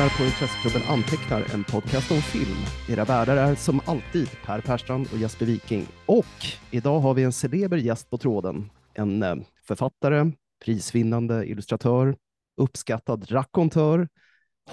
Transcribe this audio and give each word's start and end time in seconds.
lyssnar 0.00 0.18
på 0.18 0.24
Intresseklubben 0.24 0.82
Antecknar, 0.88 1.54
en 1.54 1.64
podcast 1.64 2.10
om 2.10 2.22
film. 2.22 2.56
Era 2.88 3.04
värdar 3.04 3.36
är 3.36 3.54
som 3.54 3.80
alltid 3.86 4.28
Per 4.44 4.60
Perstrand 4.60 5.08
och 5.12 5.18
Jesper 5.18 5.46
Viking. 5.46 5.86
Och 6.06 6.26
idag 6.70 7.00
har 7.00 7.14
vi 7.14 7.22
en 7.22 7.32
celeber 7.32 7.76
gäst 7.76 8.10
på 8.10 8.18
tråden. 8.18 8.70
En 8.94 9.22
eh, 9.22 9.36
författare, 9.66 10.32
prisvinnande 10.64 11.46
illustratör, 11.46 12.16
uppskattad 12.56 13.30
rakontör, 13.30 14.08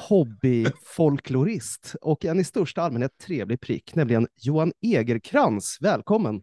hobbyfolklorist 0.10 1.96
och 2.02 2.26
en 2.26 2.40
i 2.40 2.44
största 2.44 2.82
allmänhet 2.82 3.18
trevlig 3.22 3.62
prick, 3.62 3.96
nämligen 3.96 4.28
Johan 4.36 4.72
Egerkrans. 4.82 5.78
Välkommen! 5.82 6.42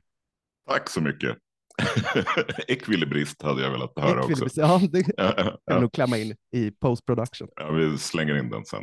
Tack 0.68 0.90
så 0.90 1.00
mycket. 1.00 1.43
Ekvilibrist 2.68 3.42
hade 3.42 3.62
jag 3.62 3.70
velat 3.70 3.92
höra 3.96 4.24
också. 4.24 4.46
Ja, 4.54 4.80
det 4.92 5.02
kan 5.16 5.34
jag 5.66 5.80
nog 5.80 5.92
klämma 5.92 6.18
in 6.18 6.34
i 6.56 6.70
post 6.70 7.06
production. 7.06 7.48
Ja, 7.56 7.70
vi 7.70 7.98
slänger 7.98 8.38
in 8.38 8.50
den 8.50 8.64
sen. 8.64 8.82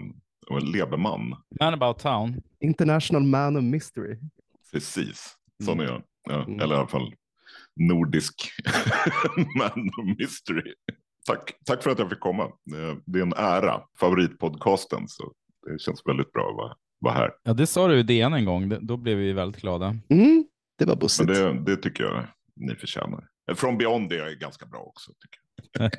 Och 0.50 0.62
Leberman. 0.64 1.36
Man 1.60 1.74
about 1.74 2.00
town. 2.00 2.42
International 2.60 3.24
man 3.24 3.58
of 3.58 3.64
mystery. 3.64 4.18
Precis, 4.72 5.34
sån 5.64 5.80
är 5.80 5.84
jag. 5.84 6.02
Ja, 6.30 6.44
Mm. 6.44 6.60
Eller 6.60 6.76
i 6.76 6.78
alla 6.78 6.88
fall 6.88 7.14
nordisk 7.76 8.52
man 9.58 9.90
of 9.90 10.18
mystery. 10.20 10.74
Tack, 11.28 11.54
tack 11.66 11.84
för 11.84 11.90
att 11.92 12.00
jag 12.00 12.10
fick 12.10 12.20
komma. 12.20 12.44
Eh, 12.44 12.98
Det 13.06 13.20
är 13.20 13.24
en 13.24 13.34
ära. 13.34 13.82
Favoritpodcasten, 14.00 15.08
så 15.08 15.32
det 15.68 15.80
känns 15.82 16.02
väldigt 16.06 16.32
bra 16.32 16.50
att 16.50 16.56
vara, 16.56 16.76
vara 17.00 17.14
här. 17.14 17.32
Ja, 17.44 17.54
det 17.54 17.68
sa 17.68 17.88
du 17.88 18.00
i 18.00 18.04
DN 18.04 18.34
en 18.34 18.46
gång. 18.46 18.78
Då 18.82 18.98
blev 18.98 19.18
vi 19.18 19.34
väldigt 19.34 19.62
glada. 19.62 19.96
Mm, 20.10 20.46
det 20.78 20.86
var 20.86 20.96
bussigt. 20.96 21.28
det, 21.28 21.54
det 21.54 21.76
tycker 21.76 22.04
jag 22.04 22.28
ni 22.62 22.76
förtjänar. 22.76 23.28
Eh, 23.52 23.56
From 23.56 23.78
Beyond 23.78 24.14
är 24.14 24.36
ganska 24.40 24.66
bra 24.66 24.80
också. 24.80 25.12
Tycker 25.12 25.40
jag. 25.80 25.92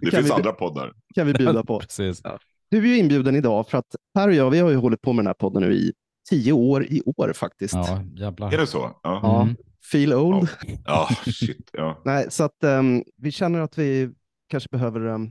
Det 0.00 0.10
finns 0.16 0.26
vi- 0.28 0.32
andra 0.32 0.52
poddar. 0.52 0.92
kan 1.14 1.26
vi 1.26 1.32
bjuda 1.32 1.64
på. 1.64 1.80
Precis. 1.80 2.22
Du 2.70 2.78
är 2.78 2.86
ju 2.86 2.96
inbjuden 2.98 3.36
idag 3.36 3.68
för 3.68 3.78
att 3.78 3.96
Per 4.14 4.28
och 4.28 4.34
jag, 4.34 4.50
vi 4.50 4.58
har 4.58 4.70
ju 4.70 4.76
hållit 4.76 5.00
på 5.02 5.12
med 5.12 5.24
den 5.24 5.26
här 5.26 5.34
podden 5.34 5.62
nu 5.62 5.74
i 5.74 5.92
tio 6.30 6.52
år 6.52 6.84
i 6.84 7.02
år 7.16 7.32
faktiskt. 7.34 7.74
Ja, 7.74 7.96
Är 7.98 8.20
jävlar. 8.20 8.50
det 8.50 8.66
så? 8.66 8.78
Ja, 8.78 9.20
Ja. 9.22 9.42
Mm. 9.42 9.56
Feel 9.92 10.14
old. 10.14 10.48
ja 10.84 11.08
shit. 11.26 11.70
Ja. 11.72 12.00
Nej, 12.04 12.26
så 12.30 12.44
att 12.44 12.64
ehm, 12.64 13.04
vi 13.16 13.32
känner 13.32 13.60
att 13.60 13.78
vi 13.78 14.10
kanske 14.48 14.68
behöver 14.72 15.00
ehm, 15.06 15.30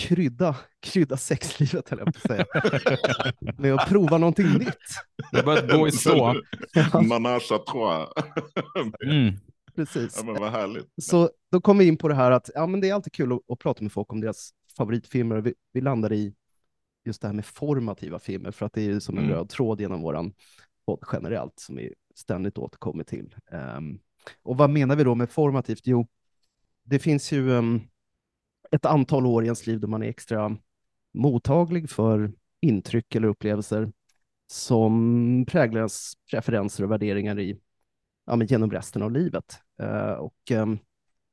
krydda, 0.00 0.56
krydda 0.86 1.16
sexlivet, 1.16 1.88
höll 1.88 1.98
jag 1.98 2.14
på 2.14 2.18
att 2.24 2.26
säga. 2.30 2.44
med 3.58 3.74
att 3.74 3.88
prova 3.88 4.18
någonting 4.18 4.46
nytt. 4.52 4.76
Det 5.30 5.36
har 5.36 5.44
börjat 5.44 5.70
gå 5.70 5.88
i 5.88 5.92
stå. 5.92 6.34
Manage 7.02 7.52
à 7.52 7.58
trois. 7.58 8.08
Mm. 9.06 9.34
Precis. 9.74 10.14
Ja, 10.16 10.24
men 10.24 10.40
vad 10.40 10.52
härligt. 10.52 10.88
Så 11.02 11.30
då 11.50 11.60
kom 11.60 11.78
vi 11.78 11.86
in 11.88 11.96
på 11.96 12.08
det 12.08 12.14
här 12.14 12.30
att 12.30 12.50
ja, 12.54 12.66
men 12.66 12.80
det 12.80 12.88
är 12.88 12.94
alltid 12.94 13.12
kul 13.12 13.32
att, 13.32 13.50
att 13.50 13.58
prata 13.58 13.82
med 13.82 13.92
folk 13.92 14.12
om 14.12 14.20
deras 14.20 14.50
favoritfilmer. 14.76 15.40
Vi, 15.40 15.54
vi 15.72 15.80
landar 15.80 16.12
i 16.12 16.34
just 17.04 17.20
det 17.22 17.28
här 17.28 17.34
med 17.34 17.46
formativa 17.46 18.18
filmer, 18.18 18.50
för 18.50 18.66
att 18.66 18.72
det 18.72 18.82
är 18.82 19.00
som 19.00 19.18
en 19.18 19.24
Mm. 19.24 19.36
röd 19.36 19.48
tråd 19.48 19.80
genom 19.80 20.02
våran 20.02 20.32
podd 20.86 21.04
generellt, 21.12 21.58
som 21.58 21.76
vi 21.76 21.94
ständigt 22.14 22.58
återkommer 22.58 23.04
till. 23.04 23.34
Ehm, 23.50 23.98
och 24.42 24.56
vad 24.56 24.70
menar 24.70 24.96
vi 24.96 25.04
då 25.04 25.14
med 25.14 25.30
formativt? 25.30 25.86
Jo, 25.86 26.06
det 26.82 26.98
finns 26.98 27.32
ju 27.32 27.56
ehm, 27.56 27.80
ett 28.70 28.86
antal 28.86 29.26
år 29.26 29.42
i 29.42 29.46
ens 29.46 29.66
liv 29.66 29.80
då 29.80 29.88
man 29.88 30.02
är 30.02 30.06
extra 30.08 30.56
mottaglig 31.14 31.90
för 31.90 32.32
intryck 32.60 33.14
eller 33.14 33.28
upplevelser 33.28 33.92
som 34.46 35.44
präglar 35.48 35.80
ens 35.80 36.12
preferenser 36.30 36.84
och 36.84 36.90
värderingar 36.90 37.38
i, 37.38 37.58
ja, 38.26 38.42
genom 38.44 38.70
resten 38.70 39.02
av 39.02 39.12
livet. 39.12 39.60
Eh, 39.82 40.12
och 40.12 40.34
ehm, 40.50 40.78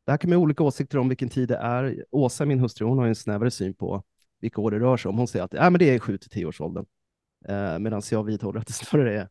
det 0.06 0.12
här 0.12 0.18
kan 0.18 0.30
man 0.30 0.38
ha 0.38 0.44
olika 0.44 0.64
åsikter 0.64 0.98
om 0.98 1.10
vilken 1.10 1.30
tid 1.30 1.48
det 1.48 1.56
är. 1.58 2.06
Åsa, 2.12 2.46
min 2.46 2.60
hustru, 2.60 2.86
hon 2.86 2.98
har 2.98 3.06
ju 3.06 3.10
en 3.10 3.16
snävare 3.16 3.52
syn 3.52 3.74
på 3.74 4.04
vilka 4.42 4.62
år 4.62 4.72
det 4.72 4.80
rör 4.80 4.98
sig 4.98 5.10
om. 5.10 5.18
Hon 5.18 5.28
säger 5.28 5.46
att 5.46 5.54
ja, 5.54 5.70
men 5.70 5.80
det 5.80 5.90
är 5.96 6.00
7 6.00 6.18
till 6.18 6.30
10 6.30 6.46
års 6.46 6.62
åldern. 6.62 6.86
Eh, 7.48 7.80
Medan 7.80 8.02
jag 8.12 8.24
vidhåller 8.24 8.60
att 8.60 8.68
det 8.68 8.74
snarare 8.86 9.20
är 9.22 9.30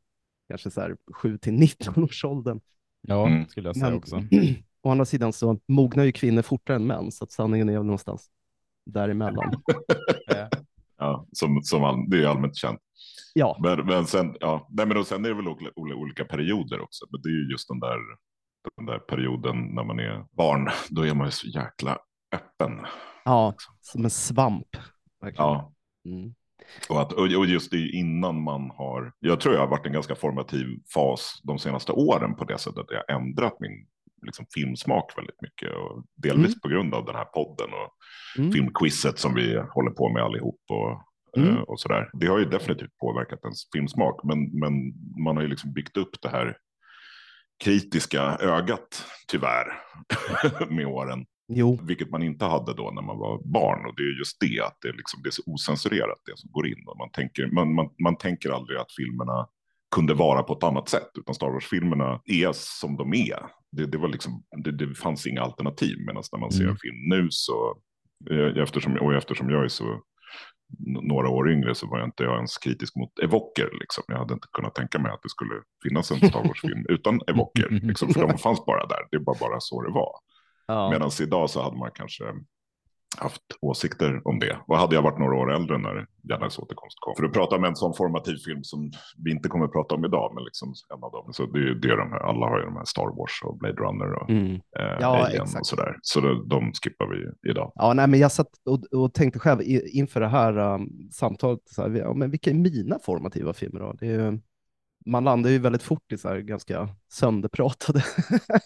kanske 0.48 0.70
så 0.70 0.80
här 0.80 0.96
7 1.12 1.38
till 1.38 1.52
19 1.52 2.04
års 2.04 2.24
åldern. 2.24 2.60
Ja, 3.00 3.26
Mm. 3.26 3.48
skulle 3.48 3.68
jag 3.68 3.76
säga 3.76 3.88
Men- 3.88 3.98
också. 3.98 4.22
Å 4.82 4.90
andra 4.90 5.04
sidan 5.04 5.32
så 5.32 5.58
mognar 5.68 6.04
ju 6.04 6.12
kvinnor 6.12 6.42
fortare 6.42 6.76
än 6.76 6.86
män, 6.86 7.12
så 7.12 7.24
att 7.24 7.32
sanningen 7.32 7.68
är 7.68 7.72
väl 7.72 7.82
någonstans 7.86 8.30
däremellan. 8.86 9.62
Ja, 10.98 11.26
som, 11.32 11.62
som 11.62 11.84
all, 11.84 12.10
det 12.10 12.22
är 12.22 12.26
allmänt 12.26 12.56
känt. 12.56 12.80
Ja, 13.34 13.58
Men, 13.62 13.86
men 13.86 14.06
sen, 14.06 14.36
ja, 14.40 14.68
nej, 14.70 14.86
men 14.86 15.04
sen 15.04 15.24
är 15.24 15.28
det 15.28 15.34
väl 15.34 15.48
olika, 15.48 15.70
olika- 15.76 15.96
olika 15.96 16.24
perioder 16.24 16.80
också. 16.80 17.06
Men 17.10 17.22
det 17.22 17.28
är 17.28 17.32
ju 17.32 17.50
just 17.50 17.68
den 17.68 17.80
där, 17.80 17.96
den 18.76 18.86
där 18.86 18.98
perioden 18.98 19.56
när 19.74 19.84
man 19.84 19.98
är 19.98 20.24
barn. 20.36 20.68
Då 20.90 21.06
är 21.06 21.14
man 21.14 21.26
ju 21.26 21.30
så 21.30 21.46
jäkla 21.46 21.98
öppen. 22.34 22.86
ja 23.24 23.54
som 23.80 24.04
en 24.04 24.10
svamp. 24.10 24.76
verkligen. 25.20 25.46
Ja, 25.46 25.72
Mm. 26.04 26.34
och, 26.88 27.00
att, 27.00 27.12
och 27.12 27.26
just 27.46 27.70
det 27.70 27.88
innan 27.88 28.42
man 28.42 28.70
har. 28.70 29.12
Jag 29.18 29.40
tror 29.40 29.54
jag 29.54 29.60
har 29.60 29.68
varit 29.68 29.86
en 29.86 29.92
ganska 29.92 30.14
formativ 30.14 30.66
fas 30.94 31.40
de 31.42 31.58
senaste 31.58 31.92
åren 31.92 32.34
på 32.36 32.44
det 32.44 32.58
sättet. 32.58 32.78
att 32.78 32.86
Jag 32.90 33.10
ändrat 33.16 33.60
min 33.60 33.86
liksom, 34.22 34.46
filmsmak 34.54 35.12
väldigt 35.18 35.42
mycket. 35.42 35.76
Och 35.76 36.04
delvis 36.16 36.46
Mm. 36.46 36.60
på 36.62 36.68
grund 36.68 36.94
av 36.94 37.04
den 37.04 37.14
här 37.14 37.24
podden 37.24 37.68
och 37.72 37.90
Mm. 38.38 38.52
filmquizet 38.52 39.18
som 39.18 39.34
vi 39.34 39.56
håller 39.74 39.90
på 39.90 40.08
med 40.12 40.22
allihop 40.22 40.60
och, 40.68 41.02
Mm. 41.42 41.56
eh, 41.56 41.60
och 41.62 41.80
sådär. 41.80 42.10
Det 42.12 42.26
har 42.26 42.38
ju 42.38 42.44
definitivt 42.44 42.96
påverkat 42.98 43.40
ens 43.44 43.70
filmsmak, 43.72 44.20
men, 44.24 44.58
men 44.58 44.72
man 45.24 45.36
har 45.36 45.42
ju 45.42 45.48
liksom 45.48 45.72
byggt 45.72 45.96
upp 45.96 46.10
det 46.22 46.28
här 46.28 46.56
kritiska 47.64 48.22
ögat, 48.40 49.04
tyvärr, 49.28 49.66
med 50.70 50.86
åren. 50.86 51.26
Jo, 51.52 51.78
Vilket 51.82 52.10
man 52.10 52.22
inte 52.22 52.44
hade 52.44 52.74
då 52.74 52.90
när 52.90 53.02
man 53.02 53.18
var 53.18 53.40
barn. 53.44 53.86
Och 53.86 53.94
det 53.96 54.02
är 54.02 54.18
just 54.18 54.40
det, 54.40 54.60
att 54.60 54.78
det, 54.80 54.88
är 54.88 54.92
liksom, 54.92 55.22
det 55.22 55.28
är 55.28 55.30
så 55.30 55.42
osensurerat 55.46 56.18
det 56.26 56.38
som 56.38 56.50
går 56.52 56.66
in. 56.66 56.84
Och 56.86 56.98
man, 56.98 57.10
tänker, 57.10 57.46
man, 57.46 57.74
man, 57.74 57.88
man 58.02 58.16
tänker 58.16 58.50
aldrig 58.50 58.78
att 58.78 58.92
filmerna 58.92 59.48
kunde 59.94 60.14
vara 60.14 60.42
på 60.42 60.52
ett 60.52 60.62
annat 60.64 60.88
sätt. 60.88 61.10
Utan 61.18 61.34
Star 61.34 61.50
Wars-filmerna 61.50 62.20
är 62.24 62.52
som 62.52 62.96
de 62.96 63.14
är. 63.14 63.40
Det, 63.72 63.86
det, 63.86 63.98
var 63.98 64.08
liksom, 64.08 64.42
det, 64.64 64.72
det 64.72 64.94
fanns 64.94 65.26
inga 65.26 65.42
alternativ. 65.42 65.96
Medan 66.06 66.22
när 66.32 66.38
man 66.38 66.52
ser 66.52 66.60
Mm. 66.60 66.70
en 66.70 66.78
film 66.78 67.08
nu 67.08 67.28
så, 67.30 67.76
eh, 68.30 68.62
eftersom, 68.62 68.96
och 68.96 69.14
eftersom 69.14 69.50
jag 69.50 69.64
är 69.64 69.68
så 69.68 70.02
några 70.78 71.28
år 71.28 71.52
yngre 71.52 71.74
så 71.74 71.86
var 71.86 71.98
jag 71.98 72.08
inte 72.08 72.22
jag 72.22 72.36
ens 72.36 72.58
kritisk 72.58 72.96
mot 72.96 73.18
evoker. 73.18 73.68
Liksom. 73.80 74.04
Jag 74.06 74.18
hade 74.18 74.34
inte 74.34 74.48
kunnat 74.52 74.74
tänka 74.74 74.98
mig 74.98 75.12
att 75.12 75.22
det 75.22 75.28
skulle 75.28 75.54
finnas 75.82 76.10
en 76.10 76.16
Star 76.28 76.44
Wars-film 76.44 76.86
utan 76.88 77.20
evoker. 77.26 77.68
Liksom, 77.70 78.08
för 78.08 78.28
de 78.28 78.38
fanns 78.38 78.66
bara 78.66 78.86
där. 78.86 79.08
Det 79.10 79.18
var 79.18 79.38
bara 79.40 79.60
så 79.60 79.82
det 79.82 79.92
var. 79.92 80.12
ja. 80.66 80.90
Medan 80.90 81.10
idag 81.20 81.50
så 81.50 81.62
hade 81.62 81.76
man 81.76 81.90
kanske 81.94 82.24
haft 83.18 83.42
åsikter 83.60 84.20
om 84.24 84.38
det. 84.38 84.58
Och 84.66 84.76
hade 84.78 84.94
jag 84.94 85.02
varit 85.02 85.18
några 85.18 85.36
år 85.36 85.52
äldre 85.54 85.78
när 85.78 86.06
Järnets 86.30 86.58
återkomst 86.58 86.96
kom. 87.00 87.14
För 87.16 87.24
att 87.24 87.32
prata 87.32 87.56
om 87.56 87.64
en 87.64 87.76
sån 87.76 87.94
formativ 87.94 88.36
film 88.36 88.64
som 88.64 88.90
vi 89.24 89.30
inte 89.30 89.48
kommer 89.48 89.64
att 89.64 89.72
prata 89.72 89.94
om 89.94 90.04
idag, 90.04 90.32
men 90.34 90.44
liksom 90.44 90.74
en 90.94 91.04
av 91.04 91.12
dem. 91.12 91.32
Så 91.32 91.46
det, 91.46 91.58
är- 91.58 91.74
det 91.74 91.88
är 91.88 91.96
de 91.96 92.10
här, 92.12 92.18
alla 92.20 92.46
har 92.46 92.58
ju 92.58 92.64
de 92.64 92.76
här 92.76 92.84
Star 92.84 93.16
Wars 93.18 93.40
och 93.44 93.58
Blade 93.58 93.74
Runner 93.74 94.12
och 94.14 94.30
Mm. 94.30 94.54
eh, 94.54 94.60
Ja, 95.00 95.06
Alien 95.26 95.42
exakt. 95.42 95.60
och 95.60 95.66
sådär. 95.66 95.96
Så 96.02 96.20
det, 96.20 96.46
de 96.46 96.72
skippar 96.72 97.06
vi 97.06 97.50
idag. 97.50 97.72
Ja, 97.74 97.92
nej, 97.94 98.06
men 98.08 98.20
jag 98.20 98.32
satt 98.32 98.48
och, 98.64 99.00
och 99.02 99.14
tänkte 99.14 99.38
själv 99.38 99.60
i, 99.62 99.98
inför 99.98 100.20
det 100.20 100.28
här 100.28 100.58
um, 100.58 100.88
samtalet, 101.12 101.60
så 101.64 101.82
här, 101.82 101.90
ja, 101.90 102.12
men 102.14 102.30
vilka 102.30 102.50
är 102.50 102.54
mina 102.54 102.98
formativa 102.98 103.52
filmer 103.52 103.80
då? 103.80 103.92
Det 103.92 104.06
är, 104.06 104.30
ju- 104.32 104.40
man 105.06 105.24
landar 105.24 105.50
ju 105.50 105.58
väldigt 105.58 105.82
fort 105.82 106.12
i 106.12 106.18
så 106.18 106.28
här 106.28 106.38
ganska 106.38 106.88
sönderpratade 107.12 108.04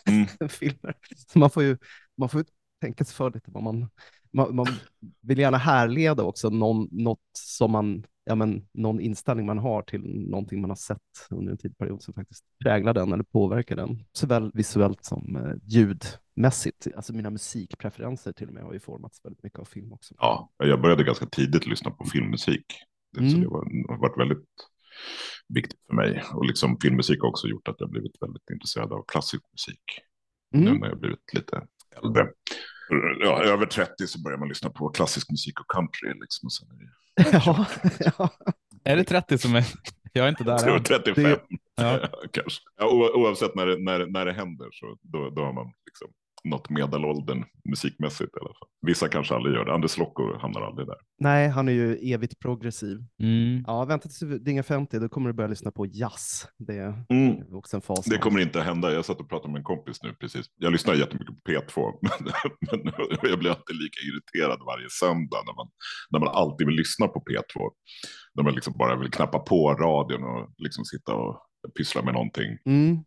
Mm. 0.08 0.26
filmer. 0.48 0.94
Så 1.26 1.38
man 1.38 1.50
får 1.50 1.62
ju 1.62 1.76
man 2.18 2.28
får 2.28 2.40
ju 2.40 2.44
tänka 2.80 3.04
sig 3.04 3.14
för 3.14 3.30
lite 3.30 3.50
vad 3.50 3.62
man, 3.62 3.88
man, 4.34 4.56
man 4.56 4.66
vill 5.20 5.38
gärna 5.38 5.58
härleda 5.58 6.22
också 6.22 6.50
någon, 6.50 6.88
något 6.90 7.20
som 7.32 7.70
man, 7.72 8.04
ja 8.24 8.34
men 8.34 8.68
någon 8.74 9.00
inställning 9.00 9.46
man 9.46 9.58
har 9.58 9.82
till 9.82 10.00
någonting 10.30 10.60
man 10.60 10.70
har 10.70 10.76
sett 10.76 11.00
under 11.30 11.52
en 11.52 11.58
tidsperiod 11.58 12.02
som 12.02 12.14
faktiskt 12.14 12.44
präglar 12.64 12.94
den 12.94 13.12
eller 13.12 13.24
påverkar 13.24 13.76
den, 13.76 14.04
såväl 14.12 14.50
visuellt 14.54 15.04
som 15.04 15.36
eh, 15.36 15.52
ljudmässigt. 15.62 16.86
Alltså 16.96 17.12
mina 17.12 17.30
musikpreferenser 17.30 18.32
till 18.32 18.48
och 18.48 18.54
med 18.54 18.62
har 18.62 18.72
ju 18.72 18.80
formats 18.80 19.24
väldigt 19.24 19.42
mycket 19.42 19.58
av 19.58 19.64
film 19.64 19.92
också. 19.92 20.14
Ja, 20.18 20.52
jag 20.56 20.80
började 20.82 21.04
ganska 21.04 21.26
tidigt 21.26 21.66
lyssna 21.66 21.90
på 21.90 22.04
filmmusik. 22.04 22.64
Det, 23.12 23.18
så 23.18 23.24
Mm. 23.36 23.40
det 23.40 23.48
var, 23.48 23.88
har 23.88 23.98
varit 24.00 24.18
väldigt 24.20 24.48
viktigt 25.48 25.80
för 25.86 25.94
mig. 25.94 26.22
Och 26.34 26.46
liksom 26.46 26.76
filmmusik 26.82 27.20
har 27.20 27.28
också 27.28 27.46
gjort 27.48 27.68
att 27.68 27.76
jag 27.78 27.90
blivit 27.90 28.22
väldigt 28.22 28.50
intresserad 28.52 28.92
av 28.92 29.04
klassisk 29.08 29.42
musik. 29.52 29.82
nu 30.50 30.60
Mm. 30.68 30.80
när 30.80 30.88
jag 30.88 31.00
blivit 31.00 31.34
lite 31.34 31.66
äldre. 32.04 32.28
Ja, 33.20 33.42
över 33.42 33.66
30 33.66 34.06
så 34.06 34.22
börjar 34.22 34.38
man 34.38 34.48
lyssna 34.48 34.70
på 34.70 34.88
klassisk 34.88 35.30
musik 35.30 35.60
och 35.60 35.70
country. 35.70 36.08
Liksom, 36.20 36.46
och 36.46 36.52
sen 36.52 36.68
är 36.70 36.74
det, 36.74 36.90
ja, 37.46 37.66
ja. 38.18 38.28
Är 38.84 38.96
det 38.96 39.04
30 39.04 39.38
som 39.38 39.54
är... 39.54 39.64
Jag 40.12 40.24
är 40.24 40.28
inte 40.28 40.42
jag 40.44 40.58
där 40.58 40.58
tror 40.64 40.76
än. 40.76 40.82
35 40.82 41.36
Ja. 41.76 41.98
kanske. 42.32 42.60
Ja, 42.76 43.10
oavsett 43.14 43.54
när 43.54 43.66
det, 43.66 43.78
när, 43.84 43.98
det- 43.98 44.10
när 44.10 44.26
det 44.26 44.32
händer 44.32 44.68
så 44.72 44.98
då, 45.02 45.30
då 45.30 45.42
har 45.44 45.52
man 45.52 45.72
liksom 45.86 46.08
något 46.44 46.70
medelåldern 46.70 47.44
musikmässigt 47.68 48.36
i 48.36 48.40
alla 48.40 48.48
fall. 48.48 48.68
Vissa 48.86 49.08
kanske 49.08 49.34
aldrig 49.34 49.54
gör 49.54 49.64
det. 49.64 49.74
Anders 49.74 49.98
Lokko 49.98 50.38
hamnar 50.38 50.60
aldrig 50.60 50.86
där. 50.86 50.96
Nej, 51.18 51.48
han 51.48 51.68
är 51.68 51.72
ju 51.72 51.96
evigt 52.12 52.38
progressiv. 52.38 52.98
Mm. 53.22 53.64
Ja, 53.66 53.84
vänta 53.84 54.02
tills 54.08 54.18
du 54.18 54.38
dingar 54.38 54.62
50, 54.62 54.98
då 54.98 55.08
kommer 55.08 55.28
du 55.28 55.32
börja 55.32 55.48
lyssna 55.48 55.70
på 55.70 55.86
jazz. 55.86 56.46
Det 56.58 56.76
är 56.78 57.04
Mm. 57.08 57.54
också 57.56 57.76
en 57.76 57.80
fas. 57.82 58.04
Det 58.04 58.18
kommer 58.18 58.40
inte 58.40 58.58
att 58.60 58.64
hända. 58.66 58.92
Jag 58.92 59.04
satt 59.04 59.20
och 59.20 59.28
pratade 59.28 59.52
med 59.52 59.58
en 59.58 59.64
kompis 59.64 60.02
nu 60.02 60.14
precis. 60.14 60.46
Jag 60.56 60.72
lyssnar 60.72 60.94
jättemycket 60.94 61.34
på 61.44 61.50
P2, 61.50 61.92
men, 62.72 62.80
men 63.22 63.30
jag 63.30 63.38
blir 63.38 63.50
alltid 63.50 63.76
lika 63.76 63.98
irriterad 64.08 64.58
varje 64.66 64.86
söndag 64.90 65.42
när 65.46 65.54
man, 65.54 65.68
när 66.10 66.20
man 66.20 66.28
alltid 66.28 66.66
vill 66.66 66.76
lyssna 66.76 67.08
på 67.08 67.20
P2. 67.20 67.70
När 68.34 68.44
man 68.44 68.54
liksom 68.54 68.74
bara 68.78 68.96
vill 68.98 69.10
knappa 69.10 69.38
på 69.38 69.72
radion 69.74 70.24
och 70.24 70.50
liksom 70.58 70.84
sitta 70.84 71.14
och 71.14 71.40
pyssla 71.78 72.02
med 72.02 72.14
någonting 72.14 72.58
Mm. 72.64 72.98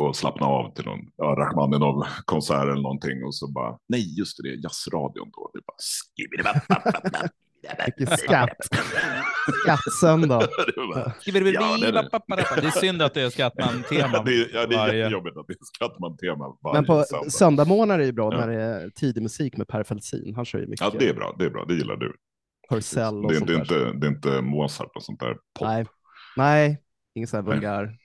Och 0.00 0.16
slappna 0.16 0.46
av 0.46 0.74
till 0.74 0.84
någon 0.84 1.00
ja, 1.16 1.24
Rachmaninoff-konsert 1.24 2.62
eller 2.62 2.82
någonting 2.82 3.24
och 3.24 3.34
så 3.34 3.48
bara, 3.52 3.78
nej 3.88 4.18
just 4.18 4.36
det, 4.42 4.48
jazzradion 4.48 5.30
då. 5.32 5.50
Det 5.54 5.60
bara, 5.66 5.76
Vilken 7.96 8.16
skatt. 8.16 8.50
Skattsöndag. 9.64 10.38
det 10.38 10.80
är 10.80 10.94
bara 10.94 11.12
Ja, 11.24 11.32
det 11.32 11.86
är 11.86 11.92
det. 11.92 12.60
Det 12.60 12.66
är 12.66 12.70
synd 12.80 13.02
att 13.02 13.14
det 13.14 13.22
är 13.22 13.30
Skattman-tema. 13.30 14.22
det 14.22 14.30
är, 14.32 14.50
ja, 14.54 14.66
det 14.66 14.74
är 14.74 14.78
varje- 14.78 14.98
jättejobbigt 14.98 15.36
att 15.36 15.46
det 15.46 15.52
är 15.52 15.56
Skattman-tema 15.76 16.56
varje 16.62 16.74
Men 16.80 16.84
på 16.86 17.02
söndag. 17.04 17.30
söndagmorgnar 17.30 17.94
är 17.94 17.98
det 17.98 18.04
ju 18.06 18.12
bra 18.12 18.32
Ja. 18.32 18.38
när 18.40 18.48
det 18.48 18.62
är 18.62 18.90
tidig 18.90 19.22
musik 19.22 19.56
med 19.56 19.68
Per 19.68 19.82
Feltzin. 19.84 20.34
Han 20.36 20.44
kör 20.44 20.58
ju 20.58 20.66
mycket 20.66 20.80
Ja, 20.92 20.98
det 20.98 21.08
är 21.08 21.14
bra, 21.14 21.36
det 21.38 21.44
är 21.44 21.50
bra, 21.50 21.64
det 21.64 21.74
gillar 21.74 21.96
du. 21.96 22.14
Purcell 22.70 23.24
och 23.24 23.28
Det 23.32 23.34
är, 23.34 23.38
sånt 23.38 23.48
det, 23.48 23.54
är 23.54 23.58
inte, 23.60 23.92
det 23.98 24.06
är 24.06 24.10
inte 24.10 24.40
Mozart 24.42 24.90
och 24.96 25.02
sånt 25.02 25.20
där 25.20 25.32
pop. 25.34 25.68
Nej, 25.68 25.86
nej, 26.36 26.82
ingen 27.14 27.28
sån 27.28 27.44
här 27.44 27.52
vulgär 27.54 27.96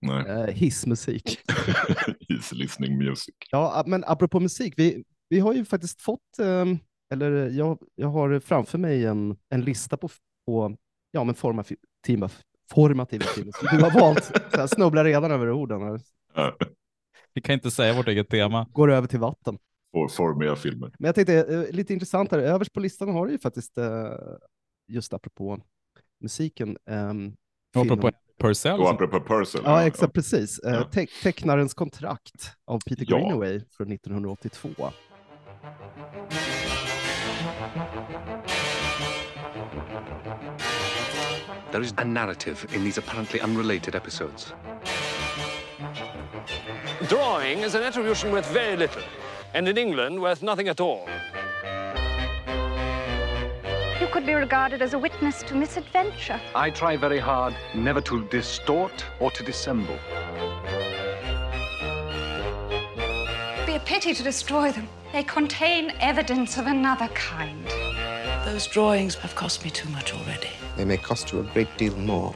Nej. 0.00 0.26
eh, 0.28 0.46
hissmusik. 0.46 1.38
Easy 2.28 2.56
listening 2.56 2.98
music. 2.98 3.34
Ja, 3.50 3.84
men 3.86 4.04
apropå 4.06 4.40
musik, 4.40 4.74
vi, 4.76 5.04
vi 5.28 5.38
har 5.38 5.52
ju 5.52 5.64
faktiskt 5.64 6.00
fått, 6.02 6.38
ehm, 6.42 6.78
eller 7.12 7.48
jag, 7.50 7.78
jag 7.94 8.08
har 8.08 8.40
framför 8.40 8.78
mig 8.78 9.06
en, 9.06 9.36
en 9.48 9.60
lista 9.60 9.96
på, 9.96 10.08
på 10.46 10.76
ja, 11.10 11.24
men 11.24 11.34
formativa, 11.34 12.28
formativa 12.70 13.24
filmer 13.24 13.52
du 13.76 13.82
har 13.84 14.00
valt. 14.00 14.24
Så 14.24 14.32
jag 14.52 14.70
snubblar 14.70 15.04
redan 15.04 15.30
över 15.30 15.50
orden 15.50 15.82
och 15.82 16.00
Vi 17.34 17.40
kan 17.42 17.52
inte 17.52 17.70
säga 17.70 17.94
vårt 17.94 18.08
eget 18.08 18.28
tema. 18.28 18.66
går 18.72 18.90
över 18.92 19.08
till 19.08 19.18
vatten. 19.18 19.58
for- 19.92 20.08
Formiga 20.08 20.56
filmer. 20.56 20.92
Men 20.98 21.06
jag 21.08 21.14
tänkte, 21.14 21.34
eh, 21.34 21.74
lite 21.74 21.92
intressantare, 21.92 22.42
överst 22.48 22.72
på 22.72 22.80
listan 22.80 23.08
har 23.08 23.26
du 23.26 23.32
ju 23.32 23.38
faktiskt, 23.38 23.78
eh, 23.78 24.12
just 24.88 25.12
apropå 25.14 25.58
musiken, 26.20 26.70
Och 26.76 26.82
filmen- 26.86 27.36
apropå 27.74 28.10
Purcell. 28.38 28.80
Och 28.80 28.90
apropå 28.90 29.20
Purcell. 29.20 29.62
Ja, 29.64 29.86
exakt, 29.86 30.12
precis. 30.12 30.58
Eh, 30.58 30.72
Ja. 30.74 30.84
te 30.84 31.06
tecknarens 31.22 31.74
kontrakt 31.74 32.50
av 32.66 32.80
Peter 32.86 33.04
Ja. 33.08 33.16
Greenaway 33.18 33.60
från 33.76 33.88
1982. 33.88 34.68
There 41.72 41.82
is 41.82 41.92
a 41.98 42.04
narrative 42.04 42.66
in 42.74 42.84
these 42.84 42.98
apparently 42.98 43.40
unrelated 43.40 43.94
episodes. 43.94 44.52
Drawing 47.08 47.58
is 47.64 47.74
an 47.74 47.82
attribution 47.82 48.32
worth 48.32 48.50
very 48.52 48.76
little, 48.76 49.02
and 49.54 49.68
in 49.68 49.76
England 49.76 50.20
worth 50.20 50.42
nothing 50.42 50.68
at 50.68 50.80
all. 50.80 51.08
You 54.06 54.12
could 54.12 54.26
be 54.26 54.34
regarded 54.34 54.82
as 54.82 54.94
a 54.94 54.98
witness 55.00 55.42
to 55.42 55.56
misadventure. 55.56 56.40
I 56.54 56.70
try 56.70 56.96
very 56.96 57.18
hard 57.18 57.56
never 57.74 58.00
to 58.02 58.24
distort 58.28 59.04
or 59.18 59.32
to 59.32 59.42
dissemble. 59.42 59.98
Be 63.66 63.74
a 63.74 63.80
pity 63.84 64.14
to 64.14 64.22
destroy 64.22 64.70
them. 64.70 64.88
They 65.12 65.24
contain 65.24 65.92
evidence 65.98 66.56
of 66.56 66.68
another 66.68 67.08
kind. 67.08 67.66
Those 68.44 68.68
drawings 68.68 69.16
have 69.16 69.34
cost 69.34 69.64
me 69.64 69.70
too 69.70 69.88
much 69.88 70.14
already. 70.14 70.50
They 70.76 70.84
may 70.84 70.98
cost 70.98 71.32
you 71.32 71.40
a 71.40 71.50
great 71.52 71.76
deal 71.76 71.96
more. 71.96 72.32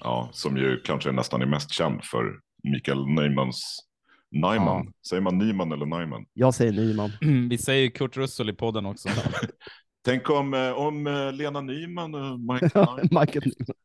Ja, 0.00 0.28
som 0.32 0.56
ju 0.56 0.80
kanske 0.84 1.12
nästan 1.12 1.42
är 1.42 1.46
mest 1.46 1.70
känd 1.72 2.04
för 2.04 2.24
Mikael 2.62 3.06
Neumans 3.06 3.91
Neumann. 4.32 4.92
Säger 5.08 5.20
man 5.20 5.38
Nyman 5.38 5.72
eller 5.72 5.86
Neumann? 5.86 6.24
Jag 6.32 6.54
säger 6.54 6.72
Nyman. 6.72 7.10
Vi 7.50 7.58
säger 7.58 7.90
Kurt 7.90 8.16
Russell 8.16 8.50
i 8.50 8.52
podden 8.52 8.86
också. 8.86 9.08
Tänk 10.04 10.30
om, 10.30 10.54
eh, 10.54 10.72
om 10.72 11.06
eh, 11.06 11.32
Lena 11.32 11.60
Nyman 11.60 12.14
och 12.14 12.40
Michael 12.40 12.70
Nyman. 12.74 13.26
Nyman. 13.34 13.76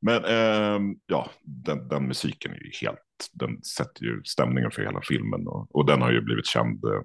Men 0.00 0.24
ehm, 0.24 0.96
ja, 1.06 1.30
den, 1.42 1.88
den 1.88 2.08
musiken 2.08 2.52
är 2.52 2.56
ju 2.64 2.70
helt, 2.82 2.98
den 3.32 3.62
sätter 3.62 4.04
ju 4.04 4.22
stämningen 4.24 4.70
för 4.70 4.82
hela 4.82 5.00
filmen 5.02 5.46
och, 5.48 5.76
och 5.76 5.86
den 5.86 6.02
har 6.02 6.12
ju 6.12 6.20
blivit 6.20 6.46
känd 6.46 6.84
eh, 6.84 7.00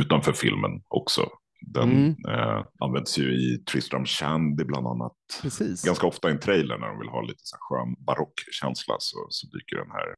utanför 0.00 0.32
filmen 0.32 0.82
också. 0.88 1.28
Den 1.66 1.90
Mm. 1.90 2.14
eh, 2.28 2.64
används 2.80 3.18
ju 3.18 3.32
i 3.32 3.58
Tristram 3.58 4.04
Shandy 4.06 4.64
bland 4.64 4.86
annat. 4.86 5.12
Precis. 5.42 5.84
Ganska 5.84 6.06
ofta 6.06 6.28
i 6.28 6.32
en 6.32 6.40
trailer 6.40 6.78
när 6.78 6.86
de 6.88 6.98
vill 6.98 7.08
ha 7.08 7.22
lite 7.22 7.40
så 7.42 7.56
här 7.56 7.60
skön 7.60 7.94
barockkänsla 8.06 8.96
så, 8.98 9.26
så 9.28 9.46
dyker 9.46 9.76
den 9.76 9.90
här. 9.90 10.14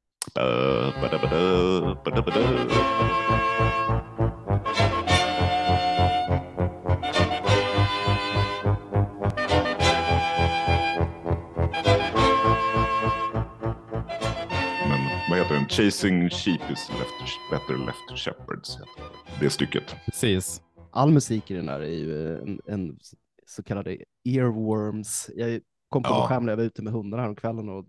Men 14.88 15.00
vad 15.30 15.38
heter 15.38 15.54
den? 15.54 15.68
Chasing 15.68 16.30
Sheep 16.30 16.60
is 16.72 16.88
left, 16.88 17.40
better 17.50 17.76
left 17.86 18.18
shepherds. 18.18 18.76
Heter 18.76 18.86
det. 18.96 19.44
det 19.44 19.50
stycket. 19.50 19.96
Precis. 20.04 20.62
All 20.90 21.10
musik 21.12 21.50
i 21.50 21.54
den 21.54 21.68
här 21.68 21.80
är 21.80 21.86
ju 21.86 22.38
en, 22.38 22.60
en 22.66 22.98
så 23.46 23.62
kallade 23.62 23.98
earworms. 24.24 25.30
Jag 25.34 25.60
kom 25.88 26.02
på 26.02 26.08
Ja. 26.10 26.18
ja. 26.18 26.28
skärm 26.28 26.44
när 26.46 26.52
jag 26.52 26.56
var 26.56 26.64
ute 26.64 26.82
med 26.82 26.92
hundarna 26.92 27.22
häromkvällen 27.22 27.68
och 27.68 27.84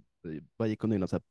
bara 0.57 0.67
gick 0.67 0.83
och 0.83 0.89
nynnade 0.89 1.07
så 1.07 1.15
här. 1.15 1.23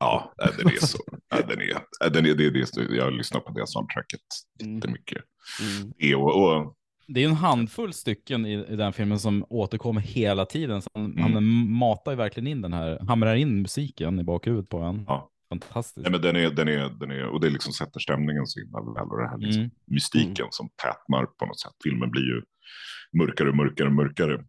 Ja, 0.00 0.34
den 0.58 0.66
är 0.66 0.86
så. 0.86 0.98
Den 1.28 1.60
är, 1.60 2.10
den 2.10 2.26
är, 2.26 2.34
det 2.34 2.46
är 2.46 2.50
det, 2.50 2.96
jag 2.96 3.12
lyssnar 3.12 3.40
på 3.40 3.52
det 3.52 3.66
soundtracket 3.66 4.20
jättemycket. 4.60 5.22
Mm. 5.60 5.92
Mm. 5.98 6.20
Och, 6.20 6.42
och, 6.42 6.76
det 7.06 7.24
är 7.24 7.28
en 7.28 7.34
handfull 7.34 7.92
stycken 7.92 8.46
i, 8.46 8.52
i 8.52 8.76
den 8.76 8.92
filmen 8.92 9.18
som 9.18 9.44
återkommer 9.48 10.00
hela 10.00 10.46
tiden. 10.46 10.82
Så 10.82 10.90
han, 10.94 11.04
mm. 11.04 11.32
han 11.32 11.70
matar 11.70 12.12
ju 12.12 12.16
verkligen 12.16 12.46
in 12.46 12.62
den 12.62 12.72
här, 12.72 12.98
hamrar 12.98 13.34
in 13.34 13.62
musiken 13.62 14.20
i 14.20 14.24
bakhuvudet 14.24 14.68
på 14.68 14.78
en. 14.78 15.04
Ja. 15.08 15.30
Fantastiskt. 15.48 16.02
Nej, 16.02 16.12
men 16.12 16.22
den 16.22 16.36
är, 16.36 16.50
den 16.50 16.68
är, 16.68 16.88
den 17.00 17.10
är, 17.10 17.24
och 17.24 17.40
det 17.40 17.50
liksom 17.50 17.72
sätter 17.72 18.00
stämningen 18.00 18.46
så 18.46 18.60
himla 18.60 18.80
väl. 18.80 19.08
Och 19.10 19.18
det 19.18 19.28
här 19.28 19.38
liksom, 19.38 19.62
mm. 19.62 19.70
mystiken 19.86 20.44
mm. 20.44 20.50
som 20.50 20.68
tätnar 20.68 21.26
på 21.26 21.46
något 21.46 21.60
sätt. 21.60 21.72
Filmen 21.84 22.10
blir 22.10 22.22
ju 22.22 22.42
mörkare 23.18 23.48
och 23.48 23.56
mörkare 23.56 23.88
och 23.88 23.94
mörkare 23.94 24.44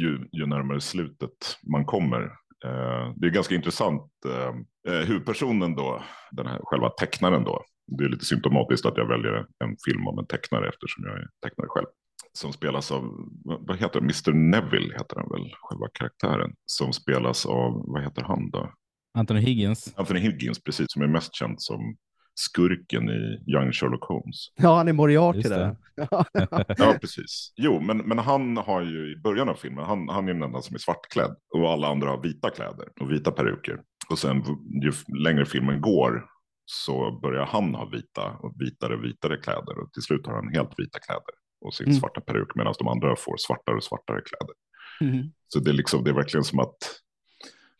ju, 0.00 0.28
ju 0.32 0.46
närmare 0.46 0.80
slutet 0.80 1.58
man 1.72 1.84
kommer. 1.84 2.22
Eh, 2.64 3.12
det 3.16 3.26
är 3.26 3.30
ganska 3.30 3.54
intressant. 3.54 4.12
Eh, 4.26 4.92
eh, 4.92 5.06
huvudpersonen 5.06 5.74
då, 5.74 6.02
den 6.30 6.46
här 6.46 6.60
själva 6.62 6.88
tecknaren 6.90 7.44
då. 7.44 7.64
Det 7.98 8.04
är 8.04 8.08
lite 8.08 8.24
symptomatiskt 8.24 8.86
att 8.86 8.96
jag 8.96 9.08
väljer 9.08 9.46
en 9.64 9.76
film 9.84 10.06
om 10.08 10.18
en 10.18 10.26
tecknare 10.26 10.68
eftersom 10.68 11.04
jag 11.04 11.14
är 11.14 11.28
tecknare 11.42 11.68
själv. 11.68 11.86
Som 12.32 12.52
spelas 12.52 12.92
av, 12.92 13.02
vad 13.44 13.66
vad 13.66 13.78
heter 13.78 14.00
det? 14.00 14.04
Mr 14.04 14.32
Neville 14.32 14.94
heter 14.94 15.16
han 15.16 15.28
väl, 15.28 15.54
själva 15.60 15.88
karaktären. 15.92 16.54
Som 16.66 16.92
spelas 16.92 17.46
av, 17.46 17.84
vad 17.86 18.02
heter 18.02 18.22
han 18.22 18.50
då? 18.50 18.72
Anthony 19.18 19.40
Higgins. 19.40 19.94
Anthony 19.96 20.20
Higgins, 20.20 20.62
precis, 20.62 20.86
som 20.88 21.02
är 21.02 21.06
mest 21.06 21.34
känd 21.34 21.62
som 21.62 21.96
skurken 22.38 23.10
i 23.10 23.42
Young 23.46 23.72
Sherlock 23.72 24.04
Holmes. 24.04 24.46
Ja, 24.56 24.76
han 24.76 24.88
är 24.88 24.92
Moriarty 24.92 25.42
där. 25.42 25.76
Ja, 26.78 26.96
precis. 27.00 27.52
Jo, 27.56 27.80
men, 27.80 27.98
men 27.98 28.18
han 28.18 28.56
har 28.56 28.82
ju 28.82 29.12
i 29.12 29.16
början 29.16 29.48
av 29.48 29.54
filmen, 29.54 29.84
han, 29.84 30.08
han 30.08 30.28
är 30.28 30.32
den 30.34 30.42
enda 30.42 30.62
som 30.62 30.74
är 30.74 30.78
svartklädd 30.78 31.36
och 31.54 31.70
alla 31.70 31.88
andra 31.88 32.08
har 32.10 32.22
vita 32.22 32.50
kläder 32.50 32.88
och 33.00 33.12
vita 33.12 33.30
peruker. 33.32 33.80
Och 34.10 34.18
sen 34.18 34.42
ju 34.82 34.92
längre 35.24 35.44
filmen 35.46 35.80
går 35.80 36.24
så 36.64 37.18
börjar 37.22 37.46
han 37.46 37.74
ha 37.74 37.84
vita 37.84 38.30
och 38.40 38.52
vitare 38.58 38.96
vitare 38.96 39.36
kläder 39.36 39.78
och 39.78 39.92
till 39.92 40.02
slut 40.02 40.26
har 40.26 40.34
han 40.34 40.48
helt 40.54 40.72
vita 40.76 40.98
kläder 40.98 41.34
och 41.60 41.74
sin 41.74 41.86
Mm. 41.86 41.98
svarta 42.00 42.20
peruk 42.20 42.48
medan 42.54 42.74
de 42.78 42.88
andra 42.88 43.16
får 43.16 43.36
svartare 43.38 43.76
och 43.76 43.84
svartare 43.84 44.20
kläder. 44.20 44.54
Mhm. 45.00 45.32
Så 45.48 45.58
det 45.58 45.70
är 45.70 45.74
liksom, 45.74 46.04
det 46.04 46.10
är 46.10 46.14
verkligen 46.14 46.44
som 46.44 46.58
att 46.58 46.76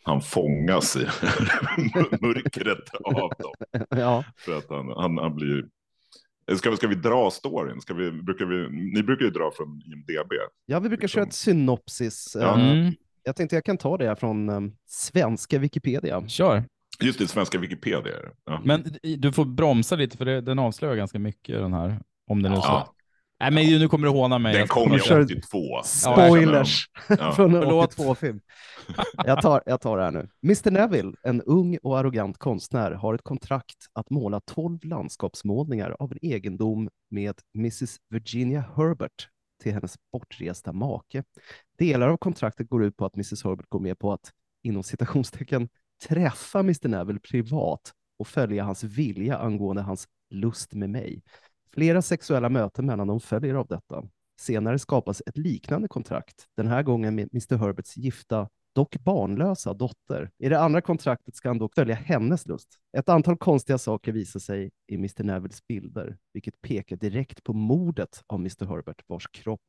han 0.09 0.21
fångas 0.23 0.97
i 0.97 0.99
mörkret 2.21 2.91
av 3.05 3.13
dem. 3.39 3.85
ja. 3.99 4.25
För 4.37 4.59
att 4.59 4.69
han, 4.71 4.89
han, 4.97 5.19
han 5.19 5.35
blir... 5.35 5.65
Ska 6.57 6.71
vi, 6.71 6.77
ska 6.77 6.87
vi 6.89 6.95
dra 6.95 7.31
storyn? 7.31 7.81
Ska 7.81 7.95
vi, 7.95 8.13
brukar 8.13 8.45
vi, 8.45 8.69
ni 8.95 9.03
brukar 9.03 9.25
ju 9.25 9.31
dra 9.31 9.51
från 9.57 9.83
IMDB. 9.87 10.33
ja, 10.67 10.81
vi 10.81 10.89
brukar 10.89 11.03
Liksom. 11.03 11.17
köra 11.21 11.27
ett 11.27 11.35
synopsis. 11.35 12.37
Ja. 12.41 12.61
Eh, 12.61 12.71
Mm. 12.71 12.95
Jag 13.23 13.37
tänkte 13.37 13.57
jag 13.57 13.65
kan 13.65 13.79
ta 13.79 13.97
det 13.97 14.07
här 14.07 14.15
från 14.15 14.49
um, 14.49 14.73
svenska 14.87 15.59
Wikipedia. 15.59 16.29
Kör. 16.29 16.65
Just 17.03 17.19
det, 17.19 17.27
svenska 17.29 17.59
Wikipedia. 17.59 18.13
Ja. 18.45 18.61
Men 18.65 18.85
du 19.19 19.33
får 19.33 19.45
bromsa 19.45 19.97
lite 19.97 20.17
för 20.17 20.25
det, 20.25 20.41
den 20.41 20.59
avslöjar 20.59 20.95
ganska 20.97 21.19
mycket 21.19 21.55
den 21.55 21.73
här. 21.73 22.01
Om 22.31 22.43
så. 22.43 22.49
ja. 22.69 22.95
Nej 23.41 23.51
men 23.51 23.65
nu 23.81 23.89
kommer 23.89 24.07
du 24.07 24.13
håna 24.13 24.39
mig. 24.39 24.53
Den 24.53 24.61
Jag 24.61 24.69
kom 24.69 24.83
kommer 24.83 24.97
ju 24.97 25.03
kör- 25.03 25.25
82. 25.25 25.83
Spoilers 25.85 26.89
Ja. 27.09 27.33
från 27.33 27.55
en 27.55 27.63
Förlåt. 27.63 27.97
82-film. 27.97 28.41
Jag 29.27 29.43
tar, 29.43 29.63
jag 29.67 29.81
tar 29.81 29.97
det 29.97 30.05
här 30.05 30.11
nu. 30.13 30.29
Mr 30.45 30.71
Neville, 30.71 31.13
en 31.23 31.43
ung 31.43 31.79
och 31.83 31.99
arrogant 31.99 32.39
konstnär, 32.39 32.91
har 32.93 33.15
ett 33.15 33.23
kontrakt 33.23 33.77
att 33.93 34.11
måla 34.11 34.41
12 34.41 34.79
landskapsmålningar 34.85 35.97
av 35.99 36.13
en 36.13 36.19
egendom 36.23 36.89
med 37.11 37.35
Mrs 37.59 37.97
Virginia 38.11 38.65
Herbert 38.77 39.29
till 39.63 39.73
hennes 39.73 39.95
bortresta 40.13 40.73
make. 40.73 41.23
Delar 41.79 42.09
av 42.09 42.17
kontraktet 42.17 42.69
går 42.69 42.85
ut 42.85 42.97
på 42.97 43.07
att 43.07 43.15
Mrs 43.15 43.45
Herbert 43.45 43.69
går 43.69 43.81
med 43.81 43.99
på 43.99 44.13
att, 44.13 44.31
inom 44.63 44.83
citationstecken, 44.83 45.69
träffa 46.09 46.59
Mr 46.61 46.89
Neville 46.89 47.21
privat 47.21 47.93
och 48.19 48.29
följa 48.29 48.65
hans 48.65 48.85
vilja 48.85 49.39
angående 49.39 49.83
hans 49.83 50.09
lust 50.31 50.75
med 50.75 50.91
mig. 50.91 51.23
Flera 51.73 52.03
sexuella 52.03 52.49
möten 52.49 52.87
mellan 52.87 53.07
dem 53.07 53.21
följer 53.21 53.55
av 53.55 53.67
detta. 53.67 54.05
Senare 54.41 54.79
skapas 54.79 55.23
ett 55.27 55.37
liknande 55.37 55.89
kontrakt, 55.89 56.47
den 56.57 56.67
här 56.67 56.83
gången 56.83 57.15
med 57.15 57.29
Mr 57.33 57.57
Herberts 57.57 57.97
gifta, 57.97 58.49
dock 58.75 58.97
barnlösa 59.05 59.75
dotter. 59.75 60.31
I 60.39 60.49
det 60.49 60.61
andra 60.61 60.81
kontraktet 60.81 61.37
ska 61.37 61.49
han 61.49 61.59
dock 61.59 61.75
följa 61.75 61.95
hennes 61.95 62.47
lust. 62.47 62.69
Ett 62.97 63.09
antal 63.09 63.37
konstiga 63.37 63.79
saker 63.79 64.13
visar 64.13 64.41
sig 64.41 64.71
i 64.87 64.95
Mr 64.95 65.23
Nevilles 65.25 65.67
bilder, 65.67 66.17
vilket 66.33 66.61
pekar 66.61 66.97
direkt 66.97 67.45
på 67.45 67.53
mordet 67.53 68.23
av 68.27 68.39
Mr 68.39 68.67
Herbert, 68.67 69.03
vars 69.07 69.29
kropp 69.33 69.63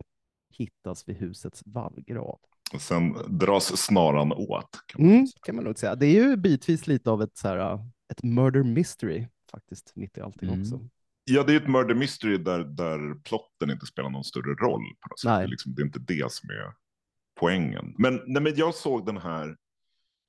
hittas 0.54 1.08
vid 1.08 1.18
husets 1.18 1.62
vallgrav. 1.66 2.40
Och 2.74 2.82
Sen 2.82 3.16
dras 3.30 3.78
snaran 3.78 4.34
åt. 4.34 4.70
Kan 4.86 5.02
man 5.06 5.12
Mm, 5.14 5.28
säga. 5.28 5.40
kan 5.46 5.56
man 5.56 5.64
nog 5.64 5.80
säga. 5.80 5.96
Det 5.96 6.06
är 6.06 6.24
ju 6.28 6.36
bitvis 6.38 6.88
lite 6.88 7.12
av 7.12 7.22
ett, 7.22 7.38
så 7.38 7.48
här, 7.48 7.80
ett 8.12 8.24
murder 8.24 8.64
mystery 8.64 9.28
faktiskt, 9.52 9.92
mitt 9.96 10.18
i 10.18 10.22
allting 10.22 10.50
Mm. 10.50 10.62
också. 10.62 10.90
Ja, 11.32 11.44
det 11.44 11.54
är 11.54 11.58
ett 11.58 11.68
murder 11.68 11.96
mystery 11.96 12.38
där, 12.38 12.64
där 12.64 13.22
plotten 13.24 13.72
inte 13.72 13.86
spelar 13.86 14.10
någon 14.10 14.24
större 14.24 14.54
roll. 14.54 14.84
På 15.02 15.10
något 15.10 15.20
sätt. 15.20 15.30
Det, 15.30 15.44
är 15.44 15.48
liksom, 15.48 15.76
det 15.76 15.82
är 15.82 15.86
inte 15.86 16.00
det 16.00 16.32
som 16.32 16.50
är 16.50 16.74
poängen. 17.40 17.96
Men, 17.98 18.22
nej, 18.26 18.44
men 18.44 18.56
jag 18.56 18.76
såg 18.76 19.06
den 19.06 19.18
här, 19.18 19.58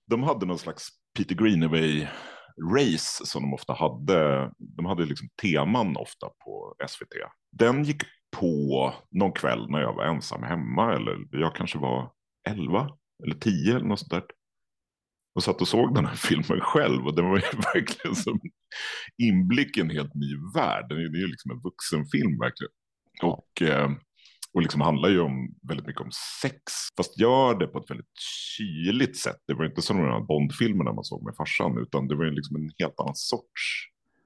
de 0.06 0.22
hade 0.22 0.46
någon 0.46 0.58
slags 0.58 0.88
Peter 1.18 1.34
Greenaway-race 1.34 3.24
som 3.24 3.42
de 3.42 3.54
ofta 3.54 3.72
hade. 3.72 4.50
De 4.58 4.86
hade 4.86 5.04
liksom 5.04 5.28
teman 5.42 5.96
ofta 5.96 6.26
på 6.44 6.74
SVT. 6.88 7.12
Den 7.52 7.84
gick 7.84 8.02
på 8.36 8.94
någon 9.10 9.32
kväll 9.32 9.70
när 9.70 9.80
jag 9.80 9.94
var 9.94 10.04
ensam 10.04 10.42
hemma, 10.42 10.94
eller 10.94 11.18
jag 11.30 11.54
kanske 11.54 11.78
var 11.78 12.10
11 12.48 12.90
eller 13.24 13.34
10 13.34 13.76
eller 13.76 13.86
något 13.86 13.98
sånt 13.98 14.10
där. 14.10 14.22
Och 15.34 15.42
satt 15.42 15.60
och 15.60 15.68
såg 15.68 15.94
den 15.94 16.06
här 16.06 16.14
filmen 16.28 16.60
själv 16.60 17.06
och 17.06 17.16
det 17.16 17.22
var 17.22 17.36
ju 17.36 17.42
verkligen 17.74 18.16
som 18.16 18.40
inblick 19.22 19.76
i 19.76 19.80
en 19.80 19.90
helt 19.90 20.14
ny 20.14 20.36
värld. 20.54 20.86
Det 20.88 20.94
är 20.94 21.20
ju 21.20 21.26
liksom 21.26 21.50
en 21.50 21.60
vuxenfilm 21.60 22.38
verkligen. 22.38 22.72
Och, 23.22 23.62
eh, 23.62 23.90
och 24.54 24.62
liksom 24.62 24.80
handlar 24.80 25.08
ju 25.08 25.20
om 25.20 25.54
väldigt 25.68 25.86
mycket 25.86 26.02
om 26.02 26.10
sex, 26.42 26.62
fast 26.96 27.20
gör 27.20 27.58
det 27.58 27.66
på 27.66 27.78
ett 27.78 27.90
väldigt 27.90 28.18
kyligt 28.56 29.16
sätt. 29.16 29.36
Det 29.46 29.54
var 29.54 29.64
inte 29.64 29.82
som 29.82 29.96
de 29.96 30.02
här 30.02 30.20
Bondfilmerna 30.20 30.92
man 30.92 31.04
såg 31.04 31.24
med 31.24 31.34
farsan, 31.36 31.78
utan 31.78 32.08
det 32.08 32.14
var 32.16 32.24
ju 32.24 32.30
liksom 32.30 32.56
en 32.56 32.70
helt 32.78 33.00
annan 33.00 33.14
sorts. 33.16 33.62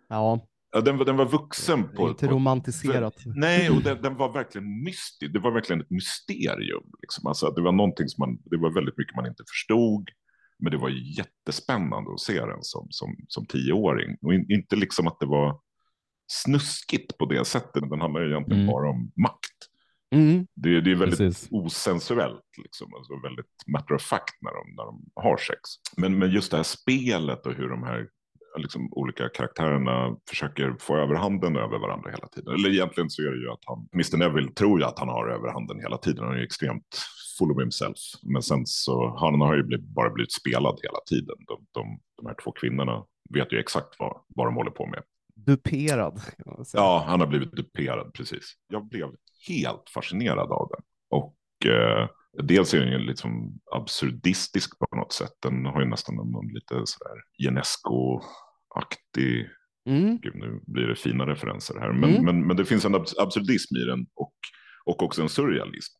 Ja, 0.09 0.47
Ja, 0.77 0.81
den, 0.81 0.99
var- 0.99 1.05
den 1.05 1.17
var 1.17 1.27
vuxen 1.27 1.89
på... 1.97 2.09
inte 2.09 2.27
på 2.27 2.33
romantiserat. 2.35 3.15
Nej, 3.27 3.71
och 3.71 3.83
den, 3.83 4.03
den 4.03 4.17
var 4.17 4.33
verkligen 4.33 4.83
mystisk. 4.83 5.33
Det 5.33 5.39
var 5.39 5.51
verkligen 5.51 5.81
ett 5.81 5.91
mysterium. 5.91 6.85
Liksom. 7.03 7.27
Alltså, 7.27 7.51
det 7.51 7.63
var 7.63 7.73
någonting 7.73 8.09
som 8.09 8.23
man, 8.23 8.39
det 8.45 8.57
var 8.57 8.75
väldigt 8.75 8.99
mycket 8.99 9.17
man 9.17 9.27
inte 9.27 9.43
förstod. 9.53 10.09
Men 10.59 10.71
det 10.73 10.79
var 10.79 10.89
jättespännande 11.19 12.13
att 12.15 12.21
se 12.21 12.41
den 12.41 12.63
som, 12.63 12.87
som, 12.91 13.17
som 13.29 13.47
tioåring. 13.47 14.17
Och 14.23 14.35
in, 14.35 14.47
inte 14.51 14.77
liksom 14.77 15.07
att 15.07 15.21
det 15.21 15.27
var 15.27 15.61
snuskigt 16.33 17.19
på 17.19 17.27
det 17.27 17.45
sättet. 17.45 17.91
Den 17.91 18.01
handlar 18.01 18.21
ju 18.21 18.31
egentligen 18.31 18.63
Mm. 18.63 18.73
bara 18.73 18.91
om 18.91 19.13
makt. 19.23 19.59
Mm. 20.15 20.47
Det, 20.55 20.81
det 20.81 20.91
är 20.91 20.95
väldigt 20.95 21.19
Precis. 21.19 21.49
osensuellt, 21.51 22.45
liksom. 22.63 22.95
alltså 22.95 23.21
väldigt 23.23 23.47
matter 23.67 23.95
of 23.95 24.03
fact 24.03 24.35
när 24.43 24.51
de, 24.51 24.75
när 24.77 24.85
de 24.85 25.05
har 25.15 25.37
sex. 25.37 25.61
Men, 25.97 26.19
men 26.19 26.31
just 26.31 26.51
det 26.51 26.57
här 26.57 26.65
spelet 26.65 27.47
och 27.47 27.53
hur 27.55 27.69
de 27.69 27.83
här 27.83 28.09
liksom, 28.59 28.89
olika 28.93 29.29
karaktärerna 29.29 30.17
försöker 30.29 30.77
få 30.81 30.97
överhanden 30.97 31.57
över 31.57 31.79
varandra 31.79 32.11
hela 32.11 32.27
tiden. 32.29 32.55
Eller 32.55 32.69
egentligen 32.71 33.11
så 33.11 33.23
är 33.23 33.31
det 33.31 33.41
ju 33.43 33.51
att 33.51 33.63
han, 33.67 33.89
Mr. 33.95 34.17
Neville 34.17 34.53
tror 34.53 34.81
ju 34.81 34.87
att 34.87 34.99
han 34.99 35.09
har 35.09 35.29
överhanden 35.29 35.81
hela 35.81 35.99
tiden. 35.99 36.25
Han 36.25 36.35
är 36.35 36.39
ju 36.39 36.45
extremt 36.45 36.97
full 37.39 37.51
of 37.53 37.59
himself. 37.63 37.97
Men 38.23 38.43
sen 38.43 38.67
så 38.67 39.17
han 39.19 39.41
har 39.41 39.57
ju 39.57 39.63
blivit, 39.63 39.87
bara 39.87 40.11
blivit 40.11 40.33
spelad 40.33 40.79
hela 40.83 40.99
tiden. 41.11 41.37
De, 41.47 41.67
de, 41.73 42.01
de 42.17 42.27
här 42.27 42.37
två 42.45 42.53
kvinnorna 42.53 43.05
vet 43.35 43.53
ju 43.53 43.59
exakt 43.59 43.89
vad, 43.99 44.25
vad 44.29 44.47
de 44.47 44.55
håller 44.55 44.71
på 44.71 44.87
med. 44.87 45.03
Duperad. 45.37 46.21
Ja, 46.73 47.05
han 47.07 47.21
har 47.21 47.27
blivit 47.27 47.53
duperad, 47.53 48.15
precis. 48.15 48.55
Jag 48.69 48.89
blev 48.89 49.09
helt 49.49 49.91
fascinerad 49.95 50.53
av 50.53 50.69
den. 50.71 50.83
Och 51.11 51.37
eh, 51.73 52.09
dels 52.43 52.75
är 52.75 52.81
den 52.81 52.93
ju 52.93 52.99
liksom 52.99 53.59
absurdistisk 53.73 54.79
på 54.79 54.97
något 54.97 55.13
sätt. 55.13 55.33
Den 55.43 55.67
har 55.67 55.81
ju 55.81 55.87
nästan 55.89 56.15
någon 56.15 56.49
lite 56.49 56.75
sådär 56.85 57.17
Ionesco-aktig, 57.39 59.49
Mm. 59.89 60.19
gud 60.19 60.35
nu 60.35 60.61
blir 60.67 60.87
det 60.87 60.97
fina 60.97 61.27
referenser 61.27 61.81
här, 61.81 61.93
men, 61.93 62.11
Mm. 62.11 62.25
men, 62.25 62.47
men 62.47 62.57
det 62.57 62.65
finns 62.65 62.85
en 62.85 62.95
abs- 62.97 63.19
absurdism 63.21 63.77
i 63.77 63.85
den 63.85 64.07
och, 64.15 64.35
och 64.85 65.03
också 65.03 65.23
en 65.23 65.29
surrealism. 65.29 65.95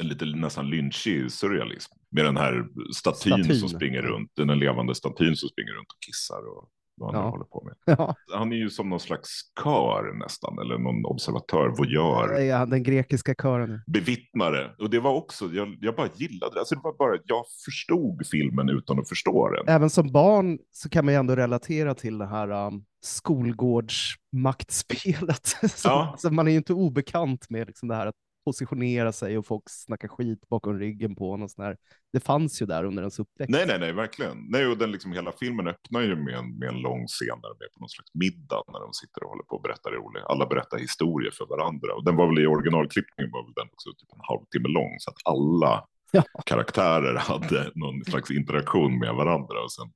En 0.00 0.08
lite 0.08 0.24
nästan 0.24 0.70
lynchig 0.70 1.32
surrealism. 1.32 1.92
Med 2.10 2.24
den 2.24 2.36
här 2.36 2.66
statyn, 2.94 3.32
Statyn. 3.32 3.56
som 3.56 3.68
springer 3.68 4.02
runt, 4.02 4.30
den 4.36 4.58
levande 4.58 4.94
statyn 4.94 5.36
som 5.36 5.48
springer 5.48 5.72
runt 5.72 5.88
och 5.92 6.02
kissar 6.06 6.48
och 6.48 6.68
vad 6.96 7.14
han 7.14 7.24
Ja. 7.24 7.30
håller 7.30 7.44
på 7.44 7.62
med. 7.64 7.74
Ja. 7.98 8.14
Han 8.32 8.52
är 8.52 8.56
ju 8.56 8.70
som 8.70 8.88
någon 8.90 9.00
slags 9.00 9.28
kör 9.64 10.18
nästan, 10.18 10.58
eller 10.58 10.78
någon 10.78 11.04
observatör, 11.04 11.68
voyeur, 11.78 12.38
Ja, 12.40 12.66
den 12.66 12.82
grekiska 12.82 13.34
kören. 13.42 13.80
bevittnare. 13.86 14.74
Och 14.78 14.90
det 14.90 15.00
var 15.00 15.12
också, 15.14 15.50
jag, 15.52 15.76
jag 15.80 15.96
bara 15.96 16.08
gillade 16.14 16.54
det. 16.54 16.58
Alltså 16.58 16.74
det 16.74 16.80
var 16.84 16.96
bara, 16.98 17.18
jag 17.24 17.44
förstod 17.64 18.26
filmen 18.26 18.68
utan 18.68 18.98
att 18.98 19.08
förstå 19.08 19.48
den. 19.50 19.68
Även 19.74 19.90
som 19.90 20.12
barn 20.12 20.58
så 20.70 20.88
kan 20.88 21.04
man 21.04 21.14
ju 21.14 21.18
ändå 21.20 21.36
relatera 21.36 21.94
till 21.94 22.18
det 22.18 22.26
här 22.26 22.50
um, 22.66 22.84
skolgårdsmaktspelet. 23.00 25.46
så, 25.76 25.88
Ja. 25.88 26.14
så 26.18 26.30
man 26.30 26.46
är 26.46 26.50
ju 26.52 26.56
inte 26.56 26.72
obekant 26.74 27.50
med 27.50 27.66
liksom 27.66 27.88
det 27.88 27.94
här 27.94 28.06
att 28.06 28.14
positionera 28.44 29.12
sig 29.12 29.38
och 29.38 29.46
folk 29.46 29.62
snackar 29.66 30.08
skit 30.08 30.48
bakom 30.48 30.78
ryggen 30.78 31.16
på 31.16 31.34
en 31.34 31.42
och 31.42 31.50
sån 31.50 31.64
här. 31.64 31.76
Det 32.12 32.20
fanns 32.20 32.62
ju 32.62 32.66
där 32.66 32.84
under 32.84 33.02
ens 33.02 33.18
uppväxt. 33.18 33.50
Nej, 33.50 33.66
nej, 33.66 33.78
nej, 33.80 33.92
verkligen. 33.92 34.36
Nej, 34.50 34.66
och 34.66 34.78
den 34.78 34.92
liksom, 34.92 35.12
hela 35.12 35.32
filmen 35.40 35.68
öppnar 35.68 36.00
ju 36.00 36.16
med 36.16 36.34
en, 36.34 36.58
med 36.58 36.68
en 36.68 36.80
lång 36.80 37.06
scen 37.06 37.40
där 37.42 37.48
de 37.58 37.64
är 37.64 37.68
på 37.74 37.80
någon 37.80 37.88
slags 37.88 38.10
middag 38.14 38.62
när 38.72 38.80
de 38.80 38.92
sitter 38.92 39.22
och 39.24 39.30
håller 39.30 39.44
på 39.44 39.56
och 39.56 39.62
berättar 39.62 39.90
roligt. 39.90 40.24
Alla 40.24 40.46
berättar 40.46 40.78
historier 40.78 41.30
för 41.38 41.46
varandra. 41.46 41.94
Och 41.96 42.04
den 42.04 42.16
var 42.16 42.26
väl 42.26 42.38
i 42.44 42.46
originalklippningen 42.46 43.30
var 43.32 43.42
väl 43.44 43.52
den 43.56 43.68
också 43.72 43.88
typ 43.98 44.12
en 44.12 44.24
halvtimme 44.30 44.68
lång. 44.68 44.92
Så 44.98 45.10
att 45.10 45.20
alla 45.34 45.84
Ja. 46.12 46.22
karaktärer 46.46 47.16
hade 47.16 47.70
någon 47.74 48.04
slags 48.04 48.30
interaktion 48.30 48.98
med 48.98 49.14
varandra. 49.14 49.62
Och 49.64 49.72
sen 49.72 49.92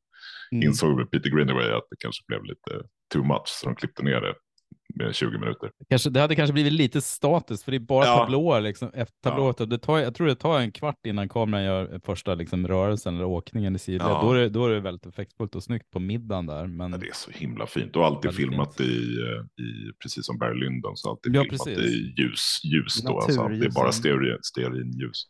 Mm. 0.52 0.62
insåg 0.68 0.96
väl 0.96 1.06
Peter 1.06 1.30
Greenaway 1.30 1.70
att 1.72 1.86
det 1.90 1.96
kanske 1.98 2.22
blev 2.26 2.44
lite 2.44 2.70
too 3.12 3.24
much. 3.24 3.46
Så 3.46 3.66
de 3.66 3.74
klippte 3.76 4.02
ner 4.02 4.20
det 4.20 4.34
med 4.94 5.14
20 5.14 5.38
minuter. 5.38 5.70
Kanske, 5.90 6.10
det 6.10 6.20
hade 6.20 6.36
kanske 6.36 6.52
blivit 6.52 6.72
lite 6.72 7.00
status, 7.00 7.64
för 7.64 7.70
det 7.70 7.76
är 7.76 7.80
bara 7.80 8.04
Ja. 8.06 8.18
tablåer. 8.18 8.60
Liksom, 8.60 8.90
efter 8.94 9.20
tablåer. 9.30 9.66
Det 9.66 9.78
tar, 9.78 9.98
jag 9.98 10.14
tror 10.14 10.26
det 10.26 10.34
tar 10.34 10.60
en 10.60 10.72
kvart 10.72 11.06
innan 11.06 11.28
kameran 11.28 11.64
gör 11.64 12.00
första 12.04 12.34
liksom, 12.34 12.68
rörelsen 12.68 13.14
eller 13.14 13.24
åkningen 13.24 13.76
i 13.76 13.78
sidled. 13.78 14.06
Ja. 14.10 14.22
Då, 14.22 14.32
är 14.32 14.40
det, 14.40 14.48
då 14.48 14.66
är 14.66 14.70
det 14.70 14.80
väldigt 14.80 15.06
effektfullt 15.06 15.54
och 15.54 15.62
snyggt 15.62 15.90
på 15.90 15.98
middagen 16.00 16.46
där. 16.46 16.66
Men 16.66 16.92
Ja, 16.92 16.98
det 16.98 17.08
är 17.08 17.14
så 17.14 17.30
himla 17.30 17.66
fint 17.66 17.96
och 17.96 18.06
alltid 18.06 18.34
filmat 18.34 18.80
i, 18.80 18.84
eh, 18.84 19.64
i, 19.64 19.92
precis 20.02 20.26
som 20.26 20.38
Barry 20.38 20.60
Lyndon, 20.60 20.96
så 20.96 21.10
alltid 21.10 21.36
Ja, 21.36 21.42
filmat 21.42 21.64
precis. 21.64 21.84
i 21.84 22.14
ljus, 22.18 22.60
ljus 22.64 23.02
då, 23.02 23.18
alltså 23.20 23.48
det 23.48 23.66
är 23.66 23.70
bara 23.70 23.88
ja. 23.88 23.92
stereo, 23.92 24.38
stearinljus. 24.42 25.22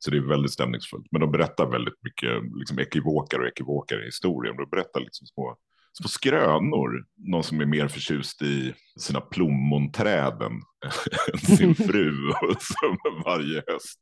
Så 0.00 0.10
det 0.10 0.16
är 0.16 0.20
väldigt 0.20 0.52
stämningsfullt, 0.52 1.06
men 1.10 1.20
de 1.20 1.30
berättar 1.32 1.70
väldigt 1.70 1.94
mycket 2.02 2.30
liksom 2.58 2.78
ekivokar 2.78 3.38
och 3.38 3.46
ekivokar 3.46 4.02
i 4.02 4.04
historien. 4.04 4.56
De 4.56 4.70
berättar 4.70 5.00
liksom 5.00 5.26
små, 5.26 5.56
små 5.92 6.08
skrönor, 6.08 7.04
någon 7.16 7.44
som 7.44 7.60
är 7.60 7.66
mer 7.66 7.88
förtjust 7.88 8.42
i 8.42 8.74
sina 9.00 9.20
plommonträd 9.20 10.42
än 11.32 11.38
sin 11.38 11.74
fru 11.88 12.12
som 12.60 13.22
varje 13.24 13.62
höst 13.66 14.00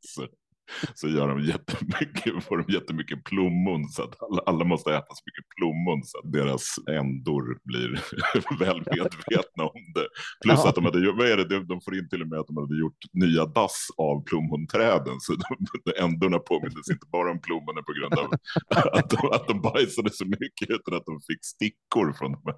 så, 0.93 1.07
gör 1.07 1.27
de 1.27 1.41
jättemycket, 1.41 2.43
får 2.43 2.57
de 2.57 2.73
jättemycket 2.73 3.23
plommon 3.23 3.89
så 3.89 4.03
att 4.03 4.23
alla, 4.23 4.41
alla 4.45 4.65
måste 4.65 4.95
äta 4.95 5.15
så 5.15 5.23
mycket 5.25 5.45
plommon 5.57 6.03
så 6.03 6.17
att 6.19 6.31
deras 6.31 6.75
ändor 6.89 7.59
blir 7.63 7.89
väl 8.59 8.83
medvetna 8.91 9.63
om 9.63 9.83
det. 9.95 10.07
Plus 10.43 10.65
att 10.65 10.75
de 10.75 10.85
hade 10.85 11.11
vad 11.11 11.27
är 11.27 11.37
det, 11.37 11.65
de, 11.65 11.81
får 11.81 11.97
in 11.97 12.09
till 12.09 12.21
och 12.21 12.27
med 12.27 12.39
att 12.39 12.47
de 12.47 12.57
hade 12.57 12.79
gjort 12.79 13.01
nya 13.13 13.45
dass 13.45 13.87
av 13.97 14.23
plommonträden 14.23 15.19
så 15.19 15.33
de, 15.35 16.03
ändorna 16.03 16.39
påminner 16.39 16.91
inte 16.91 17.07
bara 17.11 17.31
om 17.31 17.41
plommonen 17.41 17.83
på 17.83 17.93
grund 17.93 18.13
av 18.13 18.29
att 18.97 19.09
de, 19.09 19.31
att 19.31 19.47
de 19.47 19.61
bajsade 19.61 20.09
så 20.11 20.25
mycket 20.25 20.69
utan 20.69 20.93
att 20.93 21.05
de 21.05 21.21
fick 21.27 21.45
stickor 21.45 22.13
från 22.13 22.31
de 22.31 22.41
här 22.45 22.57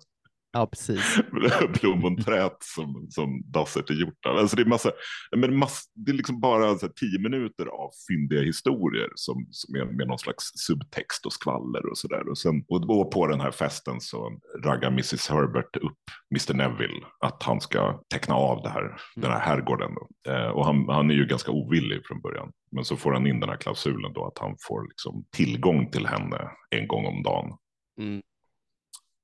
Ja, 0.51 0.67
precis. 0.67 1.19
plommonträet 1.73 2.57
som, 2.59 3.07
som 3.09 3.41
dasset 3.45 3.89
är 3.89 3.93
gjort 3.93 4.25
av. 4.25 4.37
Alltså 4.37 4.55
det 4.55 4.61
är, 4.61 4.65
massa, 4.65 4.91
men 5.35 5.57
mass, 5.57 5.83
det 5.93 6.11
är 6.11 6.15
liksom 6.15 6.39
bara 6.39 6.77
så 6.77 6.87
tio 6.87 7.19
minuter 7.19 7.65
av 7.65 7.89
fyndiga 8.07 8.41
historier 8.41 9.09
som, 9.15 9.47
som 9.51 9.75
är 9.75 9.85
med 9.85 10.07
någon 10.07 10.19
slags 10.19 10.51
subtext 10.55 11.25
och 11.25 11.33
skvaller 11.33 11.89
och 11.89 11.97
sådär. 11.97 12.29
Och, 12.29 12.37
sen, 12.37 12.63
och, 12.67 12.89
och 12.89 13.11
på 13.11 13.27
den 13.27 13.41
här 13.41 13.51
festen 13.51 14.01
så 14.01 14.39
raggar 14.63 14.87
Mrs 14.87 15.29
Herbert 15.29 15.75
upp 15.75 16.03
Mr 16.31 16.53
Neville 16.53 17.05
att 17.19 17.43
han 17.43 17.61
ska 17.61 18.01
teckna 18.13 18.35
av 18.35 18.63
det 18.63 18.69
här, 18.69 19.01
den 19.15 19.31
här 19.31 19.39
herrgården. 19.39 19.91
Då. 19.95 20.31
Eh, 20.31 20.49
och 20.49 20.65
han, 20.65 20.89
han 20.89 21.11
är 21.11 21.15
ju 21.15 21.25
ganska 21.25 21.51
ovillig 21.51 22.01
från 22.05 22.21
början. 22.21 22.51
Men 22.71 22.85
så 22.85 22.95
får 22.95 23.13
han 23.13 23.27
in 23.27 23.39
den 23.39 23.49
här 23.49 23.57
klausulen 23.57 24.13
då 24.13 24.25
att 24.27 24.37
han 24.37 24.55
får 24.67 24.87
liksom 24.87 25.25
tillgång 25.35 25.91
till 25.91 26.07
henne 26.07 26.51
en 26.69 26.87
gång 26.87 27.05
om 27.05 27.23
dagen. 27.23 27.57
Mm. 27.99 28.21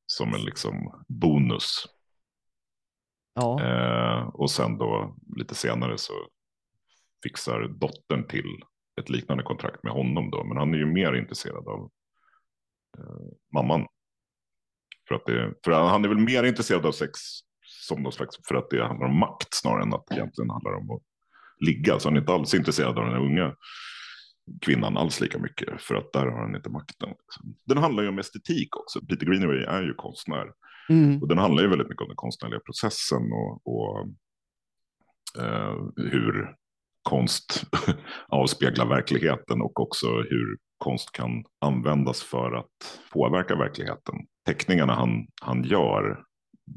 Som 0.08 0.34
en 0.34 0.42
liksom 0.42 1.06
bonus. 1.08 1.86
Ja. 3.34 3.62
Eh, 3.64 4.28
och 4.28 4.52
sen 4.52 4.78
då 4.78 5.16
lite 5.38 5.56
senare 5.56 5.98
så 5.98 6.14
fixar 7.24 7.68
dottern 7.68 8.28
till 8.28 8.64
ett 9.02 9.10
liknande 9.10 9.44
kontrakt 9.44 9.84
med 9.84 9.94
honom 9.94 10.32
då. 10.32 10.44
Men 10.44 10.58
han 10.58 10.74
är 10.74 10.78
ju 10.78 10.86
mer 10.86 11.14
intresserad 11.14 11.68
av 11.68 11.92
eh, 12.98 13.28
mamman. 13.54 13.88
För 15.08 15.16
att 15.16 15.26
det, 15.26 15.54
för 15.66 15.72
han 15.72 16.06
är 16.06 16.10
väl 16.10 16.18
mer 16.18 16.44
intresserad 16.44 16.86
av 16.86 16.92
sex 16.92 17.20
som 17.66 18.04
någon 18.04 18.12
slags, 18.12 18.36
för 18.48 18.56
att 18.56 18.70
det 18.70 18.86
handlar 18.86 19.08
om 19.08 19.20
makt 19.20 19.54
snarare 19.54 19.84
än 19.84 19.94
att 19.94 20.08
det 20.08 20.16
egentligen 20.16 20.50
handlar 20.50 20.74
om 20.74 20.92
att 20.92 21.02
ligga. 21.66 22.00
Så 22.00 22.08
han 22.08 22.16
är 22.16 22.22
inte 22.22 22.34
alls 22.34 22.54
intresserad 22.54 22.98
av 22.98 23.06
den 23.06 23.14
här 23.14 23.26
unga 23.26 23.56
kvinnan 24.62 24.98
alls 24.98 25.22
lika 25.22 25.40
mycket 25.40 25.82
för 25.82 25.96
att 25.96 26.14
där 26.14 26.26
har 26.26 26.42
han 26.42 26.56
inte 26.56 26.70
makten. 26.70 27.10
Liksom. 27.10 27.56
Den 27.66 27.78
handlar 27.78 28.04
ju 28.04 28.10
om 28.10 28.20
estetik 28.20 28.76
också. 28.78 29.00
Peter 29.06 29.26
Greenaway 29.26 29.64
är 29.64 29.82
ju 29.82 29.94
konstnär 29.94 30.52
Mm. 30.90 31.22
och 31.22 31.28
den 31.28 31.38
handlar 31.38 31.64
ju 31.64 31.70
väldigt 31.70 31.90
mycket 31.90 32.02
om 32.02 32.08
den 32.08 32.16
konstnärliga 32.16 32.60
processen 32.60 33.32
och, 33.32 33.68
och 33.68 34.08
eh, 35.44 35.76
hur 35.96 36.56
konst 37.04 37.64
avspeglar 38.28 38.86
verkligheten 38.86 39.62
och 39.62 39.80
också 39.80 40.08
hur 40.08 40.58
konst 40.78 41.12
kan 41.12 41.44
användas 41.62 42.24
för 42.24 42.52
att 42.52 43.00
påverka 43.14 43.56
verkligheten. 43.56 44.16
Teckningarna 44.46 44.94
han, 44.94 45.28
han 45.42 45.64
gör 45.64 46.24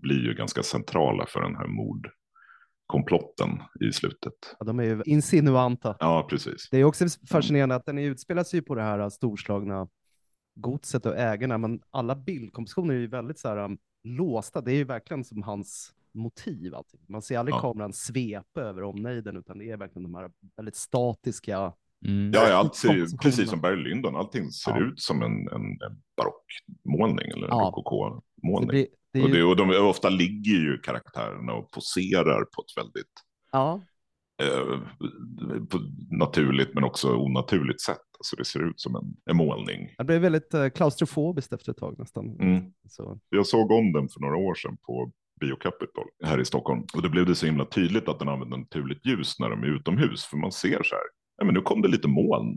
blir 0.03 0.25
ju 0.25 0.35
ganska 0.35 0.63
centrala 0.63 1.27
för 1.27 1.43
den 1.43 1.57
här 1.57 1.67
mordkomplotten 2.93 3.63
i 3.89 3.93
slutet. 3.93 4.57
Ja, 4.59 4.67
de 4.67 4.79
är 4.81 4.85
ju 4.85 5.03
insinuanta. 5.07 5.97
Ja, 6.01 6.27
precis. 6.31 6.69
Det 6.71 6.79
är 6.79 6.85
också 6.85 7.05
fascinerande 7.31 7.75
att 7.75 7.87
den 7.87 7.99
utspelar 7.99 8.45
sig 8.45 8.63
på 8.63 8.75
det 8.75 8.83
här 8.83 9.09
storslagna 9.09 9.89
godset 10.55 11.07
och 11.07 11.17
ägarna, 11.17 11.59
men 11.59 11.81
alla 11.91 12.15
bildkompositioner 12.17 12.95
är 12.95 12.99
ju 12.99 13.07
väldigt 13.07 13.39
så 13.39 13.49
här 13.49 13.57
um, 13.57 13.79
låsta. 14.05 14.61
Det 14.61 14.73
är 14.73 14.77
ju 14.77 14.85
verkligen 14.85 15.25
som 15.25 15.43
hans 15.43 15.95
motiv. 16.13 16.75
Allting. 16.75 17.01
Man 17.09 17.23
ser 17.23 17.39
aldrig 17.39 17.55
Ja. 17.55 17.61
kameran 17.61 17.93
svepa 17.93 18.61
över 18.61 18.83
omnejden, 18.83 19.37
utan 19.37 19.59
det 19.59 19.71
är 19.71 19.77
verkligen 19.77 20.03
de 20.13 20.15
här 20.15 20.31
väldigt 20.57 20.77
statiska. 20.77 21.73
Mm. 22.07 22.31
Ja, 22.35 22.49
ja, 22.49 22.55
allt 22.55 22.75
ser 22.75 23.19
precis 23.23 23.51
som 23.51 23.61
Barry 23.61 23.77
Lyndon. 23.89 24.17
Allting 24.17 24.51
ser 24.51 24.71
Ja. 24.71 24.81
ut 24.87 25.01
som 25.01 25.23
en, 25.23 25.49
en, 25.49 25.63
en 25.63 26.03
barockmålning 26.17 27.31
eller 27.31 27.47
en 27.49 27.57
Ja. 27.57 27.73
Rokoko-målning. 27.77 28.87
det 29.13 29.23
Och, 29.23 29.31
det, 29.31 29.43
och 29.43 29.57
de, 29.57 29.71
ofta 29.71 30.09
ligger 30.09 30.53
ju 30.53 30.79
karaktärerna 30.79 31.53
och 31.53 31.71
poserar 31.71 32.45
på 32.45 32.63
ett 32.63 32.77
väldigt 32.85 33.13
ja, 33.53 33.81
eh, 34.43 34.81
på 35.71 35.79
naturligt 36.11 36.75
men 36.75 36.85
också 36.85 37.17
onaturligt 37.17 37.81
sätt. 37.81 37.99
Alltså 38.19 38.37
det 38.37 38.45
ser 38.45 38.69
ut 38.71 38.81
som 38.81 38.97
en, 38.97 39.17
en 39.31 39.37
målning. 39.37 39.95
det 39.99 40.05
blev 40.05 40.21
väldigt 40.21 40.55
uh, 40.55 40.69
klaustrofobiskt 40.69 41.53
efter 41.53 41.71
ett 41.73 41.79
tag 41.79 41.99
nästan. 41.99 42.37
Mm. 42.41 42.63
Så, 42.89 43.19
Jag 43.29 43.47
såg 43.47 43.71
om 43.71 43.93
den 43.93 44.09
för 44.09 44.21
några 44.21 44.37
år 44.37 44.55
sedan 44.55 44.77
på 44.87 45.13
Bio 45.41 45.57
Capital 45.57 46.05
här 46.25 46.41
i 46.41 46.45
Stockholm. 46.45 46.85
Och 46.95 47.03
då 47.03 47.09
blev 47.09 47.27
det 47.27 47.35
så 47.35 47.47
himla 47.47 47.65
tydligt 47.65 48.09
att 48.09 48.19
den 48.19 48.29
använder 48.29 48.57
naturligt 48.57 49.07
ljus 49.07 49.39
när 49.39 49.51
de 49.51 49.63
är 49.63 49.67
utomhus. 49.67 50.25
För 50.25 50.37
man 50.37 50.53
ser 50.53 50.83
så 50.83 50.95
här, 50.95 51.05
ja, 51.39 51.45
men 51.45 51.55
nu 51.55 51.61
kom 51.61 51.83
det 51.83 51.89
lite 51.89 52.09
moln 52.09 52.57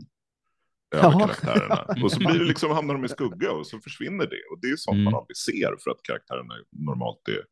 över 0.94 1.04
Jaha. 1.10 1.20
karaktärerna. 1.20 2.02
Och 2.04 2.12
så 2.12 2.18
blir 2.18 2.38
det 2.38 2.44
liksom, 2.44 2.70
hamnar 2.70 2.94
de 2.94 3.04
i 3.04 3.08
skugga 3.08 3.52
och 3.52 3.66
så 3.66 3.78
försvinner 3.80 4.26
det. 4.26 4.42
Och 4.52 4.58
det 4.62 4.68
är 4.68 4.76
sånt 4.76 4.94
Mm. 4.94 5.04
man 5.04 5.14
aldrig 5.14 5.36
ser 5.36 5.76
för 5.84 5.90
att 5.90 6.02
karaktärerna 6.02 6.54
normalt 6.70 7.28
är, 7.28 7.42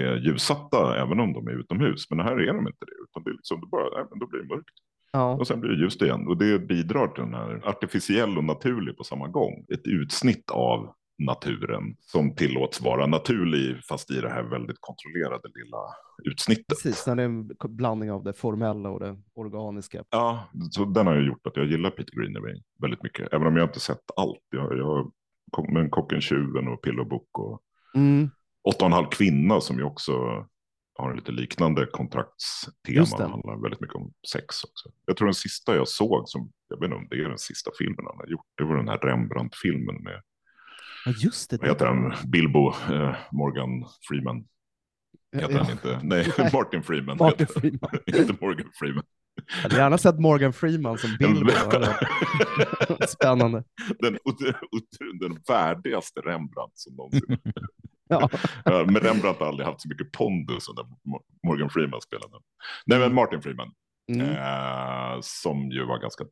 är 0.00 0.16
ljussatta 0.16 0.96
även 1.02 1.20
om 1.20 1.32
de 1.32 1.46
är 1.48 1.52
utomhus. 1.60 2.10
Men 2.10 2.20
här 2.20 2.32
är 2.40 2.46
de 2.52 2.66
inte 2.66 2.84
det. 2.84 2.96
Utan 3.10 3.22
det 3.24 3.30
är 3.30 3.34
liksom, 3.34 3.60
det 3.60 3.66
bara, 3.66 3.96
nej, 3.98 4.06
men 4.10 4.18
då 4.18 4.26
blir 4.26 4.40
det 4.40 4.48
mörkt. 4.48 4.68
ja. 5.12 5.34
Och 5.34 5.46
sen 5.46 5.60
blir 5.60 5.70
det 5.70 5.82
ljust 5.82 6.02
igen. 6.02 6.26
Och 6.28 6.36
det 6.36 6.58
bidrar 6.58 7.08
till 7.08 7.22
den 7.24 7.34
här 7.34 7.68
artificiell 7.68 8.38
och 8.38 8.44
naturlig 8.44 8.96
på 8.96 9.04
samma 9.04 9.28
gång. 9.28 9.64
Ett 9.74 9.86
utsnitt 9.86 10.50
av 10.50 10.94
naturen 11.18 11.96
som 12.00 12.34
tillåts 12.34 12.80
vara 12.80 13.06
naturlig 13.06 13.84
fast 13.84 14.10
i 14.10 14.20
det 14.20 14.28
här 14.28 14.42
väldigt 14.42 14.76
kontrollerade 14.80 15.48
lilla 15.54 15.78
utsnittet. 16.24 16.66
Precis, 16.68 17.06
när 17.06 17.16
det 17.16 17.22
är 17.22 17.26
en 17.26 17.50
blandning 17.68 18.10
av 18.10 18.24
det 18.24 18.34
formella 18.34 18.90
och 18.90 19.00
det 19.00 19.16
organiska. 19.34 20.04
Ja, 20.10 20.48
så 20.70 20.84
den 20.84 21.06
har 21.06 21.14
ju 21.14 21.26
gjort 21.26 21.46
att 21.46 21.56
jag 21.56 21.66
gillar 21.66 21.90
Peter 21.90 22.20
Greenaway 22.20 22.62
väldigt 22.80 23.02
mycket. 23.02 23.32
Även 23.32 23.46
om 23.46 23.56
jag 23.56 23.68
inte 23.68 23.80
sett 23.80 24.10
allt. 24.16 24.40
Jag, 24.50 24.78
jag 24.78 25.12
med 25.72 25.90
Kocken, 25.90 26.20
tjuven 26.20 26.68
och 26.68 26.82
Pillow 26.82 27.08
Book 27.08 27.38
och 27.38 27.60
Mm. 27.94 28.30
Åtta 28.68 28.84
och 28.84 28.86
en 28.86 28.92
halv 28.92 29.08
kvinna 29.08 29.60
som 29.60 29.76
ju 29.76 29.82
också 29.82 30.12
har 30.94 31.10
en 31.10 31.16
lite 31.16 31.32
liknande 31.32 31.86
kontraktstema. 31.86 33.18
Det. 33.18 33.24
handlar 33.24 33.62
väldigt 33.62 33.80
mycket 33.80 33.96
om 33.96 34.12
sex 34.32 34.64
också. 34.64 34.88
Jag 35.06 35.16
tror 35.16 35.26
den 35.26 35.34
sista 35.34 35.76
jag 35.76 35.88
såg, 35.88 36.28
som, 36.28 36.52
jag 36.68 36.80
vet 36.80 36.84
inte 36.84 36.96
om 36.96 37.06
det 37.10 37.16
är 37.16 37.28
den 37.28 37.38
sista 37.38 37.70
filmen 37.78 38.04
han 38.06 38.16
har 38.16 38.26
gjort, 38.26 38.46
det 38.54 38.64
var 38.64 38.76
den 38.76 38.88
här 38.88 38.98
Rembrandt-filmen 38.98 40.02
med, 40.02 40.22
Ja, 41.04 41.12
just 41.16 41.50
det. 41.50 41.56
vad 41.60 41.68
heter 41.68 41.86
han, 41.86 42.14
Bilbo, 42.30 42.68
eh, 42.68 43.16
Morgan 43.32 43.84
Freeman. 44.08 44.44
Heter 45.36 45.58
han 45.58 45.70
inte? 45.70 46.00
Nej, 46.02 46.32
Martin 46.52 46.82
Freeman. 46.82 47.16
Martin 47.16 47.46
Freeman. 47.56 47.90
inte 48.06 48.36
Morgan 48.40 48.70
Freeman. 48.78 49.04
Jag 49.56 49.62
hade 49.62 49.76
gärna 49.76 49.98
sett 49.98 50.20
Morgan 50.20 50.52
Freeman 50.52 50.98
som 50.98 51.16
Bilbo. 51.18 51.50
Spännande. 53.08 53.64
den, 53.98 54.18
den 55.20 55.42
värdigaste 55.48 56.20
Rembrandt 56.20 56.78
som 56.78 56.94
någonsin. 56.94 57.38
Ja. 58.08 58.30
Ja, 58.64 58.84
men 58.84 58.96
Rembrandt 58.96 59.40
har 59.40 59.46
aldrig 59.46 59.66
haft 59.66 59.80
så 59.80 59.88
mycket 59.88 60.12
pondus 60.12 60.64
som 60.64 60.74
Morgan 61.46 61.70
Freeman 61.70 62.00
spelade. 62.00 62.32
Nej, 62.86 62.98
men 62.98 63.14
Martin 63.14 63.42
Freeman. 63.42 63.72
Mm. 64.12 64.30
Eh, 64.30 65.18
som 65.20 65.70
ju 65.70 65.84
var 65.84 65.98
ganska 65.98 66.24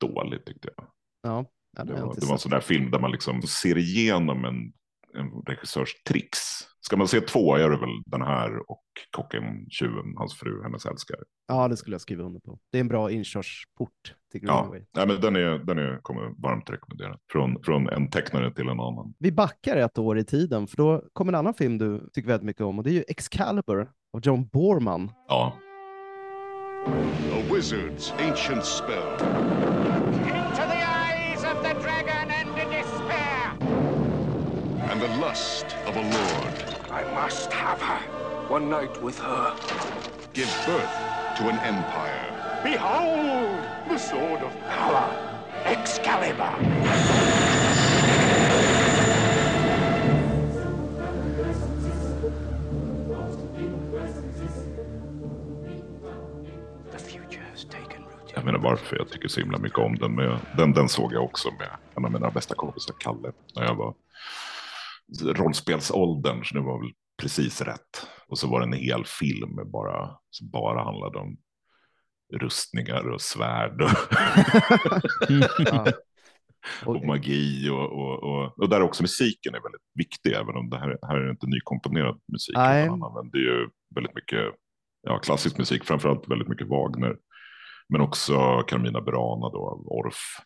dålig 0.00 0.44
tyckte 0.44 0.68
jag. 0.76 0.86
Ja, 1.22 1.44
ja, 1.76 1.84
det 1.84 1.92
var, 1.92 2.14
det 2.14 2.26
var 2.26 2.32
en 2.32 2.38
sån 2.38 2.50
där 2.50 2.60
film 2.60 2.90
där 2.90 2.98
man 2.98 3.10
liksom 3.10 3.42
ser 3.42 3.78
igenom 3.78 4.44
en, 4.44 4.72
en 5.20 5.42
regissörs 5.46 6.02
tricks. 6.08 6.38
Ska 6.80 6.96
man 6.96 7.08
se 7.08 7.20
två 7.20 7.56
är 7.56 7.70
det 7.70 7.76
väl 7.76 8.02
den 8.06 8.22
här 8.22 8.70
och 8.70 8.80
Kocken, 9.10 9.66
tjuven, 9.70 10.14
hans 10.16 10.34
fru, 10.38 10.62
hennes 10.62 10.86
älskare. 10.86 11.18
Ja, 11.48 11.68
det 11.68 11.76
skulle 11.76 11.94
jag 11.94 12.00
skriva 12.00 12.24
under 12.24 12.40
på. 12.40 12.58
Det 12.72 12.78
är 12.78 12.80
en 12.80 12.88
bra 12.88 13.10
inkörsport 13.10 13.90
till 14.32 14.40
Ja, 14.44 14.52
Greenaway. 14.56 14.82
nej, 14.96 15.06
men 15.06 15.20
den, 15.20 15.36
är, 15.36 15.58
den 15.58 15.78
är, 15.78 15.98
kommer 16.02 16.22
jag 16.22 16.34
varmt 16.42 16.70
rekommendera. 16.70 17.18
Från, 17.32 17.62
från 17.62 17.88
en 17.88 18.10
tecknare 18.10 18.54
till 18.54 18.68
en 18.68 18.80
annan. 18.80 19.14
Vi 19.18 19.32
backar 19.32 19.76
ett 19.76 19.98
år 19.98 20.18
i 20.18 20.24
tiden, 20.24 20.66
för 20.66 20.76
då 20.76 21.04
kommer 21.12 21.32
en 21.32 21.38
annan 21.38 21.54
film 21.54 21.78
du 21.78 22.10
tycker 22.12 22.28
väldigt 22.28 22.46
mycket 22.46 22.62
om, 22.62 22.78
och 22.78 22.84
det 22.84 22.90
är 22.90 22.94
ju 22.94 23.04
Excalibur 23.08 23.90
av 24.16 24.20
John 24.22 24.46
Borman. 24.52 25.10
Ja, 25.28 25.58
A 27.32 27.42
wizard's 27.50 28.12
ancient 28.30 28.64
spell. 28.64 29.12
Into 30.24 30.62
the 30.70 30.73
lust 35.28 35.66
of 35.86 35.96
a 35.96 36.02
lord 36.02 36.54
I 36.90 37.02
must 37.14 37.50
have 37.52 37.80
her. 37.80 38.00
One 38.56 38.68
night 38.68 38.94
with 39.02 39.18
her. 39.20 39.44
give 40.34 40.52
birth 40.66 40.94
to 41.38 41.42
an 41.52 41.58
empire. 41.72 42.26
Behold 42.62 43.62
the 43.88 43.98
sword 43.98 44.42
of 44.42 44.52
power, 44.68 45.06
Excalibur! 45.64 46.54
The 56.92 56.98
future 56.98 57.42
has 57.52 57.64
taken 57.64 58.02
root. 58.02 58.32
jag 58.34 58.44
menar 58.44 58.58
varför 58.58 58.96
jag 58.96 59.08
tycker 59.08 59.28
så 59.28 59.40
himla 59.40 59.58
mycket 59.58 59.78
om 59.78 59.96
den. 59.98 60.14
Men 60.14 60.24
jag- 60.24 60.38
den, 60.56 60.72
den 60.72 60.88
såg 60.88 61.12
jag 61.12 61.24
också 61.24 61.48
med 61.58 61.68
en 61.96 62.04
av 62.04 62.12
mina 62.12 62.30
bästa 62.30 62.54
kompisar, 62.54 62.94
Kalle, 62.98 63.32
när 63.56 63.64
jag 63.64 63.74
var 63.74 63.94
rollspelsåldern. 65.22 66.44
Så 66.44 66.54
det 66.54 66.60
var 66.60 66.80
väl 66.80 66.92
precis 67.22 67.60
rätt. 67.60 68.08
Och 68.28 68.38
så 68.38 68.48
var 68.48 68.60
det 68.60 68.66
en 68.66 68.72
hel 68.72 69.04
film 69.06 69.50
med 69.50 69.66
bara, 69.66 70.10
som 70.30 70.50
bara 70.50 70.84
handlade 70.84 71.18
om 71.18 71.36
rustningar 72.40 73.08
och 73.10 73.20
svärd 73.20 73.82
och, 73.82 73.90
Ja. 75.58 75.86
Och, 76.84 77.06
magi. 77.06 77.70
Och, 77.70 77.92
och, 77.92 78.22
och, 78.22 78.58
och 78.58 78.68
där 78.68 78.82
också 78.82 79.02
musiken 79.02 79.54
är 79.54 79.60
väldigt 79.60 79.88
viktig, 79.94 80.32
även 80.32 80.56
om 80.56 80.70
det 80.70 80.78
här, 80.78 80.98
här 81.02 81.16
är 81.16 81.30
inte 81.30 81.46
nykomponerad 81.46 82.20
musik. 82.32 82.56
Han 82.56 83.02
använder 83.02 83.38
ju 83.38 83.68
väldigt 83.94 84.14
mycket 84.14 84.40
ja, 85.02 85.18
klassisk 85.18 85.58
musik, 85.58 85.84
framförallt 85.84 86.28
väldigt 86.28 86.48
mycket 86.48 86.68
Wagner. 86.68 87.16
Men 87.88 88.00
också 88.00 88.62
Carmina 88.62 89.00
Burana 89.00 89.48
då 89.48 89.68
av 89.68 89.86
Orff. 89.86 90.38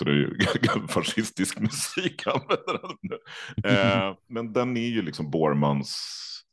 Så 0.00 0.04
det 0.04 0.10
är 0.10 0.14
ju 0.14 0.36
fascistisk 0.88 1.58
musik 1.60 2.26
använder 2.26 2.78
han 2.82 2.96
nu. 3.02 3.18
Eh, 3.70 4.16
men 4.28 4.52
den 4.52 4.76
är 4.76 4.88
ju 4.88 5.02
liksom 5.02 5.30
Bormans 5.30 5.96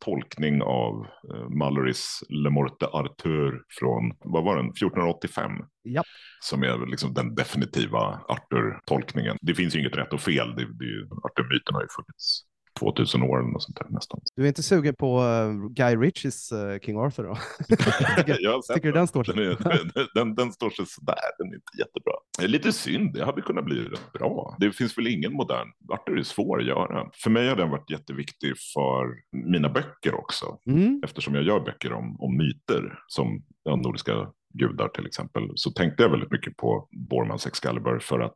tolkning 0.06 0.62
av 0.62 1.08
eh, 1.34 1.50
Mallorys 1.50 2.24
Le 2.30 2.50
Morte 2.50 2.86
Arthur 2.86 3.64
från, 3.80 4.12
vad 4.20 4.44
var 4.44 4.56
den, 4.56 4.66
1485? 4.66 5.52
Ja. 5.84 6.04
Som 6.40 6.64
är 6.64 6.90
liksom 6.90 7.14
den 7.14 7.36
definitiva 7.36 8.22
Arthur-tolkningen. 8.28 9.38
Det 9.42 9.56
finns 9.56 9.76
ju 9.76 9.80
inget 9.80 9.98
rätt 9.98 10.14
och 10.14 10.22
fel, 10.22 10.56
det, 10.56 10.66
det, 10.66 11.16
Arthur-myten 11.24 11.76
har 11.76 11.82
ju 11.82 11.88
funnits 11.96 12.44
2000 12.80 13.24
år 13.24 13.40
eller 13.40 13.50
något 13.50 13.64
sånt 13.64 13.78
där 13.78 13.88
nästan. 13.90 14.20
Du 14.36 14.44
är 14.44 14.48
inte 14.48 14.64
sugen 14.64 14.96
på 14.96 15.20
eh, 15.20 15.70
Guy 15.70 15.96
Ritchies 15.96 16.52
eh, 16.52 16.80
King 16.80 16.98
Arthur 16.98 17.24
då? 17.24 17.38
tycker, 18.18 18.74
tycker 18.74 18.88
du 18.88 18.92
den 18.92 19.08
står 19.08 19.24
sig? 19.24 19.36
Den, 19.36 19.44
är, 19.46 20.14
den, 20.16 20.36
den, 20.36 20.52
står 20.52 20.70
sig 20.70 20.86
sådär, 20.88 21.16
den 21.38 21.48
är 21.48 21.56
inte 21.56 21.78
jättebra. 21.80 22.14
Det 22.40 22.44
är 22.44 22.48
lite 22.48 22.72
synd, 22.72 23.14
det 23.14 23.26
hade 23.26 23.42
kunnat 23.42 23.66
bli 23.66 23.84
rätt 23.84 24.14
bra. 24.14 24.56
Det 24.60 24.72
finns 24.72 24.98
väl 24.98 25.08
ingen 25.08 25.34
modern, 25.34 25.68
Arthur 25.90 26.20
är 26.20 26.24
svår 26.24 26.60
att 26.60 26.68
göra. 26.68 27.10
För 27.14 27.30
mig 27.30 27.50
har 27.50 27.56
den 27.56 27.70
varit 27.70 27.90
jätteviktig 27.90 28.54
för 28.74 29.06
mina 29.32 29.70
böcker 29.70 30.16
också. 30.16 30.58
Mm. 30.68 31.02
Eftersom 31.04 31.36
jag 31.36 31.44
gör 31.44 31.60
böcker 31.60 31.94
om, 31.94 32.16
om 32.20 32.38
myter, 32.38 33.00
som 33.08 33.44
nordiska 33.84 34.32
gudar 34.54 34.88
till 34.88 35.06
exempel, 35.06 35.52
så 35.56 35.72
tänkte 35.72 36.04
jag 36.04 36.10
väldigt 36.10 36.32
mycket 36.32 36.58
på 36.58 36.88
Bormans 36.92 37.48
Excalibur 37.48 38.00
för 38.00 38.20
att 38.20 38.34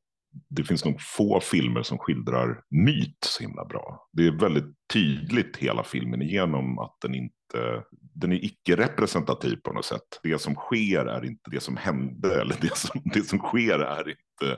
det 0.49 0.63
finns 0.63 0.85
nog 0.85 1.01
få 1.01 1.39
filmer 1.39 1.83
som 1.83 1.97
skildrar 1.97 2.61
myt 2.69 3.17
så 3.25 3.43
himla 3.43 3.65
bra. 3.65 4.09
Det 4.11 4.27
är 4.27 4.31
väldigt 4.31 4.75
tydligt 4.93 5.57
hela 5.57 5.83
filmen 5.83 6.21
igenom 6.21 6.79
att 6.79 6.97
den 7.01 7.15
inte, 7.15 7.83
den 8.13 8.31
är 8.31 8.45
icke-representativ 8.45 9.55
på 9.55 9.73
något 9.73 9.85
sätt. 9.85 10.19
Det 10.23 10.41
som 10.41 10.55
sker 10.55 11.05
är 11.05 11.25
inte 11.25 11.51
det 11.51 11.59
som 11.59 11.77
hände, 11.77 12.35
eller 12.41 12.55
det 12.61 12.77
som, 12.77 13.01
det 13.03 13.23
som 13.23 13.39
sker 13.39 13.79
är 13.79 14.09
inte 14.09 14.57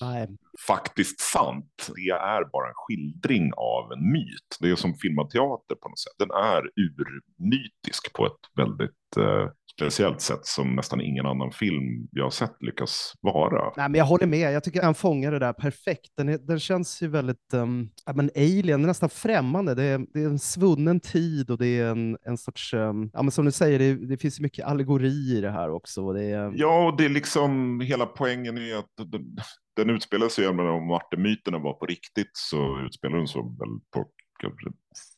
Nej. 0.00 0.28
faktiskt 0.66 1.20
sant. 1.20 1.90
Det 1.94 2.10
är 2.10 2.50
bara 2.52 2.68
en 2.68 2.74
skildring 2.74 3.52
av 3.56 3.92
en 3.92 4.12
myt. 4.12 4.56
Det 4.60 4.70
är 4.70 4.76
som 4.76 4.94
filmad 4.94 5.30
teater 5.30 5.74
på 5.74 5.88
något 5.88 5.98
sätt. 5.98 6.12
Den 6.18 6.30
är 6.30 6.62
urmytisk 6.76 8.12
på 8.12 8.26
ett 8.26 8.42
väldigt 8.56 9.16
eh, 9.16 9.48
speciellt 9.74 10.20
sätt 10.20 10.46
som 10.46 10.74
nästan 10.76 11.00
ingen 11.00 11.26
annan 11.26 11.52
film 11.52 12.08
jag 12.10 12.24
har 12.24 12.30
sett 12.30 12.56
lyckas 12.60 13.12
vara. 13.20 13.72
Nej, 13.76 13.88
men 13.88 13.98
jag 13.98 14.04
håller 14.04 14.26
med. 14.26 14.52
Jag 14.52 14.64
tycker 14.64 14.82
han 14.82 14.94
fångar 14.94 15.32
det 15.32 15.38
där 15.38 15.52
perfekt. 15.52 16.12
Den, 16.16 16.28
är, 16.28 16.38
den 16.38 16.60
känns 16.60 17.02
ju 17.02 17.08
väldigt 17.08 17.54
um, 17.54 17.90
ja, 18.06 18.12
men 18.12 18.30
alien, 18.36 18.82
nästan 18.82 19.10
främmande. 19.10 19.74
Det 19.74 19.82
är, 19.82 20.06
det 20.14 20.20
är 20.22 20.26
en 20.26 20.38
svunnen 20.38 21.00
tid 21.00 21.50
och 21.50 21.58
det 21.58 21.66
är 21.66 21.86
en, 21.86 22.16
en 22.26 22.38
sorts, 22.38 22.74
um, 22.74 23.10
ja, 23.12 23.22
men 23.22 23.30
som 23.30 23.44
du 23.44 23.52
säger, 23.52 23.78
det, 23.78 23.94
det 23.94 24.16
finns 24.16 24.40
mycket 24.40 24.66
allegori 24.66 25.36
i 25.38 25.40
det 25.40 25.50
här 25.50 25.70
också. 25.70 26.12
Det 26.12 26.24
är, 26.24 26.52
Ja, 26.54 26.86
och 26.86 26.96
det 26.96 27.04
är 27.04 27.08
liksom 27.08 27.80
hela 27.80 28.06
poängen 28.06 28.58
är 28.58 28.76
att 28.76 29.10
den, 29.10 29.36
den 29.76 29.90
utspelar 29.90 30.28
sig, 30.28 30.44
jag 30.44 30.56
menar, 30.56 30.70
om 30.70 30.86
Martemyterna 30.86 31.58
var 31.58 31.72
på 31.72 31.86
riktigt 31.86 32.30
så 32.32 32.80
utspelar 32.86 33.16
den 33.16 33.28
sig 33.28 33.40
väl 33.42 33.80
på 33.94 34.08
kanske 34.40 34.66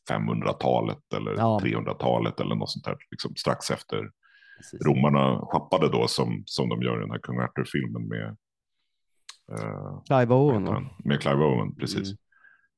500-talet 0.09 1.13
eller 1.15 1.31
Ja. 1.31 1.59
300-talet 1.63 2.39
eller 2.39 2.55
något 2.55 2.69
sånt 2.69 2.85
där, 2.85 2.97
liksom 3.11 3.35
strax 3.35 3.71
efter 3.71 3.97
precis. 4.57 4.81
romarna 4.85 5.39
schappade 5.45 5.89
då 5.89 6.07
som, 6.07 6.43
som 6.45 6.69
de 6.69 6.81
gör 6.81 6.97
i 6.97 7.01
den 7.01 7.11
här 7.11 7.19
kung 7.19 7.39
Arthur-filmen 7.39 8.07
med, 8.07 8.37
eh, 9.51 10.01
Clive 10.07 10.33
Owen. 10.33 10.87
med 11.03 11.21
Clive 11.21 11.43
Owen, 11.45 11.75
precis. 11.75 12.13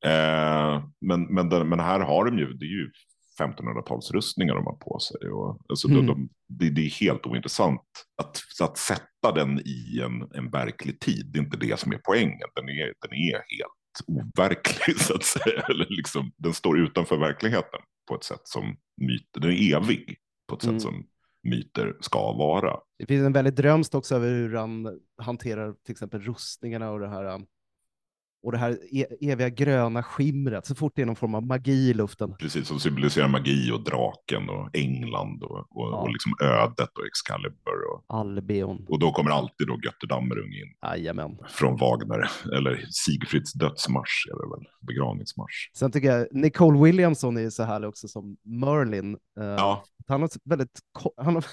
Mm. 0.05 0.75
Eh, 0.75 0.83
men, 1.01 1.23
men, 1.23 1.49
den, 1.49 1.69
men 1.69 1.79
här 1.79 1.99
har 1.99 2.25
de 2.25 2.37
ju, 2.39 2.53
det 2.53 2.65
är 2.65 2.69
ju 2.69 2.91
1500-talsrustningar 3.39 4.55
de 4.55 4.65
har 4.65 4.75
på 4.77 4.99
sig. 4.99 5.29
Och, 5.29 5.61
alltså, 5.69 5.87
Mm. 5.87 6.05
de, 6.05 6.07
de, 6.07 6.29
det, 6.47 6.69
det 6.69 6.81
är 6.85 6.89
helt 6.89 7.25
ointressant 7.25 7.81
att, 8.21 8.41
att 8.61 8.77
sätta 8.77 9.31
den 9.35 9.59
i 9.59 10.01
en, 10.05 10.21
en 10.33 10.49
verklig 10.51 10.99
tid. 10.99 11.29
Det 11.33 11.39
är 11.39 11.43
inte 11.43 11.57
det 11.57 11.79
som 11.79 11.91
är 11.91 12.01
poängen. 12.03 12.47
Den 12.55 12.69
är, 12.69 12.93
den 13.07 13.13
är 13.13 13.33
helt 13.33 14.03
overklig 14.07 14.97
så 14.99 15.15
att 15.15 15.23
säga. 15.23 15.61
Eller 15.69 15.85
liksom, 15.89 16.31
den 16.37 16.53
står 16.53 16.79
utanför 16.79 17.17
verkligheten 17.17 17.79
på 18.07 18.15
ett 18.15 18.23
sätt 18.23 18.41
som 18.43 18.77
myter, 19.01 19.39
den 19.41 19.51
är 19.51 19.75
evig 19.77 20.17
på 20.49 20.55
ett 20.55 20.63
Mm. 20.63 20.79
sätt 20.79 20.81
som 20.89 21.05
myter 21.43 21.97
ska 22.01 22.33
vara. 22.33 22.77
Det 22.99 23.05
finns 23.05 23.25
en 23.25 23.33
väldigt 23.33 23.55
drömst 23.55 23.95
också 23.95 24.15
över 24.15 24.27
hur 24.27 24.55
han 24.55 24.99
hanterar 25.17 25.73
till 25.73 25.91
exempel 25.91 26.21
rustningarna 26.21 26.91
och 26.91 26.99
det 26.99 27.07
här, 27.07 27.25
um, 27.25 27.45
och 28.47 28.51
det 28.53 28.57
här 28.57 28.77
e 28.91 29.05
eviga 29.21 29.49
gröna 29.49 30.03
skimret, 30.03 30.65
så 30.65 30.75
fort 30.75 30.93
det 30.95 31.01
är 31.01 31.05
någon 31.05 31.15
form 31.15 31.35
av 31.35 31.45
magi 31.45 31.89
i 31.89 31.93
luften. 31.93 32.35
Precis, 32.39 32.67
som 32.67 32.79
symboliserar 32.79 33.27
magi 33.27 33.71
och 33.71 33.83
draken 33.83 34.49
och 34.49 34.69
England 34.73 35.43
och, 35.43 35.57
och, 35.57 35.67
Ja. 35.91 35.97
och 36.01 36.09
liksom 36.09 36.31
ödet 36.41 36.89
och 36.97 37.05
Excalibur. 37.07 37.79
Och, 37.93 38.05
Albion. 38.19 38.85
och 38.89 38.99
då 38.99 39.11
kommer 39.11 39.31
alltid 39.31 39.67
då 39.67 39.79
Götterdammerung 39.85 40.53
in 40.53 40.73
Jajamän. 40.83 41.37
från 41.49 41.77
Wagner, 41.77 42.29
eller 42.53 42.85
Sigfrids 42.89 43.53
dödsmarsch 43.53 44.27
är 44.31 44.33
det 44.43 44.55
väl, 44.55 44.67
begravningsmarsch. 44.87 45.71
Sen 45.77 45.91
tycker 45.91 46.11
jag 46.17 46.27
Nicole 46.31 46.83
Williamson 46.83 47.37
är 47.37 47.49
så 47.49 47.63
härlig 47.63 47.89
också 47.89 48.07
som 48.07 48.37
Merlin. 48.45 49.17
Eh, 49.39 49.45
Ja, 49.45 49.83
Han 50.07 50.21
har 50.21 50.29
väldigt, 50.45 50.79
han 51.17 51.35
har 51.35 51.45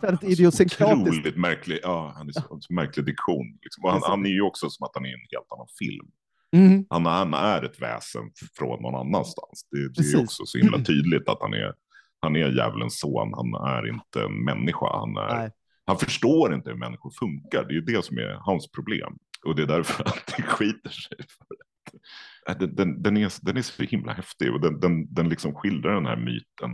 väldigt 0.02 0.30
idiosynkratiskt. 0.30 1.08
otroligt 1.08 1.36
märklig, 1.36 1.78
ja, 1.82 2.12
han 2.16 2.28
är 2.28 2.32
så, 2.32 2.40
så 2.60 2.72
märklig 2.72 3.06
diktion. 3.06 3.58
Liksom. 3.62 3.84
Han, 3.84 4.00
han 4.02 4.26
är 4.26 4.30
ju 4.30 4.42
också 4.42 4.70
som 4.70 4.84
att 4.84 4.90
han 4.94 5.04
är 5.04 5.08
i 5.08 5.12
en 5.12 5.26
helt 5.36 5.52
annan 5.52 5.66
film. 5.78 6.08
Mm. 6.56 6.84
Han, 6.90 7.06
han 7.06 7.34
är 7.34 7.62
ett 7.62 7.82
väsen 7.82 8.22
från 8.58 8.82
någon 8.82 8.94
annanstans. 8.94 9.66
Det, 9.70 10.02
det 10.02 10.18
är 10.18 10.22
också 10.22 10.46
så 10.46 10.58
himla 10.58 10.78
tydligt 10.84 11.28
att 11.28 11.38
han 11.40 11.54
är, 11.54 11.74
han 12.20 12.36
är 12.36 12.50
djävulens 12.50 13.00
son, 13.00 13.32
han 13.34 13.54
är 13.54 13.88
inte 13.88 14.22
en 14.22 14.44
människa. 14.44 14.98
Han, 14.98 15.16
är, 15.16 15.38
Nej. 15.38 15.50
han 15.86 15.98
förstår 15.98 16.54
inte 16.54 16.70
hur 16.70 16.76
människor 16.76 17.10
funkar, 17.10 17.64
det 17.64 17.76
är 17.76 17.96
det 17.96 18.04
som 18.04 18.18
är 18.18 18.38
hans 18.40 18.70
problem. 18.70 19.18
Och 19.44 19.56
det 19.56 19.62
är 19.62 19.66
därför 19.66 20.04
att 20.08 20.32
det 20.36 20.42
skiter 20.42 20.90
sig. 20.90 21.16
För 21.18 22.52
att, 22.52 22.58
den, 22.58 22.74
den, 22.74 23.02
den, 23.02 23.16
är, 23.16 23.32
den 23.42 23.56
är 23.56 23.62
så 23.62 23.82
himla 23.82 24.12
häftig 24.12 24.52
och 24.52 24.60
den, 24.60 24.80
den, 24.80 25.14
den 25.14 25.28
liksom 25.28 25.54
skildrar 25.54 25.94
den 25.94 26.06
här 26.06 26.16
myten. 26.16 26.70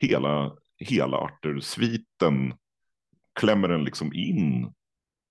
Hela, 0.00 0.52
hela 0.78 1.16
Arthur-sviten 1.16 2.54
klämmer 3.40 3.68
den 3.68 3.84
liksom 3.84 4.12
in 4.12 4.72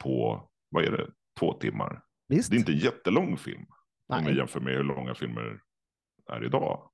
på, 0.03 0.49
vad 0.69 0.83
är 0.83 0.91
det, 0.91 1.07
två 1.39 1.53
timmar. 1.53 2.01
Visst. 2.27 2.49
Det 2.49 2.55
är 2.55 2.59
inte 2.59 2.71
en 2.71 2.77
jättelång 2.77 3.37
film 3.37 3.65
om 4.07 4.17
vi 4.19 4.23
Nej, 4.25 4.37
jämför 4.37 4.59
med 4.59 4.73
hur 4.73 4.83
långa 4.83 5.15
filmer 5.15 5.59
är 6.31 6.45
idag. 6.45 6.89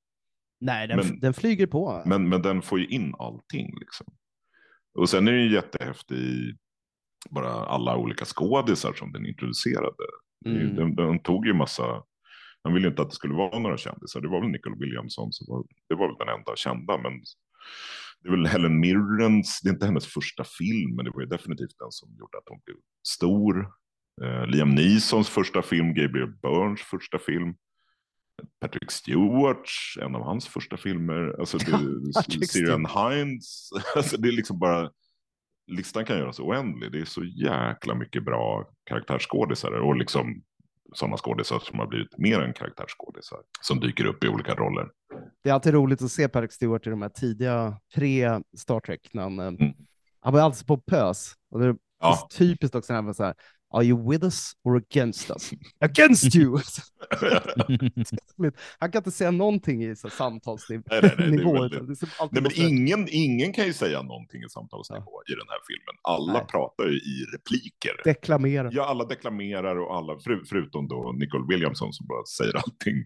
Nej 0.60 0.88
den, 0.88 0.98
men- 0.98 1.20
den 1.20 1.34
flyger 1.34 1.68
på. 1.68 2.04
Men, 2.06 2.30
men 2.30 2.42
den 2.42 2.62
får 2.62 2.80
ju 2.80 2.88
in 2.88 3.14
allting 3.20 3.74
liksom. 3.80 4.08
Och 4.94 5.10
sen 5.10 5.28
är 5.28 5.32
ju 5.32 5.54
jättehäftig 5.54 6.16
i 6.16 6.58
bara 7.30 7.50
alla 7.52 7.98
olika 7.98 8.26
skådisar 8.26 8.94
som 8.94 9.12
den 9.12 9.26
introducerade. 9.26 10.06
Mm. 10.46 10.76
Den, 10.76 10.96
den 10.96 11.20
tog 11.20 11.46
ju 11.46 11.54
massa, 11.54 12.04
han 12.64 12.74
ville 12.74 12.86
ju 12.88 12.90
inte 12.90 13.02
att 13.02 13.10
det 13.10 13.16
skulle 13.16 13.34
vara 13.34 13.60
några 13.60 13.78
kändisar. 13.78 14.22
Det 14.22 14.28
var 14.28 14.42
väl 14.42 14.50
Nicole 14.50 14.76
Williamson, 14.80 15.32
som 15.34 15.46
var, 15.50 15.64
det 15.90 15.96
var 15.96 16.08
väl 16.08 16.28
den 16.28 16.36
enda 16.40 16.56
kända. 16.56 16.98
Men 16.98 17.14
det 18.22 18.28
är 18.30 18.32
väl 18.32 18.46
Helen 18.48 18.80
Mirrens, 18.80 19.60
det 19.64 19.70
är 19.70 19.74
inte 19.74 19.86
hennes 19.86 20.08
första 20.08 20.44
film, 20.44 20.96
men 20.96 21.06
det 21.06 21.12
var 21.12 21.22
ju 21.22 21.28
definitivt 21.28 21.78
den 21.80 21.92
som 21.92 22.10
gjorde 22.20 22.38
att 22.38 22.50
hon 22.50 22.60
blev 22.66 22.76
stor. 23.08 23.72
Eh, 24.24 24.46
Liam 24.48 24.70
Neesons 24.76 25.30
första 25.30 25.62
film, 25.62 25.94
Gabriel 25.94 26.28
Burns 26.42 26.82
första 26.82 27.20
film. 27.20 27.56
Patrick 28.62 28.92
Stewarts, 28.92 29.98
en 30.02 30.16
av 30.16 30.22
hans 30.24 30.48
första 30.48 30.78
filmer. 30.78 31.36
Alltså 31.40 31.58
det, 31.58 32.48
Syrian 32.48 32.86
Hines. 32.86 33.70
Alltså 33.96 34.18
det 34.18 34.28
är 34.28 34.32
liksom 34.32 34.60
bara, 34.60 34.92
listan 35.68 36.06
kan 36.06 36.18
göras 36.18 36.40
oändlig. 36.40 36.92
Det 36.92 37.00
är 37.00 37.06
så 37.06 37.24
jäkla 37.24 37.96
mycket 37.96 38.24
bra 38.24 38.70
karaktärsskådisar 38.86 39.72
och 39.72 39.96
liksom 39.96 40.42
sådana 40.94 41.18
skådisar 41.18 41.60
som 41.60 41.80
har 41.80 41.88
blivit 41.88 42.18
mer 42.18 42.42
än 42.42 42.54
karaktärsskådisar 42.54 43.40
som 43.62 43.80
dyker 43.80 44.06
upp 44.06 44.24
i 44.24 44.28
olika 44.28 44.56
roller. 44.56 44.90
Det 45.44 45.50
är 45.50 45.54
alltid 45.54 45.74
roligt 45.74 46.02
att 46.02 46.12
se 46.12 46.28
Patrick 46.30 46.52
Stewart 46.54 46.88
i 46.88 46.90
de 46.90 47.02
här 47.02 47.10
tidiga 47.10 47.80
tre 47.96 48.40
Star 48.58 48.80
Trek. 48.80 49.10
När 49.14 49.24
han, 49.24 49.40
eh, 49.40 49.48
Mm. 49.48 49.74
han 50.22 50.34
var 50.34 50.40
alltid 50.42 50.68
på 50.68 50.78
pös. 50.78 51.34
Och 51.52 51.60
det 51.60 51.66
är 51.66 51.76
Ja. 52.00 52.28
typiskt 52.38 52.76
också 52.76 52.94
när 52.94 52.98
han 52.98 53.06
var 53.06 53.14
så 53.14 53.24
här, 53.24 53.34
Are 53.72 53.84
you 53.86 54.10
with 54.12 54.24
us 54.24 54.54
or 54.64 54.78
against 54.78 55.30
us? 55.30 55.52
against 55.80 56.36
you! 56.36 56.60
han 58.80 58.92
kan 58.92 59.00
inte 59.00 59.12
säga 59.12 59.32
någonting 59.32 59.84
i 59.84 59.96
så 59.96 60.10
samtalsnivå. 60.10 60.84
Nej, 60.92 61.00
nej, 61.04 61.16
nej, 61.18 61.32
nivå, 61.32 61.62
väldigt- 61.62 62.02
Nej, 62.32 62.42
men 62.42 62.52
ingen, 62.56 63.08
ingen 63.10 63.54
kan 63.54 63.66
ju 63.66 63.74
säga 63.74 64.02
någonting 64.02 64.44
i 64.44 64.50
samtalsnivå 64.50 65.22
i 65.28 65.32
den 65.32 65.48
här 65.50 65.60
filmen. 65.68 65.96
Alla 66.04 66.34
Nej. 66.34 66.46
pratar 66.52 66.86
ju 66.86 66.98
i 66.98 67.26
repliker. 67.34 68.02
deklamera. 68.04 68.70
Ja, 68.72 68.86
alla 68.86 69.06
deklamerar 69.06 69.76
och 69.80 69.96
alla, 69.98 70.20
för, 70.20 70.42
förutom 70.50 70.88
då 70.88 71.12
Nicole 71.18 71.46
Williamson 71.50 71.94
som 71.94 72.08
bara 72.08 72.26
säger 72.26 72.56
allting 72.58 73.06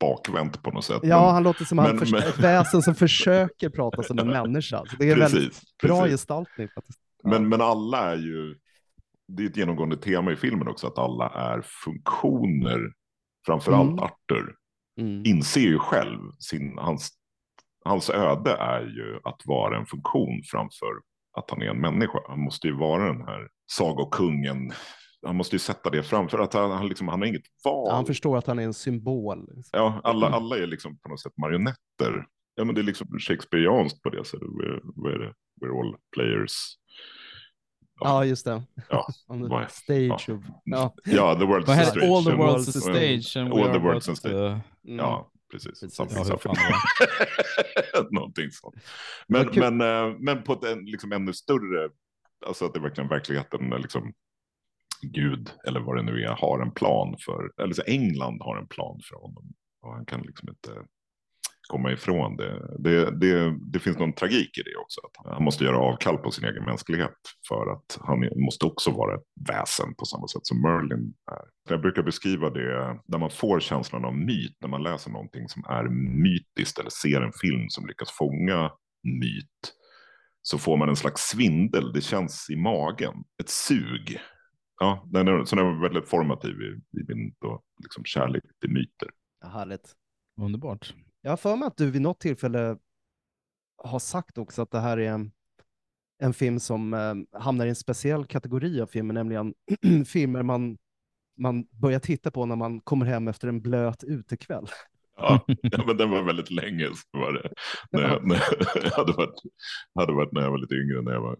bakvänt 0.00 0.62
på 0.62 0.70
något 0.70 0.84
sätt. 0.84 1.00
Ja, 1.02 1.20
Men- 1.24 1.34
han 1.34 1.42
låter 1.42 1.64
som 1.64 1.78
han 1.78 1.88
men- 1.88 1.98
förs- 1.98 2.12
men- 2.12 2.22
ett 2.22 2.38
väsen 2.38 2.82
som 2.82 2.94
försöker 2.94 3.68
prata 3.70 4.02
som 4.02 4.18
en 4.18 4.28
människa. 4.28 4.84
Så 4.90 4.96
det 4.98 5.08
är 5.08 5.12
en 5.12 5.18
väldigt 5.18 5.48
precis, 5.50 5.76
bra 5.82 6.00
precis. 6.00 6.12
gestaltning. 6.12 6.68
Faktiskt. 6.74 6.98
Ja. 7.22 7.30
Men, 7.30 7.48
men 7.48 7.60
alla 7.60 8.12
är 8.12 8.16
ju, 8.16 8.54
det 9.36 9.42
är 9.42 9.46
ett 9.46 9.56
genomgående 9.56 9.96
tema 9.96 10.32
i 10.32 10.36
filmen 10.36 10.68
också, 10.68 10.86
att 10.86 10.98
alla 10.98 11.28
är 11.28 11.62
funktioner. 11.84 12.92
Framförallt 13.46 13.90
Mm. 13.90 13.98
Arthur 14.04 14.54
Mm. 15.00 15.22
inser 15.26 15.60
ju 15.60 15.78
själv 15.78 16.18
sin, 16.38 16.78
hans, 16.78 17.10
hans 17.84 18.10
öde 18.10 18.50
är 18.52 18.80
ju 18.80 19.20
att 19.24 19.40
vara 19.44 19.76
en 19.78 19.86
funktion 19.86 20.42
framför 20.50 20.86
att 21.36 21.50
han 21.50 21.62
är 21.62 21.66
en 21.66 21.80
människa. 21.80 22.18
Han 22.28 22.40
måste 22.40 22.66
ju 22.66 22.76
vara 22.76 23.12
den 23.12 23.22
här 23.22 23.48
sagokungen 23.72 24.72
han 25.26 25.36
måste 25.36 25.54
ju 25.54 25.58
sätta 25.60 25.90
det 25.90 26.02
framför 26.02 26.38
att 26.38 26.54
han, 26.54 26.70
han, 26.70 26.88
liksom, 26.88 27.08
han 27.08 27.20
har 27.20 27.26
inget 27.26 27.42
val. 27.64 27.94
Han 27.94 28.06
förstår 28.06 28.38
att 28.38 28.46
han 28.46 28.58
är 28.58 28.62
en 28.62 28.74
symbol. 28.74 29.38
Liksom. 29.40 29.70
Ja, 29.72 30.00
alla, 30.04 30.28
alla 30.28 30.56
är 30.58 30.66
liksom 30.66 30.98
på 30.98 31.08
något 31.08 31.20
sätt 31.20 31.32
marionetter. 31.36 32.26
Ja, 32.54 32.64
men 32.64 32.74
det 32.74 32.80
är 32.80 32.82
liksom 32.82 33.18
Shakespeareanskt 33.18 34.02
på 34.02 34.10
det 34.10 34.24
sättet. 34.24 34.48
We're, 34.48 34.80
we're, 34.82 35.32
we're 35.60 35.80
all 35.80 35.96
players. 36.16 36.52
Ja, 38.00 38.24
just 38.24 38.44
det. 38.44 38.62
Ja, 38.88 39.06
On 39.26 39.48
the 39.50 39.66
stage 39.68 40.06
ja. 40.28 40.34
of... 40.34 40.44
Ja. 40.64 40.94
Ja, 41.04 41.34
the 41.34 41.44
world's 41.44 41.70
a 41.70 41.84
stage. 41.84 42.04
All 42.04 42.24
the 42.24 42.30
world's 42.30 42.68
a 42.68 42.80
stage 42.80 43.36
and 43.36 43.52
All 43.52 43.72
the 43.72 43.78
world's 43.78 44.12
a 44.12 44.16
stage. 44.16 44.34
uh, 44.34 44.58
Mm. 44.84 44.96
Ja, 44.96 45.30
precis. 45.52 45.68
Precis. 45.80 45.94
Something, 45.94 46.24
something. 46.24 46.52
Någonting 48.10 48.50
sånt. 48.50 48.74
Men, 49.28 49.48
men, 49.54 49.80
eh, 49.80 50.16
men 50.18 50.42
på 50.42 50.66
en- 50.66 50.84
liksom 50.84 51.12
ännu 51.12 51.32
större, 51.32 51.90
alltså 52.46 52.64
att 52.64 52.74
det 52.74 52.80
verkligen 52.80 53.08
verkligheten, 53.08 53.72
eh, 53.72 53.78
liksom 53.78 54.12
Gud 55.02 55.50
eller 55.66 55.80
vad 55.80 55.96
det 55.96 56.02
nu 56.02 56.22
är, 56.22 56.28
har 56.28 56.60
en 56.60 56.70
plan 56.72 57.16
för, 57.24 57.62
eller 57.62 57.74
så 57.74 57.82
England 57.82 58.42
har 58.42 58.56
en 58.56 58.66
plan 58.66 59.00
för 59.08 59.16
honom. 59.16 59.52
Och 59.82 59.92
han 59.94 60.06
kan 60.06 60.20
liksom 60.22 60.48
inte 60.48 60.70
komma 61.70 61.92
ifrån 61.92 62.36
det. 62.36 62.76
Det, 62.78 63.10
det. 63.10 63.58
det 63.72 63.78
finns 63.78 63.98
någon 63.98 64.12
tragik 64.12 64.58
i 64.58 64.62
det 64.62 64.76
också, 64.76 65.00
att 65.00 65.32
han 65.34 65.44
måste 65.44 65.64
göra 65.64 65.78
avkall 65.78 66.18
på 66.18 66.30
sin 66.30 66.44
egen 66.44 66.64
mänsklighet 66.64 67.16
för 67.48 67.72
att 67.72 67.98
han 68.00 68.28
måste 68.44 68.66
också 68.66 68.90
vara 68.90 69.14
ett 69.14 69.24
väsen 69.48 69.94
på 69.94 70.04
samma 70.04 70.28
sätt 70.28 70.46
som 70.46 70.62
Merlin 70.62 71.14
är. 71.32 71.72
Jag 71.72 71.80
brukar 71.80 72.02
beskriva 72.02 72.50
det 72.50 73.00
när 73.06 73.18
man 73.18 73.30
får 73.30 73.60
känslan 73.60 74.04
av 74.04 74.16
myt, 74.16 74.56
när 74.60 74.68
man 74.68 74.82
läser 74.82 75.10
någonting 75.10 75.48
som 75.48 75.64
är 75.64 75.84
mytiskt 76.22 76.78
eller 76.78 76.90
ser 76.90 77.20
en 77.20 77.32
film 77.32 77.68
som 77.68 77.86
lyckas 77.86 78.10
fånga 78.10 78.70
myt, 79.02 79.74
så 80.42 80.58
får 80.58 80.76
man 80.76 80.88
en 80.88 80.96
slags 80.96 81.22
svindel, 81.22 81.92
det 81.92 82.00
känns 82.00 82.50
i 82.50 82.56
magen, 82.56 83.14
ett 83.42 83.48
sug. 83.48 84.20
Ja, 84.80 85.08
den 85.12 85.28
är, 85.28 85.44
så 85.44 85.56
den 85.56 85.64
var 85.64 85.82
väldigt 85.82 86.08
formativ 86.08 86.54
i, 86.60 86.98
i 87.00 87.04
min 87.08 87.34
då, 87.40 87.62
liksom 87.82 88.04
kärlek 88.04 88.44
till 88.60 88.70
myter. 88.70 89.10
Ja, 89.40 89.48
härligt. 89.48 89.94
Underbart. 90.40 90.94
Jag 91.22 91.30
har 91.30 91.36
för 91.36 91.56
mig 91.56 91.66
att 91.66 91.76
du 91.76 91.90
vid 91.90 92.02
något 92.02 92.20
tillfälle 92.20 92.76
har 93.76 93.98
sagt 93.98 94.38
också 94.38 94.62
att 94.62 94.70
det 94.70 94.80
här 94.80 94.98
är 94.98 95.10
en, 95.10 95.32
en 96.18 96.34
film 96.34 96.60
som 96.60 96.94
eh, 96.94 97.40
hamnar 97.40 97.66
i 97.66 97.68
en 97.68 97.74
speciell 97.74 98.24
kategori 98.24 98.80
av 98.80 98.86
filmer, 98.86 99.14
nämligen 99.14 99.54
filmer 100.06 100.42
man, 100.42 100.78
man 101.38 101.66
börjar 101.70 102.00
titta 102.00 102.30
på 102.30 102.46
när 102.46 102.56
man 102.56 102.80
kommer 102.80 103.06
hem 103.06 103.28
efter 103.28 103.48
en 103.48 103.60
blöt 103.60 104.04
utekväll. 104.04 104.66
Ja, 105.16 105.44
men 105.86 105.96
den 105.96 106.10
var 106.10 106.22
väldigt 106.22 106.50
länge. 106.50 106.86
Så 106.86 107.18
var 107.18 107.32
det. 107.32 107.52
När 107.90 108.02
jag, 108.02 108.26
när 108.26 108.36
jag 108.82 108.90
hade, 108.90 109.12
varit, 109.12 109.40
hade 109.94 110.12
varit 110.12 110.32
när 110.32 110.40
jag 110.40 110.50
var 110.50 110.58
lite 110.58 110.74
yngre, 110.74 111.02
när 111.02 111.12
jag 111.12 111.20
var, 111.20 111.38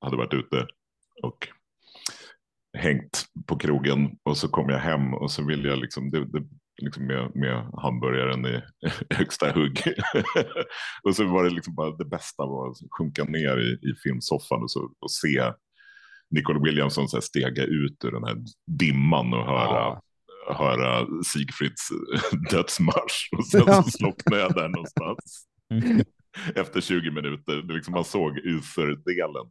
hade 0.00 0.16
varit 0.16 0.34
ute 0.34 0.66
och 1.22 1.48
hängt 2.78 3.26
på 3.46 3.58
krogen 3.58 4.18
och 4.22 4.36
så 4.36 4.48
kom 4.48 4.68
jag 4.68 4.78
hem 4.78 5.14
och 5.14 5.30
så 5.30 5.46
ville 5.46 5.68
jag 5.68 5.78
liksom, 5.78 6.10
det, 6.10 6.24
det, 6.24 6.42
liksom 6.82 7.06
med, 7.06 7.30
med 7.34 7.66
hamburgaren 7.82 8.46
i 8.46 8.62
högsta 9.14 9.52
hugg. 9.52 9.82
och 11.02 11.16
så 11.16 11.24
var 11.24 11.44
det 11.44 11.50
liksom 11.50 11.74
bara 11.74 11.96
det 11.96 12.04
bästa 12.04 12.46
var 12.46 12.70
att 12.70 12.76
sjunka 12.98 13.24
ner 13.24 13.58
i, 13.58 13.72
i 13.90 13.94
filmsoffan 14.02 14.62
och, 14.62 14.70
så, 14.70 14.80
och 15.00 15.10
se 15.10 15.52
Nicole 16.30 16.60
Williamson 16.64 17.08
så 17.08 17.20
stega 17.20 17.64
ut 17.64 18.04
ur 18.04 18.10
den 18.12 18.24
här 18.24 18.36
dimman 18.66 19.34
och 19.34 19.44
höra 19.46 20.00
Ja. 20.48 20.54
höra 20.54 21.06
Sigfrids 21.26 21.88
dödsmarsch 22.50 23.28
och 23.36 23.46
sen 23.46 23.66
så 23.66 23.82
slocknade 23.90 24.42
jag 24.42 24.54
där 24.54 24.68
någonstans 24.68 25.46
Mm. 25.70 26.04
efter 26.54 26.80
20 26.80 27.10
minuter. 27.10 27.74
Liksom 27.74 27.94
man 27.94 28.04
såg 28.04 28.38
userdelen. 28.38 29.46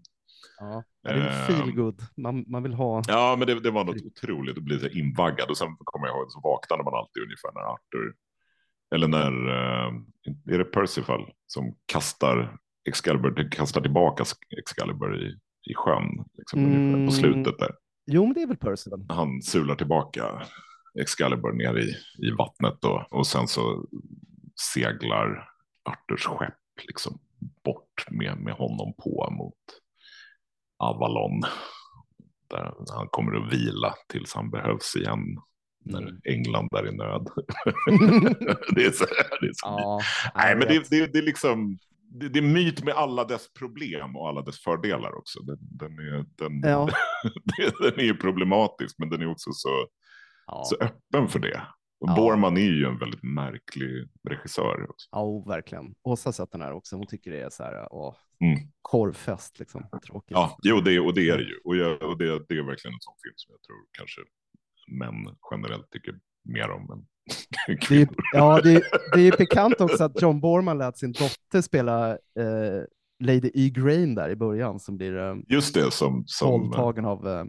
Ja, 0.60 0.84
det 1.04 1.10
är 1.10 1.14
en 1.16 1.22
Ehm. 1.28 1.46
feel 1.48 1.72
good. 1.76 2.02
Man, 2.18 2.46
man 2.48 2.64
vill 2.64 2.74
ha... 2.74 3.02
Ja, 3.08 3.36
men 3.40 3.48
det, 3.48 3.60
det 3.60 3.72
var 3.72 3.84
något 3.86 4.02
otroligt 4.06 4.58
att 4.58 4.64
bli 4.64 4.80
så 4.80 4.88
invaggad 4.88 5.50
och 5.50 5.58
sen 5.58 5.68
kommer 5.84 6.08
jag 6.08 6.16
ihåg 6.18 6.32
så 6.32 6.40
vaknade 6.40 6.84
man 6.84 6.94
alltid 6.94 7.24
ungefär 7.24 7.52
när 7.54 7.62
Arthur 7.74 8.16
eller 8.96 9.08
när 9.08 9.32
eh, 9.50 9.94
är 10.54 10.58
det 10.58 10.66
Percival 10.66 11.32
som 11.48 11.76
kastar 11.86 12.58
Excalibur, 12.88 13.50
kastar 13.52 13.82
tillbaka 13.82 14.24
Excalibur 14.60 15.22
i, 15.24 15.40
i 15.72 15.74
sjön 15.76 16.26
liksom, 16.38 16.60
ungefär 16.66 16.94
Mm. 16.94 17.06
på 17.08 17.12
slutet 17.12 17.58
där. 17.60 17.72
Jo, 18.08 18.26
men 18.26 18.34
det 18.34 18.42
är 18.42 18.48
väl 18.48 18.58
Percival. 18.58 19.06
han 19.10 19.42
sular 19.42 19.76
tillbaka 19.76 20.42
Excalibur 21.00 21.52
ner 21.54 21.78
i, 21.78 21.90
i 22.28 22.32
vattnet 22.32 22.78
då, 22.82 23.08
och 23.12 23.28
sen 23.28 23.48
så 23.48 23.86
seglar 24.74 25.50
Arthurs 25.90 26.26
skepp 26.26 26.54
liksom 26.88 27.20
bort 27.64 28.06
med, 28.12 28.38
med 28.38 28.54
honom 28.54 28.94
på 28.98 29.30
mot 29.32 29.82
Avalon. 30.78 31.42
Där 32.50 32.74
han 32.96 33.08
kommer 33.08 33.36
att 33.36 33.54
vila 33.54 33.94
tills 34.10 34.34
han 34.34 34.50
behövs 34.50 34.96
igen 34.96 35.20
när 35.86 36.02
Mm. 36.02 36.22
England 36.24 36.70
är 36.74 36.88
i 36.88 36.92
nöd. 36.92 37.28
det 38.76 38.86
är 38.86 38.92
så, 38.92 39.06
det 39.42 39.48
är 39.48 39.54
så 39.54 39.66
Ja, 39.66 40.00
Nej, 40.36 40.56
men 40.56 40.68
det, 40.68 40.90
det, 40.90 41.14
det 41.14 41.20
är 41.20 41.24
liksom 41.24 41.78
det, 42.20 42.30
det 42.30 42.40
är 42.40 42.44
myt 42.44 42.84
med 42.84 42.94
alla 42.94 43.24
dess 43.24 43.54
problem 43.54 44.16
och 44.16 44.30
alla 44.30 44.42
dess 44.42 44.60
fördelar 44.60 45.18
också. 45.18 45.40
Den, 45.44 45.58
den, 45.60 46.00
är, 46.00 46.26
den, 46.36 46.70
Ja. 46.70 46.90
den 47.82 48.00
är 48.00 48.14
problematisk, 48.14 48.96
men 49.00 49.10
den 49.10 49.22
är 49.22 49.32
också 49.32 49.52
så, 49.54 49.88
Ja, 50.48 50.64
så 50.66 50.76
öppen 50.76 51.28
för 51.28 51.40
det. 51.40 51.62
Och 52.00 52.10
Ja. 52.10 52.16
Borman 52.16 52.58
är 52.58 52.62
ju 52.62 52.86
en 52.86 52.98
väldigt 52.98 53.24
märklig 53.24 54.08
regissör. 54.30 54.90
Också. 54.90 55.10
ja 55.12 55.44
verkligen. 55.48 55.96
Åsa 56.04 56.28
har 56.28 56.34
sett 56.34 56.52
den 56.52 56.62
här 56.62 56.74
också. 56.74 56.96
Hon 56.96 57.08
tycker 57.08 57.32
det 57.32 57.42
är 57.42 57.50
så 57.50 57.64
här, 57.64 57.88
åh, 57.92 58.16
Mm. 58.40 58.60
korvfest 58.82 59.60
liksom. 59.60 59.86
Tråkigt. 60.08 60.32
Ja, 60.32 60.58
jo, 60.64 60.80
det, 60.82 61.00
och 61.00 61.14
det 61.14 61.30
är 61.30 61.38
det 61.38 61.44
ju. 61.44 61.58
Och, 61.64 61.76
jag, 61.76 62.04
och 62.04 62.18
det, 62.18 62.26
det 62.26 62.58
är 62.58 62.64
verkligen 62.64 62.94
en 62.94 63.00
sån 63.02 63.14
film 63.24 63.34
som 63.36 63.52
jag 63.54 63.62
tror 63.62 63.78
kanske 63.92 64.22
män 64.88 65.36
generellt 65.52 65.90
tycker 65.92 66.20
mer 66.44 66.70
om 66.70 66.92
än 66.92 67.06
Det 67.90 68.02
är, 68.02 68.08
ja, 68.34 68.62
det, 68.62 68.74
det 69.14 69.22
är 69.28 69.32
pikant 69.32 69.82
också 69.82 70.04
att 70.04 70.22
John 70.22 70.40
Borman 70.42 70.78
lät 70.78 70.98
sin 70.98 71.12
dotter 71.12 71.62
spela 71.62 72.12
eh, 72.12 72.84
Lady 73.24 73.52
E. 73.54 73.70
Grain 73.70 74.16
där 74.16 74.30
i 74.30 74.36
början, 74.36 74.80
som 74.80 74.98
blir 74.98 75.18
eh, 75.18 75.36
Just 75.48 75.74
det, 75.74 75.92
som, 75.92 76.24
som 76.28 76.50
våldtagen 76.50 77.06
av 77.06 77.28
eh, 77.28 77.44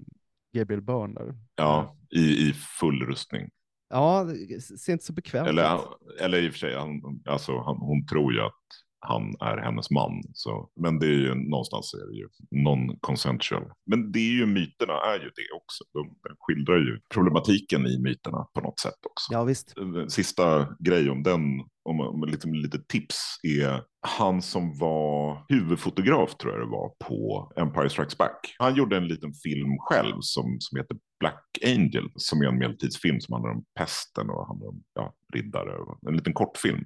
Gabriel 0.55 0.83
Byrne 0.83 1.15
där. 1.15 1.35
ja, 1.57 1.97
i, 2.17 2.49
i 2.49 2.53
full 2.81 3.03
rustning. 3.07 3.51
Ja, 3.89 4.25
det 4.25 4.61
ser 4.61 4.93
inte 4.93 5.05
så 5.05 5.13
bekvämt 5.13 5.49
Eller, 5.49 5.75
ut. 5.77 6.21
eller 6.21 6.43
i 6.43 6.49
och 6.49 6.53
för 6.53 6.59
sig, 6.59 6.75
han, 6.75 7.23
alltså, 7.25 7.59
han, 7.59 7.77
hon 7.77 8.07
tror 8.07 8.33
ju 8.33 8.41
att 8.41 8.53
han 9.01 9.35
är 9.41 9.57
hennes 9.57 9.91
man. 9.91 10.23
Så, 10.33 10.71
men 10.81 10.99
det 10.99 11.07
är 11.07 11.19
ju 11.19 11.35
någonstans 11.35 11.95
är 11.95 12.07
det 12.11 12.17
ju 12.17 12.29
non-consensual. 12.65 13.71
Men 13.87 14.13
det 14.13 14.19
är 14.19 14.33
ju 14.33 14.47
myterna 14.47 14.93
är 14.93 15.19
ju 15.19 15.31
det 15.31 15.57
också. 15.57 15.85
De, 15.93 16.17
skildrar 16.39 16.77
ju 16.77 17.01
problematiken 17.15 17.87
i 17.87 17.99
myterna 17.99 18.47
på 18.55 18.61
något 18.61 18.81
sätt 18.81 19.07
också. 19.11 19.33
Ja, 19.33 19.45
visst. 19.45 19.75
Sista 20.09 20.77
grej 20.79 21.11
om 21.11 21.23
den, 21.23 21.41
om, 21.85 22.01
om 22.01 22.25
liksom 22.29 22.55
lite 22.55 22.79
tips 22.79 23.17
är 23.43 23.83
han 24.01 24.43
som 24.43 24.79
var 24.79 25.45
huvudfotograf 25.49 26.37
tror 26.37 26.53
jag 26.53 26.63
det 26.63 26.71
var 26.71 26.89
på 26.89 27.53
Empire 27.57 27.91
Strikes 27.91 28.19
Back. 28.19 28.57
Han 28.59 28.75
gjorde 28.75 28.97
en 28.97 29.09
liten 29.09 29.33
film 29.35 29.79
själv 29.79 30.17
som, 30.21 30.57
som 30.61 30.79
heter 30.79 30.97
Black 31.21 31.59
Angel 31.65 32.11
som 32.15 32.43
är 32.43 32.47
en 32.47 32.59
medeltidsfilm 32.59 33.21
som 33.21 33.33
handlar 33.33 33.51
om 33.51 33.65
pesten 33.79 34.31
och 34.31 34.47
handlar 34.47 34.69
om 34.69 34.83
ja, 34.95 35.15
riddare. 35.33 35.73
En 36.09 36.17
liten 36.17 36.33
kortfilm 36.33 36.85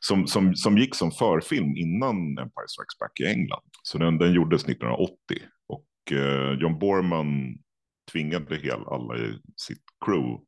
som, 0.00 0.26
som, 0.26 0.54
som 0.54 0.78
gick 0.78 0.94
som 0.94 1.10
förfilm 1.10 1.76
innan 1.76 2.16
Empire 2.16 2.68
Strikes 2.68 2.98
Back 3.00 3.20
i 3.20 3.24
England. 3.24 3.62
Så 3.82 3.98
den, 3.98 4.18
den 4.18 4.32
gjordes 4.32 4.64
1980 4.64 5.14
och 5.68 6.12
eh, 6.12 6.52
John 6.60 6.78
Borman 6.78 7.58
tvingade 8.12 8.56
hel, 8.56 8.80
alla 8.86 9.18
i 9.18 9.40
sitt 9.56 9.84
crew 10.04 10.44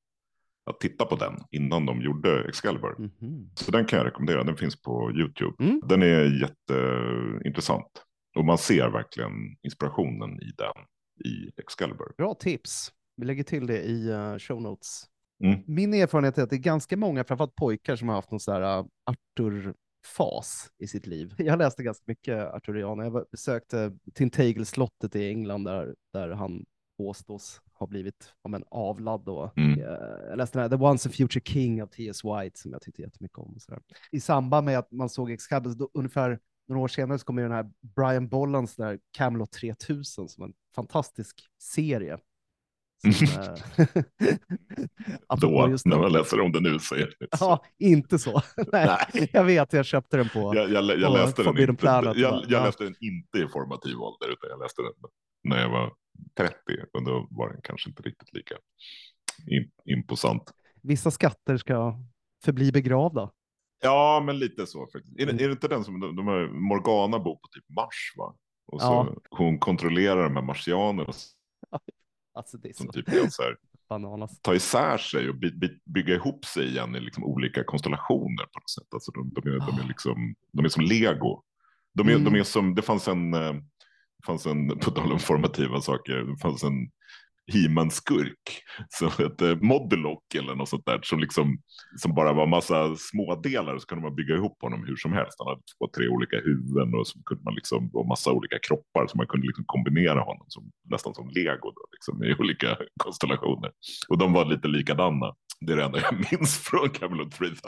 att 0.70 0.80
titta 0.80 1.04
på 1.04 1.16
den 1.16 1.36
innan 1.50 1.86
de 1.86 2.02
gjorde 2.02 2.48
Excalibur. 2.48 2.96
Mhm. 2.98 3.50
Så 3.54 3.70
den 3.70 3.84
kan 3.84 3.96
jag 3.96 4.06
rekommendera, 4.06 4.44
den 4.44 4.56
finns 4.56 4.82
på 4.82 5.12
YouTube. 5.14 5.64
Mm. 5.64 5.80
Den 5.88 6.02
är 6.02 6.40
jätteintressant. 6.40 8.02
Och 8.36 8.44
man 8.44 8.58
ser 8.58 8.88
verkligen 8.88 9.32
inspirationen 9.62 10.42
i 10.42 10.52
den 10.56 10.84
i 11.24 11.60
Excalibur. 11.60 12.12
Bra 12.16 12.34
tips. 12.34 12.92
Vi 13.16 13.26
lägger 13.26 13.44
till 13.44 13.66
det 13.66 13.82
i 13.82 14.10
uh, 14.10 14.38
show 14.38 14.62
notes. 14.62 15.04
Mm. 15.42 15.60
Min 15.66 15.94
erfarenhet 15.94 16.38
är 16.38 16.42
att 16.42 16.50
det 16.50 16.56
är 16.56 16.58
ganska 16.58 16.96
många, 16.96 17.24
framförallt 17.24 17.54
pojkar, 17.54 17.96
som 17.96 18.08
har 18.08 18.14
haft 18.14 18.30
någon 18.30 18.40
sån 18.40 18.54
här 18.54 18.78
uh, 18.78 18.86
Arthur-fas 19.04 20.70
i 20.78 20.86
sitt 20.86 21.06
liv. 21.06 21.34
Jag 21.38 21.58
läste 21.58 21.82
ganska 21.82 22.04
mycket 22.06 22.54
Arthurianer. 22.54 23.04
Jag 23.04 23.26
besökte 23.30 23.92
Tintagel-slottet 24.14 25.16
i 25.16 25.28
England 25.28 25.64
där, 25.64 25.94
där 26.12 26.28
han 26.30 26.64
påstås 26.98 27.60
ha 27.72 27.86
blivit 27.86 28.34
om 28.42 28.54
en 28.54 28.64
avlad. 28.70 29.24
Då. 29.24 29.52
Mm. 29.56 29.80
Eh, 29.80 29.86
Jag 30.28 30.36
läste 30.36 30.58
den 30.58 30.70
här 30.70 30.78
The 30.78 30.84
Once 30.84 31.08
and 31.08 31.14
Future 31.14 31.42
King 31.44 31.82
av 31.82 31.86
T.S. 31.86 32.24
White 32.24 32.58
som 32.58 32.72
jag 32.72 32.82
tyckte 32.82 33.02
jättemycket 33.02 33.38
om. 33.38 33.54
Och 33.54 33.62
så 33.62 33.70
där. 33.70 33.82
I 34.10 34.20
samband 34.20 34.64
med 34.64 34.78
att 34.78 34.92
man 34.92 35.08
såg 35.08 35.30
Excalibur, 35.30 35.74
då, 35.74 35.90
ungefär 35.94 36.38
några 36.68 36.82
år 36.82 36.88
senare 36.88 37.18
så 37.18 37.24
kom 37.24 37.38
ju 37.38 37.44
den 37.44 37.52
här 37.52 37.70
Brian 37.80 38.28
Bollans 38.28 38.76
där 38.76 38.98
Camelot 39.10 39.52
3000 39.52 40.28
som 40.28 40.44
en 40.44 40.52
fantastisk 40.74 41.48
serie. 41.58 42.18
Som, 43.02 43.26
eh, 43.78 43.86
Då, 45.40 45.66
när 45.84 45.98
man 45.98 46.12
läser 46.12 46.40
om 46.40 46.52
det 46.52 46.60
nu 46.60 46.78
så 46.78 46.94
är 46.94 46.98
det 46.98 47.24
inte 47.24 47.36
så. 47.38 47.44
Ja, 47.44 47.64
inte 47.78 48.18
så. 48.18 48.32
Nej, 48.72 48.86
Nej. 49.14 49.30
Jag 49.32 49.44
vet, 49.44 49.72
jag 49.72 49.84
köpte 49.86 50.16
den 50.16 50.28
på. 50.28 50.52
Jag, 50.56 50.70
jag, 50.70 50.84
jag, 50.84 51.10
på 51.12 51.16
läste 51.18 51.42
den 51.42 51.58
inte, 51.58 51.74
Planet, 51.74 52.16
jag, 52.16 52.34
jag 52.34 52.50
Ja. 52.50 52.64
läste 52.64 52.84
den 52.84 52.94
inte 53.00 53.38
i 53.38 53.48
formativ 53.52 53.96
ålder 54.00 54.28
utan 54.32 54.50
jag 54.50 54.60
läste 54.62 54.82
den 54.82 54.92
när 55.44 55.60
jag 55.62 55.68
var 55.70 55.92
30 56.36 56.54
och 56.92 57.04
då 57.04 57.28
var 57.30 57.48
den 57.52 57.60
kanske 57.62 57.90
inte 57.90 58.02
riktigt 58.02 58.34
lika 58.34 58.54
imposant. 59.84 60.42
Vissa 60.82 61.10
skatter 61.10 61.56
ska 61.56 61.94
förbli 62.44 62.72
begravda. 62.72 63.30
Ja, 63.82 64.22
men 64.26 64.38
lite 64.38 64.66
så 64.66 64.86
faktiskt. 64.92 65.20
Är, 65.20 65.26
det, 65.26 65.44
är 65.44 65.48
det 65.48 65.52
inte 65.52 65.68
den 65.68 65.84
som 65.84 66.00
de, 66.00 66.16
de 66.16 66.24
Morgana 66.68 67.18
bor 67.18 67.34
på 67.34 67.48
typ 67.52 67.64
Mars 67.76 68.14
va? 68.16 68.34
Och 68.66 68.80
så 68.80 68.86
Ja. 68.86 69.14
hon 69.30 69.58
kontrollerar 69.58 70.22
de 70.22 70.36
här 70.36 70.42
marsianerna 70.42 71.12
Alltså 72.34 72.56
det 72.58 72.68
är 72.68 72.72
som 72.72 72.86
så 72.86 72.92
typ 72.92 73.06
kan 73.06 73.30
så 73.30 73.42
här, 73.42 73.56
bananas. 73.88 74.40
ta 74.42 74.54
isär 74.54 74.98
sig 74.98 75.28
och 75.28 75.34
by, 75.34 75.50
by, 75.50 75.80
bygga 75.84 76.14
ihop 76.14 76.44
sig 76.44 76.68
igen 76.68 76.96
i 76.96 77.00
liksom 77.00 77.24
olika 77.24 77.64
konstellationer 77.64 78.44
på 78.44 78.58
något 78.60 78.70
sätt. 78.70 78.94
Alltså 78.94 79.12
de, 79.12 79.30
de, 79.34 79.48
är, 79.48 79.58
de, 79.66 79.80
är, 79.80 79.88
liksom, 79.88 80.34
de 80.52 80.64
är 80.64 80.68
som 80.68 80.82
lego. 80.84 81.42
De 81.94 82.08
är, 82.08 82.12
Mm. 82.12 82.24
de 82.24 82.38
är 82.38 82.42
som, 82.42 82.74
det 82.74 82.82
fanns 82.82 83.08
en, 83.08 83.34
eh, 83.34 83.54
fanns 84.26 84.46
en, 84.46 84.68
på 84.78 84.90
tal 84.90 85.12
om 85.12 85.18
formativa 85.18 85.80
saker, 85.80 86.16
det 86.16 86.36
fanns 86.42 86.64
en 86.64 86.90
He-Man-skurk 87.52 88.62
som 88.88 89.10
hette 89.18 89.58
Modelock 89.60 90.34
eller 90.34 90.54
något 90.54 90.68
sånt 90.68 90.86
där 90.86 91.00
som 91.02 91.20
liksom 91.20 91.58
som 91.96 92.14
bara 92.14 92.32
var 92.32 92.46
massa 92.46 92.96
smådelar 92.96 93.74
och 93.74 93.80
så 93.82 93.86
kunde 93.86 94.02
man 94.04 94.14
bygga 94.14 94.34
ihop 94.34 94.62
honom 94.62 94.84
hur 94.86 94.96
som 94.96 95.12
helst. 95.12 95.36
Han 95.38 95.48
hade 95.48 95.62
två, 95.78 95.88
tre 95.96 96.08
olika 96.08 96.36
huvuden 96.36 96.94
och 96.94 97.06
så 97.06 97.18
kunde 97.24 97.44
man 97.44 97.54
liksom 97.54 97.90
och 97.92 98.06
massa 98.06 98.32
olika 98.32 98.58
kroppar 98.58 99.06
så 99.06 99.16
man 99.16 99.26
kunde 99.26 99.46
liksom 99.46 99.64
kombinera 99.66 100.20
honom 100.20 100.46
som 100.48 100.70
nästan 100.90 101.14
som 101.14 101.28
lego 101.28 101.70
då, 101.70 101.84
liksom, 101.92 102.24
i 102.24 102.34
olika 102.34 102.76
konstellationer. 103.04 103.70
Och 104.08 104.18
de 104.18 104.32
var 104.32 104.44
lite 104.44 104.68
likadana. 104.68 105.34
Det 105.66 105.72
är 105.72 105.76
det 105.76 105.84
enda 105.84 105.98
jag 106.00 106.14
minns 106.32 106.58
från 106.58 106.90
Camelot 106.90 107.32
3000. 107.32 107.60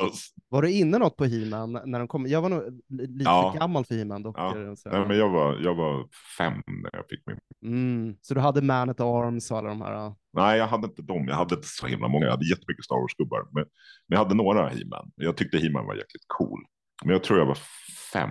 Var 0.49 0.63
du 0.63 0.71
inne 0.73 0.99
något 0.99 1.17
på 1.17 1.25
He-Man 1.25 1.73
när 1.85 1.99
de 1.99 2.09
kom? 2.09 2.27
Jag 2.27 2.43
var 2.43 2.49
nog 2.49 2.63
li- 2.89 3.07
lite 3.07 3.25
Ja. 3.31 3.55
gammal 3.59 3.85
för 3.85 3.95
He-Man 3.95 4.23
dock. 4.23 4.39
Ja. 4.39 4.77
så- 4.77 4.89
Nej, 4.89 5.07
men 5.09 5.17
jag 5.19 5.29
var, 5.31 5.59
jag 5.61 5.75
var 5.75 6.07
fem 6.39 6.63
när 6.67 6.91
jag 6.93 7.05
fick 7.09 7.21
min. 7.27 7.39
mm. 7.73 8.17
Så 8.21 8.35
du 8.35 8.41
hade 8.41 8.63
Man 8.63 8.91
at 8.91 9.01
Arms 9.01 9.51
och 9.51 9.59
alla 9.59 9.69
de 9.69 9.81
här? 9.81 9.93
ja. 9.93 10.17
Nej, 10.33 10.59
jag 10.59 10.67
hade 10.67 10.87
inte 10.87 11.03
dem. 11.03 11.25
Jag 11.29 11.35
hade 11.37 11.55
inte 11.55 11.69
så 11.69 11.87
himla 11.87 12.09
många. 12.09 12.25
Jag 12.25 12.33
hade 12.33 12.49
jättemycket 12.49 12.85
Star 12.85 12.97
Wars-gubbar. 12.97 13.39
Men, 13.53 13.65
men 14.09 14.17
jag 14.17 14.19
hade 14.19 14.35
några 14.35 14.69
He-Man. 14.69 15.11
Jag 15.17 15.37
tyckte 15.37 15.59
He-Man 15.59 15.87
var 15.87 15.95
jäkligt 15.95 16.25
cool. 16.27 16.61
Men 17.05 17.13
jag 17.13 17.23
tror 17.25 17.39
jag 17.39 17.47
var 17.47 17.59
fem 18.13 18.31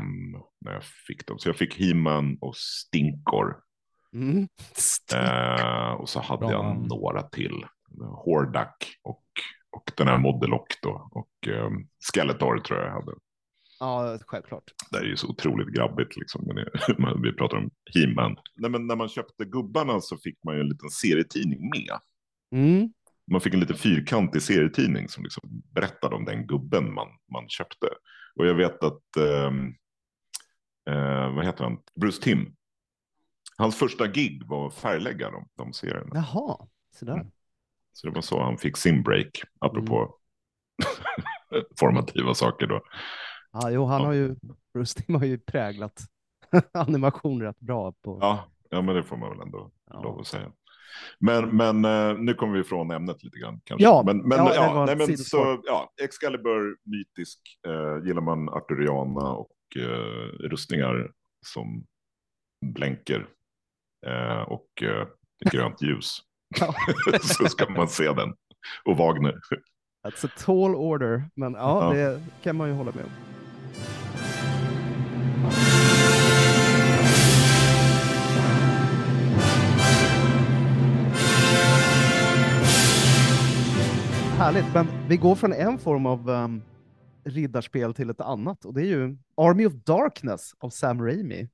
när 0.65 0.73
jag 0.73 0.83
fick 0.83 1.27
dem. 1.27 1.39
Så 1.39 1.49
jag 1.49 1.55
fick 1.55 1.79
He-Man 1.79 2.37
och 2.41 2.55
Stinkor. 2.55 3.55
Mm. 4.13 4.47
Eh, 5.15 5.91
och 5.93 6.09
så 6.09 6.19
hade 6.21 6.39
Bra 6.39 6.51
jag 6.51 6.87
några 6.87 7.21
till. 7.21 7.65
Hordak 8.01 8.99
och, 9.03 9.23
och 9.71 9.91
den 9.97 10.07
här 10.07 10.17
Modelock 10.17 10.81
då. 10.81 11.09
Och 11.11 11.47
eh, 11.47 11.69
Skeletor 12.13 12.59
tror 12.59 12.79
jag 12.79 12.87
jag 12.87 12.93
hade. 12.93 13.11
Ja, 13.79 14.19
självklart. 14.27 14.63
Det 14.91 14.97
är 14.97 15.03
ju 15.03 15.17
så 15.17 15.27
otroligt 15.27 15.67
grabbigt 15.67 16.17
liksom. 16.17 16.45
Vi 17.23 17.33
pratar 17.33 17.57
om 17.57 17.69
He-Man. 17.95 18.35
Nej, 18.55 18.71
men 18.71 18.87
när 18.87 18.95
man 18.95 19.09
köpte 19.09 19.45
gubbarna 19.45 20.01
så 20.01 20.17
fick 20.17 20.43
man 20.43 20.55
ju 20.55 20.61
en 20.61 20.69
liten 20.69 20.89
serietidning 20.89 21.69
med. 21.69 21.99
Mm. 22.51 22.93
Man 23.31 23.41
fick 23.41 23.53
en 23.53 23.59
lite 23.59 23.73
fyrkantig 23.73 24.41
serietidning 24.41 25.09
som 25.09 25.23
liksom 25.23 25.63
berättade 25.75 26.15
om 26.15 26.25
den 26.25 26.47
gubben 26.47 26.93
man, 26.93 27.07
man 27.31 27.49
köpte. 27.49 27.87
Och 28.35 28.47
jag 28.47 28.55
vet 28.55 28.83
att, 28.83 29.17
ehm, 29.17 29.67
eh, 30.89 31.35
vad 31.35 31.45
heter 31.45 31.63
han, 31.63 31.77
Bruce 32.01 32.21
Timm. 32.21 32.55
Hans 33.57 33.75
första 33.75 34.07
gig 34.07 34.47
var 34.47 34.67
att 34.67 34.73
färglägga 34.73 35.31
de, 35.31 35.49
de 35.57 35.73
serierna. 35.73 36.09
Jaha, 36.13 36.67
sådär. 36.99 37.13
Mm. 37.13 37.31
Så 37.93 38.07
det 38.07 38.13
var 38.13 38.21
så 38.21 38.43
han 38.43 38.57
fick 38.57 38.77
sin 38.77 39.03
break, 39.03 39.41
apropå 39.59 40.15
formativa 41.79 42.33
saker 42.33 42.67
då. 42.67 42.81
Ja, 43.51 43.69
jo, 43.71 43.85
han 43.85 44.01
Ja. 44.01 44.07
har 44.07 44.13
ju, 44.13 44.35
Bruce 44.73 44.99
Timm 45.01 45.15
har 45.15 45.25
ju 45.25 45.37
präglat 45.37 45.99
animation 46.73 47.41
rätt 47.41 47.59
bra 47.59 47.91
på. 48.01 48.17
Ja, 48.21 48.47
ja 48.69 48.81
men 48.81 48.95
det 48.95 49.03
får 49.03 49.17
man 49.17 49.29
väl 49.29 49.39
ändå 49.41 49.71
Ja. 49.91 50.01
lov 50.01 50.19
att 50.19 50.27
säga. 50.27 50.51
Men, 51.19 51.57
men 51.57 51.85
eh, 51.85 52.17
nu 52.19 52.33
kommer 52.33 52.53
vi 52.53 52.59
ifrån 52.59 52.91
ämnet 52.91 53.23
lite 53.23 53.39
grann. 53.39 53.61
Kanske. 53.63 53.83
Ja, 53.83 54.03
men, 54.05 54.17
men, 54.17 54.37
ja, 54.37 54.55
ja, 54.55 54.85
nej, 54.85 54.95
men 54.95 55.17
så, 55.17 55.61
ja, 55.63 55.93
Excalibur, 56.03 56.77
mytisk, 56.83 57.39
eh, 57.67 58.05
gillar 58.07 58.21
man 58.21 58.49
arturiana 58.49 59.31
och 59.33 59.51
eh, 59.75 60.27
rustningar 60.49 61.11
som 61.45 61.85
blänker 62.65 63.27
eh, 64.05 64.41
och 64.41 64.83
eh, 64.83 65.07
grönt 65.51 65.81
ljus. 65.81 66.17
Ja. 66.59 66.73
så 67.21 67.45
ska 67.49 67.69
man 67.69 67.87
se 67.87 68.03
den. 68.13 68.33
Och 68.85 68.97
Wagner. 68.97 69.35
It's 70.07 70.25
a 70.25 70.29
tall 70.45 70.75
order, 70.75 71.23
men 71.35 71.53
ja, 71.53 71.95
Ja. 71.95 72.09
det 72.09 72.21
kan 72.43 72.55
man 72.55 72.67
ju 72.69 72.73
hålla 72.75 72.91
med 72.91 73.03
om. 73.03 73.11
Härligt, 84.37 84.73
men 84.73 84.87
vi 85.09 85.17
går 85.17 85.35
från 85.35 85.53
en 85.53 85.77
form 85.79 86.05
av 86.05 86.29
um, 86.29 86.61
riddarspel 87.23 87.93
till 87.93 88.09
ett 88.09 88.21
annat 88.21 88.65
och 88.65 88.73
det 88.73 88.81
är 88.81 88.85
ju 88.85 89.17
Army 89.37 89.65
of 89.65 89.73
Darkness 89.73 90.51
av 90.59 90.69
Sam 90.69 91.01
Raimi. 91.05 91.39
Som 91.39 91.49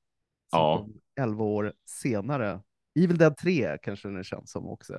Ja. 0.60 0.78
kom 0.78 0.94
11 1.26 1.44
år 1.44 1.74
senare. 1.86 2.60
Evil 3.04 3.18
Dead 3.18 3.38
3 3.38 3.78
kanske 3.82 4.08
den 4.08 4.24
känns 4.24 4.52
som 4.52 4.68
också. 4.70 4.94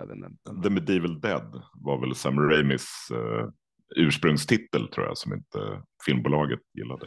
The 0.63 0.71
Medieval 0.71 1.21
Dead 1.21 1.63
var 1.75 2.01
väl 2.01 2.15
Sam 2.15 2.39
Raimis 2.41 2.89
eh, 3.11 3.49
ursprungstitel 3.97 4.89
tror 4.89 5.07
jag, 5.07 5.19
som 5.19 5.33
inte 5.33 5.83
filmbolaget 6.07 6.61
gillade. 6.79 7.07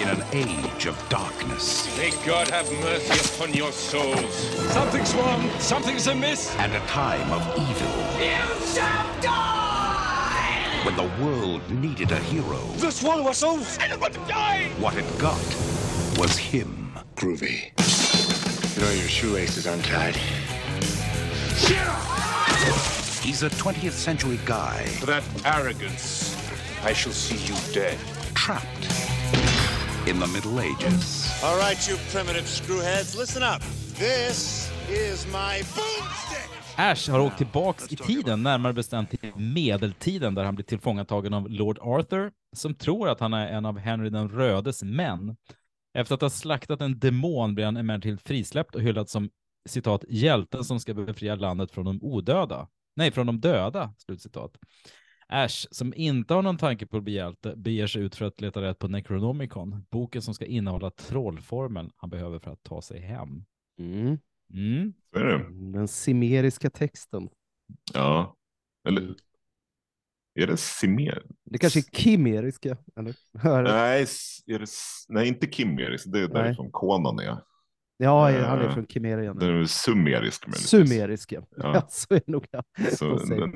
In 0.00 0.08
an 0.08 0.22
age 0.32 0.86
of 0.88 1.08
darkness 1.10 1.88
May 1.98 2.10
God 2.26 2.48
have 2.50 2.66
mercy 2.82 3.20
upon 3.34 3.54
your 3.54 3.72
souls. 3.72 4.34
Something's 4.74 5.14
wrong. 5.14 5.50
Something's 5.58 6.06
amiss. 6.12 6.56
and 6.58 6.72
a 6.72 6.80
time 6.86 7.32
of 7.32 7.42
evil. 7.56 7.94
You 8.18 8.66
shall 8.74 9.06
die! 9.22 10.84
When 10.86 10.96
the 10.96 11.10
world 11.24 11.60
needed 11.82 12.12
a 12.12 12.18
hero, 12.18 12.58
The 12.78 12.90
swallow 12.90 13.28
us 13.30 13.42
all. 13.42 13.58
I 13.80 13.88
don't 13.88 14.00
want 14.00 14.14
to 14.14 14.20
die! 14.28 14.70
what 14.80 14.96
it 14.96 15.04
got 15.18 15.36
was 16.20 16.36
him. 16.36 16.92
Groovy. 17.16 17.72
You 18.76 18.82
know 18.84 18.90
your 18.90 19.08
shoelace 19.08 19.56
is 19.56 19.66
untied. 19.66 20.16
He's 23.24 23.42
a 23.42 23.48
20th 23.48 23.92
century 23.92 24.38
guy 24.44 24.84
For 25.00 25.06
that 25.06 25.22
arrogance, 25.46 26.36
I 26.84 26.92
shall 26.92 27.12
see 27.12 27.38
you 27.46 27.56
dead. 27.72 27.98
trapped 28.34 28.84
in 30.06 30.20
the 30.20 30.26
Middle 30.26 30.60
Ages. 30.60 31.30
All 31.42 31.56
right, 31.58 31.88
you 31.88 31.96
primitive 32.12 32.44
screwheads, 32.44 33.16
listen 33.16 33.42
up. 33.42 33.62
This 33.98 34.70
is 34.90 35.26
my 35.26 35.62
boomstick. 35.74 36.50
Ash 36.76 37.10
har 37.10 37.20
åkt 37.20 37.38
tillbaks 37.38 37.92
i 37.92 37.96
tiden, 37.96 38.42
närmare 38.42 38.72
bestämt 38.72 39.10
till 39.10 39.32
medeltiden, 39.36 40.34
där 40.34 40.44
han 40.44 40.54
blir 40.54 40.64
tillfångatagen 40.64 41.34
av 41.34 41.50
Lord 41.50 41.78
Arthur, 41.80 42.30
som 42.56 42.74
tror 42.74 43.08
att 43.08 43.20
han 43.20 43.34
är 43.34 43.46
en 43.46 43.66
av 43.66 43.78
Henry 43.78 44.10
den 44.10 44.28
rödes 44.28 44.82
män. 44.82 45.36
Efter 45.94 46.14
att 46.14 46.20
ha 46.20 46.30
slaktat 46.30 46.80
en 46.80 46.98
demon 46.98 47.54
blir 47.54 47.64
han 47.64 47.76
emellertid 47.76 48.20
frisläppt 48.20 48.74
och 48.74 48.82
hyllad 48.82 49.08
som 49.08 49.30
citat 49.68 50.04
hjälten 50.08 50.64
som 50.64 50.80
ska 50.80 50.94
befria 50.94 51.34
landet 51.34 51.70
från 51.70 51.84
de 51.84 52.02
odöda. 52.02 52.68
Nej, 52.96 53.10
från 53.10 53.26
de 53.26 53.40
döda, 53.40 53.94
slutcitat. 53.98 54.58
Ash, 55.28 55.66
som 55.70 55.94
inte 55.96 56.34
har 56.34 56.42
någon 56.42 56.58
tanke 56.58 56.86
på 56.86 56.96
att 56.96 57.02
bli 57.02 57.12
hjälte, 57.12 57.56
beger 57.56 57.86
sig 57.86 58.02
ut 58.02 58.14
för 58.14 58.24
att 58.24 58.40
leta 58.40 58.62
rätt 58.62 58.78
på 58.78 58.88
Necronomicon, 58.88 59.86
boken 59.90 60.22
som 60.22 60.34
ska 60.34 60.44
innehålla 60.44 60.90
trollformeln 60.90 61.90
han 61.96 62.10
behöver 62.10 62.38
för 62.38 62.50
att 62.50 62.62
ta 62.62 62.82
sig 62.82 63.00
hem. 63.00 63.44
Mm. 63.78 64.18
Mm. 64.54 64.92
Den 65.72 65.88
simeriska 65.88 66.70
texten. 66.70 67.28
Ja. 67.94 68.36
Eller 68.88 69.14
är 70.34 70.46
det 70.46 70.56
Simer? 70.56 71.22
Det 71.44 71.58
kanske 71.58 71.80
är 71.80 71.84
kimeriska, 71.92 72.76
eller? 72.96 73.14
Nej, 73.62 74.06
är 74.46 74.58
det, 74.58 74.66
nej, 75.08 75.28
inte 75.28 75.46
Kimerisk. 75.46 76.04
Det 76.12 76.20
är 76.20 76.28
därifrån 76.28 76.70
Conan 76.70 77.18
är. 77.18 77.36
Ja, 78.02 78.24
han 78.24 78.58
är 78.58 78.64
Eh, 78.64 78.74
från 78.74 78.86
Kimerien. 78.86 79.38
Den 79.38 79.60
är 79.60 79.64
sumerisk. 79.64 80.46
möjligtvis. 80.46 80.68
Sumeriska. 80.70 81.42
Ja. 81.56 81.70
Ja. 81.74 81.86
så 81.88 82.14
är 82.14 82.22
nog. 82.26 82.46
Ja. 82.50 82.62
Så 82.96 83.04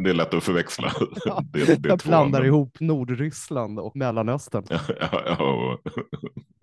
det 0.04 0.10
är 0.10 0.14
lätt 0.14 0.34
att 0.34 0.44
förväxla. 0.44 0.92
Ja, 1.24 1.42
det, 1.52 1.82
det 1.82 1.88
Jag 1.88 1.98
blandar 1.98 2.40
men- 2.40 2.48
ihop 2.48 2.76
Nordryssland 2.80 3.78
och 3.78 3.96
Mellanöstern. 3.96 4.64
Ja, 4.70 4.78
ja, 5.10 5.36
och 5.44 5.80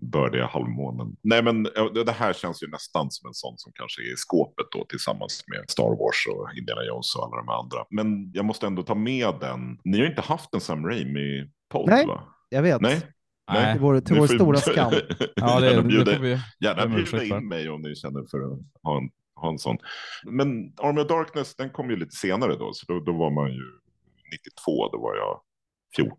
bördiga 0.12 0.46
halvmånen. 0.46 1.16
Nej, 1.22 1.44
men 1.44 1.68
ja, 1.76 1.90
det 2.06 2.12
här 2.12 2.34
känns 2.34 2.64
ju 2.64 2.68
nästan 2.68 3.12
som 3.12 3.28
en 3.28 3.34
sån 3.34 3.54
som 3.58 3.72
kanske 3.76 4.02
är 4.02 4.14
i 4.14 4.18
skåpet 4.18 4.66
då 4.72 4.86
tillsammans 4.90 5.44
med 5.48 5.64
Star 5.70 5.84
Wars 6.00 6.28
och 6.32 6.58
Indiana 6.58 6.84
Jones 6.84 7.16
och 7.16 7.24
alla 7.26 7.36
de 7.38 7.50
andra. 7.50 7.78
Men 7.90 8.32
jag 8.34 8.46
måste 8.46 8.68
ändå 8.68 8.84
ta 8.84 8.96
med 8.96 9.34
den. 9.40 9.78
Ni 9.84 10.00
har 10.00 10.06
inte 10.08 10.22
haft 10.22 10.54
en 10.54 10.62
Sam 10.62 10.86
Raimi-podd, 10.88 11.88
Nej. 11.90 12.06
va? 12.08 12.24
Jag 12.50 12.62
vet. 12.62 12.82
Nej. 12.82 13.02
Nej. 13.52 13.74
Till 13.74 13.82
vår, 13.82 14.00
till 14.00 14.16
vår 14.20 14.28
stora 14.28 14.58
skam. 14.58 14.92
Ja, 15.36 15.60
det, 15.60 15.66
gärna 15.68 15.82
det 15.82 15.88
bjuda, 15.88 16.16
får 16.16 16.22
vi. 16.24 16.40
gärna 16.60 16.88
bjuda 16.88 17.24
in 17.24 17.48
mig 17.48 17.70
om 17.70 17.82
ni 17.82 17.96
känner 17.96 18.24
för 18.32 18.38
att 18.38 18.60
ha 18.84 18.98
en, 18.98 19.10
ha 19.36 19.50
en 19.50 19.60
sån. 19.60 19.78
Men 20.26 20.74
Army 20.78 21.02
of 21.02 21.08
Darkness, 21.08 21.56
den 21.56 21.70
kom 21.70 21.90
ju 21.90 21.96
lite 21.96 22.16
senare 22.16 22.56
då, 22.56 22.74
så 22.74 22.94
då, 22.94 23.00
då 23.00 23.12
var 23.18 23.32
man 23.32 23.52
ju 23.54 23.64
92, 24.32 24.90
då 24.92 25.02
var 25.02 25.16
jag 25.16 25.42
14. 25.96 26.16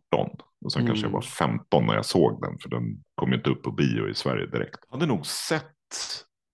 Och 0.65 0.73
sen 0.73 0.87
kanske 0.87 1.05
jag 1.05 1.11
Mm. 1.11 1.13
var 1.13 1.23
15 1.23 1.87
när 1.87 1.95
jag 1.95 2.07
såg 2.07 2.41
den, 2.43 2.59
för 2.59 2.69
den 2.69 3.03
kom 3.15 3.31
ju 3.31 3.37
inte 3.37 3.51
upp 3.51 3.63
på 3.63 3.71
bio 3.71 4.09
i 4.09 4.15
Sverige 4.15 4.47
direkt. 4.47 4.79
Jag 4.91 4.97
hade 4.97 5.07
nog 5.07 5.27
sett 5.27 5.65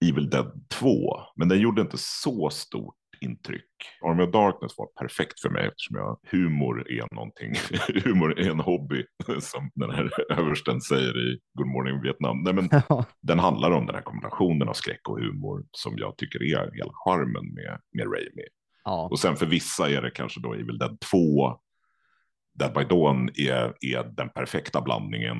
Evil 0.04 0.30
Dead 0.30 0.64
2, 0.68 0.88
men 1.36 1.48
den 1.48 1.58
gjorde 1.60 1.80
inte 1.82 1.96
så 1.98 2.50
stort 2.50 2.94
intryck. 3.20 3.64
Army 4.04 4.22
of 4.22 4.30
Darkness 4.30 4.72
var 4.78 4.86
perfekt 4.86 5.40
för 5.40 5.50
mig 5.50 5.66
eftersom 5.66 5.96
jag, 5.96 6.18
humor 6.30 6.90
är 6.90 7.14
någonting, 7.14 7.54
humor 8.04 8.38
är 8.38 8.50
en 8.50 8.60
hobby 8.60 9.04
som 9.40 9.70
den 9.74 9.90
här 9.90 10.10
översten 10.32 10.80
säger 10.80 11.32
i 11.32 11.38
Good 11.54 11.68
Morning 11.68 12.02
Vietnam. 12.02 12.42
Nej, 12.42 12.54
men 12.54 12.68
den 13.22 13.38
handlar 13.38 13.70
om 13.70 13.86
den 13.86 13.94
här 13.94 14.02
kombinationen 14.02 14.68
av 14.68 14.72
skräck 14.72 15.08
och 15.08 15.20
humor 15.20 15.64
som 15.72 15.94
jag 15.98 16.16
tycker 16.16 16.42
är 16.42 16.70
hela 16.74 16.92
charmen 16.92 17.54
med, 17.54 17.80
med 17.92 18.06
Raimi. 18.14 18.44
Ja. 18.84 19.08
Och 19.10 19.18
sen 19.18 19.36
för 19.36 19.46
vissa 19.46 19.90
är 19.90 20.02
det 20.02 20.10
kanske 20.10 20.40
då 20.40 20.54
Evil 20.54 20.78
Dead 20.78 21.00
2, 21.00 21.58
Dead 22.58 22.74
by 22.74 22.84
Dawn 22.84 23.30
är, 23.34 23.74
är 23.80 24.14
den 24.16 24.28
perfekta 24.28 24.80
blandningen. 24.80 25.36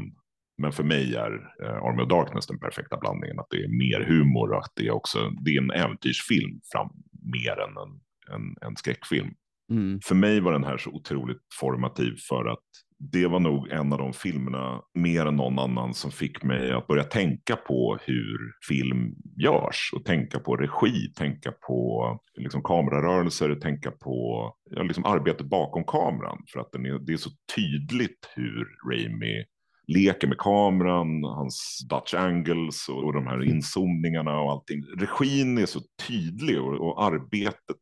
Men 0.59 0.73
för 0.73 0.85
mig 0.85 1.15
är 1.15 1.33
eh, 1.65 1.77
Army 1.77 2.03
of 2.03 2.09
Darkness 2.09 2.47
den 2.47 2.59
perfekta 2.59 2.97
blandningen. 2.97 3.39
Att 3.39 3.51
det 3.51 3.65
är 3.65 3.69
mer 3.69 4.05
humor 4.05 4.53
och 4.53 4.59
att 4.59 4.73
det 4.77 4.87
är 4.87 4.91
också 4.91 5.31
det 5.45 5.51
är 5.51 5.63
en 5.63 5.71
äventyrsfilm 5.71 6.61
fram, 6.73 6.89
mer 7.33 7.53
än 7.53 7.77
en, 7.77 8.01
en, 8.35 8.57
en 8.69 8.77
skräckfilm. 8.77 9.31
Mm. 9.71 10.01
För 10.01 10.15
mig 10.15 10.41
var 10.41 10.53
den 10.53 10.65
här 10.65 10.79
så 10.79 10.91
otroligt 10.91 11.43
formativ 11.61 12.17
för 12.29 12.45
att 12.45 12.65
det 12.99 13.27
var 13.27 13.41
nog 13.41 13.69
en 13.69 13.93
av 13.93 13.99
de 13.99 14.13
filmerna 14.13 14.81
mer 14.95 15.27
än 15.27 15.37
någon 15.37 15.59
annan 15.59 15.95
som 15.95 16.11
fick 16.11 16.43
mig 16.43 16.73
att 16.73 16.87
börja 16.87 17.05
tänka 17.05 17.57
på 17.57 17.99
hur 18.03 18.39
film 18.69 19.15
görs 19.37 19.91
och 19.97 20.05
tänka 20.05 20.39
på 20.39 20.57
regi, 20.57 21.13
tänka 21.17 21.53
på 21.53 22.21
liksom 22.35 22.63
kamerarörelser, 22.63 23.55
tänka 23.55 23.91
på 23.91 24.49
ja, 24.71 24.83
liksom 24.83 25.05
arbetet 25.05 25.47
bakom 25.47 25.85
kameran 25.85 26.45
för 26.53 26.61
att 26.61 26.75
är, 26.75 27.07
det 27.07 27.13
är 27.13 27.17
så 27.17 27.31
tydligt 27.57 28.31
hur 28.35 28.69
Raimi 28.91 29.45
leker 29.89 30.29
med 30.29 30.39
kameran, 30.39 31.25
hans 31.25 31.87
Dutch 31.91 32.15
angles 32.15 32.89
och, 32.89 33.05
och 33.05 33.13
de 33.13 33.27
här 33.27 33.45
inzoomningarna 33.45 34.41
och 34.41 34.53
allting. 34.53 34.83
Regin 34.83 35.59
är 35.59 35.67
så 35.67 35.81
tydlig 36.09 36.61
och, 36.61 36.75
och 36.75 37.05
arbetet, 37.05 37.77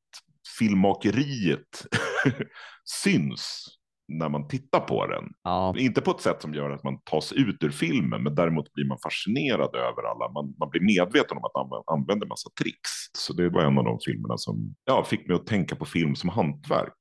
filmmakeriet 0.59 1.87
syns 3.05 3.67
när 4.09 4.29
man 4.29 4.49
tittar 4.49 4.81
på 4.81 5.07
den. 5.07 5.25
Ja. 5.43 5.75
Inte 5.79 6.01
på 6.01 6.11
ett 6.11 6.21
sätt 6.21 6.43
som 6.43 6.55
gör 6.55 6.71
att 6.71 6.85
man 6.85 6.99
tas 7.05 7.33
ut 7.33 7.65
ur 7.65 7.71
filmen, 7.71 8.23
men 8.23 8.35
däremot 8.35 8.73
blir 8.73 8.85
man 8.85 8.99
fascinerad 9.03 9.75
över 9.75 10.11
alla. 10.11 10.33
Man, 10.33 10.55
man 10.59 10.71
blir 10.71 10.81
medveten 10.81 11.37
om 11.37 11.45
att 11.45 11.71
man 11.71 11.83
använder 12.01 12.27
massa 12.27 12.51
tricks. 12.63 12.91
Så 13.19 13.33
det 13.33 13.49
var 13.49 13.63
en 13.63 13.79
av 13.79 13.85
de 13.85 13.99
filmerna 14.07 14.39
som 14.39 14.75
ja, 14.85 15.05
fick 15.05 15.29
mig 15.29 15.37
att 15.37 15.47
tänka 15.47 15.77
på 15.77 15.85
film 15.85 16.15
som 16.15 16.31
hantverk. 16.31 17.01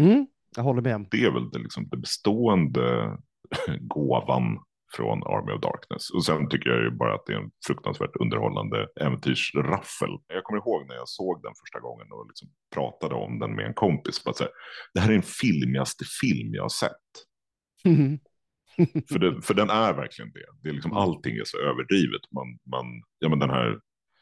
Mm. 0.00 0.26
Jag 0.56 0.62
håller 0.62 0.82
med. 0.82 1.06
Det 1.10 1.24
är 1.24 1.30
väl 1.30 1.50
det, 1.50 1.58
liksom, 1.58 1.88
det 1.88 1.96
bestående 1.96 3.16
gåvan 3.80 4.58
från 4.96 5.22
Army 5.22 5.52
of 5.52 5.60
Darkness. 5.60 6.10
Och 6.10 6.24
sen 6.24 6.48
tycker 6.48 6.70
jag 6.70 6.82
ju 6.82 6.90
bara 6.90 7.14
att 7.14 7.26
det 7.26 7.32
är 7.32 7.36
en 7.36 7.50
fruktansvärt 7.66 8.16
underhållande 8.20 8.88
äventyrsraffel. 9.00 10.08
Jag 10.26 10.44
kommer 10.44 10.58
ihåg 10.60 10.86
när 10.88 10.94
jag 10.94 11.08
såg 11.08 11.42
den 11.42 11.52
första 11.62 11.80
gången 11.80 12.06
och 12.12 12.26
liksom 12.28 12.48
pratade 12.74 13.14
om 13.14 13.38
den 13.38 13.54
med 13.54 13.66
en 13.66 13.74
kompis. 13.74 14.24
Bara 14.24 14.34
så 14.34 14.44
här, 14.44 14.52
det 14.94 15.00
här 15.00 15.08
är 15.08 15.12
den 15.12 15.22
filmigaste 15.22 16.04
film 16.20 16.54
jag 16.54 16.62
har 16.64 16.68
sett. 16.68 17.06
För, 19.08 19.18
det, 19.18 19.42
för 19.42 19.54
den 19.54 19.70
är 19.70 19.94
verkligen 19.94 20.32
det. 20.32 20.46
det 20.62 20.68
är 20.68 20.72
liksom, 20.72 20.92
allting 20.92 21.36
är 21.36 21.44
så 21.44 21.58
överdrivet. 21.58 22.20
Man, 22.34 22.46
man, 22.70 22.86
ja, 23.18 23.28
men 23.28 23.38
den 23.38 23.50
här, 23.50 23.78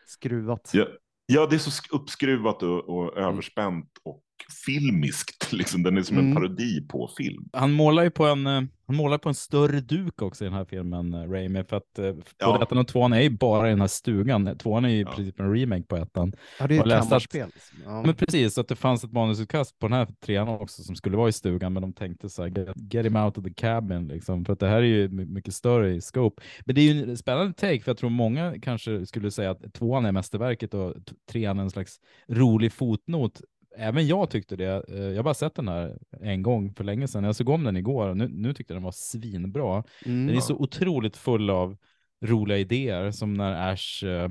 Skruvat. 0.06 0.70
ja, 0.74 0.86
ja, 1.26 1.46
det 1.46 1.56
är 1.56 1.58
så 1.58 1.70
sk- 1.70 1.92
uppskruvat 1.92 2.62
och, 2.62 2.88
och 2.88 3.16
överspänt 3.18 3.90
och 4.04 4.22
filmiskt. 4.66 5.52
Liksom. 5.52 5.82
Den 5.82 5.98
är 5.98 6.02
som 6.02 6.18
en 6.18 6.24
Mm. 6.24 6.34
parodi 6.34 6.80
på 6.88 7.10
film. 7.18 7.48
Han 7.52 7.72
målar 7.72 8.02
ju 8.02 8.10
på 8.10 8.24
en, 8.26 8.46
eh, 8.46 8.62
han 8.86 8.96
målar 8.96 9.18
på 9.18 9.28
en 9.28 9.34
större 9.34 9.80
duk 9.80 10.22
också 10.22 10.44
i 10.44 10.48
den 10.48 10.54
här 10.56 10.64
filmen, 10.64 11.14
eh, 11.14 11.30
Raimi, 11.30 11.64
för 11.64 11.76
att 11.76 11.98
eh, 11.98 12.04
Ja. 12.04 12.52
både 12.52 12.62
ettan 12.64 12.78
och 12.78 12.88
tvåan 12.88 13.12
är 13.12 13.20
ju 13.20 13.30
bara 13.30 13.66
i 13.66 13.70
den 13.70 13.80
här 13.80 13.88
stugan. 13.88 14.58
Tvåan 14.58 14.84
är 14.84 14.88
ju 14.88 15.00
i 15.00 15.04
princip 15.04 15.40
en 15.40 15.54
remake 15.54 15.82
på 15.82 15.96
ettan. 15.96 16.32
Ja, 16.60 16.66
det 16.66 16.74
är 16.74 16.78
Jag 16.78 16.86
ett 16.86 17.02
kammarspel. 17.08 17.46
Liksom. 17.54 17.78
Ja. 17.84 18.02
Men 18.06 18.14
precis, 18.14 18.54
så 18.54 18.60
att 18.60 18.68
det 18.68 18.76
fanns 18.76 19.04
ett 19.04 19.12
manusutkast 19.12 19.78
på 19.78 19.88
den 19.88 19.92
här 19.98 20.06
trean 20.26 20.48
också 20.48 20.82
som 20.82 20.96
skulle 20.96 21.16
vara 21.16 21.28
i 21.28 21.32
stugan, 21.32 21.72
men 21.72 21.82
de 21.82 21.92
tänkte 21.92 22.28
så 22.28 22.42
här, 22.42 22.48
get, 22.58 22.68
get 22.92 23.06
him 23.06 23.16
out 23.16 23.38
of 23.38 23.44
the 23.44 23.54
cabin, 23.54 24.08
liksom, 24.08 24.44
för 24.44 24.52
att 24.52 24.60
det 24.60 24.68
här 24.68 24.76
är 24.76 24.82
ju 24.82 25.08
my- 25.08 25.24
mycket 25.26 25.54
större 25.54 25.94
i 25.94 26.00
scope. 26.00 26.42
Men 26.66 26.74
det 26.74 26.80
är 26.80 26.92
ju 26.94 27.10
en 27.10 27.16
spännande 27.16 27.52
take, 27.52 27.80
för 27.80 27.90
jag 27.90 27.98
tror 27.98 28.10
många 28.10 28.54
kanske 28.62 29.06
skulle 29.06 29.30
säga 29.30 29.50
att 29.50 29.74
tvåan 29.74 30.04
är 30.06 30.12
mästerverket 30.12 30.74
och 30.74 30.94
trean 31.32 31.58
är 31.58 31.62
en 31.62 31.70
slags 31.70 31.96
rolig 32.28 32.72
fotnot. 32.72 33.40
Även 33.76 34.06
jag 34.06 34.30
tyckte 34.30 34.56
det. 34.56 34.84
Eh, 34.88 34.98
Jag 35.02 35.16
har 35.16 35.22
bara 35.22 35.34
sett 35.34 35.54
den 35.54 35.68
här 35.68 35.98
en 36.20 36.42
gång 36.42 36.74
för 36.74 36.84
länge 36.84 37.08
sedan. 37.08 37.24
Jag 37.24 37.36
såg 37.36 37.48
om 37.48 37.64
den 37.64 37.76
igår 37.76 38.08
och 38.08 38.16
nu, 38.16 38.28
nu 38.28 38.54
tyckte 38.54 38.72
jag 38.72 38.76
den 38.76 38.84
var 38.84 38.92
svinbra. 38.92 39.84
Mm. 40.04 40.26
Den 40.26 40.36
är 40.36 40.40
så 40.40 40.54
otroligt 40.54 41.16
full 41.16 41.50
av 41.50 41.76
roliga 42.24 42.58
idéer, 42.58 43.10
som 43.10 43.34
när 43.34 43.72
Ash 43.72 44.04
eh, 44.06 44.30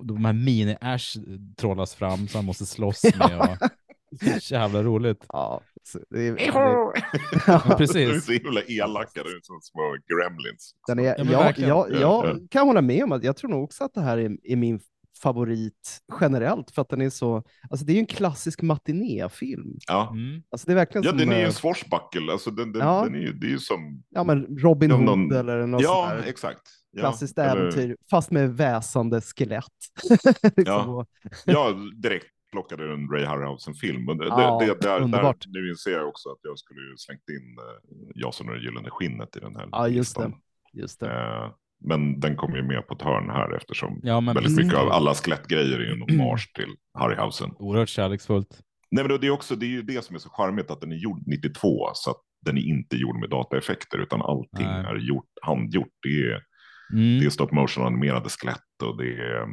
de 0.00 0.24
här 0.24 0.32
mini-Ash 0.32 1.18
trollas 1.56 1.94
fram 1.94 2.28
som 2.28 2.38
han 2.38 2.44
måste 2.44 2.66
slåss 2.66 3.02
med. 3.18 3.38
Och, 3.40 3.68
så 4.42 4.54
jävla 4.54 4.82
roligt. 4.82 5.24
Ja, 5.28 5.60
så 5.82 5.98
det 6.10 6.26
är, 6.28 6.32
det, 6.34 6.44
Ja, 6.46 6.92
De 7.46 7.72
är 7.72 7.76
precis. 7.76 8.24
så 8.24 8.32
himla 8.32 8.60
elaka, 8.68 9.10
de 9.14 9.20
är 9.20 9.40
som 9.42 9.60
små 9.62 9.96
gremlins. 10.08 10.74
den 10.86 10.98
är, 10.98 11.04
Ja, 11.04 11.14
jag, 11.18 11.58
jag, 11.58 11.68
Ja, 11.68 11.86
jag 11.90 12.00
ja. 12.00 12.36
kan 12.50 12.66
hålla 12.66 12.80
med 12.82 13.04
om 13.04 13.12
att 13.12 13.24
jag 13.24 13.36
tror 13.36 13.50
nog 13.50 13.64
också 13.64 13.84
att 13.84 13.94
det 13.94 14.00
här 14.00 14.18
är, 14.18 14.36
är 14.44 14.56
min 14.56 14.80
favorit 15.22 16.00
generellt, 16.20 16.70
för 16.70 16.82
att 16.82 16.88
den 16.88 17.00
är 17.00 17.10
så, 17.10 17.42
alltså 17.70 17.86
det 17.86 17.92
är 17.92 17.94
ju 17.94 18.00
en 18.00 18.06
klassisk 18.06 18.62
matinéfilm. 18.62 19.78
Ja, 19.88 20.10
Mm. 20.12 20.42
Alltså 20.50 20.66
det 20.66 20.72
är 20.72 20.76
verkligen 20.76 21.02
ja 21.04 21.10
som, 21.10 21.18
den 21.18 21.28
är 21.28 21.36
ju 21.36 21.40
eh, 21.40 21.46
en 21.46 21.52
swashbuckle. 21.52 22.32
Alltså 22.32 22.50
den, 22.50 22.72
den, 22.72 22.82
Ja. 22.82 23.04
den 23.04 23.14
är 23.14 23.18
ju, 23.18 23.32
det 23.32 23.46
är 23.46 23.50
ju 23.50 23.58
som... 23.58 24.02
ja, 24.08 24.24
men 24.24 24.58
Robin 24.58 24.90
Hood 24.90 25.04
någon- 25.04 25.32
eller 25.32 25.66
något 25.66 25.82
Ja, 25.82 26.06
sånt 26.10 26.22
där 26.22 26.30
exakt. 26.30 26.60
Ja, 26.92 27.00
klassiskt 27.00 27.38
eller- 27.38 27.56
äventyr, 27.60 27.96
fast 28.10 28.30
med 28.30 28.56
väsande 28.56 29.20
skelett. 29.20 29.64
liksom. 30.42 30.64
Ja. 30.66 30.84
Och- 30.84 31.06
Ja, 31.44 31.74
direkt 32.02 32.26
plockade 32.52 32.92
en 32.92 33.08
Ray 33.10 33.24
Harryhausen-film. 33.24 34.06
Det, 34.06 34.26
Ja, 34.26 34.58
det, 34.60 34.66
det, 34.66 34.80
där, 34.80 35.00
underbart. 35.00 35.44
där, 35.44 35.60
nu 35.62 35.70
inser 35.70 35.90
jag 35.90 36.08
också 36.08 36.28
att 36.28 36.38
jag 36.42 36.58
skulle 36.58 36.80
ju 36.80 36.96
slängt 36.96 37.28
in 37.28 37.58
uh, 37.58 38.10
Jason 38.14 38.48
och 38.48 38.54
det 38.54 38.60
gyllene 38.60 38.90
skinnet 38.90 39.36
i 39.36 39.40
den 39.40 39.56
här 39.56 39.68
Ja, 39.72 39.88
just 39.88 40.10
listan. 40.18 40.30
det. 40.30 40.80
Just 40.80 41.00
det. 41.00 41.10
Eh, 41.10 41.50
men 41.80 42.20
den 42.20 42.36
kommer 42.36 42.56
ju 42.56 42.62
med 42.62 42.86
på 42.86 42.94
ett 42.94 43.02
hörn 43.02 43.30
här 43.30 43.56
eftersom 43.56 44.00
Ja, 44.02 44.20
men 44.20 44.34
väldigt 44.34 44.56
mycket 44.56 44.78
av 44.78 44.88
alla 44.90 45.14
skelettgrejer 45.14 45.78
är 45.78 45.92
en 45.92 46.02
hommage 46.18 46.52
till 46.54 46.74
Harryhausen. 46.98 47.50
Oerhört 47.58 47.88
kärleksfullt. 47.88 48.60
Nej, 48.90 49.04
men 49.08 49.20
det 49.20 49.26
är, 49.26 49.30
också, 49.30 49.56
det 49.56 49.66
är 49.66 49.70
ju 49.70 49.82
det 49.82 50.04
som 50.04 50.16
är 50.16 50.20
så 50.20 50.30
charmigt 50.30 50.70
att 50.70 50.80
den 50.80 50.92
är 50.92 50.96
gjord 50.96 51.22
92 51.26 51.90
så 51.94 52.10
att 52.10 52.16
den 52.46 52.58
är 52.58 52.62
inte 52.62 52.96
gjord 52.96 53.20
med 53.20 53.30
dataeffekter 53.30 53.98
utan 53.98 54.22
allting 54.22 54.66
Nej. 54.66 54.84
är 54.84 54.96
gjort, 54.96 55.30
handgjort. 55.42 55.92
Det 56.02 56.08
är, 56.32 56.40
Mm. 56.92 57.20
det 57.20 57.26
är 57.26 57.30
stop 57.30 57.48
motion 57.52 57.86
animerade 57.86 58.28
skelett 58.28 58.82
och 58.84 58.96
det 58.98 59.04
är, 59.12 59.46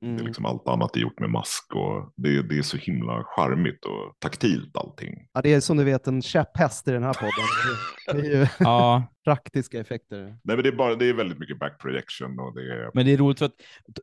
det 0.00 0.06
är 0.06 0.10
Mm. 0.10 0.26
liksom 0.26 0.46
allt 0.46 0.68
annat 0.68 0.96
är 0.96 1.00
gjort 1.00 1.20
med 1.20 1.30
mask 1.30 1.74
och 1.74 2.12
det, 2.16 2.42
det 2.42 2.58
är 2.58 2.62
så 2.62 2.76
himla 2.76 3.24
charmigt 3.26 3.84
och 3.84 4.14
taktilt 4.18 4.76
allting. 4.76 5.14
Ja, 5.32 5.42
det 5.42 5.52
är 5.54 5.60
som 5.60 5.76
du 5.76 5.84
vet 5.84 6.06
en 6.06 6.22
käpphäst 6.22 6.88
i 6.88 6.90
den 6.90 7.02
här 7.02 7.12
podden. 7.14 7.44
Det 8.22 8.28
är 8.34 8.40
ju 8.40 8.46
Ja, 8.58 9.04
praktiska 9.24 9.80
effekter. 9.80 10.16
Nej, 10.24 10.56
men 10.56 10.62
det 10.62 10.68
är, 10.68 10.76
bara, 10.76 10.94
det 10.94 11.06
är 11.08 11.14
väldigt 11.14 11.38
mycket 11.38 11.58
back 11.58 11.80
projection 11.80 12.38
och 12.38 12.54
det 12.54 12.60
är... 12.72 12.90
men 12.94 13.06
det 13.06 13.12
är 13.12 13.16
roligt 13.16 13.38
för 13.38 13.46
att 13.46 13.54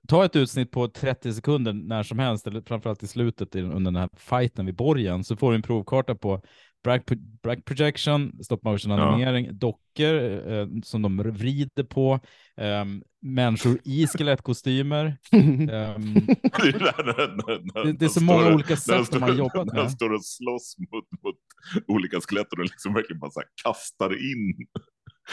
ta 0.07 0.25
ett 0.25 0.35
utsnitt 0.35 0.71
på 0.71 0.87
30 0.87 1.33
sekunder 1.33 1.73
när 1.73 2.03
som 2.03 2.19
helst, 2.19 2.47
eller 2.47 2.61
framförallt 2.61 3.03
i 3.03 3.07
slutet 3.07 3.55
under 3.55 3.91
den 3.91 3.95
här 3.95 4.09
fighten 4.17 4.65
vid 4.65 4.75
borgen, 4.75 5.23
så 5.23 5.35
får 5.35 5.51
du 5.51 5.55
en 5.55 5.61
provkarta 5.61 6.15
på 6.15 6.41
back, 6.83 7.03
back 7.43 7.65
projection, 7.65 8.43
stop 8.43 8.59
motion 8.63 8.91
Ja. 8.91 9.01
animering, 9.01 9.49
dockor 9.57 10.15
eh, 10.51 10.67
som 10.83 11.01
de 11.01 11.17
vrider 11.17 11.83
på, 11.83 12.19
ehm, 12.57 13.03
människor 13.21 13.77
i 13.83 14.07
skelettkostymer. 14.07 15.05
ehm, 15.31 15.67
det, 15.67 15.79
är 15.79 17.03
när- 17.05 17.27
när- 17.27 17.83
när 17.85 17.93
Det- 17.93 18.09
så 18.09 18.23
många 18.23 18.53
olika 18.53 18.69
när 18.69 18.75
sätt 18.75 18.95
de 18.97 19.05
står- 19.05 19.19
har 19.19 19.29
jobbat 19.33 19.65
När 19.67 19.73
med. 19.73 19.83
de 19.85 19.89
står 19.89 20.13
och 20.13 20.25
slåss 20.25 20.75
mot, 20.91 21.23
mot 21.23 21.35
olika 21.87 22.21
skelett 22.21 22.51
och 22.51 22.57
de 22.57 22.63
liksom 22.63 22.93
verkligen 22.93 23.19
bara 23.19 23.31
så 23.31 23.39
här 23.39 23.47
kastar 23.63 24.11
in 24.31 24.55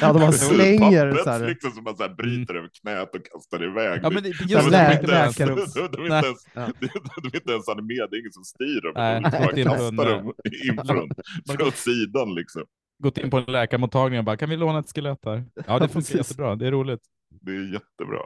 Ja, 0.01 0.13
de 0.13 0.23
har 0.23 0.33
slänger 0.53 1.07
pappret 1.09 1.25
så 1.25 1.31
här. 1.31 1.49
liksom 1.49 1.71
som 1.71 1.85
man 1.85 1.97
så 1.97 2.03
här 2.03 2.15
bryter 2.15 2.55
över 2.55 2.69
knät 2.83 3.15
och 3.15 3.25
kastar 3.33 3.65
iväg. 3.71 4.01
ja, 4.03 4.11
men 4.11 4.23
det, 4.23 4.29
De- 4.39 4.45
just 4.45 4.71
Lä- 4.71 5.01
de, 5.03 5.11
ens- 5.13 5.39
läkarrums. 5.39 5.75
de, 5.75 5.81
de, 5.81 5.89
de, 5.97 6.05
är 6.05 6.09
Nej. 6.09 6.19
inte 6.19 6.27
ens, 6.29 6.47
Ja. 6.55 6.67
de, 6.81 6.87
de 7.23 7.29
är 7.29 7.37
inte 7.41 7.53
ens 7.53 7.69
animerade, 7.69 8.09
det 8.11 8.17
är 8.17 8.21
ingen 8.21 8.33
som 8.33 8.45
styr 8.45 8.81
dem. 8.83 8.93
Nej, 8.97 9.15
de 9.23 9.31
bara 9.31 9.77
kastar 9.77 10.07
dem 10.11 10.33
in 10.69 10.77
från, 10.89 11.09
från 11.59 11.73
sidan 11.73 12.35
liksom. 12.35 12.63
Gått 12.99 13.19
in 13.19 13.31
på 13.31 13.37
en 13.37 13.45
läkarmottagning 13.45 14.19
och 14.19 14.25
bara, 14.25 14.37
kan 14.37 14.51
vi 14.51 14.57
låna 14.57 14.79
ett 14.79 14.93
skelett 14.95 15.25
här? 15.25 15.45
Ja, 15.67 15.79
det 15.79 15.89
funkar 15.89 16.17
jättebra, 16.17 16.57
det 16.57 16.67
är 16.67 16.71
roligt. 16.71 17.01
Det 17.31 17.51
är 17.51 17.73
jättebra. 17.73 18.21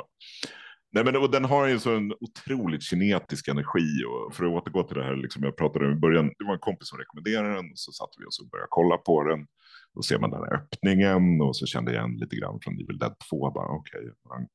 Nej, 0.95 1.05
men, 1.05 1.17
och 1.17 1.31
den 1.31 1.45
har 1.45 1.67
ju 1.67 1.73
en 1.73 1.81
sån 1.81 2.13
otroligt 2.21 2.83
kinetisk 2.83 3.49
energi. 3.49 4.05
Och 4.05 4.35
för 4.35 4.45
att 4.45 4.51
återgå 4.51 4.83
till 4.83 4.97
det 4.97 5.05
här, 5.05 5.17
liksom 5.17 5.43
jag 5.43 5.57
pratade 5.57 5.87
om 5.87 5.93
i 5.93 5.97
början, 5.97 6.27
det 6.39 6.45
var 6.45 6.53
en 6.53 6.59
kompis 6.59 6.89
som 6.89 6.99
rekommenderade 6.99 7.55
den 7.55 7.71
och 7.71 7.79
så 7.79 7.93
satte 7.93 8.17
vi 8.19 8.27
oss 8.27 8.41
och 8.41 8.49
började 8.49 8.69
kolla 8.71 8.97
på 8.97 9.25
den. 9.25 9.47
Då 9.95 10.03
ser 10.03 10.19
man 10.19 10.31
den 10.31 10.41
här 10.41 10.55
öppningen 10.55 11.41
och 11.41 11.57
så 11.57 11.67
kände 11.67 11.93
jag 11.93 12.05
igen 12.05 12.19
lite 12.19 12.37
grann 12.37 12.59
från 12.63 12.75
Evil 12.75 12.99
Dead 12.99 13.15
2. 13.31 13.51
Bara, 13.51 13.69
okej, 13.69 14.13
han 14.29 14.47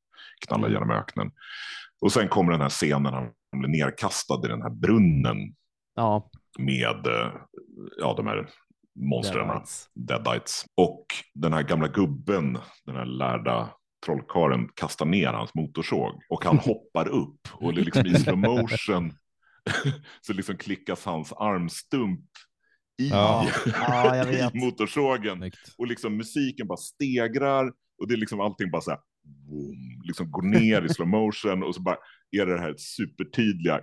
knallar 0.48 0.70
genom 0.70 0.92
öknen. 0.92 1.32
Och 2.02 2.12
sen 2.12 2.28
kommer 2.28 2.52
den 2.52 2.62
här 2.62 2.70
scenen, 2.70 3.14
han 3.14 3.32
blir 3.52 3.86
nerkastad 3.86 4.46
i 4.46 4.48
den 4.48 4.62
här 4.62 4.70
brunnen 4.70 5.38
Ja, 5.96 6.30
med 6.60 7.08
eh, 7.08 7.32
ja, 7.98 8.14
de 8.18 8.28
här 8.28 8.50
monstren, 8.98 9.62
Deadites. 9.96 10.66
Och 10.76 11.06
den 11.34 11.54
här 11.54 11.64
gamla 11.64 11.88
gubben, 11.88 12.58
den 12.86 12.96
här 12.96 13.06
lärda 13.06 13.70
trollkaren 14.06 14.70
kastar 14.76 15.06
ner 15.06 15.28
hans 15.28 15.54
motorsåg 15.54 16.22
och 16.30 16.44
han 16.46 16.58
hoppar 16.66 17.08
upp 17.08 17.40
och 17.54 17.74
det 17.74 17.82
är 17.82 17.86
liksom 17.86 18.06
i 18.06 18.16
slow 18.20 18.38
motion 18.38 19.14
så 20.22 20.34
liksom 20.34 20.58
klickas 20.58 21.06
hans 21.06 21.34
armstump 21.34 22.22
i, 23.02 23.10
Ja. 23.10 23.48
Ja, 23.66 24.16
jag 24.16 24.26
vet. 24.26 24.56
i 24.56 24.60
motorsågen 24.60 25.38
Snyggt. 25.38 25.76
och 25.78 25.88
liksom 25.88 26.18
musiken 26.18 26.68
bara 26.68 26.78
stegrar 26.78 27.72
och 28.02 28.08
det 28.08 28.14
är 28.14 28.18
liksom 28.18 28.40
allting 28.42 28.72
bara 28.72 28.82
så 28.82 28.92
här 28.92 29.00
boom, 29.24 30.02
liksom 30.04 30.32
går 30.32 30.42
ner 30.42 30.82
i 30.82 30.90
slow 30.90 31.08
motion 31.08 31.64
och 31.64 31.76
så 31.76 31.82
bara 31.82 31.98
är 32.32 32.46
det 32.46 32.54
det 32.54 32.62
här 32.62 32.76
supertydliga 32.78 33.80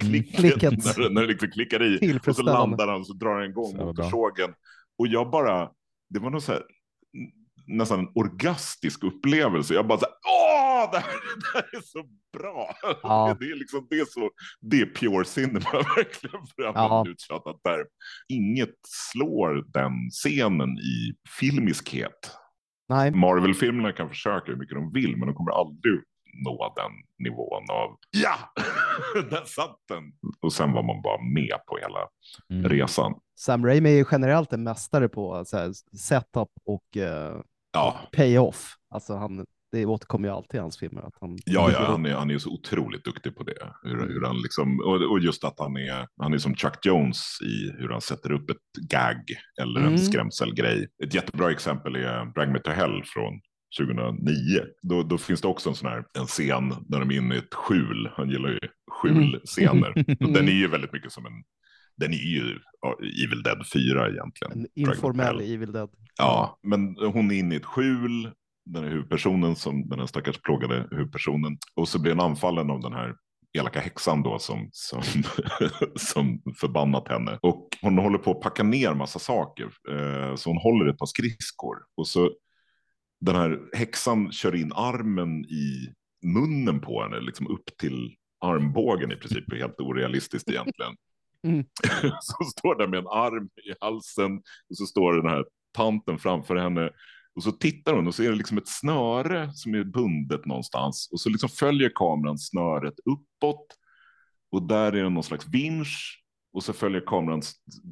klicket, 0.00 0.36
Klicket. 0.36 0.72
När, 0.98 1.10
när 1.10 1.20
det 1.20 1.26
liksom 1.28 1.50
klickar 1.50 1.82
i 1.82 2.18
och 2.26 2.36
så 2.36 2.42
landar 2.42 2.88
han 2.88 3.00
och 3.00 3.06
så 3.06 3.12
drar 3.12 3.34
han 3.34 3.44
igång 3.50 3.76
motorsågen 3.76 4.50
och 4.98 5.06
jag 5.06 5.30
bara, 5.30 5.70
det 6.10 6.18
var 6.20 6.30
nog 6.30 6.42
så 6.42 6.52
här 6.52 6.62
nästan 7.66 7.98
en 8.00 8.08
orgastisk 8.14 9.04
upplevelse. 9.04 9.74
Jag 9.74 9.86
bara 9.86 9.98
så 9.98 10.04
här, 10.04 10.14
åh, 10.28 10.90
det 10.92 10.98
här, 10.98 11.12
det 11.36 11.58
här 11.58 11.78
är 11.78 11.82
så 11.84 12.04
bra. 12.38 12.74
Ja. 13.02 13.36
Det 13.40 13.44
är 13.50 13.56
liksom, 13.56 13.86
det 13.90 13.98
är 13.98 14.04
så, 14.04 14.30
det 14.60 14.80
är 14.80 14.86
pure 14.86 15.24
cinema 15.24 15.70
verkligen 15.96 16.46
för 16.56 16.62
att 16.62 16.74
Ja. 16.74 17.00
en 17.06 17.12
uttjatad 17.12 17.62
term. 17.62 17.86
Inget 18.28 18.74
slår 19.12 19.64
den 19.72 19.92
scenen 20.10 20.78
i 20.78 21.14
filmiskhet. 21.40 22.30
Nej, 22.88 23.10
Marvel-filmerna 23.10 23.92
kan 23.92 24.08
försöka 24.08 24.52
hur 24.52 24.58
mycket 24.58 24.74
de 24.76 24.92
vill, 24.92 25.16
men 25.16 25.28
de 25.28 25.34
kommer 25.34 25.50
aldrig 25.50 26.00
nå 26.44 26.72
den 26.76 26.92
nivån 27.18 27.70
av 27.70 27.96
ja, 28.10 28.34
där 29.30 29.44
satt 29.46 29.76
den. 29.88 30.02
Och 30.40 30.52
sen 30.52 30.72
var 30.72 30.82
man 30.82 31.02
bara 31.02 31.22
med 31.22 31.58
på 31.66 31.78
hela 31.78 31.98
Mm. 32.50 32.68
resan. 32.70 33.14
Sam 33.38 33.66
Raimi 33.66 33.90
är 33.90 33.96
ju 33.96 34.04
generellt 34.10 34.52
en 34.52 34.62
mästare 34.62 35.08
på 35.08 35.44
så 35.44 35.56
här, 35.56 35.72
setup 35.96 36.48
och 36.66 36.96
eh, 36.96 37.40
Ja, 37.72 37.96
pay-off. 38.16 38.74
Alltså 38.94 39.14
han, 39.16 39.46
det 39.72 39.86
återkommer 39.86 40.28
ju 40.28 40.34
alltid 40.34 40.58
i 40.58 40.60
hans 40.60 40.78
filmer. 40.78 41.02
Att 41.02 41.14
han 41.20 41.38
Ja, 41.44 41.70
ja 41.72 41.84
han, 41.86 42.06
är, 42.06 42.14
han 42.14 42.30
är 42.30 42.38
så 42.38 42.50
otroligt 42.50 43.04
duktig 43.04 43.36
på 43.36 43.42
det. 43.42 43.72
Hur, 43.82 43.96
hur 44.08 44.24
han 44.26 44.36
liksom, 44.42 44.80
och, 44.80 45.10
och 45.10 45.20
just 45.20 45.44
att 45.44 45.58
han 45.58 45.76
är, 45.76 46.06
han 46.16 46.34
är 46.34 46.38
som 46.38 46.54
Chuck 46.54 46.86
Jones 46.86 47.22
i 47.42 47.70
hur 47.82 47.88
han 47.88 48.00
sätter 48.00 48.32
upp 48.32 48.50
ett 48.50 48.82
gag 48.90 49.22
eller 49.62 49.80
Mm. 49.80 49.92
en 49.92 49.98
skrämselgrej. 49.98 50.88
Ett 51.04 51.14
jättebra 51.14 51.50
exempel 51.50 51.96
är 51.96 52.24
Drag 52.34 52.48
Me 52.52 52.58
To 52.58 52.70
Hell 52.70 53.02
från 53.06 53.40
2009. 53.78 54.60
Då, 54.82 55.02
då 55.02 55.18
finns 55.18 55.40
det 55.40 55.48
också 55.48 55.68
en 55.68 55.74
sån 55.74 55.88
här 55.88 56.04
en 56.18 56.26
scen 56.26 56.68
där 56.88 57.00
de 57.00 57.10
är 57.10 57.16
inne 57.16 57.34
i 57.34 57.38
ett 57.38 57.54
skjul. 57.54 58.10
Han 58.16 58.30
gillar 58.30 58.48
ju 58.48 58.58
skjulscener. 58.90 60.04
Och 60.20 60.32
den 60.32 60.48
är 60.48 60.52
ju 60.52 60.68
väldigt 60.68 60.92
mycket 60.92 61.12
som 61.12 61.26
en, 61.26 61.32
den 61.96 62.12
är 62.12 62.16
ju 62.16 62.58
Evil 63.24 63.42
Dead 63.42 63.66
4 63.72 64.08
egentligen. 64.10 64.52
En 64.52 64.66
informell. 64.74 65.40
Evil 65.40 65.72
Dead. 65.72 65.90
Ja, 66.18 66.58
men 66.62 66.96
hon 66.96 67.30
är 67.30 67.38
inne 67.38 67.54
i 67.54 67.58
ett 67.58 67.64
skjul, 67.64 68.30
den 68.64 68.84
här 68.84 68.90
huvudpersonen, 68.90 69.56
som, 69.56 69.88
den 69.88 69.98
här 69.98 70.06
stackars 70.06 70.38
plågade 70.38 70.88
huvudpersonen. 70.90 71.58
Och 71.74 71.88
så 71.88 72.02
blir 72.02 72.12
hon 72.12 72.20
anfallen 72.20 72.70
av 72.70 72.80
den 72.80 72.92
här 72.92 73.14
elaka 73.58 73.80
häxan 73.80 74.22
då 74.22 74.38
som, 74.38 74.68
som, 74.72 75.02
som 75.96 76.42
förbannat 76.60 77.08
henne. 77.08 77.38
Och 77.42 77.68
hon 77.82 77.98
håller 77.98 78.18
på 78.18 78.30
att 78.30 78.40
packa 78.40 78.62
ner 78.62 78.94
massa 78.94 79.18
saker. 79.18 79.64
Eh, 79.64 80.34
så 80.34 80.50
hon 80.50 80.58
håller 80.58 80.86
ett 80.86 80.98
par 80.98 81.06
skridskor. 81.06 81.76
Och 81.96 82.08
så 82.08 82.30
den 83.22 83.36
här 83.36 83.60
häxan 83.72 84.32
kör 84.32 84.54
in 84.54 84.72
armen 84.72 85.44
i 85.44 85.94
munnen 86.22 86.80
på 86.80 87.02
henne, 87.02 87.20
liksom 87.20 87.46
upp 87.46 87.76
till 87.80 88.16
armbågen 88.40 89.12
i 89.12 89.16
princip. 89.16 89.54
Helt 89.54 89.80
orealistiskt 89.80 90.48
egentligen. 90.48 90.96
Mm. 91.44 91.64
så 92.20 92.44
står 92.44 92.78
där 92.78 92.86
med 92.86 92.98
en 92.98 93.06
arm 93.06 93.44
i 93.44 93.74
halsen 93.80 94.36
och 94.70 94.76
så 94.76 94.86
står 94.86 95.12
den 95.12 95.30
här 95.30 95.44
tanten 95.72 96.18
framför 96.18 96.56
henne 96.56 96.90
och 97.34 97.42
så 97.42 97.52
tittar 97.52 97.94
hon 97.94 98.06
och 98.06 98.14
så 98.14 98.22
är 98.22 98.30
det 98.30 98.36
liksom 98.36 98.58
ett 98.58 98.68
snöre 98.68 99.50
som 99.54 99.74
är 99.74 99.84
bundet 99.84 100.46
någonstans 100.46 101.08
och 101.12 101.20
så 101.20 101.28
liksom 101.28 101.48
följer 101.48 101.92
kameran 101.94 102.38
snöret 102.38 102.94
uppåt 103.04 103.66
och 104.52 104.62
där 104.62 104.92
är 104.92 105.02
det 105.02 105.10
någon 105.10 105.22
slags 105.22 105.46
vinsch 105.48 106.24
och 106.52 106.64
så 106.64 106.72
följer 106.72 107.02
kameran 107.06 107.42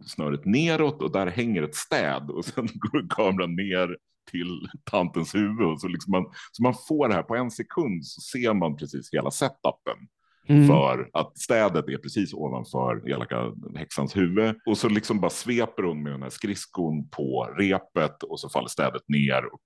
snöret 0.06 0.44
neråt 0.44 1.02
och 1.02 1.12
där 1.12 1.26
hänger 1.26 1.62
ett 1.62 1.74
städ 1.74 2.30
och 2.30 2.44
sen 2.44 2.66
går 2.74 3.06
kameran 3.08 3.56
ner 3.56 3.96
till 4.30 4.68
tantens 4.84 5.34
huvud. 5.34 5.80
Så, 5.80 5.88
liksom 5.88 6.10
man, 6.10 6.24
så 6.52 6.62
man 6.62 6.74
får 6.88 7.08
det 7.08 7.14
här 7.14 7.22
på 7.22 7.36
en 7.36 7.50
sekund 7.50 8.06
så 8.06 8.20
ser 8.20 8.54
man 8.54 8.76
precis 8.76 9.12
hela 9.12 9.30
setupen. 9.30 10.08
Mm. 10.50 10.66
för 10.66 11.10
att 11.12 11.38
städet 11.38 11.88
är 11.88 11.98
precis 11.98 12.34
ovanför 12.34 13.10
elaka 13.10 13.52
häxans 13.76 14.16
huvud. 14.16 14.54
Och 14.66 14.78
så 14.78 14.88
liksom 14.88 15.20
bara 15.20 15.30
sveper 15.30 15.82
hon 15.82 16.02
med 16.02 16.12
den 16.12 16.22
här 16.22 16.30
skridskon 16.30 17.08
på 17.08 17.54
repet 17.58 18.22
och 18.22 18.40
så 18.40 18.48
faller 18.48 18.68
städet 18.68 19.02
ner 19.08 19.44
och 19.52 19.60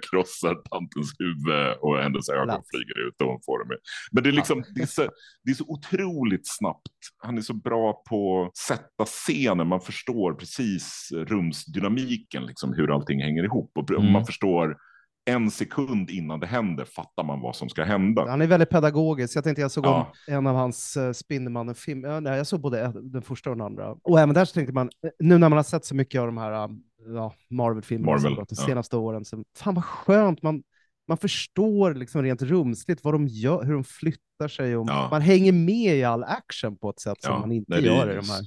krossar 0.10 0.54
tantens 0.54 1.12
huvud 1.18 1.76
och 1.80 1.98
hennes 1.98 2.28
ögon 2.28 2.46
Lätt. 2.46 2.64
flyger 2.74 3.08
ut 3.08 3.20
och 3.22 3.28
hon 3.28 3.40
får 3.46 3.58
dem. 3.58 3.78
Men 4.12 4.22
det 4.22 4.30
är 4.30 4.32
liksom, 4.32 4.64
det 4.74 4.82
är, 4.82 4.86
så, 4.86 5.02
det 5.44 5.50
är 5.50 5.54
så 5.54 5.64
otroligt 5.68 6.42
snabbt. 6.44 6.88
Han 7.22 7.38
är 7.38 7.42
så 7.42 7.54
bra 7.54 8.02
på 8.08 8.44
att 8.44 8.56
sätta 8.56 9.04
scenen, 9.04 9.66
man 9.68 9.80
förstår 9.80 10.32
precis 10.34 11.08
rumsdynamiken, 11.12 12.46
liksom 12.46 12.72
hur 12.72 12.94
allting 12.94 13.22
hänger 13.22 13.44
ihop 13.44 13.70
och 13.74 13.90
Mm. 13.90 14.12
man 14.12 14.26
förstår 14.26 14.76
en 15.24 15.50
sekund 15.50 16.10
innan 16.10 16.40
det 16.40 16.46
händer 16.46 16.84
fattar 16.84 17.24
man 17.24 17.40
vad 17.40 17.56
som 17.56 17.68
ska 17.68 17.84
hända. 17.84 18.26
Han 18.28 18.40
är 18.42 18.46
väldigt 18.46 18.70
pedagogisk. 18.70 19.36
Jag 19.36 19.44
tänkte 19.44 19.62
jag 19.62 19.70
såg 19.70 19.86
Ja. 19.86 20.12
en 20.26 20.46
av 20.46 20.54
hans 20.56 20.96
uh, 20.96 21.12
Spindelmannen-film. 21.12 22.04
Ja, 22.04 22.20
nej, 22.20 22.36
jag 22.36 22.46
såg 22.46 22.60
både 22.60 22.92
den 23.02 23.22
första 23.22 23.50
och 23.50 23.56
den 23.56 23.66
andra. 23.66 23.96
Och 24.02 24.20
även 24.20 24.34
där 24.34 24.44
så 24.44 24.54
tänkte 24.54 24.72
man, 24.74 24.86
eh, 25.04 25.10
nu 25.18 25.38
när 25.38 25.48
man 25.48 25.56
har 25.58 25.62
sett 25.62 25.84
så 25.84 25.94
mycket 25.94 26.20
av 26.20 26.26
de 26.26 26.36
här 26.38 26.64
uh, 26.64 26.76
ja, 27.14 27.34
Marvel-filmerna 27.50 28.12
Marvel, 28.12 28.44
de 28.48 28.54
senaste 28.56 28.96
åren, 28.96 29.24
så 29.24 29.44
fan 29.56 29.74
vad 29.74 29.84
skönt. 29.84 30.42
Man, 30.42 30.62
man 31.08 31.18
förstår 31.18 31.94
liksom 31.94 32.22
rent 32.22 32.42
rumsligt 32.42 33.04
vad 33.04 33.14
de 33.14 33.26
gör, 33.26 33.64
hur 33.64 33.72
de 33.72 33.84
flyttar 33.84 34.48
sig 34.48 34.76
och 34.76 34.86
man 34.86 35.22
hänger 35.22 35.52
med 35.52 35.96
i 35.96 36.04
all 36.04 36.24
action 36.24 36.76
på 36.78 36.90
ett 36.90 37.00
sätt 37.00 37.22
som 37.22 37.40
man 37.40 37.52
inte 37.52 37.72
nej, 37.72 37.84
gör 37.84 38.10
i 38.12 38.16
de 38.16 38.28
här. 38.28 38.44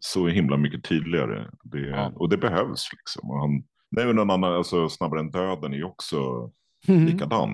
så- 0.00 0.28
himla 0.28 0.56
mycket 0.56 0.84
tydligare. 0.84 1.50
Det. 1.62 2.12
Och 2.14 2.28
det 2.28 2.36
behövs 2.36 2.88
liksom. 2.92 3.30
Och 3.30 3.38
han, 3.40 3.62
nej, 3.90 4.06
men 4.06 4.18
en 4.18 4.30
annan, 4.30 4.44
alltså 4.54 4.88
Snabbare 4.88 5.20
än 5.20 5.30
döden 5.30 5.72
är 5.72 5.76
ju 5.76 5.84
också 5.84 6.50
Mhm. 6.88 7.06
likadan. 7.06 7.50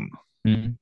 Mm. 0.48 0.76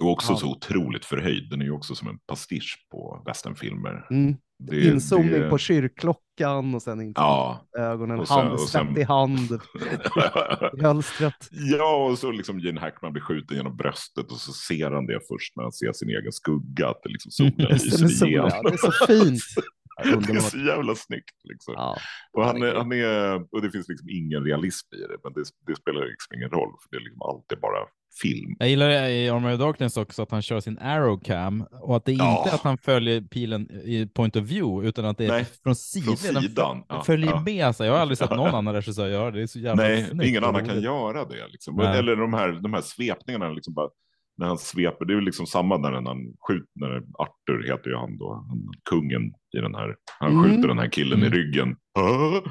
Och 0.00 0.10
också 0.10 0.32
Ja. 0.32 0.36
så 0.36 0.50
otroligt 0.50 1.04
förhöjd. 1.04 1.50
Den 1.50 1.60
är 1.60 1.64
ju 1.64 1.70
också 1.72 1.94
som 1.94 2.08
en 2.08 2.18
pastisch 2.26 2.86
på 2.90 3.22
westernfilmer. 3.26 4.06
Mm. 4.10 4.36
Det- 4.58 4.86
Inzoomning 4.86 5.30
det- 5.40 5.48
på 5.50 5.58
kyrkklockan 5.58 6.74
och 6.74 6.82
sen 6.82 7.00
in 7.00 7.12
Ja. 7.16 7.66
ögonen, 7.78 8.20
Och 8.20 8.28
sen- 8.28 8.36
hand, 8.36 8.52
och 8.52 8.60
sen- 8.60 9.04
hand 9.06 9.38
i 10.78 10.82
hölstret. 10.82 11.48
ja, 11.50 12.06
och 12.10 12.18
så 12.18 12.30
liksom 12.32 12.58
Gene 12.60 12.80
Hackman 12.80 13.12
blir 13.12 13.22
skjuten 13.22 13.56
genom 13.56 13.76
bröstet 13.76 14.30
och 14.30 14.36
så 14.36 14.52
ser 14.52 14.90
han 14.90 15.06
det 15.06 15.20
först 15.28 15.56
när 15.56 15.62
han 15.62 15.72
ser 15.72 15.92
sin 15.92 16.08
egen 16.08 16.32
skugga, 16.32 16.88
att 16.88 17.02
det 17.02 17.08
liksom 17.08 17.30
solen 17.30 17.52
det, 17.56 17.62
med 17.62 17.72
lyser 17.72 18.08
solen, 18.08 18.30
igenom. 18.32 18.50
det 18.64 18.72
är 18.72 18.76
så 18.76 19.06
fint. 19.06 19.40
Det 20.26 20.32
är 20.32 20.40
så 20.40 20.58
jävla 20.58 20.94
snyggt. 20.94 21.36
Liksom. 21.44 21.74
Ja. 21.76 21.96
Och, 22.32 22.44
han 22.44 22.62
är, 22.62 22.74
han 22.74 22.92
är, 22.92 23.34
och 23.54 23.62
det 23.62 23.70
finns 23.70 23.88
liksom 23.88 24.08
ingen 24.10 24.44
realism 24.44 24.94
i 24.94 24.98
det, 24.98 25.16
men 25.24 25.32
det, 25.32 25.44
det 25.66 25.76
spelar 25.76 26.00
liksom 26.06 26.34
ingen 26.36 26.50
roll, 26.50 26.72
för 26.82 26.90
det 26.90 26.96
är 26.96 27.00
liksom 27.00 27.22
alltid 27.22 27.60
bara 27.60 27.78
film. 28.22 28.56
Jag 28.58 28.68
gillar 28.68 28.90
i 29.08 29.30
Armor 29.30 29.52
of 29.52 29.58
Darkness 29.58 29.96
också 29.96 30.22
att 30.22 30.30
han 30.30 30.42
kör 30.42 30.60
sin 30.60 30.78
arrow 30.78 31.20
cam 31.24 31.64
och 31.80 31.96
att 31.96 32.04
det 32.04 32.12
inte 32.12 32.24
Ja. 32.24 32.46
är 32.50 32.54
att 32.54 32.60
han 32.62 32.78
följer 32.78 33.20
pilen 33.20 33.70
i 33.70 34.06
point 34.06 34.36
of 34.36 34.42
view 34.44 34.88
utan 34.88 35.04
att 35.04 35.18
det 35.18 35.24
är 35.24 35.28
Nej, 35.28 35.44
från 35.62 35.76
sidan. 35.76 36.16
från 36.16 36.42
sidan, 36.42 36.84
ja, 36.88 37.02
följer 37.04 37.30
ja. 37.30 37.40
med 37.40 37.76
sig. 37.76 37.86
Jag 37.86 37.94
har 37.94 38.00
aldrig 38.00 38.18
sett 38.18 38.30
någon 38.36 38.54
annan 38.54 38.74
regissör 38.74 39.08
göra 39.08 39.30
det. 39.30 39.38
Det 39.38 39.42
är 39.42 39.46
så 39.46 39.58
jävla 39.58 39.82
Nej, 39.82 40.04
snyggt 40.04 40.28
ingen 40.28 40.44
annan 40.44 40.64
kan 40.68 40.80
göra 40.82 41.24
det. 41.24 41.48
Liksom. 41.48 41.80
Eller 41.80 42.16
de 42.16 42.34
här, 42.34 42.52
de 42.52 42.74
här 42.74 42.80
svepningarna, 42.80 43.48
liksom 43.50 43.74
bara, 43.74 43.88
när 44.36 44.46
han 44.46 44.58
sveper, 44.58 45.04
det 45.04 45.12
är 45.12 45.14
ju 45.14 45.20
liksom 45.20 45.46
samma 45.46 45.76
när 45.78 45.92
han 45.92 46.18
skjuter, 46.48 46.68
när 46.74 47.02
Arthur 47.18 47.66
heter 47.66 47.90
ju 47.90 47.96
han 47.96 48.18
då, 48.18 48.34
han, 48.48 48.68
kungen 48.90 49.22
i 49.56 49.60
den 49.60 49.74
här, 49.74 49.96
han 50.20 50.32
Mm. 50.32 50.44
skjuter 50.44 50.68
den 50.68 50.78
här 50.78 50.88
killen 50.88 51.18
i 51.18 51.26
Mm. 51.26 51.32
ryggen. 51.38 51.76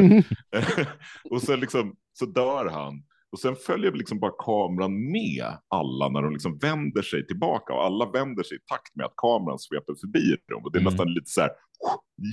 och 1.30 1.42
sen 1.42 1.60
liksom, 1.60 1.94
så 2.12 2.26
dör 2.26 2.70
han. 2.70 3.02
Och 3.32 3.38
sen 3.38 3.56
följer 3.66 3.92
liksom 3.92 4.18
bara 4.20 4.32
kameran 4.44 5.10
med 5.12 5.44
alla 5.68 6.08
när 6.08 6.22
de 6.22 6.32
liksom 6.32 6.58
vänder 6.58 7.02
sig 7.02 7.26
tillbaka 7.26 7.72
och 7.72 7.84
alla 7.84 8.10
vänder 8.10 8.42
sig 8.42 8.56
i 8.56 8.60
takt 8.66 8.96
med 8.96 9.06
att 9.06 9.16
kameran 9.16 9.58
sveper 9.58 9.94
förbi 10.00 10.36
dem. 10.48 10.64
Och 10.64 10.72
det 10.72 10.78
är 10.78 10.80
Mm. 10.80 10.90
nästan 10.92 11.12
lite 11.12 11.30
så 11.30 11.40
här 11.40 11.50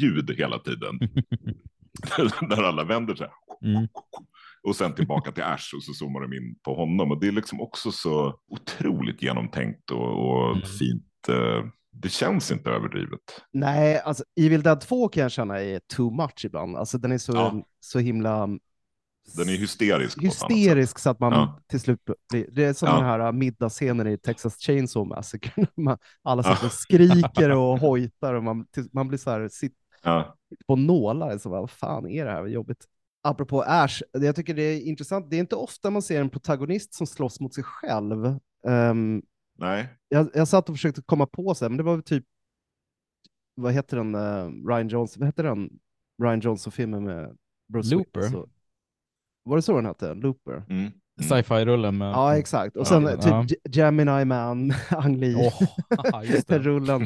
ljud 0.02 0.36
hela 0.38 0.60
tiden. 0.60 1.00
när 2.42 2.64
alla 2.64 2.84
vänder 2.84 3.16
sig. 3.16 3.28
Mm. 3.62 3.88
Och 4.68 4.76
sen 4.76 4.96
tillbaka 4.96 5.32
till 5.32 5.44
Ash 5.44 5.76
och 5.76 5.84
så 5.84 5.94
zoomar 5.94 6.22
de 6.22 6.34
in 6.38 6.56
på 6.66 6.74
honom. 6.76 7.12
Och 7.12 7.20
det 7.20 7.28
är 7.28 7.32
liksom 7.32 7.62
också 7.62 7.92
så 7.92 8.40
otroligt 8.52 9.22
genomtänkt 9.22 9.92
och, 9.92 10.30
och 10.30 10.50
Mm. 10.56 10.62
fint. 10.80 11.30
eh, 11.30 11.66
Det 11.92 12.10
känns 12.10 12.52
inte 12.52 12.70
överdrivet. 12.70 13.20
Nej, 13.54 14.00
alltså 14.00 14.24
Evil 14.40 14.62
Dead 14.64 14.82
2 14.82 15.08
kan 15.10 15.22
jag 15.24 15.32
känna 15.32 15.60
är 15.62 15.82
too 15.96 16.12
much 16.12 16.46
ibland. 16.46 16.76
Alltså 16.78 16.98
den 16.98 17.12
är 17.12 17.18
så, 17.18 17.32
Ja. 17.36 17.62
så 17.80 18.00
himla 18.00 18.48
Den 19.38 19.50
är 19.50 19.58
hysterisk. 19.58 20.22
hysterisk 20.24 21.00
så 21.00 21.10
att 21.10 21.20
man 21.20 21.34
Ja. 21.34 21.60
till 21.68 21.80
slut 21.80 22.00
blir... 22.32 22.48
Det 22.52 22.64
är 22.66 22.74
som 22.74 22.88
Ja. 22.88 22.96
den 22.96 23.06
här 23.06 23.32
middagsscenen 23.32 24.08
i 24.08 24.18
Texas 24.18 24.58
Chainsaw 24.60 25.16
Massacre. 25.16 25.66
Man, 25.78 25.98
alla 26.24 26.44
Ja. 26.46 26.56
sitter 26.56 26.66
och 26.68 26.72
skriker 26.74 27.50
och 27.50 27.80
hojtar 27.80 28.34
och 28.34 28.44
man, 28.44 28.66
man 28.94 29.08
blir 29.08 29.18
så 29.18 29.30
här, 29.32 29.48
sit, 29.50 29.74
Ja. 30.04 30.36
på 30.68 30.76
nålar. 30.76 31.38
Så 31.38 31.50
bara, 31.50 31.62
vad 31.62 31.72
fan 31.72 32.08
är 32.10 32.26
det 32.26 32.32
här? 32.32 32.42
Vad 32.42 32.50
jobbigt. 32.50 32.86
Apropå 33.22 33.62
Ash, 33.68 34.02
jag 34.12 34.36
tycker 34.36 34.54
det 34.54 34.62
är 34.64 34.82
intressant. 34.82 35.30
Det 35.30 35.36
är 35.36 35.40
inte 35.40 35.56
ofta 35.56 35.90
man 35.90 36.02
ser 36.02 36.22
en 36.22 36.30
protagonist 36.30 36.94
som 36.94 37.08
slåss 37.08 37.40
mot 37.40 37.54
sig 37.54 37.64
själv. 37.64 38.26
Ehm, 38.68 39.22
Nej. 39.58 39.88
jag, 40.10 40.30
jag 40.34 40.48
satt 40.48 40.70
och 40.70 40.76
försökte 40.76 41.02
komma 41.02 41.26
på 41.26 41.56
så 41.56 41.66
här, 41.66 41.70
men 41.70 41.78
det 41.78 41.84
var 41.84 42.02
typ, 42.02 42.26
vad 43.56 43.74
heter 43.74 43.98
den, 43.98 44.16
eh, 44.16 44.68
Ryan 44.70 44.88
Johnson, 44.88 45.20
vad 45.20 45.28
heter 45.28 45.44
den, 45.44 45.70
Ryan 46.24 46.40
Johnson-filmen 46.40 47.04
med 47.04 47.38
Bruce 47.74 47.96
Looper. 47.96 48.20
Willis 48.22 48.36
och- 48.36 48.50
Var 49.44 49.56
det 49.56 49.62
så 49.62 49.76
den 49.76 49.86
hette? 49.86 50.14
Looper? 50.14 50.64
Mm. 50.70 50.92
Sci-fi-rullen 51.22 51.98
med... 51.98 52.08
Ja, 52.12 52.38
exakt. 52.38 52.76
Och 52.76 52.82
Ja, 52.82 52.86
sen 52.86 53.04
ja. 53.04 53.44
typ 53.44 53.52
Ge- 53.52 53.72
Gemini 53.82 54.26
Man, 54.26 54.72
Ang 54.90 55.18
Lee, 55.18 55.36
Åh, 55.36 56.24
just 56.32 56.48
det. 56.48 56.60
rullen. 56.64 57.02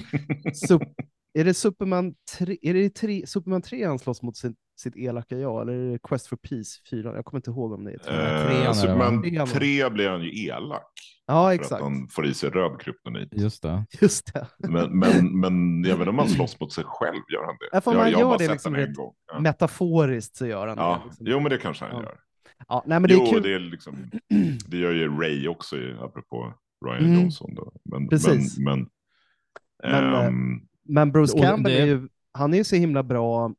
Sup- 0.70 0.94
är 1.34 1.46
det 1.46 1.54
Superman 1.54 2.14
3, 2.38 2.58
är 2.62 2.74
det 2.74 3.30
Superman 3.30 3.62
3 3.62 3.86
han 3.88 4.00
slåss 4.00 4.22
mot 4.22 4.38
sin, 4.38 4.56
sitt 4.82 4.98
elaka 4.98 5.38
jag, 5.38 5.62
eller 5.62 5.74
är 5.74 5.92
det 5.92 6.00
Quest 6.04 6.28
for 6.28 6.36
Peace 6.38 6.80
4? 6.90 7.16
Jag 7.16 7.26
kommer 7.26 7.40
inte 7.40 7.50
ihåg 7.50 7.72
om 7.74 7.84
det 7.84 7.92
är 7.92 7.96
Eh, 8.64 8.68
det, 8.68 8.74
Superman 8.76 9.22
va? 9.38 9.46
3 9.46 9.90
blir 9.90 10.10
han 10.10 10.22
ju 10.24 10.46
elak. 10.48 10.92
Ja, 11.26 11.46
För 11.48 11.52
exakt. 11.54 11.72
att 11.72 11.82
han 11.82 12.08
får 12.08 12.26
i 12.26 12.34
sig 12.34 12.50
röd 12.50 12.80
kryptonit. 12.82 13.30
Just 13.34 13.62
det. 13.64 13.86
Just 14.02 14.34
det. 14.34 14.48
Men, 14.58 15.00
men, 15.00 15.40
men 15.40 15.84
jag 15.84 15.92
vet 15.92 16.00
inte 16.00 16.10
om 16.10 16.20
han 16.20 16.30
slåss 16.30 16.60
mot 16.60 16.74
sig 16.74 16.84
själv, 16.88 17.22
gör 17.34 17.46
han 17.46 17.56
det? 17.60 17.70
Ja, 17.72 17.82
för 17.82 17.92
jag, 17.92 17.98
man 17.98 18.12
jag 18.12 18.18
har 18.18 18.22
gör 18.22 18.28
bara 18.30 18.38
det 18.38 18.44
sett 18.44 18.52
liksom 18.52 18.76
en 18.76 18.82
rätt 18.82 18.96
gång. 18.96 19.14
Ja. 19.34 19.40
Metaforiskt 19.40 20.36
så 20.36 20.46
gör 20.46 20.68
han 20.68 20.78
Ja, 20.78 21.02
det. 21.04 21.10
Liksom. 21.10 21.26
jo 21.30 21.40
men 21.40 21.50
det 21.50 21.58
kanske 21.58 21.86
han 21.86 21.94
Ja. 21.96 22.04
gör. 22.04 22.18
Ja, 22.68 22.84
nej, 22.86 23.00
men 23.00 23.08
det 23.08 23.14
jo, 23.14 23.24
är 23.24 23.32
kul. 23.32 23.44
det, 23.44 23.54
är 23.54 23.60
liksom, 23.60 24.12
det 24.68 24.78
gör 24.78 24.92
ju 24.92 25.20
Ray 25.22 25.48
också, 25.48 25.76
apropå 26.02 26.54
Ryan 26.86 27.06
Mm. 27.06 27.22
Johnson. 27.22 27.56
Då. 27.56 27.72
Men, 27.86 28.08
Precis. 28.10 28.58
Men, 28.58 28.80
men, 28.80 28.88
Men, 29.84 30.14
eh, 30.14 30.26
ehm, 30.26 30.62
Men 30.86 31.12
Bruce 31.12 31.34
Och 31.34 31.40
det- 31.40 31.46
Campbell 31.48 31.72
är 31.74 31.86
ju, 31.86 32.08
han 32.34 32.54
är 32.54 32.58
ju 32.58 32.64
så 32.64 32.76
himla 32.76 33.04
bra. 33.04 33.54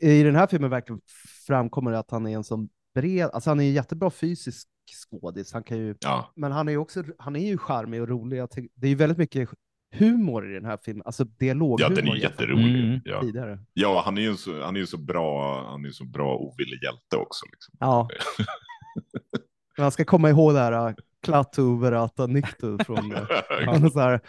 I 0.00 0.22
den 0.22 0.36
här 0.36 0.46
filmen 0.46 0.70
verkligen 0.70 1.00
framkommer 1.46 1.90
det 1.92 1.98
att 1.98 2.10
han 2.10 2.26
är 2.26 2.30
en 2.36 2.44
sån 2.44 2.68
bred, 2.94 3.30
alltså 3.32 3.50
han 3.50 3.60
är 3.60 3.64
ju 3.64 3.70
jättebra 3.70 4.10
fysisk 4.10 4.68
skådis. 5.10 5.52
Han 5.52 5.62
kan 5.62 5.78
ju, 5.78 5.94
ja, 6.00 6.32
men 6.36 6.52
han 6.52 6.68
är 6.68 6.72
ju 6.72 6.78
också, 6.78 7.04
han 7.18 7.36
är 7.36 7.46
ju 7.46 7.58
charmig 7.58 8.02
och 8.02 8.08
rolig. 8.08 8.36
Jag 8.38 8.50
tycker- 8.50 8.70
Det 8.74 8.86
är 8.86 8.88
ju 8.88 8.94
väldigt 8.96 9.18
mycket 9.18 9.48
humor 9.94 10.50
i 10.50 10.54
den 10.54 10.64
här 10.64 10.78
filmen, 10.84 11.02
alltså 11.06 11.24
dialoghumor. 11.24 11.80
ja, 11.80 11.88
den 11.88 12.08
är 12.08 12.16
jätterolig. 12.16 12.84
Mm. 12.84 13.00
Ja. 13.04 13.20
Tidigare. 13.20 13.58
ja, 13.72 14.02
han 14.04 14.18
är 14.18 14.22
ju 14.22 14.36
så, 14.36 14.62
han 14.62 14.76
är 14.76 14.80
ju 14.80 14.86
så 14.86 14.98
bra, 14.98 15.62
han 15.70 15.80
är 15.84 15.86
ju 15.88 15.92
så 15.92 16.04
bra 16.04 16.36
ovillig 16.36 16.82
hjälte 16.82 17.16
också. 17.16 17.46
Liksom. 17.52 17.74
Ja. 17.80 18.08
Men 19.76 19.82
han 19.82 19.92
ska 19.92 20.04
komma 20.04 20.30
ihåg 20.30 20.54
det 20.54 20.60
här, 20.60 20.94
Klaatu 21.22 21.80
Verata 21.80 22.26
Nyktu 22.26 22.78
från, 22.84 23.12
han 23.66 23.84
är 23.84 23.88
så 23.90 24.00
här, 24.00 24.20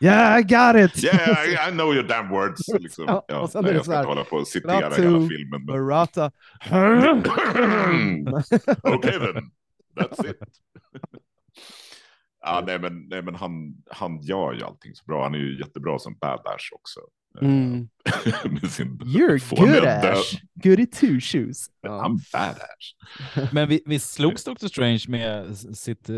yeah 0.00 0.40
I 0.40 0.42
got 0.42 0.76
it! 0.76 1.04
Yeah, 1.04 1.68
I 1.68 1.70
know 1.70 1.94
your 1.94 2.02
damn 2.08 2.28
words. 2.28 2.68
Liksom. 2.78 3.04
Ja, 3.08 3.24
Ja, 3.28 3.40
och 3.40 3.50
sen 3.50 3.64
nej, 3.64 3.74
jag 3.74 3.84
ska 3.84 3.96
inte 3.96 4.08
hålla 4.08 4.24
på 4.24 4.36
och 4.36 4.48
citera 4.48 4.78
Klaatu 4.78 5.02
hela 5.02 5.28
filmen. 5.28 5.64
Men... 5.66 5.86
Verata. 5.86 6.30
Okej 8.82 9.12
then, 9.12 9.50
that's 9.96 10.30
it. 10.30 10.38
ja, 12.40 12.62
nej, 12.66 12.78
men, 12.78 13.08
nej, 13.08 13.22
men 13.22 13.34
han, 13.34 13.74
han 13.90 14.20
gör 14.20 14.52
ju 14.52 14.64
allting 14.64 14.94
så 14.94 15.04
bra. 15.04 15.22
Han 15.22 15.34
är 15.34 15.38
ju 15.38 15.58
jättebra 15.58 15.98
som 15.98 16.14
badass 16.20 16.68
också. 16.72 17.00
Mm. 17.40 17.88
Med 18.44 18.70
sin 18.70 18.98
You're 18.98 19.56
good. 19.56 19.84
Ash. 19.84 20.34
Goody 20.54 20.86
two 20.86 21.20
shoes. 21.20 21.66
Ja. 21.82 22.00
Han 22.00 22.20
badass. 22.32 23.50
Men 23.52 23.68
vi, 23.68 23.82
vi 23.86 23.98
slogs 23.98 24.44
Doctor 24.44 24.68
Strange 24.68 25.04
med 25.08 25.56
sitt 25.56 26.08
eh, 26.10 26.16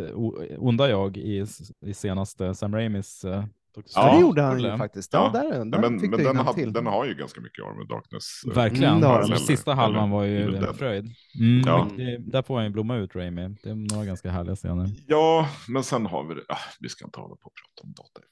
onda 0.58 0.88
jag 0.90 1.16
i, 1.16 1.46
i 1.86 1.94
senaste 1.94 2.54
Sam 2.54 2.74
Raimis 2.74 3.24
uh, 3.24 3.44
Doctor 3.74 3.92
Ja, 4.02 4.14
det 4.14 4.20
gjorde 4.20 4.42
han 4.42 4.62
ju 4.62 4.76
faktiskt. 4.78 5.12
Ja, 5.12 5.30
Ja. 5.34 5.40
där, 5.42 5.50
där 5.50 5.64
men 5.64 5.80
men 5.80 5.80
den, 5.80 6.54
till. 6.54 6.72
den 6.72 6.86
har 6.86 7.04
ju 7.04 7.14
ganska 7.14 7.40
mycket 7.40 7.64
Arm 7.64 7.80
of 7.82 7.88
Darkness. 7.88 8.24
eh, 8.46 8.54
Verkligen. 8.54 9.02
Mm, 9.04 9.28
den. 9.30 9.38
sista 9.38 9.74
halvan 9.74 10.10
var 10.10 10.24
ju 10.24 10.56
en 10.56 10.74
fröjd. 10.74 11.04
Mm, 11.40 11.62
Ja. 11.66 11.88
det, 11.96 12.18
där 12.18 12.42
får 12.42 12.56
han 12.56 12.64
ju 12.64 12.70
blomma 12.70 12.96
ut, 12.96 13.16
Raimi. 13.16 13.56
Det 13.62 13.70
är 13.70 13.94
några 13.94 14.04
ganska 14.04 14.30
härliga 14.30 14.56
scener. 14.56 14.90
Ja, 15.06 15.48
men 15.68 15.84
sen 15.84 16.06
har 16.06 16.24
vi 16.24 16.34
det. 16.34 16.42
Ah, 16.48 16.58
vi 16.80 16.88
ska 16.88 17.04
inte 17.04 17.20
hålla 17.20 17.36
på 17.36 17.46
och 17.46 17.52
prata 17.54 17.86
om 17.86 17.92
dataeffekter. 17.92 18.30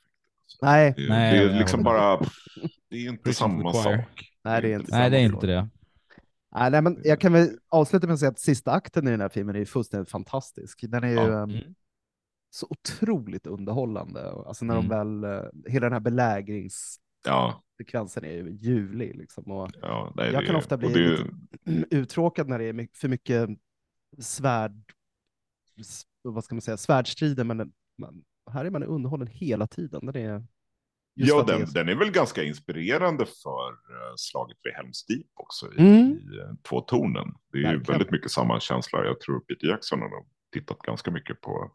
Nej, 0.62 0.94
Det, 0.96 1.08
Nej, 1.08 1.38
det 1.38 1.44
är 1.52 1.58
liksom 1.58 1.82
bara, 1.82 2.20
det 2.90 2.96
är 2.96 3.08
inte 3.08 3.34
samma 3.34 3.72
sak. 3.72 4.00
nej, 4.44 4.62
det 4.62 4.72
är 4.72 4.78
inte 4.78 4.90
Nej, 4.98 5.10
det 5.10 5.18
är 5.18 5.22
inte 5.24 5.46
det. 5.46 5.68
Nej, 6.54 6.70
nej, 6.70 6.82
men 6.82 7.00
jag 7.04 7.20
kan 7.20 7.32
väl 7.32 7.48
avsluta 7.68 8.06
med 8.06 8.14
att 8.14 8.20
säga 8.20 8.30
att 8.30 8.38
sista 8.40 8.72
akten 8.72 9.08
i 9.08 9.10
den 9.10 9.20
här 9.20 9.28
filmen 9.28 9.54
är 9.54 9.58
ju 9.60 9.66
fullständigt 9.66 10.10
fantastisk. 10.10 10.84
Den 10.88 11.04
är 11.04 11.08
ju 11.08 11.14
Ja. 11.14 11.42
ehm, 11.42 11.50
Mm. 11.50 11.74
så 12.50 12.66
otroligt 12.70 13.46
underhållande. 13.46 14.30
Alltså 14.46 14.64
när 14.64 14.74
de 14.74 14.86
Mm. 14.86 15.20
väl, 15.20 15.24
eh, 15.44 15.48
hela 15.72 15.86
den 15.86 15.92
här 15.92 16.00
belägringssekvensen 16.00 18.24
Ja, 18.24 18.30
är 18.30 18.32
ju 18.32 18.50
ljuvlig. 18.60 19.16
Liksom. 19.16 19.44
Och 19.50 19.70
ja 19.80 20.12
nej, 20.16 20.32
jag 20.32 20.46
kan 20.46 20.56
ofta 20.56 20.76
bli 20.76 20.92
det, 20.92 21.26
uttråkad 21.96 22.48
när 22.48 22.58
det 22.58 22.64
är 22.64 22.88
för 22.96 23.08
mycket 23.08 23.48
svärd, 24.18 24.82
vad 26.22 26.44
ska 26.44 26.54
man 26.54 26.62
säga, 26.62 26.76
svärdstrider, 26.76 27.44
men 27.44 27.72
här 28.50 28.64
är 28.64 28.70
man 28.70 28.82
underhållen 28.82 29.26
hela 29.28 29.66
tiden. 29.66 30.06
Den 30.06 30.16
är, 30.16 30.46
Ja, 31.14 31.42
den, 31.46 31.66
den 31.74 31.88
är 31.88 31.94
väl 31.94 32.10
ganska 32.10 32.42
inspirerande 32.44 33.26
för 33.26 33.68
eh, 33.70 34.12
slaget 34.16 34.56
vid 34.62 34.72
Helms 34.74 35.06
Deep 35.06 35.26
också 35.34 35.72
i, 35.74 35.78
Mm. 35.78 36.12
i 36.12 36.38
eh, 36.38 36.54
två 36.68 36.80
tonen. 36.80 37.34
Det 37.52 37.58
är 37.58 37.60
ju 37.60 37.64
Verkligen. 37.66 37.82
väldigt 37.92 38.10
mycket 38.10 38.30
samma 38.30 38.60
känsla. 38.60 39.04
Jag 39.04 39.20
tror 39.20 39.40
Peter 39.40 39.66
Jackson 39.66 40.00
har 40.00 40.10
tittat 40.52 40.78
ganska 40.78 41.10
mycket 41.10 41.40
på 41.40 41.72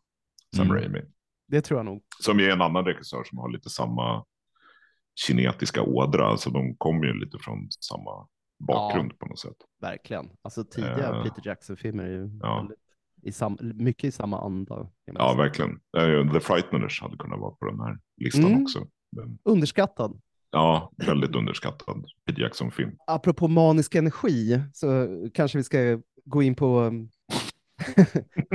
Sam 0.55 0.65
Mm. 0.65 0.77
Raimi. 0.77 1.01
det 1.47 1.61
tror 1.61 1.79
jag 1.79 1.85
nog. 1.85 2.03
Som 2.23 2.39
är 2.39 2.49
en 2.49 2.61
annan 2.61 2.85
regissör 2.85 3.23
som 3.23 3.37
har 3.37 3.49
lite 3.51 3.69
samma 3.69 4.25
kinetiska 5.15 5.81
ådra. 5.81 6.27
Alltså 6.27 6.49
de 6.49 6.75
kommer 6.77 7.05
ju 7.05 7.13
lite 7.13 7.37
från 7.39 7.71
samma 7.71 8.27
bakgrund 8.59 9.19
på 9.19 9.25
något 9.25 9.39
sätt. 9.39 9.57
Verkligen. 9.81 10.29
Alltså 10.41 10.63
tidiga 10.63 11.15
Eh, 11.15 11.23
Peter 11.23 11.41
Jackson-filmer 11.45 12.03
är 12.03 12.09
ju 12.11 12.29
ja. 12.41 12.55
väldigt, 12.57 12.79
i 13.21 13.31
sam, 13.31 13.57
mycket 13.61 14.03
i 14.03 14.11
samma 14.11 14.41
anda. 14.41 14.89
Ja, 15.05 15.33
verkligen. 15.37 15.79
The 16.33 16.39
Frighteners 16.39 17.01
hade 17.01 17.17
kunnat 17.17 17.39
vara 17.39 17.51
på 17.51 17.65
den 17.65 17.79
här 17.79 17.99
listan 18.17 18.45
Mm. 18.45 18.63
också. 18.63 18.87
Men, 19.11 19.37
Underskattad. 19.43 20.21
ja, 20.51 20.91
väldigt 20.97 21.35
underskattad 21.35 22.05
Peter 22.25 22.41
Jackson-film. 22.41 22.91
Apropå 23.07 23.47
manisk 23.47 23.95
energi 23.95 24.61
så 24.73 25.07
kanske 25.33 25.57
vi 25.57 25.63
ska 25.63 25.99
gå 26.25 26.43
in 26.43 26.55
på 26.55 26.79
um, 26.81 27.09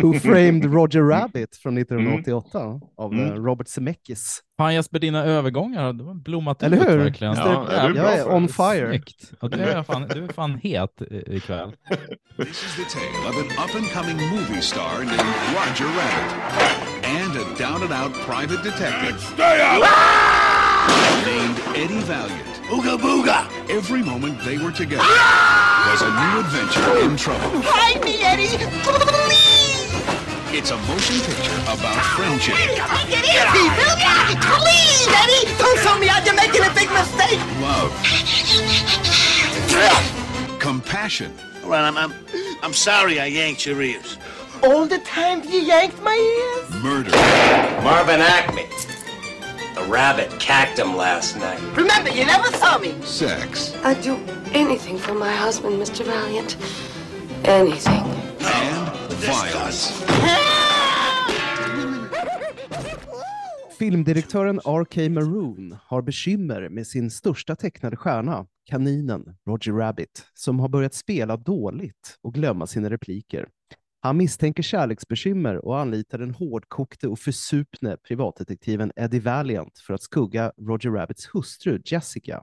Who 0.03 0.19
Framed 0.21 0.65
Roger 0.65 1.03
Rabbit 1.03 1.57
från 1.57 1.79
1988 1.79 2.81
av 2.97 3.13
Mm. 3.13 3.27
eh, 3.27 3.33
Robert 3.35 3.69
Zemeckis. 3.69 4.41
Fan 4.59 4.75
Jesper, 4.75 4.99
dina 4.99 5.25
övergångar 5.25 5.83
har 5.85 6.15
blommat 6.15 6.63
Eller 6.63 6.77
ut 6.77 6.89
hur? 6.89 6.97
verkligen. 6.99 7.35
Det- 7.35 7.41
Ja, 7.41 7.69
är 7.69 7.95
jag 7.95 8.19
är 8.19 8.33
on 8.35 8.49
fire. 8.49 8.89
Snyggt. 8.89 9.33
Ja, 9.41 9.49
du, 9.49 9.61
är 9.63 9.83
fan, 9.83 10.09
du 10.15 10.25
är 10.25 10.33
fan 10.33 10.61
het 10.63 11.03
i- 11.11 11.37
ikväll. 11.37 11.73
This 12.37 12.49
is 12.65 12.77
the 12.77 12.85
tale 12.99 13.29
of 13.29 13.37
an 13.37 13.47
up 13.65 13.75
and 13.77 13.87
coming 13.93 14.17
movie 14.31 14.63
star 14.63 14.99
named 14.99 15.35
Roger 15.57 15.87
Rabbit 15.99 16.33
and 17.05 17.37
a 17.37 17.45
down 17.59 17.83
and 17.83 17.93
out 18.05 18.13
private 18.27 18.63
detective 18.63 19.17
named 21.27 21.59
Eddie 21.77 22.05
Valiant. 22.07 22.49
Ooga 22.71 22.97
booga! 22.99 23.39
Every 23.69 24.03
moment 24.03 24.39
they 24.45 24.59
were 24.59 24.73
together 24.73 25.05
was 25.91 26.03
a 26.03 26.11
new 26.11 26.41
adventure 26.41 27.05
in 27.05 27.17
trouble. 27.17 27.61
Hide 27.65 28.01
me, 28.05 28.23
Eddie! 28.23 28.57
Please! 30.53 30.61
It's 30.61 30.71
a 30.71 30.77
motion 30.77 31.17
picture 31.25 31.57
about 31.63 31.97
friendship, 32.15 32.55
Take 32.57 32.77
it 32.77 32.85
easy, 33.09 33.69
Billy! 33.81 34.37
Please, 34.61 35.09
Eddie! 35.09 35.49
Don't 35.57 35.79
tell 35.79 35.99
me 35.99 36.09
I'm 36.11 36.37
making 36.37 36.63
a 36.63 36.75
big 36.75 36.91
mistake! 36.91 37.39
love, 37.59 37.91
compassion, 40.59 41.33
Well, 41.65 41.83
I'm, 41.85 41.97
I'm, 41.97 42.13
I'm 42.63 42.75
sorry 42.75 43.19
I 43.19 43.27
yanked 43.27 43.65
your 43.65 43.81
ears. 43.81 44.19
All 44.63 44.85
the 44.87 44.99
time 44.99 45.43
you 45.45 45.61
yanked 45.61 46.03
my 46.03 46.17
ears? 46.17 46.83
murder, 46.83 47.11
Marvin 47.83 48.21
Acme. 48.21 48.67
The 49.75 49.85
rabbit 49.89 50.39
cacked 50.39 50.79
him 50.79 50.95
last 50.97 51.37
night. 51.37 51.61
Remember, 51.75 52.11
you 52.11 52.27
never 52.27 52.49
saw 52.59 52.77
me. 52.79 52.95
sex, 53.03 53.75
I'd 53.85 54.03
do 54.03 54.17
anything 54.53 54.99
for 54.99 55.15
my 55.15 55.33
husband, 55.33 55.81
Mr. 55.81 56.05
Valiant. 56.05 56.59
Anything. 57.45 58.05
and 58.41 58.93
violence. 59.23 60.42
Filmdirektören 63.83 64.59
R.K. 64.59 65.09
Maroon 65.09 65.77
har 65.85 66.03
bekymmer 66.03 66.69
med 66.69 66.87
sin 66.87 67.11
största 67.11 67.57
tecknade 67.57 67.97
stjärna, 67.97 68.47
kaninen 68.65 69.37
Roger 69.47 69.73
Rabbit, 69.73 70.27
som 70.35 70.61
har 70.61 70.69
börjat 70.69 70.95
spela 70.95 71.37
dåligt 71.37 72.19
och 72.23 72.35
glömma 72.35 72.67
sina 72.67 72.91
repliker. 72.91 73.49
Han 74.01 74.17
misstänker 74.17 74.63
kärleksbekymmer 74.63 75.65
och 75.65 75.79
anlitar 75.79 76.19
den 76.19 76.35
hårdkokte 76.35 77.09
och 77.09 77.19
försupne 77.19 77.97
privatdetektiven 77.97 78.93
Eddie 78.97 79.21
Valiant 79.21 79.79
för 79.79 79.95
att 79.95 80.03
skugga 80.03 80.53
Roger 80.57 80.91
Rabbits 80.91 81.29
hustru 81.33 81.83
Jessica. 81.85 82.43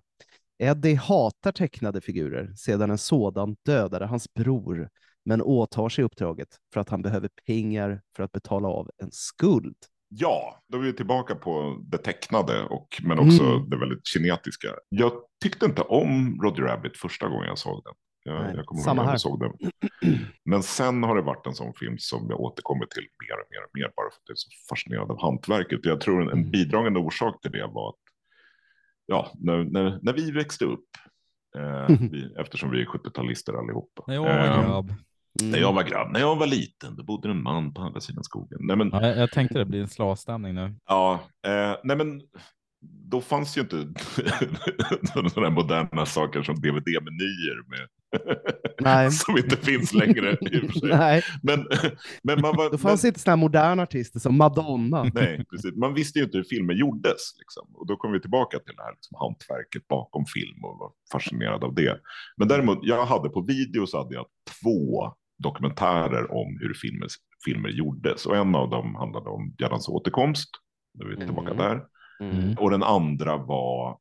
Eddie 0.58 0.96
hatar 0.96 1.52
tecknade 1.52 2.02
figurer 2.02 2.54
sedan 2.56 2.92
en 2.92 2.98
sådan 2.98 3.56
dödade 3.66 4.06
hans 4.06 4.34
bror, 4.34 4.90
men 5.26 5.42
åtar 5.42 5.90
sig 5.90 6.04
uppdraget 6.04 6.50
för 6.74 6.80
att 6.80 6.90
han 6.90 7.02
behöver 7.02 7.30
pengar 7.48 8.02
för 8.16 8.24
att 8.24 8.32
betala 8.32 8.68
av 8.68 8.90
en 8.98 9.12
skuld. 9.12 9.78
Ja, 10.10 10.64
då 10.68 10.78
är 10.78 10.82
vi 10.82 10.94
tillbaka 10.94 11.36
på 11.36 11.78
det 11.88 11.98
tecknade 11.98 12.64
och 12.64 13.02
men 13.04 13.20
också 13.20 13.44
Mm. 13.44 13.70
det 13.70 13.78
väldigt 13.78 14.08
kinetiska. 14.08 14.68
Jag 14.90 15.12
tyckte 15.44 15.66
inte 15.66 15.82
om 15.82 16.42
Roger 16.44 16.64
Rabbit 16.64 16.98
första 16.98 17.28
gången 17.28 17.48
jag 17.48 17.58
såg 17.58 17.84
den. 17.84 17.94
Jag, 18.24 18.44
Nej, 18.44 18.56
jag 18.56 18.66
kommer 18.66 18.82
samma 18.82 19.02
ihåg 19.02 19.06
när 19.06 19.14
jag 19.14 19.22
såg 19.22 19.40
den. 19.40 19.52
Men 20.46 20.64
sen 20.64 21.04
har 21.04 21.16
det 21.16 21.22
varit 21.22 21.48
en 21.48 21.54
sån 21.56 21.74
film 21.74 21.96
som 21.98 22.28
jag 22.30 22.40
återkommer 22.40 22.86
till 22.86 23.04
mer 23.04 23.34
och 23.42 23.48
mer 23.52 23.64
och 23.64 23.70
mer 23.74 23.92
bara 23.96 24.10
för 24.12 24.18
att 24.18 24.28
jag 24.28 24.34
är 24.34 24.36
så 24.36 24.50
fascinerad 24.70 25.12
av 25.12 25.22
hantverket. 25.22 25.80
Jag 25.84 26.02
tror 26.02 26.22
en, 26.22 26.28
Mm. 26.28 26.40
en 26.40 26.52
bidragande 26.52 27.00
orsak 27.00 27.42
till 27.42 27.52
det 27.52 27.68
var 27.74 27.90
att 27.90 27.96
ja, 29.06 29.32
när, 29.40 29.64
när, 29.64 30.00
när 30.02 30.14
vi 30.14 30.32
växte 30.32 30.66
upp, 30.66 30.86
eh, 31.58 31.88
vi, 32.12 32.34
eftersom 32.40 32.72
vi 32.72 32.82
är 32.82 32.86
70-talister 32.86 33.54
allihopa. 33.60 34.04
När 34.08 34.16
jag 34.16 34.22
var 34.24 34.30
eh, 34.30 34.64
grabb. 34.68 34.94
Mm. 35.42 35.52
När 35.52 35.60
jag 35.60 35.74
var 35.74 35.84
grabb, 35.84 36.12
när 36.12 36.20
jag 36.20 36.36
var 36.36 36.48
liten, 36.48 36.96
då 36.96 37.04
bodde 37.04 37.30
en 37.30 37.44
man 37.44 37.74
på 37.74 37.82
andra 37.82 38.02
sidan 38.02 38.24
skogen. 38.24 38.60
Nej, 38.62 38.76
men, 38.76 38.90
Ja, 38.94 39.08
jag, 39.08 39.32
tänkte 39.32 39.60
det 39.60 39.66
blir 39.66 39.82
en 39.82 39.88
slavstämning 39.88 40.56
nu. 40.56 40.76
Ja, 40.86 41.20
eh, 41.48 41.76
nej 41.84 41.98
men 41.98 42.22
då 42.82 43.22
fanns 43.22 43.58
ju 43.58 43.62
inte 43.62 43.94
sådana 45.34 45.50
moderna 45.50 46.06
saker 46.06 46.44
som 46.44 46.56
DVD-menyer 46.56 47.70
med. 47.70 47.88
Nej. 48.82 49.12
som 49.26 49.38
inte 49.38 49.58
finns 49.58 49.94
längre 49.94 50.38
i 50.42 50.58
och 50.68 50.72
för 50.74 50.80
sig. 50.80 50.90
Nej, 50.98 51.24
Men, 51.44 51.68
men 52.24 52.42
man 52.42 52.56
var, 52.58 52.72
då 52.72 52.78
fanns 52.78 53.06
inte 53.06 53.20
såna 53.20 53.32
här 53.36 53.38
moderna 53.42 53.84
artister 53.84 54.20
som 54.20 54.38
Madonna. 54.38 55.04
Nej, 55.14 55.46
precis. 55.50 55.76
Man 55.76 55.94
visste 55.94 56.20
ju 56.20 56.26
inte 56.26 56.38
hur 56.38 56.44
filmer 56.44 56.74
gjordes. 56.74 57.22
Liksom. 57.40 57.68
Och 57.74 57.88
då 57.88 57.96
kom 57.96 58.12
vi 58.12 58.22
tillbaka 58.22 58.60
till 58.60 58.76
det 58.76 58.84
här 58.84 58.92
liksom, 58.92 59.18
hantverket 59.20 59.88
bakom 59.88 60.26
film 60.26 60.64
och 60.64 60.78
var 60.80 60.92
fascinerad 61.12 61.64
av 61.64 61.76
det. 61.76 62.00
Men 62.38 62.48
däremot, 62.48 62.80
jag 62.82 63.06
hade 63.06 63.30
på 63.30 63.42
video 63.42 63.88
så 63.88 63.98
hade 63.98 64.16
jag 64.16 64.26
två 64.64 65.14
dokumentärer 65.44 66.32
om 66.32 66.58
hur 66.62 66.74
filmer, 66.74 67.08
filmer 67.46 67.70
gjordes. 67.70 68.26
Och 68.26 68.38
en 68.38 68.56
av 68.56 68.70
dem 68.70 68.96
handlade 68.96 69.30
om 69.30 69.56
Gerhards 69.58 69.90
återkomst. 69.90 70.50
Då 71.00 71.06
är 71.06 71.10
vi 71.10 71.16
tillbaka 71.16 71.52
Mm. 71.52 71.58
där. 71.58 71.82
Mm. 72.22 72.58
Och 72.58 72.72
den 72.72 72.84
andra 72.84 73.38
var 73.38 73.98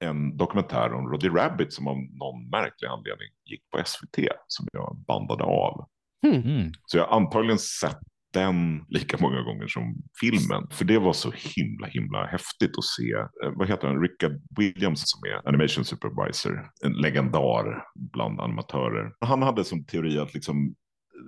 en 0.00 0.36
dokumentär 0.36 0.94
om 0.94 1.08
Roddy 1.08 1.28
Rabbit 1.28 1.72
som 1.72 1.86
av 1.86 1.96
någon 1.96 2.50
märklig 2.50 2.88
anledning 2.88 3.28
gick 3.44 3.70
på 3.70 3.82
SVT 3.84 4.28
som 4.46 4.66
jag 4.72 4.96
bandade 5.06 5.44
av. 5.44 5.88
Mm. 6.26 6.72
Så 6.86 6.98
jag 6.98 7.06
har 7.06 7.16
antagligen 7.16 7.58
sett 7.58 7.98
den 8.32 8.84
lika 8.88 9.16
många 9.20 9.42
gånger 9.42 9.66
som 9.66 9.96
filmen. 10.20 10.66
För 10.70 10.84
det 10.84 10.98
var 10.98 11.12
så 11.12 11.32
himla, 11.56 11.86
himla 11.86 12.26
häftigt 12.26 12.78
att 12.78 12.84
se. 12.84 13.12
Eh, 13.44 13.52
Vad 13.56 13.68
heter 13.68 13.88
han? 13.88 14.02
Rickard 14.02 14.32
Williams 14.58 15.02
som 15.04 15.20
är 15.30 15.48
animation 15.48 15.84
supervisor. 15.84 16.70
En 16.84 16.92
legendar 16.92 17.84
bland 17.94 18.40
animatörer. 18.40 19.12
Han 19.20 19.42
hade 19.42 19.64
som 19.64 19.84
teori 19.84 20.18
att 20.18 20.34
liksom 20.34 20.74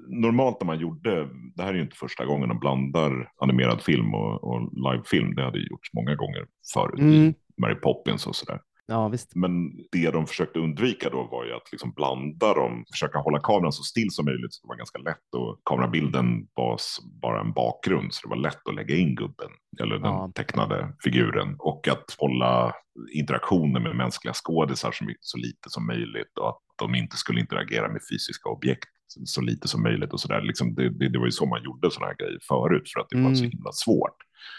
Normalt 0.08 0.60
när 0.60 0.66
man 0.66 0.78
gjorde, 0.78 1.28
det 1.56 1.62
här 1.62 1.68
är 1.70 1.74
ju 1.74 1.82
inte 1.82 1.96
första 1.96 2.24
gången 2.24 2.48
de 2.48 2.58
blandar 2.58 3.28
animerad 3.36 3.82
film 3.82 4.14
och, 4.14 4.44
och 4.44 4.70
livefilm, 4.72 5.34
det 5.34 5.44
hade 5.44 5.58
gjorts 5.58 5.92
många 5.92 6.14
gånger 6.14 6.46
förut 6.74 6.98
i 6.98 7.02
Mm. 7.02 7.34
Mary 7.62 7.74
Poppins 7.80 8.26
och 8.26 8.36
sådär. 8.36 8.60
Ja, 8.86 9.08
visst. 9.08 9.34
Men 9.34 9.52
det 9.92 10.10
de 10.10 10.26
försökte 10.26 10.58
undvika 10.58 11.10
då 11.10 11.28
var 11.30 11.44
ju 11.44 11.52
att 11.52 11.72
liksom 11.72 11.92
blanda 11.92 12.54
dem, 12.54 12.84
försöka 12.92 13.18
hålla 13.18 13.40
kameran 13.40 13.72
så 13.72 13.82
still 13.82 14.10
som 14.10 14.24
möjligt. 14.24 14.54
Så 14.54 14.66
det 14.66 14.68
var 14.68 14.76
ganska 14.76 14.98
lätt 14.98 15.28
och 15.36 15.60
kamerabilden 15.64 16.26
var 16.54 16.78
bara 17.22 17.40
en 17.40 17.52
bakgrund 17.52 18.14
så 18.14 18.28
det 18.28 18.30
var 18.34 18.42
lätt 18.42 18.68
att 18.68 18.74
lägga 18.74 18.96
in 18.96 19.14
gubben 19.14 19.50
eller 19.82 19.94
den 19.98 20.04
Ja. 20.12 20.32
tecknade 20.34 20.94
figuren. 21.04 21.56
Och 21.58 21.88
att 21.88 22.04
hålla 22.18 22.74
interaktionen 23.14 23.82
med 23.82 23.96
mänskliga 23.96 24.34
skådisar 24.34 24.92
så, 24.92 25.04
mycket, 25.04 25.24
så 25.24 25.38
lite 25.38 25.70
som 25.70 25.86
möjligt 25.86 26.38
och 26.40 26.48
att 26.48 26.58
de 26.78 26.94
inte 26.94 27.16
skulle 27.16 27.40
interagera 27.40 27.88
med 27.92 28.00
fysiska 28.12 28.48
objekt 28.48 28.88
så- 29.06 29.20
så 29.24 29.40
lite 29.40 29.68
som 29.68 29.82
möjligt 29.82 30.12
och 30.12 30.20
sådär. 30.20 30.40
Liksom 30.42 30.74
det, 30.74 30.88
det, 30.98 31.08
det 31.08 31.18
var 31.18 31.26
ju 31.26 31.32
så 31.32 31.46
man 31.46 31.62
gjorde 31.62 31.90
sådana 31.90 32.06
här 32.10 32.16
grejer 32.16 32.38
förut 32.48 32.90
för 32.94 33.00
att 33.00 33.06
det 33.10 33.16
var 33.22 33.34
så 33.34 33.44
Mm. 33.44 33.50
himla 33.50 33.72
svårt. 33.72 34.16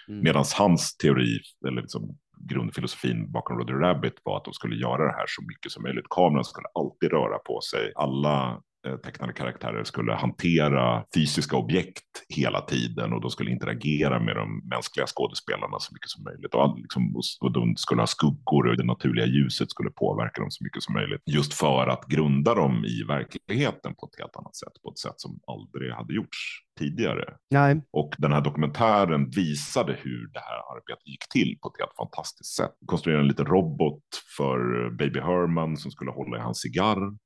Mm. 0.08 0.24
Medan 0.24 0.46
hans 0.58 0.98
teori, 0.98 1.40
eller 1.68 1.82
liksom 1.82 2.18
grundfilosofin 2.50 3.32
bakom 3.32 3.58
Roger 3.58 3.74
Rabbit 3.74 4.14
var 4.24 4.38
att 4.38 4.46
de 4.46 4.54
skulle 4.54 4.76
göra 4.76 5.06
det 5.06 5.14
här 5.14 5.26
så 5.28 5.42
mycket 5.48 5.72
som 5.72 5.84
möjligt. 5.84 6.06
Kameran 6.10 6.44
skulle 6.44 6.68
alltid 6.74 7.12
röra 7.12 7.38
på 7.38 7.62
sig. 7.62 7.92
Alla 7.96 8.62
tecknade 9.04 9.34
karaktärer 9.34 9.84
skulle 9.84 10.14
hantera 10.14 11.04
fysiska 11.16 11.56
objekt 11.58 12.04
hela 12.30 12.62
tiden 12.62 13.14
och 13.14 13.22
de 13.22 13.30
skulle 13.32 13.52
interagera 13.52 14.20
med 14.20 14.36
de 14.36 14.62
mänskliga 14.70 15.06
skådespelarna 15.08 15.80
så 15.80 15.94
mycket 15.94 16.10
som 16.10 16.24
möjligt. 16.24 16.54
Och, 16.56 16.80
liksom, 16.80 17.16
och- 17.16 17.24
och 17.46 17.52
de 17.52 17.76
skulle 17.76 18.02
ha 18.02 18.08
skuggor 18.08 18.68
och 18.68 18.78
det 18.78 18.84
naturliga 18.86 19.26
ljuset 19.26 19.70
skulle 19.72 19.90
påverka 19.90 20.42
dem 20.42 20.52
så 20.52 20.64
mycket 20.64 20.84
som 20.84 20.94
möjligt. 20.94 21.22
Just 21.26 21.54
för 21.54 21.88
att 21.88 22.06
grunda 22.08 22.56
dem 22.56 22.86
i 22.86 23.04
verkligheten 23.08 23.96
på 23.96 24.06
ett 24.08 24.20
helt 24.20 24.36
annat 24.36 24.56
sätt. 24.56 24.74
På 24.84 24.90
ett 24.92 25.00
sätt 25.00 25.14
som 25.18 25.40
aldrig 25.48 25.92
hade 25.94 26.14
gjorts 26.14 26.38
tidigare. 26.80 27.26
Nej. 27.52 27.82
Och 27.92 28.12
den 28.18 28.32
här 28.34 28.42
dokumentären 28.42 29.30
visade 29.30 29.94
hur 30.02 30.28
det 30.34 30.40
här 30.40 30.76
arbetet 30.76 31.08
gick 31.08 31.30
till 31.34 31.58
på 31.62 31.68
ett 31.70 31.80
helt 31.80 31.96
fantastiskt 31.98 32.56
sätt. 32.56 32.72
Konstruerade 32.86 33.24
en 33.24 33.28
liten 33.28 33.46
robot 33.46 34.04
för 34.38 34.90
Baby 34.98 35.20
Herman 35.20 35.78
som 35.78 35.92
skulle 35.92 36.12
hålla 36.12 36.38
i 36.38 36.42
hans 36.42 36.60
cigarr. 36.62 37.23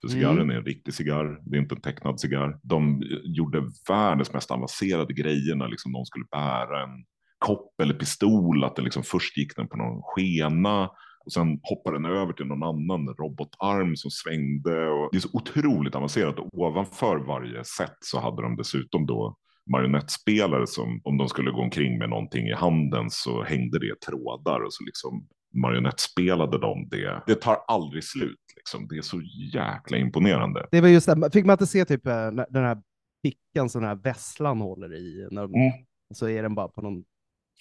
För 0.00 0.08
cigarren 0.08 0.38
Mm. 0.38 0.50
är 0.50 0.54
en 0.54 0.64
riktig 0.64 0.94
cigarr, 0.94 1.40
det 1.44 1.56
är 1.56 1.60
inte 1.60 1.74
en 1.74 1.80
tecknad 1.80 2.20
cigarr. 2.20 2.58
De 2.62 3.02
gjorde 3.24 3.64
världens 3.88 4.32
mest 4.32 4.50
avancerade 4.50 5.14
grejerna, 5.14 5.66
liksom 5.66 5.92
de 5.92 6.04
skulle 6.04 6.24
bära 6.30 6.82
en 6.82 7.04
kopp 7.38 7.80
eller 7.82 7.94
pistol, 7.94 8.64
att 8.64 8.76
den 8.76 8.84
liksom 8.84 9.02
först 9.02 9.36
gick 9.36 9.56
den 9.56 9.68
på 9.68 9.76
någon 9.76 10.02
skena 10.02 10.90
och 11.24 11.32
sen 11.32 11.60
hoppade 11.62 11.96
den 11.96 12.04
över 12.04 12.32
till 12.32 12.46
någon 12.46 12.62
annan 12.62 13.14
robotarm 13.14 13.96
som 13.96 14.10
svängde. 14.10 14.88
Och 14.88 15.08
det 15.12 15.18
är 15.18 15.20
så 15.20 15.28
otroligt 15.32 15.94
avancerat 15.94 16.38
och 16.38 16.48
ovanför 16.52 17.16
varje 17.16 17.64
set 17.64 17.96
så 18.00 18.20
hade 18.20 18.42
de 18.42 18.56
dessutom 18.56 19.06
då 19.06 19.36
marionettspelare 19.72 20.66
som 20.66 21.00
om 21.04 21.18
de 21.18 21.28
skulle 21.28 21.50
gå 21.50 21.60
omkring 21.60 21.98
med 21.98 22.08
någonting 22.08 22.46
i 22.48 22.52
handen 22.54 23.10
så 23.10 23.42
hängde 23.42 23.78
det 23.78 24.00
trådar 24.00 24.60
och 24.60 24.72
så 24.72 24.84
liksom 24.84 25.26
marionettspelade 25.54 26.58
de 26.58 26.88
det. 26.88 27.22
Det 27.26 27.34
tar 27.34 27.56
aldrig 27.68 28.04
slut 28.04 28.38
liksom. 28.60 28.88
Det 28.88 28.96
är 28.96 29.02
så 29.02 29.20
jäkla 29.54 29.96
imponerande. 29.98 30.66
Det 30.70 30.80
var 30.80 30.88
just 30.88 31.06
det, 31.06 31.30
fick 31.32 31.44
man 31.44 31.54
inte 31.54 31.66
se 31.66 31.84
typ 31.84 32.06
eh, 32.06 32.30
den 32.30 32.64
här 32.64 32.78
pickan 33.22 33.68
som 33.70 33.80
den 33.82 33.88
här 33.88 33.96
vesslan 34.02 34.60
håller 34.60 34.94
i? 34.94 35.28
När 35.30 35.42
de, 35.42 35.54
Mm. 35.54 35.72
Så 36.14 36.28
är 36.28 36.42
den 36.42 36.54
bara 36.54 36.68
på 36.68 36.82
någon 36.82 37.04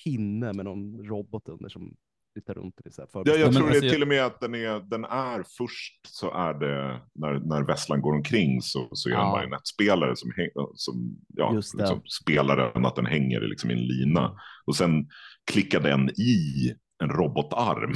hinne 0.05 0.53
med 0.53 0.65
någon 0.65 1.07
robot 1.07 1.49
under 1.49 1.69
som 1.69 1.95
flyttar 2.33 2.53
runt. 2.53 2.75
Det 2.83 2.91
så 2.93 3.01
här 3.01 3.09
Ja, 3.13 3.21
jag 3.35 3.53
tror 3.53 3.65
alltså, 3.67 3.79
det 3.79 3.85
jag- 3.85 3.93
till 3.93 4.01
och 4.01 4.07
med 4.07 4.25
att 4.25 4.39
den 4.39 4.55
är, 4.55 4.79
den 4.89 5.03
är 5.05 5.43
först 5.57 5.99
så 6.07 6.31
är 6.33 6.53
det 6.53 7.01
när, 7.15 7.39
när 7.39 7.67
Vesslan 7.67 8.01
går 8.01 8.13
omkring 8.15 8.61
så, 8.61 8.89
så 8.91 9.09
är 9.09 9.13
en 9.13 9.19
Ja. 9.19 9.31
marionettspelare 9.31 10.15
som, 10.15 10.31
häng, 10.37 10.49
som 10.75 11.17
ja, 11.35 11.51
liksom 11.51 12.01
spelar 12.23 12.71
den 12.73 12.85
att 12.85 12.95
den 12.95 13.05
hänger 13.05 13.41
liksom 13.41 13.71
i 13.71 13.73
en 13.73 13.79
lina. 13.87 14.35
Och 14.65 14.75
sen 14.75 15.07
klickar 15.51 15.79
den 15.79 16.09
i 16.09 16.73
en 17.03 17.09
robotarm. 17.09 17.93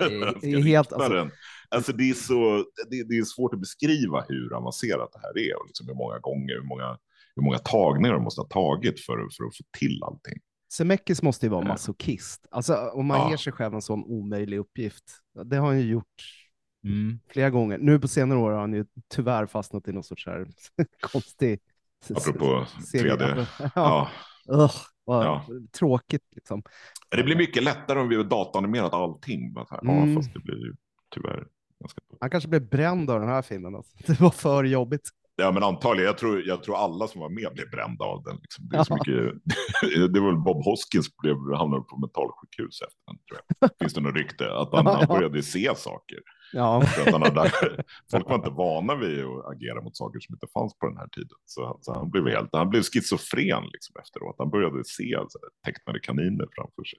Ja, 0.00 0.08
det 0.08 0.14
är- 0.14 0.20
Den 0.24 0.34
det 0.40 0.52
är 0.52 0.62
helt- 0.62 0.92
alltså- 0.92 1.08
den. 1.12 1.30
Alltså 1.68 1.92
det 1.92 2.10
är, 2.10 2.14
så, 2.14 2.64
det, 2.90 3.08
det 3.08 3.18
är 3.18 3.24
svårt 3.24 3.54
att 3.54 3.60
beskriva 3.60 4.24
hur 4.28 4.54
avancerat 4.56 5.12
det 5.12 5.18
här 5.22 5.38
är 5.38 5.60
och 5.60 5.66
liksom 5.66 5.86
hur 5.88 5.94
många 5.94 6.18
gånger, 6.18 6.54
hur 6.54 6.68
många, 6.68 6.98
hur 7.36 7.42
måga 7.42 7.58
tagningar 7.58 8.12
de 8.14 8.22
måste 8.24 8.40
ha 8.40 8.48
tagit 8.48 9.00
för, 9.00 9.12
för 9.16 9.44
att 9.44 9.56
få 9.56 9.64
till 9.78 10.02
allting. 10.02 10.38
Zemeckis 10.72 11.22
måste 11.22 11.46
ju 11.46 11.50
vara 11.50 11.62
Ja. 11.62 11.68
masochist. 11.68 12.46
Alltså 12.50 12.74
om 12.76 13.06
man 13.06 13.18
Ja. 13.20 13.30
ger 13.30 13.36
sig 13.36 13.52
själv 13.52 13.74
en 13.74 13.82
sån 13.82 14.04
omöjlig 14.04 14.58
uppgift. 14.58 15.04
Det 15.44 15.56
har 15.56 15.66
han 15.66 15.80
ju 15.80 15.86
gjort 15.90 16.22
Mm. 16.84 17.18
flera 17.28 17.50
gånger. 17.50 17.78
Nu 17.78 17.98
på 18.00 18.08
senare 18.08 18.38
år 18.38 18.50
har 18.50 18.60
han 18.60 18.72
ju 18.74 18.84
tyvärr 19.14 19.46
fastnat 19.46 19.88
i 19.88 19.92
någon 19.92 20.04
sorts 20.04 20.26
här 20.26 20.46
konstig... 21.12 21.60
Apropå 22.14 22.66
3D. 22.94 23.46
Ja. 23.58 23.70
Ja. 23.74 24.10
Ugh, 24.48 24.74
vad 25.04 25.24
Ja. 25.26 25.46
tråkigt 25.78 26.22
liksom. 26.34 26.62
Det 27.16 27.22
blir 27.22 27.36
mycket 27.36 27.62
lättare 27.62 28.00
om 28.00 28.08
vi 28.08 28.16
har 28.16 28.24
datanimerat 28.24 28.92
allting. 28.94 29.52
Bara 29.52 29.66
så 29.66 29.74
här, 29.74 29.82
Mm. 29.82 30.08
Ja, 30.10 30.16
fast 30.16 30.34
det 30.34 30.40
blir 30.40 30.56
ju 30.56 30.74
tyvärr 31.14 31.46
ganska... 31.84 32.00
Han 32.20 32.30
kanske 32.30 32.48
blev 32.48 32.68
bränd 32.68 33.10
av 33.10 33.20
den 33.20 33.28
här 33.28 33.42
filmen. 33.42 33.74
Alltså. 33.74 33.92
Det 34.06 34.20
var 34.20 34.30
för 34.30 34.64
jobbigt. 34.64 35.10
Ja, 35.36 35.50
men 35.52 35.62
antagligen. 35.62 36.06
Jag 36.06 36.18
tror, 36.18 36.42
jag 36.46 36.62
tror 36.62 36.76
alla 36.76 37.08
som 37.08 37.20
var 37.20 37.28
med 37.28 37.48
blev 37.54 37.70
brända 37.70 38.04
av 38.04 38.22
den. 38.22 38.36
Liksom. 38.42 38.68
Det, 38.68 38.76
är 38.76 38.84
så 38.84 38.94
mycket, 38.94 39.42
det 40.12 40.20
var 40.20 40.26
väl 40.26 40.40
Bob 40.40 40.64
Hoskins 40.64 41.16
blev, 41.16 41.36
hamnade 41.56 41.82
på 41.82 41.96
mentalsjukhus 41.96 42.82
efter 42.82 43.00
den, 43.06 43.16
tror 43.28 43.40
jag. 43.58 43.70
Finns 43.80 43.94
det 43.94 44.00
något 44.00 44.14
rykte? 44.14 44.44
Att 44.54 44.72
han, 44.72 44.84
Ja, 44.84 44.92
han 44.92 45.06
ja. 45.08 45.14
började 45.14 45.42
se 45.42 45.72
saker. 45.76 46.18
Ja. 46.52 46.80
För 46.80 47.02
att 47.02 47.12
han 47.12 47.22
hade, 47.22 47.50
folk 48.10 48.28
var 48.28 48.34
inte 48.36 48.50
vana 48.50 48.94
vid 48.94 49.24
att 49.24 49.46
agera 49.52 49.80
mot 49.82 49.96
saker 49.96 50.20
som 50.20 50.34
inte 50.34 50.46
fanns 50.52 50.78
på 50.78 50.86
den 50.88 50.96
här 50.96 51.08
tiden. 51.08 51.36
Så, 51.46 51.66
han- 51.66 51.78
så 51.80 51.94
han 51.94 52.10
blev 52.10 52.26
helt, 52.28 52.48
han 52.52 52.70
blev 52.70 52.82
schizofren 52.82 53.62
liksom 53.72 53.94
efteråt. 54.02 54.34
Han 54.38 54.50
började 54.50 54.84
se 54.84 55.16
så 55.28 55.38
här, 55.42 55.72
tecknade 55.72 56.00
kaniner 56.00 56.46
framför 56.56 56.84
sig. 56.84 56.98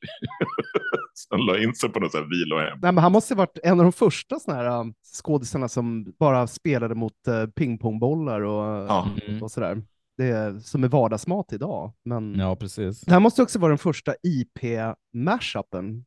så 1.14 1.36
han 1.36 1.46
la 1.46 1.60
in 1.64 1.76
sig 1.76 1.90
på 1.90 2.00
något 2.00 2.12
så 2.12 2.18
här 2.18 2.26
vilohem. 2.26 2.80
Nej, 2.82 2.92
men 2.92 2.98
han 3.04 3.12
måste 3.12 3.34
ha 3.34 3.38
varit 3.38 3.58
en 3.64 3.80
av 3.80 3.86
de 3.86 3.92
första 3.92 4.40
såna 4.40 4.58
här 4.58 4.80
um, 4.80 4.94
skådisarna 5.24 5.68
som 5.68 6.14
bara 6.20 6.48
spelade 6.48 6.96
mot 6.96 7.14
uh, 7.28 7.46
pingpongbollar 7.46 8.42
och, 8.42 8.64
Ja. 8.90 9.10
Mm. 9.28 9.44
och 9.44 9.52
sådär. 9.52 9.82
Det 10.18 10.26
är, 10.28 10.60
som 10.60 10.84
är 10.84 10.88
vardagsmat 10.88 11.54
idag. 11.54 11.94
Men 12.06 12.36
Ja, 12.40 12.56
precis. 12.56 13.02
det 13.02 13.12
här 13.12 13.20
måste 13.20 13.42
också 13.44 13.60
vara 13.60 13.70
den 13.70 13.78
första 13.78 14.14
IP-mashupen, 14.24 16.06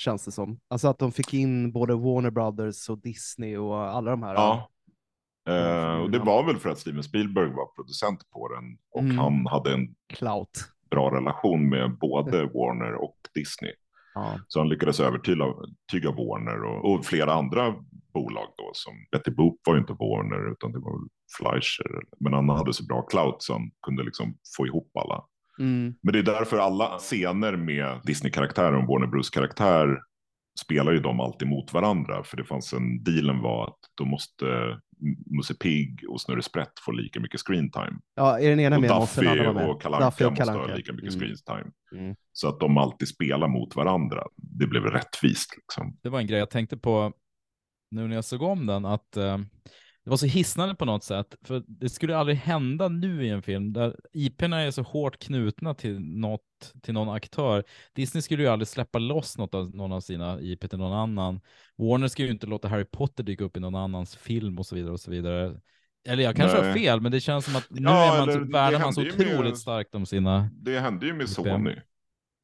känns 0.00 0.24
det 0.24 0.32
som. 0.32 0.60
Alltså 0.68 0.88
att 0.88 0.98
de 0.98 1.12
fick 1.12 1.34
in 1.34 1.72
både 1.72 1.94
Warner 1.94 2.30
Brothers 2.30 2.88
och 2.90 2.98
Disney 2.98 3.56
och 3.56 3.76
alla 3.76 4.10
de 4.10 4.22
här. 4.22 4.34
Ja. 4.34 4.68
Eh, 5.48 5.54
Ja, 5.54 5.98
och 6.00 6.10
det 6.10 6.18
var 6.18 6.44
väl 6.46 6.56
för 6.58 6.70
att 6.70 6.78
Steven 6.78 7.02
Spielberg 7.02 7.48
var 7.50 7.66
producent 7.76 8.30
på 8.30 8.48
den 8.48 8.78
och 8.90 9.00
Mm. 9.00 9.18
han 9.18 9.46
hade 9.46 9.72
en 9.74 9.94
Clout. 10.12 10.50
bra 10.90 11.14
relation 11.16 11.68
med 11.68 11.98
både 11.98 12.44
Warner 12.46 12.94
och 12.94 13.16
Disney. 13.34 13.72
Ja. 14.14 14.38
Så 14.48 14.58
han 14.60 14.68
lyckades 14.68 15.00
övertyga 15.00 15.44
tyga 15.92 16.10
Warner 16.10 16.62
och, 16.64 16.92
och, 16.94 17.04
flera 17.04 17.32
andra 17.32 17.74
bolag 18.14 18.46
då 18.56 18.70
som 18.72 18.92
Betty 19.12 19.30
Boop 19.30 19.60
var 19.66 19.74
ju 19.74 19.80
inte 19.80 19.92
Warner 19.92 20.52
utan 20.52 20.72
det 20.72 20.78
var 20.78 20.98
Fleischer. 21.38 22.02
Men 22.20 22.32
han 22.32 22.48
hade 22.48 22.72
så 22.72 22.84
bra 22.84 23.02
clout 23.02 23.42
så 23.42 23.52
han 23.52 23.70
kunde 23.86 24.02
liksom 24.02 24.34
få 24.56 24.66
ihop 24.66 24.90
alla. 24.96 25.24
Mm. 25.60 25.94
Men 26.02 26.12
det 26.12 26.18
är 26.18 26.22
därför 26.22 26.58
alla 26.58 26.98
scener 26.98 27.56
med 27.56 28.00
Disney-karaktär 28.04 28.72
och 28.74 28.86
Warner 28.86 29.06
Bros-karaktär 29.06 29.98
spelar 30.60 30.92
ju 30.92 30.98
de 30.98 31.20
alltid 31.20 31.48
mot 31.48 31.72
varandra. 31.72 32.24
För 32.24 32.36
det 32.36 32.44
fanns 32.44 32.72
en, 32.72 33.02
dealen 33.04 33.40
var 33.40 33.64
att 33.66 33.78
då 33.94 34.04
måste 34.04 34.44
Musse 35.36 35.54
Pigg 35.54 36.04
och 36.08 36.20
Snurre 36.20 36.42
Sprätt 36.42 36.72
få 36.86 36.92
lika 36.92 37.20
mycket 37.20 37.40
screen 37.40 37.70
time. 37.70 37.98
Ja, 38.14 38.40
är 38.40 38.50
den 38.50 38.60
ena 38.60 38.76
och 38.76 38.82
med 38.82 38.90
Duffy 38.90 39.00
måste 39.00 39.20
den 39.20 39.30
andra 39.30 39.52
vara 39.52 39.54
med. 39.64 39.70
och 39.74 39.82
Kalanka 39.82 40.06
Duffy 40.06 40.24
och 40.24 40.30
måste 40.32 40.44
Kalle 40.44 40.58
ha 40.58 40.74
lika 40.76 40.92
mycket 40.92 41.14
Mm. 41.14 41.20
screen 41.20 41.36
time. 41.46 41.70
Mm. 42.04 42.16
Så 42.32 42.48
att 42.48 42.60
de 42.60 42.76
alltid 42.78 43.08
spelar 43.08 43.48
mot 43.48 43.76
varandra. 43.76 44.26
Det 44.36 44.66
blev 44.66 44.82
rättvist 44.84 45.56
liksom. 45.56 45.98
Det 46.02 46.08
var 46.08 46.20
en 46.20 46.26
grej 46.26 46.38
jag 46.38 46.50
tänkte 46.50 46.76
på 46.76 47.12
nu 47.90 48.08
när 48.08 48.14
jag 48.14 48.24
såg 48.24 48.42
om 48.42 48.66
den, 48.66 48.84
att 48.84 49.16
eh, 49.16 49.38
det 50.04 50.10
var 50.10 50.16
så 50.16 50.26
hisnande 50.26 50.74
på 50.74 50.84
något 50.84 51.04
sätt. 51.04 51.34
För 51.42 51.62
det 51.66 51.88
skulle 51.88 52.16
aldrig 52.16 52.38
hända 52.38 52.88
nu 52.88 53.26
i 53.26 53.28
en 53.28 53.42
film 53.42 53.72
där 53.72 53.96
IP'na 54.14 54.56
är 54.56 54.70
så 54.70 54.82
hårt 54.82 55.18
knutna 55.18 55.74
till, 55.74 56.00
något, 56.00 56.72
till 56.82 56.94
någon 56.94 57.08
aktör. 57.08 57.64
Disney 57.94 58.22
skulle 58.22 58.42
ju 58.42 58.48
aldrig 58.48 58.68
släppa 58.68 58.98
loss 58.98 59.38
något 59.38 59.54
av, 59.54 59.74
någon 59.74 59.92
av 59.92 60.00
sina 60.00 60.40
IP 60.40 60.70
till 60.70 60.78
någon 60.78 60.92
annan. 60.98 61.40
Warner 61.78 62.08
skulle 62.08 62.28
ju 62.28 62.32
inte 62.34 62.46
låta 62.46 62.68
Harry 62.68 62.84
Potter 62.84 63.24
dyka 63.24 63.44
upp 63.44 63.56
i 63.56 63.60
någon 63.60 63.74
annans 63.74 64.16
film 64.16 64.58
och 64.58 64.66
så 64.66 64.74
vidare 64.74 64.92
och 64.92 65.00
så 65.00 65.10
vidare. 65.10 65.60
Eller 66.08 66.22
jag 66.22 66.36
kanske 66.36 66.56
har 66.58 66.64
Nej. 66.64 66.74
fel, 66.74 67.00
men 67.00 67.12
det 67.12 67.20
känns 67.20 67.44
som 67.44 67.56
att 67.56 67.66
nu 67.70 67.82
Ja, 67.82 68.04
är 68.14 68.18
man 68.18 68.22
eller 68.28 68.32
så, 68.32 68.44
det 68.44 68.52
värnar 68.52 68.80
man 68.80 68.92
så 68.92 69.02
ju 69.02 69.12
med- 69.16 69.26
otroligt 69.34 69.58
starkt 69.58 69.94
om 69.94 70.06
sina... 70.06 70.50
Det 70.52 70.80
hände 70.80 71.06
ju 71.06 71.12
med 71.12 71.22
IP. 71.24 71.28
Sony. 71.28 71.74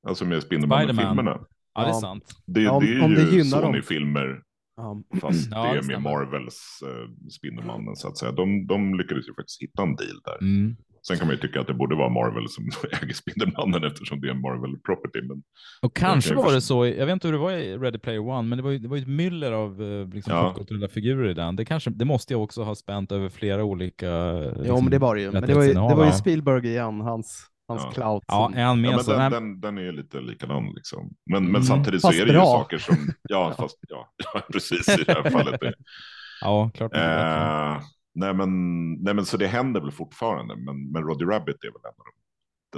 Alltså 0.06 0.24
med. 0.24 0.42
Spindelmannen-filmerna. 0.42 1.40
Ja, 1.74 1.82
det 1.82 1.88
är 1.88 1.92
sant. 1.92 2.24
Det, 2.46 2.60
Ja, 2.62 2.70
om- 2.72 2.84
det 3.14 3.20
är 3.20 3.32
ju 3.32 3.36
gynnar 3.38 3.62
dem. 3.62 3.72
Sony-filmer 3.72 4.42
Ja. 4.76 5.02
fast 5.20 5.48
Ja, 5.50 5.72
det 5.72 5.78
är 5.78 5.82
med. 5.82 6.02
Marvels 6.02 6.82
uh, 6.86 7.28
Spindelmannen 7.30 7.96
så 7.96 8.08
att 8.08 8.18
säga. 8.18 8.32
De, 8.32 8.66
de 8.66 8.94
lyckades 8.94 9.28
ju 9.28 9.34
faktiskt 9.34 9.62
hitta 9.62 9.82
en 9.82 9.96
deal 9.96 10.20
där. 10.24 10.38
Mm. 10.40 10.76
Sen 11.08 11.16
kan 11.18 11.26
man 11.26 11.36
ju 11.36 11.40
tycka 11.40 11.60
att 11.60 11.66
det 11.66 11.74
borde 11.74 11.96
vara 11.96 12.08
Marvel 12.08 12.48
som 12.48 12.64
äger 13.02 13.14
Spindelmannen 13.14 13.84
eftersom 13.84 14.20
det 14.20 14.26
är 14.28 14.30
en 14.30 14.40
Marvel 14.40 14.78
property. 14.78 15.22
Men 15.28 15.42
Och 15.82 15.96
kanske 15.96 16.34
var 16.34 16.52
det 16.54 16.60
så, 16.60 16.86
jag 16.86 17.06
vet 17.06 17.12
inte 17.12 17.28
hur 17.28 17.32
det 17.32 17.38
var 17.38 17.52
i 17.52 17.76
Ready 17.78 17.98
Player 17.98 18.20
One, 18.20 18.48
men 18.48 18.58
det 18.58 18.62
var 18.62 18.70
ju, 18.70 18.78
det 18.78 18.88
var 18.88 18.96
ju 18.96 19.02
ett 19.02 19.08
myller 19.08 19.52
av 19.52 19.82
eh, 19.82 20.08
liksom, 20.08 20.32
Ja. 20.34 20.48
popkulturella 20.48 20.88
figurer 20.88 21.30
i 21.30 21.34
den. 21.34 21.56
Det, 21.56 21.64
kanske, 21.64 21.90
det 21.90 22.04
måste 22.04 22.32
ju 22.32 22.38
också 22.40 22.62
ha 22.62 22.74
spänt 22.74 23.12
över 23.12 23.28
flera 23.28 23.64
olika 23.64 24.32
liksom, 24.32 24.84
men 24.84 24.90
det 24.90 24.98
var 24.98 25.14
det 25.14 25.20
ju. 25.20 25.30
Men 25.32 25.42
det 25.42 25.54
var 25.54 25.64
ju, 25.64 25.72
det 25.72 25.94
var 25.94 26.06
ju. 26.06 26.12
Spielberg 26.12 26.68
igen, 26.68 27.00
hans, 27.00 27.46
hans 27.68 27.82
Ja. 27.84 27.90
clout. 27.90 28.24
Ja, 28.26 28.52
är 28.54 28.64
han 28.64 28.80
med 28.80 28.90
Ja, 28.90 28.94
men 28.96 29.04
så... 29.04 29.12
den, 29.12 29.30
den, 29.32 29.60
den 29.60 29.78
är 29.78 29.82
ju 29.82 29.92
lite 29.92 30.20
likadan 30.20 30.72
liksom. 30.74 31.10
Men, 31.30 31.42
men 31.42 31.50
Mm. 31.50 31.62
samtidigt 31.62 32.00
så 32.02 32.08
är 32.08 32.12
det 32.12 32.32
ju 32.32 32.32
bra. 32.32 32.44
saker 32.44 32.78
som, 32.78 32.96
ja, 33.22 33.54
fast 33.58 33.78
ja, 33.88 34.12
ja 34.34 34.42
precis 34.52 34.88
i 34.88 35.04
det 35.04 35.12
här 35.12 35.30
fallet. 35.30 35.60
ja, 36.40 36.70
klart. 36.74 36.94
Eh, 36.96 37.80
nej, 38.14 38.34
men, 38.34 38.92
nej 38.92 39.14
men 39.14 39.26
så 39.26 39.36
det 39.36 39.46
händer 39.46 39.80
väl 39.80 39.90
fortfarande, 39.92 40.56
men, 40.56 40.90
men 40.92 41.02
Roddy 41.02 41.24
Rabbit 41.24 41.64
är 41.64 41.68
väl 41.68 41.80
en 41.84 41.88
av 41.88 42.04
de 42.04 42.12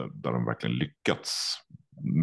där, 0.01 0.11
där 0.15 0.33
de 0.33 0.45
verkligen 0.45 0.77
lyckats 0.77 1.55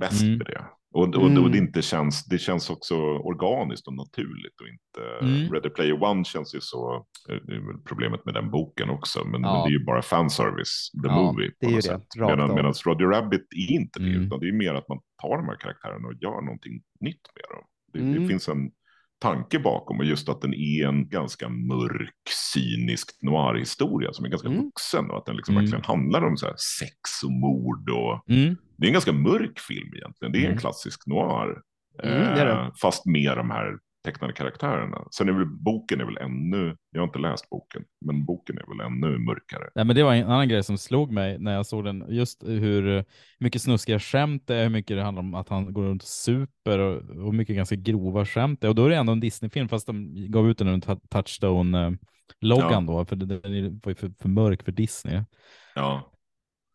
mest 0.01 0.21
Mm. 0.21 0.37
med 0.37 0.47
det. 0.47 0.65
Och, 0.95 1.15
och, 1.15 1.27
Mm. 1.29 1.43
och 1.43 1.51
det, 1.51 1.57
inte 1.57 1.81
känns, 1.81 2.25
det 2.25 2.37
känns 2.37 2.69
också 2.69 2.95
organiskt 3.31 3.87
och 3.87 3.93
naturligt 3.93 4.61
och 4.61 4.67
inte, 4.67 5.01
Mm. 5.21 5.51
Ready 5.53 5.69
Player 5.69 6.03
One 6.03 6.23
känns 6.25 6.55
ju 6.55 6.61
så, 6.61 7.05
eh, 7.29 7.35
det 7.47 7.55
är 7.55 7.59
väl 7.67 7.81
problemet 7.85 8.25
med 8.25 8.33
den 8.33 8.51
boken 8.51 8.89
också, 8.89 9.25
men, 9.25 9.41
Ja. 9.41 9.53
men 9.53 9.63
det 9.63 9.75
är 9.75 9.79
ju 9.79 9.85
bara 9.85 10.01
fanservice, 10.01 10.91
the 11.03 11.07
Ja, 11.07 11.15
movie 11.21 11.51
på 11.59 11.65
är 11.69 11.71
något 11.71 11.83
sätt. 11.83 12.07
Medan, 12.17 12.55
medan 12.55 12.73
Roddy 12.85 13.03
Rabbit 13.05 13.47
är 13.55 13.71
inte 13.71 13.99
det, 13.99 14.09
Mm. 14.09 14.21
utan 14.21 14.39
det 14.39 14.47
är 14.47 14.53
mer 14.53 14.73
att 14.73 14.89
man 14.89 14.99
tar 15.21 15.37
de 15.37 15.45
här 15.45 15.57
karaktärerna 15.59 16.07
och 16.07 16.13
gör 16.13 16.41
någonting 16.41 16.73
nytt 16.99 17.25
med 17.35 17.57
dem. 17.57 17.65
Det, 17.93 17.99
Mm. 17.99 18.21
det 18.21 18.27
finns 18.29 18.47
en 18.49 18.71
tanke 19.19 19.59
bakom 19.59 19.99
och 19.99 20.05
just 20.05 20.29
att 20.29 20.41
den 20.41 20.53
är 20.53 20.87
en 20.87 21.09
ganska 21.09 21.49
mörk, 21.49 22.13
cynisk 22.53 23.09
noir-historia 23.21 24.13
som 24.13 24.25
är 24.25 24.29
ganska 24.29 24.47
Mm. 24.47 24.63
vuxen 24.63 25.09
och 25.11 25.17
att 25.17 25.25
den 25.25 25.35
liksom 25.35 25.53
Mm. 25.55 25.63
verkligen 25.65 25.85
handlar 25.85 26.25
om 26.25 26.37
så 26.37 26.45
här 26.45 26.55
sex 26.79 27.23
och 27.25 27.31
mord 27.31 27.89
och 27.89 28.29
Mm. 28.29 28.55
Det 28.77 28.85
är 28.85 28.87
en 28.87 28.93
ganska 28.93 29.11
mörk 29.13 29.59
film 29.59 29.93
egentligen. 29.95 30.31
Det 30.31 30.37
är 30.37 30.41
en 30.41 30.45
Mm. 30.47 30.57
klassisk 30.59 31.07
noir. 31.07 31.61
Mm, 32.03 32.19
det 32.35 32.45
det. 32.45 32.51
Eh, 32.51 32.67
fast 32.81 33.05
med 33.05 33.37
de 33.37 33.49
här 33.51 33.77
tecknade 34.05 34.33
karaktärerna. 34.33 35.07
Sen 35.11 35.29
är 35.29 35.33
väl 35.33 35.45
boken 35.45 36.01
är 36.01 36.05
väl 36.05 36.17
ännu, 36.17 36.77
jag 36.91 37.01
har 37.01 37.07
inte 37.07 37.19
läst 37.19 37.49
boken, 37.49 37.83
men 38.05 38.25
boken 38.25 38.57
är 38.57 38.65
väl 38.77 38.79
ännu 38.87 39.17
mörkare. 39.17 39.69
Nej, 39.75 39.85
men 39.85 39.95
det 39.95 40.03
var 40.03 40.13
en 40.13 40.25
annan 40.25 40.49
grej 40.49 40.63
som 40.63 40.77
slog 40.77 41.11
mig 41.11 41.39
när 41.39 41.53
jag 41.53 41.65
såg 41.65 41.83
den. 41.85 42.05
Just 42.09 42.43
hur 42.43 43.05
mycket 43.39 43.61
snuskiga 43.61 43.99
skämt 43.99 44.43
det 44.47 44.55
är, 44.55 44.63
hur 44.63 44.69
mycket 44.69 44.97
det 44.97 45.03
handlar 45.03 45.19
om 45.23 45.35
att 45.35 45.49
han 45.49 45.73
går 45.73 45.83
runt 45.83 46.01
och 46.01 46.07
super 46.07 46.79
och, 46.79 47.25
och 47.27 47.33
mycket 47.35 47.55
ganska 47.55 47.75
grova 47.75 48.25
skämt. 48.25 48.61
det 48.61 48.67
är. 48.67 48.69
Och 48.69 48.75
då 48.75 48.85
är 48.85 48.89
det 48.89 48.95
ändå 48.95 49.11
en 49.13 49.19
Disney-film, 49.19 49.69
fast 49.69 49.87
de 49.87 50.13
gav 50.31 50.49
ut 50.49 50.57
den 50.57 50.67
runt 50.67 50.85
Touchstone-loggan 51.09 52.85
då, 52.85 53.05
för 53.05 53.15
den 53.15 53.79
var 53.83 53.89
ju 53.91 53.95
för, 53.95 54.11
för 54.21 54.29
mörk 54.29 54.63
för 54.63 54.71
Disney. 54.71 55.21
Ja, 55.75 56.11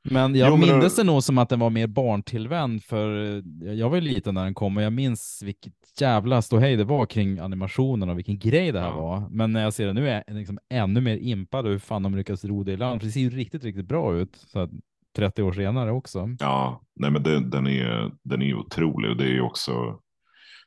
Men 0.02 0.34
jag 0.34 0.48
Jo, 0.50 0.56
men 0.56 0.78
minns 0.78 0.96
det- 0.96 1.04
nog 1.04 1.22
som 1.22 1.38
att 1.38 1.48
den 1.48 1.58
var 1.60 1.70
mer 1.70 1.86
barntillvänd, 1.86 2.82
för 2.84 3.36
eh, 3.66 3.72
jag 3.72 3.88
var 3.90 3.96
ju 3.96 4.00
liten 4.00 4.34
när 4.34 4.44
den 4.44 4.54
kom 4.54 4.76
och 4.76 4.82
jag 4.82 4.92
minns 4.92 5.42
vilket 5.44 5.72
jävla 6.00 6.42
ståhej 6.42 6.76
det 6.76 6.84
var 6.84 7.06
kring 7.06 7.38
animationen 7.38 8.08
och 8.08 8.18
vilken 8.18 8.38
grej 8.38 8.72
det 8.72 8.80
här 8.80 8.88
Ja. 8.88 8.96
var. 9.00 9.28
Men 9.30 9.52
när 9.52 9.62
jag 9.62 9.72
ser 9.74 9.86
det 9.86 9.92
nu 9.92 10.08
är 10.08 10.24
jag 10.26 10.36
liksom 10.36 10.58
ännu 10.70 11.00
mer 11.00 11.16
impad 11.16 11.64
och 11.66 11.72
hur 11.72 11.78
fan 11.78 12.02
de 12.02 12.14
lyckas 12.16 12.44
ro 12.44 12.62
det 12.64 12.72
i 12.72 12.76
land. 12.76 13.00
För 13.00 13.06
det 13.06 13.12
ser 13.12 13.20
ju 13.20 13.30
riktigt, 13.30 13.64
riktigt 13.64 13.86
bra 13.88 14.16
ut. 14.16 14.36
Så 14.36 14.58
att 14.58 14.70
30 15.16 15.42
år 15.42 15.52
senare 15.52 15.92
också. 15.92 16.28
ja 16.40 16.80
nej 16.96 17.10
men 17.10 17.22
det, 17.22 17.50
den, 17.50 17.66
är, 17.66 18.12
den 18.24 18.42
är 18.42 18.54
otrolig 18.54 19.10
och 19.10 19.16
det 19.16 19.24
är 19.24 19.32
ju 19.32 19.40
också 19.40 19.72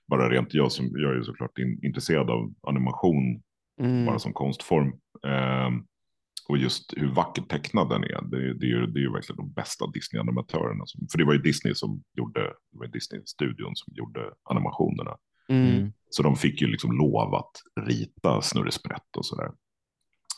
bara 0.08 0.30
rent 0.30 0.54
jag 0.54 0.72
som, 0.72 0.86
jag 0.96 1.12
är 1.12 1.16
ju 1.16 1.24
såklart 1.24 1.58
in, 1.58 1.80
intresserad 1.84 2.30
av 2.30 2.54
animation 2.62 3.42
Mm. 3.82 4.06
bara 4.06 4.20
som 4.20 4.34
konstform. 4.34 4.88
Ehm, 5.28 5.84
och 6.50 6.58
just 6.58 6.94
hur 6.98 7.12
vackert 7.12 7.50
tecknad 7.50 7.89
den 7.89 8.04
är. 8.04 8.22
Det, 8.22 8.54
det, 8.54 8.66
är 8.66 8.70
ju, 8.70 8.86
det 8.86 9.00
är 9.00 9.02
ju 9.02 9.12
verkligen 9.12 9.38
de 9.38 9.54
bästa 9.54 9.88
Disney-animatörerna. 9.88 10.84
För 11.12 11.18
det 11.18 11.26
var 11.26 11.34
ju 11.34 11.39
Disney 11.39 11.76
som 11.76 12.04
gjorde, 12.14 12.41
det 12.41 12.80
var 12.80 12.88
Disney-studion 12.88 13.76
som 13.76 13.94
gjorde 13.96 14.22
animationerna. 14.44 15.18
Mm. 15.50 15.94
Så 16.10 16.24
de 16.24 16.36
fick 16.36 16.62
ju 16.62 16.68
liksom 16.68 16.91
lov 16.98 17.36
att 17.36 17.52
rita 17.88 18.41
Snurre 18.41 18.72
Sprätt 18.72 19.18
och 19.18 19.26
sådär. 19.26 19.52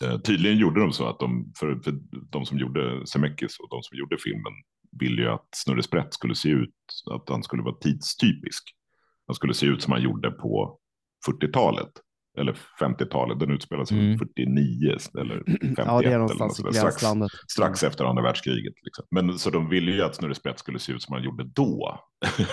Eh, 0.03 0.20
tydligen 0.20 0.58
gjorde 0.58 0.80
de 0.80 0.93
så 0.93 1.06
att 1.06 1.20
de, 1.20 1.53
för, 1.60 1.80
för 1.80 1.99
de 2.30 2.45
som 2.45 2.58
gjorde 2.58 3.08
Zemeckis 3.08 3.60
och 3.60 3.70
de 3.70 3.84
som 3.84 3.97
gjorde 3.97 4.18
filmen 4.18 4.53
ville 4.99 5.22
ju 5.22 5.28
att 5.28 5.47
Snurre 5.56 5.84
Sprätt 5.84 6.14
skulle 6.14 6.36
se 6.36 6.49
ut, 6.49 6.76
att 7.12 7.30
han 7.30 7.43
skulle 7.43 7.64
vara 7.64 7.76
tidstypisk. 7.76 8.64
Han 9.28 9.36
skulle 9.36 9.53
se 9.53 9.66
ut 9.66 9.82
som 9.82 9.93
han 9.93 10.01
gjorde 10.01 10.32
på 10.32 10.80
40-talet. 11.28 11.91
Eller 12.38 12.57
50-talet, 12.81 13.39
den 13.39 13.51
utspelar 13.51 13.86
sig 13.86 13.97
Mm. 13.99 14.17
49 14.17 14.97
eller 15.19 15.43
51. 15.45 15.77
Ja, 15.77 15.99
det 16.01 16.05
är 16.05 16.07
eller 16.07 16.17
någonstans 16.17 16.59
något 16.59 16.75
i 16.75 16.77
sådär. 16.77 16.91
strax, 16.91 17.33
strax 17.51 17.83
efter 17.83 18.05
andra 18.05 18.23
världskriget. 18.23 18.73
Liksom. 18.83 19.05
Men 19.11 19.39
så 19.39 19.49
de 19.49 19.69
ville 19.69 19.91
ju 19.91 20.01
att 20.01 20.15
Snurre 20.15 20.36
Sprätt 20.36 20.59
skulle 20.59 20.79
se 20.79 20.91
ut 20.91 21.01
som 21.01 21.13
han 21.13 21.23
gjorde 21.23 21.43
då. 21.43 21.99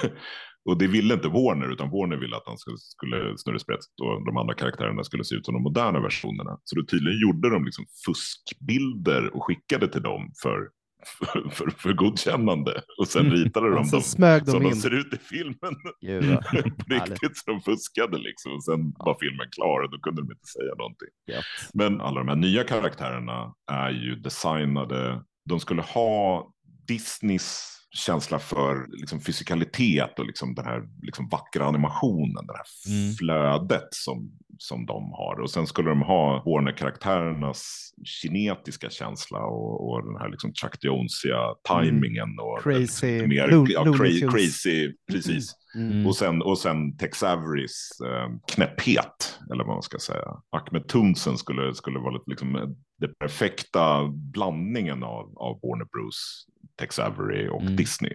och 0.69 0.79
det 0.79 0.87
ville 0.87 1.15
inte 1.15 1.29
Warner, 1.29 1.73
utan 1.73 1.91
Warner 1.91 2.17
ville 2.17 2.37
att 2.37 2.47
han 2.47 2.59
skulle, 2.59 2.79
skulle 2.79 3.39
Snurre 3.39 3.59
Sprätt 3.59 3.81
och 4.03 4.27
de 4.27 4.37
andra 4.37 4.55
karaktärerna 4.55 5.05
skulle 5.05 5.25
se 5.25 5.35
ut 5.35 5.45
som 5.47 5.55
de 5.55 5.63
moderna 5.63 6.01
versionerna. 6.01 6.59
Så 6.65 6.77
då 6.77 6.85
tydligen 6.85 7.21
gjorde 7.21 7.51
de 7.51 7.65
liksom 7.65 7.85
fuskbilder 8.07 9.37
och 9.37 9.45
skickade 9.45 9.89
till 9.89 10.03
dem 10.03 10.31
för, 10.43 10.59
för, 11.07 11.51
för, 11.51 11.71
för 11.71 11.93
godkännande. 11.93 12.83
Och 12.99 13.09
sen 13.09 13.31
ritade 13.31 13.71
de 13.71 13.79
Och 13.79 13.87
så 13.87 13.97
dem 13.97 14.03
smög 14.03 14.45
de 14.45 14.51
som 14.51 14.63
de 14.63 14.69
in. 14.69 14.77
ser 14.77 14.95
ut 14.95 15.15
i 15.15 15.19
filmen. 15.19 15.75
På 16.79 16.95
riktigt, 16.95 17.37
så 17.37 17.51
de 17.51 17.61
fuskade 17.61 18.19
liksom. 18.19 18.53
Och 18.53 18.65
sen 18.65 18.93
var 18.99 19.17
filmen 19.21 19.49
klar 19.51 19.81
och 19.81 19.91
då 19.91 19.99
kunde 19.99 20.23
de 20.23 20.33
inte 20.33 20.47
säga 20.47 20.75
någonting. 20.75 21.09
Gött. 21.29 21.45
Men 21.75 22.01
alla 22.01 22.19
de 22.21 22.29
här 22.29 22.37
nya 22.37 22.65
karaktärerna 22.65 23.55
är 23.71 23.91
ju 23.91 24.15
designade. 24.17 25.23
De 25.49 25.61
skulle 25.61 25.83
ha 25.83 26.49
Disneys 26.89 27.79
känsla 27.95 28.39
för 28.39 28.87
liksom, 29.01 29.21
fysikalitet 29.21 30.19
och 30.19 30.27
liksom, 30.27 30.55
den 30.55 30.65
här 30.65 30.83
liksom, 31.03 31.29
vackra 31.29 31.67
animationen, 31.67 32.47
det 32.47 32.53
här 32.57 32.95
Mm. 33.03 33.15
flödet 33.15 33.89
som, 33.91 34.31
som 34.59 34.87
de 34.87 35.13
har. 35.13 35.41
Och 35.41 35.51
sen 35.51 35.67
skulle 35.67 35.89
de 35.89 36.03
ha 36.03 36.43
Warner-karaktärernas 36.47 37.63
kinetiska 38.05 38.91
känsla 38.91 39.39
och, 39.39 39.91
och 39.91 40.05
den 40.07 40.17
här 40.17 40.29
liksom, 40.29 40.53
Chuck 40.55 40.85
Jonesiga 40.85 41.55
tajmingen. 41.69 42.39
Och 42.41 42.67
Mm. 42.67 42.79
Crazy, 42.81 43.27
mer, 43.27 43.49
ja, 43.69 43.85
cra- 43.85 44.31
crazy, 44.31 44.93
precis. 45.13 45.53
Mm. 45.75 46.07
Och 46.07 46.17
sen, 46.17 46.43
och 46.43 46.59
sen 46.59 46.97
Tex 46.97 47.23
Averys 47.23 47.89
eh, 48.07 48.55
knäpphet, 48.55 49.39
eller 49.53 49.65
vad 49.65 49.75
man 49.77 49.83
ska 49.83 49.99
säga. 49.99 50.29
Ahmed 50.51 50.89
Tunsen 50.89 51.39
skulle, 51.39 51.75
skulle 51.75 51.99
vara 51.99 52.13
lite, 52.13 52.31
liksom, 52.31 52.77
det 53.03 53.19
perfekta 53.19 54.09
blandningen 54.09 55.03
av, 55.03 55.39
av 55.39 55.61
Warner 55.63 55.85
Bros, 55.85 56.47
Tex 56.77 56.99
Avery 56.99 57.49
och 57.49 57.61
Mm. 57.63 57.77
Disney. 57.77 58.13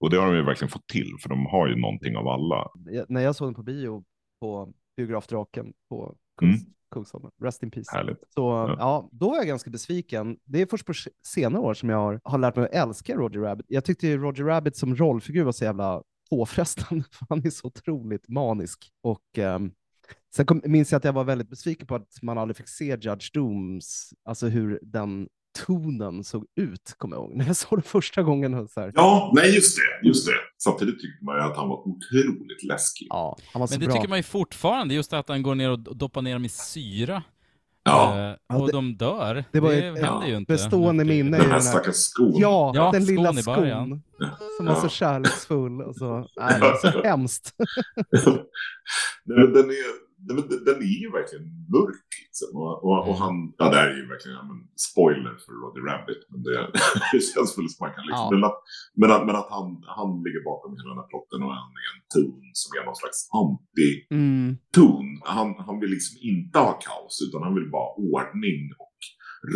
Och 0.00 0.10
det 0.10 0.16
har 0.16 0.26
de 0.26 0.34
ju 0.36 0.44
verkligen 0.44 0.70
fått 0.70 0.86
till, 0.88 1.10
för 1.22 1.28
de 1.28 1.46
har 1.46 1.68
ju 1.68 1.76
någonting 1.76 2.16
av 2.16 2.28
alla. 2.28 2.68
Jag, 2.86 3.10
när 3.10 3.20
jag 3.20 3.36
såg 3.36 3.46
den 3.48 3.54
på 3.54 3.62
bio 3.62 4.04
på 4.40 4.72
Biografdraken 4.96 5.72
på 5.88 6.16
Mm. 6.42 6.56
Kungsholmen. 6.94 7.30
Rest 7.42 7.62
in 7.62 7.70
peace. 7.70 7.96
Härligt. 7.96 8.18
Så 8.34 8.40
Ja. 8.40 8.76
ja. 8.78 9.08
då 9.12 9.28
var 9.30 9.36
jag 9.36 9.46
ganska 9.46 9.70
besviken. 9.70 10.36
Det 10.44 10.60
är 10.62 10.66
först 10.66 10.86
på 10.86 10.92
senare 11.26 11.62
år 11.62 11.74
som 11.74 11.88
jag 11.88 11.96
har, 11.96 12.20
har 12.24 12.38
lärt 12.38 12.56
mig 12.56 12.64
att 12.64 12.74
älska 12.74 13.16
Roger 13.16 13.40
Rabbit. 13.40 13.66
Jag 13.68 13.84
tyckte 13.84 14.06
ju 14.06 14.18
Roger 14.18 14.44
Rabbit 14.44 14.76
som 14.76 14.96
rollfigur 14.96 15.44
var 15.44 15.52
så 15.52 15.64
jävla 15.64 16.02
påfrestande, 16.30 17.04
för 17.12 17.26
han 17.28 17.46
är 17.46 17.50
så 17.50 17.66
otroligt 17.66 18.28
manisk. 18.28 18.90
Och 19.02 19.38
ehm, 19.38 19.72
sen 20.34 20.46
kom, 20.46 20.60
minns 20.64 20.92
jag 20.92 20.96
att 20.98 21.04
jag 21.04 21.12
var 21.12 21.24
väldigt 21.24 21.48
besviken 21.50 21.86
på 21.86 21.94
att 21.94 22.22
man 22.22 22.38
aldrig 22.38 22.56
fick 22.56 22.68
se 22.68 22.84
Judge 23.00 23.30
Dooms, 23.34 24.10
alltså 24.24 24.46
hur 24.46 24.78
den 24.82 25.28
tonen 25.66 26.24
såg 26.24 26.44
ut, 26.56 26.94
kommer 26.98 27.16
jag 27.16 27.22
ihåg. 27.24 27.36
När 27.36 27.46
jag 27.46 27.56
såg 27.56 27.78
det 27.78 27.82
första 27.88 28.22
gången. 28.22 28.68
Så 28.68 28.80
här. 28.80 28.92
Ja, 28.94 29.32
nej 29.36 29.54
just 29.54 29.76
det, 29.76 30.08
just 30.08 30.26
det. 30.26 30.32
Samtidigt 30.64 31.00
tyckte 31.00 31.24
man 31.24 31.36
ju 31.36 31.42
att 31.42 31.56
han 31.56 31.68
var 31.68 31.88
otroligt 31.88 32.62
läskig. 32.68 33.06
Ja, 33.10 33.38
han 33.52 33.60
var 33.60 33.66
så 33.66 33.72
Men 33.72 33.80
det 33.80 33.86
bra. 33.86 33.94
tycker 33.94 34.08
man 34.08 34.18
ju 34.18 34.22
fortfarande, 34.22 34.94
just 34.94 35.12
att 35.12 35.28
han 35.28 35.42
går 35.42 35.54
ner 35.54 35.70
och 35.70 35.96
doppar 35.96 36.22
ner 36.22 36.32
dem 36.32 36.44
i 36.44 36.48
syra. 36.48 37.22
Ja. 37.84 38.36
Ja, 38.48 38.56
och 38.56 38.66
det- 38.66 38.72
de 38.72 38.96
dör. 38.96 39.34
Det 39.34 39.44
Det, 39.52 39.60
var 39.60 39.72
ju 39.72 39.80
händer 39.80 40.26
ju 40.26 40.36
inte. 40.36 40.52
bestående 40.52 41.04
minne. 41.04 41.30
Den 41.30 41.34
i 41.34 41.36
här 41.36 41.42
den 41.44 41.52
här- 41.52 41.60
stackars 41.60 41.94
skon. 41.96 42.32
Ja, 42.36 42.72
Ja, 42.74 42.90
den 42.92 43.02
skon 43.02 43.14
lilla 43.16 43.30
i 43.32 43.42
skon. 43.42 43.54
början. 43.54 44.02
Som 44.56 44.66
var 44.66 44.74
så 44.74 44.84
Ja. 44.84 44.88
kärleksfull. 44.88 45.82
Och 45.82 45.96
så, 45.96 46.26
nej, 46.40 46.60
det 46.60 46.90
så 46.92 47.02
hemskt. 47.04 47.54
Den, 49.24 49.70
är, 49.70 50.01
den, 50.28 50.36
den- 50.66 50.82
är 50.90 50.98
ju 51.04 51.10
verkligen 51.18 51.46
mörk. 51.76 52.08
Liksom. 52.24 52.50
Och, 52.60 52.74
och, 52.86 52.98
och 53.08 53.16
han, 53.24 53.36
ja 53.58 53.64
det 53.72 53.78
här 53.80 53.88
är 53.94 53.98
ju 54.02 54.06
verkligen 54.14 54.36
men, 54.50 54.58
spoiler 54.88 55.34
för 55.42 55.52
Roddy 55.62 55.80
Rabbit. 55.90 56.22
Men 56.30 56.40
det, 56.46 56.56
det 57.12 57.20
känns 57.30 57.50
väl 57.58 57.68
som 57.72 57.80
man 57.84 57.92
kan 57.96 58.04
liksom. 58.10 58.28
Ja. 58.30 58.34
Men 58.34 58.44
att, 58.48 58.58
men 59.00 59.08
att, 59.14 59.22
men 59.28 59.36
att 59.40 59.50
han, 59.56 59.68
han 59.98 60.10
ligger 60.24 60.42
bakom 60.50 60.70
hela 60.78 60.90
den 60.92 61.02
här 61.02 61.10
plotten 61.12 61.38
och 61.44 61.52
han 61.62 61.72
är 61.82 61.86
en 61.92 62.02
ton 62.14 62.42
som 62.60 62.70
är 62.78 62.82
någon 62.88 63.00
slags 63.02 63.18
anti-ton. 63.42 65.06
Mm. 65.08 65.20
Han, 65.36 65.48
han 65.66 65.76
vill 65.80 65.92
liksom 65.96 66.14
inte 66.32 66.56
ha 66.66 66.72
kaos 66.86 67.14
utan 67.26 67.40
han 67.46 67.54
vill 67.58 67.68
bara 67.76 67.86
ha 67.88 67.94
ordning 68.12 68.60
och 68.82 68.91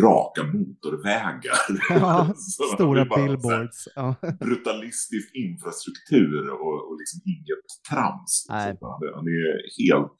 raka 0.03 0.43
motorvägar. 0.43 1.59
Ja, 1.89 2.33
stora 2.75 3.05
billboards. 3.05 3.87
Ja. 3.95 4.15
brutalistisk 4.39 5.35
infrastruktur 5.35 6.49
och, 6.49 6.77
och 6.89 6.97
liksom 7.01 7.19
inget 7.33 7.67
trams. 7.89 8.33
Liksom. 8.49 8.87
Han, 8.91 8.99
han 9.15 9.27
är 9.27 9.47
helt... 9.81 10.17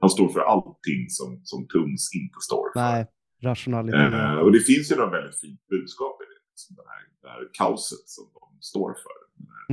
Han 0.00 0.10
står 0.10 0.28
för 0.28 0.40
allting 0.40 1.00
som, 1.08 1.40
som 1.44 1.60
Tums 1.72 2.04
inte 2.20 2.38
står 2.48 2.64
för. 2.72 2.80
Nej, 2.80 3.06
rationalitet. 3.42 4.12
Eh, 4.12 4.38
och 4.44 4.52
det 4.52 4.60
finns 4.60 4.92
ju 4.92 4.96
något 4.96 5.12
väldigt 5.12 5.40
fint 5.40 5.60
budskap 5.68 6.16
i 6.22 6.24
det. 6.30 6.40
Liksom 6.52 6.76
det, 6.76 6.86
här, 6.92 7.02
det 7.22 7.28
här 7.34 7.42
kaoset 7.58 8.04
som 8.16 8.24
de 8.38 8.46
står 8.60 8.90
för. 9.04 9.18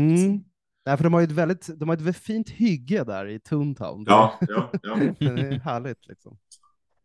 Mm. 0.01 0.43
Nej, 0.85 0.97
för 0.97 1.03
de 1.03 1.13
har 1.13 1.19
ju 1.19 1.23
ett 1.23 1.31
väldigt, 1.31 1.79
de 1.79 1.89
har 1.89 1.95
ett 1.95 2.01
väldigt 2.01 2.23
fint 2.23 2.49
hygge 2.49 3.03
där 3.03 3.27
i 3.27 3.39
Toontown. 3.39 4.03
Ja, 4.07 4.39
ja, 4.47 4.71
ja. 4.81 4.95
det 5.19 5.25
är 5.25 5.59
härligt 5.59 6.07
liksom. 6.07 6.37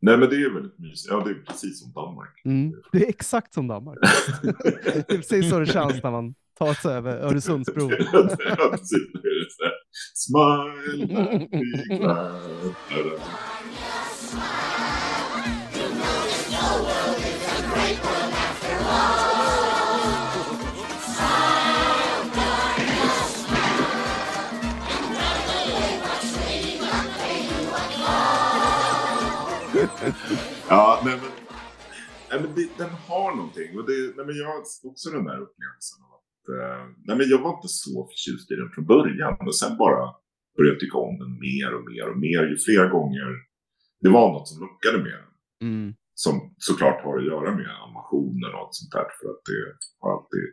Nej 0.02 0.16
men 0.16 0.30
det 0.30 0.36
är 0.36 0.54
väldigt 0.54 0.78
mysigt. 0.78 1.06
Ja, 1.10 1.22
det 1.24 1.30
är 1.30 1.34
precis 1.34 1.80
som 1.80 1.92
Danmark. 1.92 2.42
Mm. 2.44 2.72
Det 2.92 3.04
är 3.04 3.08
exakt 3.08 3.54
som 3.54 3.68
Danmark. 3.68 3.98
det 4.42 5.10
är 5.10 5.16
precis 5.16 5.50
så 5.50 5.58
det 5.58 5.66
känns 5.66 6.02
när 6.02 6.10
man 6.10 6.34
tar 6.58 6.74
sig 6.74 6.94
över 6.94 7.16
Öresundsbron. 7.16 7.90
ja, 8.12 8.68
precis. 8.70 9.12
Det 9.12 9.28
är 9.28 9.48
så 9.50 9.64
här, 9.64 9.72
Smile, 10.14 11.48
Ja, 30.68 31.02
nej 31.04 31.16
men, 31.22 31.30
nej, 32.30 32.40
men 32.42 32.50
det, 32.56 32.68
den 32.82 32.90
har 33.08 33.36
någonting. 33.36 33.78
Och 33.78 33.86
det, 33.86 34.16
nej, 34.16 34.26
men 34.26 34.36
jag 34.36 34.46
har 34.46 34.58
också 34.90 35.10
den 35.16 35.24
där 35.24 35.40
upplevelsen 35.46 35.98
av 36.06 36.12
att 36.18 36.44
eh, 36.56 36.82
nej, 37.06 37.16
men 37.18 37.26
jag 37.32 37.40
var 37.44 37.54
inte 37.56 37.68
så 37.68 37.94
förtjust 38.10 38.50
i 38.50 38.54
den 38.54 38.70
från 38.74 38.86
början. 38.86 39.36
Och 39.48 39.56
sen 39.62 39.76
bara 39.84 40.04
började 40.56 40.74
jag 40.74 40.80
tycka 40.80 40.98
om 40.98 41.18
den 41.22 41.32
mer 41.48 41.70
och 41.76 41.84
mer 41.92 42.06
och 42.12 42.18
mer. 42.26 42.40
Ju 42.50 42.56
fler 42.66 42.86
gånger 42.96 43.28
det 44.00 44.08
var 44.08 44.32
något 44.32 44.48
som 44.48 44.60
lockade 44.60 44.98
med 44.98 45.18
den. 45.22 45.68
Mm. 45.68 45.94
Som 46.14 46.54
såklart 46.58 47.04
har 47.04 47.18
att 47.18 47.24
göra 47.24 47.56
med 47.56 47.70
animationen 47.84 48.54
och 48.54 48.68
sånt 48.70 48.92
där. 48.92 49.08
För 49.18 49.26
att 49.32 49.42
det 49.50 49.60
har 50.00 50.10
alltid 50.16 50.46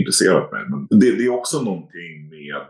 intresserat 0.00 0.52
mig. 0.52 0.62
Men 0.70 0.98
det, 1.00 1.16
det 1.16 1.24
är 1.24 1.38
också 1.40 1.62
någonting 1.62 2.28
med, 2.30 2.66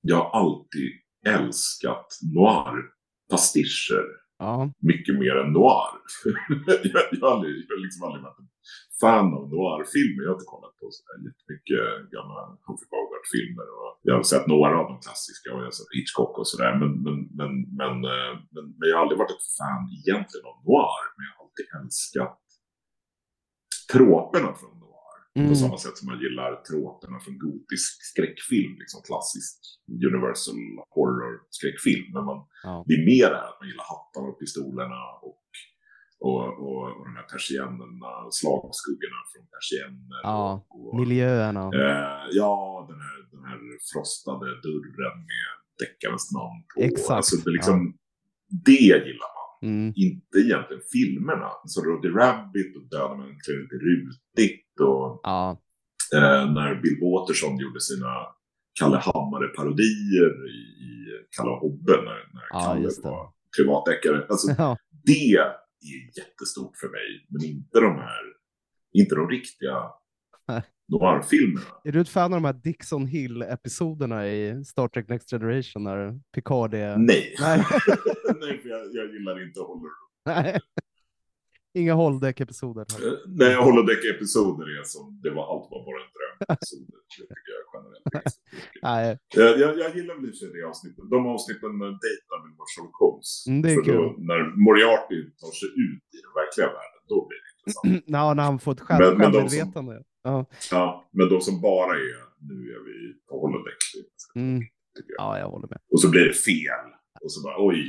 jag 0.00 0.16
har 0.16 0.30
alltid 0.40 0.90
älskat 1.26 2.06
noir-pastischer 2.36 4.06
Ja. 4.38 4.70
mycket 4.92 5.14
mer 5.22 5.36
än 5.42 5.52
noir. 5.52 5.92
jag, 6.66 7.04
jag, 7.12 7.20
har 7.20 7.32
aldrig, 7.34 7.52
jag 7.68 7.76
har 7.76 7.82
liksom 7.86 8.02
aldrig 8.06 8.22
varit 8.26 8.40
en 8.42 8.50
fan 9.00 9.28
av 9.38 9.44
noir-filmer. 9.54 10.22
Jag 10.22 10.30
har 10.30 10.38
inte 10.38 10.52
kollat 10.54 10.74
på 10.80 10.86
så 10.96 11.00
jättemycket 11.28 11.84
gamla 12.14 12.38
Humphrey 12.66 12.88
Bogart-filmer. 12.94 13.66
Jag 14.08 14.14
har 14.18 14.26
sett 14.32 14.46
några 14.54 14.74
av 14.80 14.86
de 14.90 14.96
klassiska 15.06 15.46
och 15.52 15.60
jag 15.62 15.70
har 15.70 15.78
sett 15.80 15.96
Hitchcock 15.96 16.34
och 16.40 16.48
sådär. 16.52 16.72
Men, 16.80 16.90
men, 17.06 17.16
men, 17.38 17.52
men, 17.80 17.94
eh, 18.12 18.32
men, 18.54 18.64
men 18.78 18.86
jag 18.88 18.94
har 18.96 19.02
aldrig 19.04 19.20
varit 19.22 19.36
ett 19.36 19.50
fan 19.58 19.84
egentligen 19.98 20.46
av 20.50 20.56
noir. 20.66 21.02
Men 21.14 21.22
jag 21.26 21.32
har 21.36 21.42
alltid 21.44 21.66
älskat 21.80 22.38
tråperna 23.92 24.50
från 24.60 24.75
noir. 25.36 25.46
På 25.50 25.54
Mm. 25.54 25.62
samma 25.64 25.78
sätt 25.84 25.96
som 26.00 26.08
jag 26.12 26.18
gillar 26.24 26.50
tråperna 26.70 27.16
från 27.24 27.36
gotisk 27.46 27.92
skräckfilm. 28.10 28.72
Liksom 28.82 29.00
klassisk 29.08 29.56
Universal 30.10 30.58
horror-skräckfilm. 30.96 32.06
Men 32.14 32.24
man, 32.30 32.38
Ja. 32.66 32.84
det 32.86 32.94
är 32.98 33.04
mer 33.12 33.26
det 33.32 33.38
här 33.42 33.48
att 33.52 33.60
man 33.60 33.68
gillar 33.70 33.86
hattarna 33.94 34.26
och 34.30 34.38
pistolerna 34.42 35.00
och, 35.26 35.40
och, 36.28 36.44
och, 36.66 36.82
och 36.98 37.04
de 37.08 37.12
här 37.20 37.28
persiennerna, 37.34 38.10
slagskuggorna 38.40 39.20
från 39.32 39.44
persienner. 39.56 40.20
ja, 40.32 40.66
och, 40.68 40.86
och, 40.88 41.00
miljöerna. 41.00 41.62
eh, 41.82 42.22
ja, 42.40 42.54
den 42.90 43.00
här, 43.06 43.18
den 43.34 43.44
här 43.50 43.58
frostade 43.92 44.46
dörren 44.66 45.16
med 45.30 45.48
deckarens 45.80 46.26
namn 46.38 46.58
på. 46.70 46.76
Exakt, 46.88 47.10
Alltså, 47.20 47.36
det, 47.44 47.50
liksom, 47.56 47.78
det 48.66 48.72
gillar 49.08 49.30
man. 49.36 49.44
Mm. 49.70 49.92
Inte 49.96 50.36
egentligen 50.46 50.82
filmerna. 50.94 51.50
Så 51.72 51.78
Roddy 51.88 52.08
Rabbit 52.20 52.76
och 52.76 52.82
Döda 52.92 53.14
med 53.16 53.42
klär 53.42 53.58
lite 53.62 53.78
rutigt 53.90 54.65
och 54.80 55.20
Ja, 55.22 55.50
eh, 56.14 56.52
när 56.52 56.74
Bill 56.82 56.98
Waterson 57.02 57.58
gjorde 57.58 57.80
sina 57.80 58.12
Kalle 58.80 58.96
Hammare-parodier 58.96 60.48
i, 60.48 60.58
i 60.88 60.88
Kalle 61.36 61.50
Hobbe 61.50 61.92
när, 61.92 62.34
när 62.34 62.46
Ja, 62.50 62.60
Kalle 62.60 62.80
just 62.80 63.02
det. 63.02 63.08
var 63.08 63.32
privatdeckare. 63.56 64.26
Alltså, 64.28 64.54
ja. 64.58 64.76
det 65.04 65.32
är 65.32 65.52
jättestort 66.18 66.76
för 66.76 66.88
mig, 66.88 67.26
men 67.28 67.44
inte 67.44 67.80
de 67.80 67.94
här, 67.94 68.22
inte 68.92 69.14
de 69.14 69.28
riktiga 69.28 69.82
noir-filmerna. 70.88 71.66
Är 71.84 71.92
du 71.92 72.00
ett 72.00 72.08
fan 72.08 72.32
av 72.34 72.40
de 72.42 72.44
här 72.44 72.52
Dixon 72.52 73.06
Hill-episoderna 73.06 74.28
i 74.28 74.64
Star 74.64 74.88
Trek 74.88 75.08
Next 75.08 75.30
Generation 75.30 75.84
när 75.84 76.20
Picard 76.34 76.74
är... 76.74 76.96
Nej. 76.96 77.34
Nej. 77.40 77.58
Nej, 78.40 78.58
för 78.58 78.68
jag, 78.68 78.80
jag 78.92 79.12
gillar 79.14 79.46
inte 79.46 79.60
håller. 79.60 79.90
Nej. 80.26 80.60
Inga 81.80 81.94
hålldäck-episoder. 81.94 82.86
Eh, 83.06 83.12
Nej, 83.26 83.54
holodeck-episoder 83.66 84.66
är 84.78 84.82
som, 84.94 85.20
det 85.24 85.30
var 85.38 85.44
allt 85.52 85.66
var 85.72 85.80
bara 85.88 85.98
en 86.04 86.10
dröm-episoder. 86.16 86.98
Det 87.18 87.34
tycker 87.34 87.52
jag 87.58 87.64
generellt. 87.74 88.34
Nej. 88.88 89.18
Jag, 89.40 89.50
jag, 89.62 89.72
jag 89.82 89.90
gillar 89.96 90.14
väl 90.20 90.30
i 90.30 90.32
sig 90.40 90.48
det 90.56 90.62
avsnittet. 90.72 91.04
De 91.14 91.20
avsnitten 91.36 91.70
när 91.80 91.90
dejtar 92.06 92.38
med 92.44 92.52
Marshall 92.60 92.90
Combs. 93.00 93.30
Mm, 93.48 93.58
det 93.62 93.68
är 93.70 93.74
För 93.74 93.82
då, 93.92 93.92
kul. 94.14 94.24
när 94.30 94.40
Moriarty 94.66 95.18
tar 95.42 95.52
sig 95.60 95.68
ut 95.86 96.04
i 96.16 96.18
den 96.24 96.32
verkliga 96.40 96.66
världen, 96.76 97.02
då 97.12 97.16
blir 97.28 97.38
det 97.44 97.48
intressant. 97.52 98.04
Ja, 98.16 98.24
när 98.36 98.44
han 98.50 98.58
får 98.64 98.72
ett 98.76 98.80
själv, 98.86 99.00
Men- 99.04 99.18
men 99.18 99.32
de 99.32 99.38
som- 99.38 99.48
självmedvetande. 99.48 99.94
Ja. 100.28 100.36
Ja, 100.74 100.86
men 101.18 101.26
de 101.32 101.36
som 101.48 101.54
bara 101.68 101.92
är, 102.08 102.18
nu 102.50 102.56
är 102.76 102.80
vi 102.88 102.96
på 103.28 103.34
holodeck. 103.42 103.80
Mm. 104.40 104.58
jag. 104.60 105.04
ja, 105.22 105.38
jag 105.42 105.48
håller 105.54 105.68
med. 105.72 105.78
Och 105.92 106.00
så 106.02 106.06
blir 106.10 106.24
det 106.30 106.36
fel. 106.50 106.86
Och 107.24 107.32
så 107.32 107.38
bara, 107.46 107.56
oj. 107.68 107.80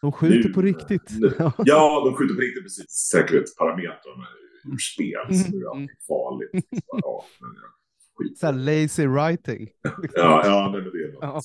De 0.00 0.12
skjuter 0.12 0.48
Nu- 0.48 0.54
på 0.54 0.62
riktigt. 0.62 1.10
Nu. 1.18 1.32
Ja, 1.58 2.02
de 2.04 2.14
skjuter 2.16 2.34
på 2.34 2.40
riktigt 2.40 2.62
precis. 2.62 2.90
Säkerhetsparametrarna 2.90 4.26
ur 4.72 4.78
spel, 4.78 5.24
så 5.38 5.50
nu 5.52 5.58
är 5.64 5.68
allting 5.70 5.88
farligt. 6.08 6.50
Så 6.52 6.80
bara, 6.92 7.00
Ja, 7.02 7.24
men 7.40 7.50
jag 7.62 7.70
skiter. 8.16 8.38
Så 8.40 8.46
här 8.46 8.52
lazy 8.68 9.06
writing. 9.06 9.68
Ja, 10.22 10.42
ja 10.50 10.58
men 10.72 10.80
det 10.84 11.00
är 11.04 11.12
något. 11.12 11.22
Ja. 11.22 11.40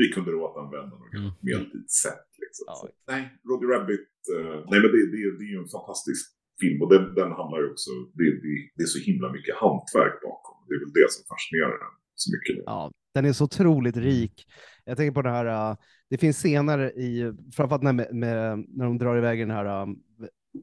Vi 0.00 0.06
kunde 0.14 0.30
återanvända 0.34 0.96
några 0.96 1.18
Mm. 1.18 1.30
medeltidssätt. 1.48 2.26
Liksom. 2.44 2.64
Ja. 2.68 2.74
Så, 2.80 2.84
nej, 3.12 3.22
Roddy 3.48 3.66
Rabbit. 3.74 4.08
eh, 4.34 4.56
nej, 4.70 4.78
men 4.82 4.88
det, 4.94 5.02
det, 5.12 5.20
det 5.38 5.44
är 5.48 5.52
ju 5.56 5.60
en 5.64 5.72
fantastisk 5.78 6.22
film. 6.62 6.78
Och 6.82 6.90
den, 6.94 7.04
den 7.20 7.30
handlar 7.40 7.58
ju 7.62 7.66
också, 7.74 7.90
det, 8.18 8.28
det, 8.44 8.54
det 8.76 8.82
är 8.86 8.90
så 8.96 9.00
himla 9.08 9.28
mycket 9.36 9.54
hantverk 9.64 10.16
bakom. 10.28 10.56
Det 10.66 10.72
är 10.76 10.80
väl 10.84 10.94
det 11.00 11.08
som 11.14 11.22
fascinerar 11.32 11.76
den 11.84 11.92
så 12.22 12.26
mycket. 12.34 12.56
Ja, 12.72 12.80
den 13.14 13.24
är 13.24 13.32
så 13.32 13.44
otroligt 13.44 13.96
rik. 13.96 14.46
Jag 14.84 14.96
tänker 14.96 15.12
på 15.12 15.22
det 15.22 15.30
här, 15.30 15.70
uh, 15.70 15.76
det 16.10 16.18
finns 16.18 16.36
scener 16.36 16.98
i, 16.98 17.32
framförallt 17.52 17.82
när, 17.82 17.92
med, 17.92 18.14
med, 18.14 18.64
när 18.68 18.84
de 18.84 18.98
drar 18.98 19.16
iväg 19.16 19.38
den 19.38 19.50
här, 19.50 19.82
um, 19.82 19.98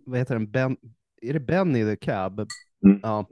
vad 0.05 0.19
heter 0.19 0.35
den, 0.35 0.51
ben, 0.51 0.77
är 1.21 1.33
det 1.33 1.39
Benny 1.39 1.83
the 1.83 1.95
Cab? 1.95 2.39
Mm. 2.85 2.99
Ja. 3.03 3.29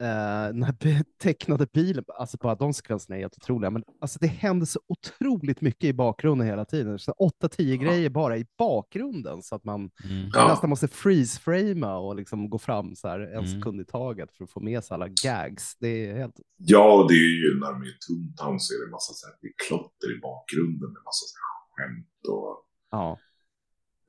Eh, 0.00 0.52
den 0.54 0.62
här 0.62 0.74
tecknade 1.22 1.66
bilen, 1.72 2.04
alltså 2.18 2.36
bara 2.40 2.54
de 2.54 2.72
sekvenserna 2.74 3.16
är 3.16 3.20
helt 3.20 3.36
otroliga. 3.42 3.70
Men 3.70 3.82
alltså 4.00 4.18
det 4.18 4.26
händer 4.26 4.66
så 4.66 4.80
otroligt 4.86 5.60
mycket 5.60 5.84
i 5.84 5.92
bakgrunden 5.92 6.46
hela 6.46 6.64
tiden. 6.64 6.98
Så 6.98 7.12
8-10 7.42 7.76
grejer 7.76 8.10
bara 8.10 8.36
i 8.38 8.46
bakgrunden 8.58 9.42
så 9.42 9.54
att 9.54 9.64
man 9.64 9.90
Mm. 10.04 10.28
Nästan 10.48 10.70
måste 10.70 10.88
freeze-framea 10.88 11.96
och 11.96 12.16
liksom 12.16 12.50
gå 12.50 12.58
fram 12.58 12.96
så 12.96 13.08
här 13.08 13.20
en 13.20 13.38
Mm. 13.38 13.46
sekund 13.46 13.80
i 13.80 13.84
taget 13.84 14.32
för 14.36 14.44
att 14.44 14.50
få 14.50 14.60
med 14.60 14.84
sig 14.84 14.94
alla 14.94 15.08
gags. 15.24 15.76
Det 15.78 16.06
är 16.10 16.16
helt... 16.18 16.40
Ja, 16.56 17.06
det 17.08 17.14
är 17.14 17.44
ju 17.44 17.60
när 17.60 17.72
de 17.72 17.82
är 17.82 17.96
Toontown 18.06 18.60
så 18.60 18.74
är 18.74 18.86
det 18.86 18.90
massa 18.90 19.12
så 19.14 19.26
här, 19.26 19.34
det 19.42 19.52
klotter 19.68 20.16
i 20.16 20.20
bakgrunden 20.20 20.92
med 20.92 21.02
massa 21.04 21.24
så 21.30 21.36
här 21.42 21.56
skämt 21.74 22.20
och 22.28 22.62
Ja. 22.90 23.18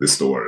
Det 0.02 0.10
står 0.18 0.40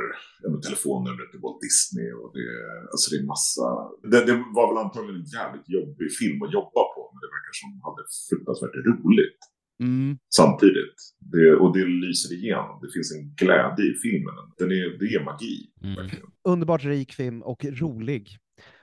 ja, 0.42 0.48
telefonnumret 0.66 1.28
till 1.30 1.42
Walt 1.44 1.60
Disney 1.66 2.08
och 2.20 2.28
det, 2.36 2.46
alltså 2.92 3.06
det 3.10 3.16
är 3.22 3.26
massa. 3.34 3.66
Det, 4.10 4.20
det 4.28 4.36
var 4.56 4.64
väl 4.70 4.78
antagligen 4.84 5.18
en 5.22 5.30
jävligt 5.38 5.68
jobbig 5.78 6.08
film 6.20 6.38
att 6.44 6.52
jobba 6.58 6.82
på, 6.94 7.00
men 7.12 7.18
det 7.24 7.30
verkar 7.36 7.54
som 7.60 7.66
de 7.74 7.78
hade 7.88 8.02
fruktansvärt 8.28 8.76
roligt 8.90 9.40
Mm. 9.82 10.18
samtidigt. 10.34 10.94
Det, 11.18 11.56
och 11.56 11.76
det 11.76 11.84
lyser 11.84 12.34
igenom. 12.34 12.78
Det 12.82 12.90
finns 12.92 13.12
en 13.16 13.34
glädje 13.34 13.84
i 13.84 13.94
filmen. 14.02 14.34
Den 14.58 14.70
är, 14.70 14.98
det 14.98 15.14
är 15.14 15.24
magi. 15.24 15.70
Mm. 15.82 15.96
verkligen. 15.96 16.26
Underbart 16.48 16.84
rik 16.84 17.12
film 17.12 17.42
och 17.42 17.64
rolig. 17.64 18.28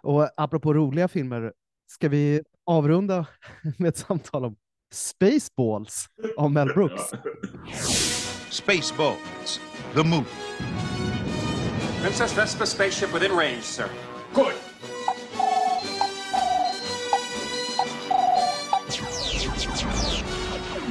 Och 0.03 0.30
apropå 0.41 0.74
roliga 0.74 1.07
filmer, 1.07 1.53
ska 1.88 2.09
vi 2.09 2.41
avrunda 2.65 3.26
med 3.78 3.89
ett 3.89 3.97
samtal 3.97 4.45
om 4.45 4.55
Spaceballs 4.93 6.05
av 6.38 6.51
Mel 6.51 6.68
Brooks? 6.68 7.03
Spaceballs, 8.49 9.59
the 9.93 10.03
movie. 10.03 10.29
Princess 12.01 12.31
Vespa 12.31 12.65
spaceship 12.65 13.11
within 13.11 13.33
range, 13.33 13.63
sir. 13.63 13.89
Good. 14.33 14.55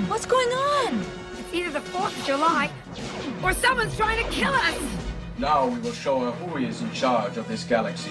What's 0.09 0.27
going 0.27 0.49
on? 0.49 1.01
It's 1.39 1.55
either 1.55 1.71
the 1.71 1.81
4th 1.81 2.19
of 2.19 2.27
July 2.27 2.71
or 3.43 3.53
someone's 3.55 3.97
trying 3.97 4.23
to 4.23 4.31
kill 4.31 4.53
us. 4.53 4.79
Now 5.39 5.67
we 5.67 5.79
will 5.81 5.93
show 5.93 6.21
her 6.21 6.33
who 6.33 6.59
is 6.59 6.83
in 6.83 6.93
charge 6.93 7.39
of 7.39 7.49
this 7.49 7.65
galaxy. 7.65 8.11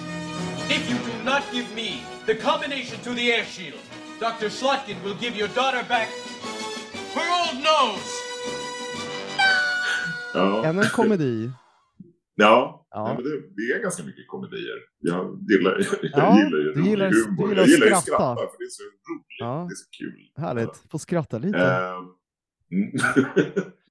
If 0.69 0.89
you 0.89 0.97
do 0.97 1.23
not 1.23 1.43
give 1.51 1.71
me 1.75 2.03
the 2.25 2.35
combination 2.35 2.99
to 3.01 3.13
the 3.13 3.31
air 3.31 3.45
shield, 3.45 3.79
Dr. 4.19 4.47
Slotkin 4.47 5.01
will 5.03 5.15
give 5.15 5.35
your 5.35 5.49
daughter 5.49 5.83
back 5.83 6.09
her 7.13 7.51
old 7.51 7.63
nose. 7.63 8.24
Ja, 10.36 10.65
Ännu 10.65 10.81
en 10.81 10.88
komedi. 10.93 11.51
ja. 12.36 12.81
Ja. 12.89 13.03
Nej, 13.07 13.15
men 13.15 13.23
det, 13.23 13.29
det 13.55 13.61
är 13.77 13.81
ganska 13.81 14.03
mycket 14.03 14.27
komedier. 14.27 14.77
Jag 14.99 15.39
gillar, 15.49 15.71
jag 16.01 16.11
Ja, 16.13 16.38
gillar 16.43 16.57
ju 16.59 16.71
rolig 16.73 16.86
gillar- 16.89 17.11
humor. 17.11 17.49
gillar 17.49 17.61
jag 17.61 17.67
gillar 17.69 17.88
ju 17.88 17.93
att 17.93 18.01
skratta. 18.03 18.36
skratta 18.36 18.51
för 18.51 18.57
det 18.57 18.63
är 18.63 18.69
så 18.69 18.83
roligt. 18.83 19.25
Ja. 19.39 19.65
Det 19.69 19.73
är 19.73 19.75
så 19.75 19.89
kul. 19.99 20.31
Härligt, 20.45 20.91
få 20.91 20.99
skratta 20.99 21.38
lite. 21.38 21.57
Mm. 21.57 22.91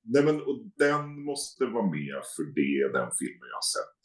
Nej, 0.06 0.24
men 0.24 0.36
och 0.42 0.58
den 0.78 1.24
måste 1.24 1.66
vara 1.66 1.86
med 1.86 2.20
för 2.36 2.42
det 2.54 2.60
är 2.82 2.92
den 2.92 3.10
filmen 3.18 3.48
jag 3.50 3.56
har 3.62 3.68
sett 3.76 4.00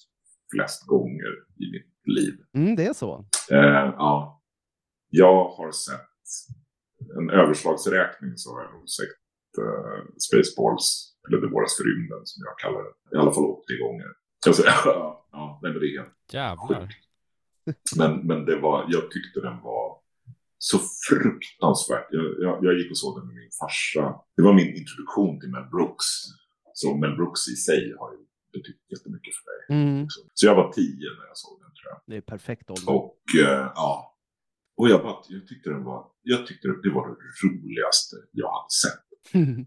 flest 0.56 0.86
gånger 0.88 1.32
i 1.64 1.66
mitt 1.72 2.18
liv. 2.18 2.34
Mm, 2.54 2.76
det 2.76 2.86
är 2.86 2.94
så. 2.94 3.26
Eh, 3.52 3.58
ja. 3.98 4.42
Jag 5.10 5.50
har 5.50 5.72
sett 5.72 6.10
en 7.20 7.30
överslagsräkning 7.30 8.32
så 8.36 8.56
har 8.56 8.64
jag 8.64 8.74
nog 8.74 8.90
sett 8.90 9.18
eh, 9.64 10.06
Spaceballs, 10.18 11.16
eller 11.30 11.42
Det 11.42 11.48
våras 11.48 11.78
för 11.78 11.84
rymden 11.84 12.22
som 12.26 12.44
jag 12.48 12.56
kallar 12.64 12.82
det. 12.84 13.16
I 13.16 13.20
alla 13.22 13.32
fall 13.32 13.46
80 13.46 13.78
gånger. 13.84 14.10
Alltså, 14.48 14.64
ja, 14.66 15.26
ja, 15.32 15.60
nej, 15.62 15.72
men 15.72 15.82
det 15.82 15.88
är 15.88 15.98
helt 16.00 16.16
Jävlar. 16.32 16.90
men, 17.98 18.28
men 18.28 18.46
det 18.46 18.60
var, 18.60 18.86
jag 18.90 19.12
tyckte 19.12 19.42
den 19.42 19.62
var 19.62 20.00
så 20.58 20.80
fruktansvärt. 21.10 22.08
Jag, 22.12 22.26
jag, 22.46 22.66
jag 22.66 22.74
gick 22.78 22.92
och 22.92 22.98
såg 22.98 23.20
den 23.20 23.28
med 23.28 23.36
min 23.36 23.52
farsa. 23.60 24.22
Det 24.36 24.44
var 24.44 24.54
min 24.54 24.76
introduktion 24.80 25.40
till 25.40 25.50
Mel 25.50 25.68
Brooks. 25.72 26.06
Så 26.74 26.96
Mel 26.96 27.16
Brooks 27.16 27.48
i 27.48 27.56
sig 27.56 27.96
har 28.00 28.12
ju 28.12 28.20
betytt 28.54 28.82
jättemycket 28.94 29.34
för 29.38 29.44
mig. 29.50 29.82
Mm. 29.82 30.08
Så 30.34 30.46
jag 30.46 30.56
var 30.56 30.72
tio 30.72 31.10
när 31.18 31.28
jag 31.32 31.38
såg 31.38 31.60
den 31.62 31.72
tror 31.78 31.88
jag. 31.92 32.00
Det 32.06 32.18
är 32.18 32.22
perfekt 32.22 32.70
ålder. 32.70 32.90
Och 32.96 33.24
eh, 33.46 33.72
ja. 33.76 34.16
Och 34.78 34.90
jag, 34.90 35.02
bara, 35.02 35.18
jag 35.28 35.48
tyckte 35.48 35.70
den 35.70 35.84
var, 35.84 36.08
jag 36.22 36.48
tyckte 36.48 36.68
det 36.68 36.90
var 36.90 37.08
det 37.10 37.16
roligaste 37.44 38.16
jag 38.32 38.48
hade 38.48 38.72
sett. 38.84 39.09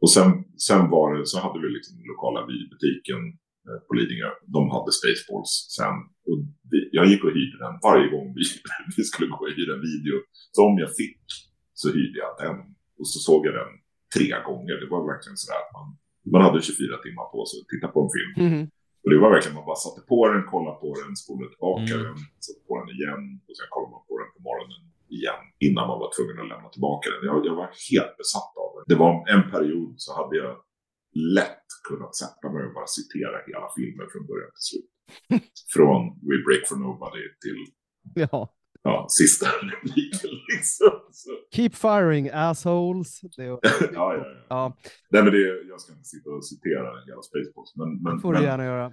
Och 0.02 0.10
sen, 0.16 0.30
sen 0.68 0.82
var 0.94 1.06
det, 1.14 1.26
så 1.32 1.36
hade 1.44 1.58
vi 1.62 1.68
liksom 1.76 1.94
lokala 2.12 2.40
videobutiken 2.50 3.20
eh, 3.68 3.78
på 3.86 3.90
Lidingö. 3.96 4.28
De 4.56 4.62
hade 4.74 4.90
Spaceballs 4.98 5.52
sen. 5.78 5.96
Och 6.28 6.38
vi, 6.70 6.78
jag 6.98 7.04
gick 7.10 7.22
och 7.26 7.34
hyrde 7.38 7.56
den 7.64 7.74
varje 7.88 8.06
gång 8.14 8.26
vi, 8.38 8.42
vi 8.96 9.02
skulle 9.10 9.28
gå 9.34 9.38
och 9.46 9.56
hyra 9.58 9.72
en 9.76 9.84
video. 9.92 10.14
Så 10.54 10.60
om 10.70 10.76
jag 10.84 10.90
fick 11.00 11.20
så 11.80 11.86
hyrde 11.96 12.18
jag 12.24 12.32
den. 12.44 12.56
Och 12.98 13.08
så 13.12 13.18
såg 13.28 13.40
jag 13.46 13.54
den 13.60 13.72
tre 14.16 14.28
gånger. 14.48 14.74
Det 14.82 14.88
var 14.94 15.00
verkligen 15.12 15.38
sådär 15.42 15.60
att 15.64 15.72
man, 15.78 15.86
man 16.34 16.42
hade 16.46 16.58
24 16.62 16.96
timmar 17.06 17.26
på 17.34 17.40
sig 17.48 17.56
att 17.60 17.70
titta 17.72 17.88
på 17.94 17.98
en 18.04 18.12
film. 18.16 18.32
Mhm. 18.46 18.62
Och 19.02 19.10
det 19.10 19.18
var 19.24 19.30
verkligen, 19.36 19.56
man 19.60 19.70
bara 19.72 19.84
satte 19.86 20.00
på 20.12 20.18
den, 20.32 20.42
kollade 20.52 20.76
på 20.84 20.88
den, 21.00 21.10
spolade 21.22 21.50
tillbaka 21.54 21.92
Mm. 21.94 22.04
den, 22.06 22.18
satte 22.46 22.62
på 22.68 22.72
den 22.80 22.88
igen 22.96 23.22
och 23.46 23.54
sen 23.58 23.68
kollade 23.74 23.92
man 23.96 24.04
på 24.08 24.14
den 24.20 24.30
på 24.34 24.40
morgonen 24.48 24.82
igen 25.16 25.42
innan 25.66 25.84
man 25.90 25.98
var 26.02 26.10
tvungen 26.16 26.38
att 26.42 26.50
lämna 26.52 26.68
tillbaka 26.74 27.04
den. 27.10 27.22
Jag, 27.30 27.38
jag 27.48 27.56
var 27.62 27.70
helt 27.90 28.14
besatt 28.20 28.52
av 28.64 28.70
det. 28.74 28.82
Det 28.92 28.98
var 29.04 29.12
en 29.34 29.44
period 29.54 29.94
så 30.04 30.10
hade 30.18 30.34
jag 30.42 30.52
lätt 31.38 31.68
kunnat 31.88 32.12
sätta 32.22 32.44
mig 32.52 32.62
och 32.66 32.74
bara 32.78 32.90
citera 32.98 33.36
hela 33.48 33.68
filmen 33.76 34.06
från 34.12 34.24
början 34.30 34.52
till 34.56 34.66
slut. 34.70 34.90
Från 35.74 36.00
We 36.28 36.36
Break 36.46 36.62
for 36.68 36.78
Nobody 36.84 37.24
till 37.44 37.60
Ja. 38.14 38.54
ja, 38.82 39.06
sista 39.08 39.46
repliken 39.72 40.30
liksom. 40.54 40.90
Så, 41.10 41.30
Keep 41.54 41.70
firing 41.70 42.30
assholes. 42.32 43.20
Det 43.36 43.42
är... 43.42 43.48
ja, 43.48 43.58
ja, 43.92 44.14
ja. 44.14 44.44
ja, 44.48 44.76
Nej 45.10 45.22
men 45.22 45.32
det, 45.32 45.62
jag 45.68 45.80
ska 45.80 45.92
inte 45.92 46.04
sitta 46.04 46.30
och 46.30 46.46
citera 46.46 46.88
hela 47.06 47.22
Spaceballs. 47.22 47.72
Men, 47.76 48.02
men, 48.02 48.16
det 48.16 48.20
får 48.22 48.32
men, 48.32 48.42
du 48.42 48.48
gärna 48.48 48.64
göra. 48.64 48.92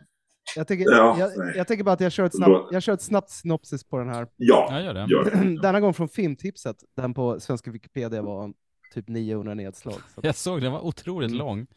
Jag 0.55 0.67
tänker, 0.67 0.85
Ja, 0.91 1.19
jag, 1.19 1.55
jag 1.55 1.67
tänker 1.67 1.83
bara 1.83 1.91
att 1.91 1.99
jag 2.01 2.11
kör, 2.11 2.25
ett 2.25 2.35
snabbt, 2.35 2.67
jag 2.71 2.83
kör 2.83 2.93
ett 2.93 3.01
snabbt 3.01 3.29
synopsis 3.29 3.83
på 3.83 3.97
den 3.97 4.09
här. 4.09 4.27
Ja, 4.35 4.67
Ja, 4.71 4.81
gör 4.81 4.93
det. 4.93 5.07
gör 5.09 5.23
det. 5.45 5.61
Denna 5.61 5.79
gång 5.79 5.93
från 5.93 6.09
filmtipset. 6.09 6.75
Den 6.95 7.13
på 7.13 7.39
svenska 7.39 7.71
Wikipedia 7.71 8.21
var 8.21 8.53
typ 8.93 9.07
900 9.07 9.53
nedslag. 9.53 9.93
Så. 10.15 10.21
Jag 10.23 10.35
såg 10.35 10.61
den 10.61 10.71
var 10.71 10.85
otroligt 10.85 11.31
lång. 11.31 11.67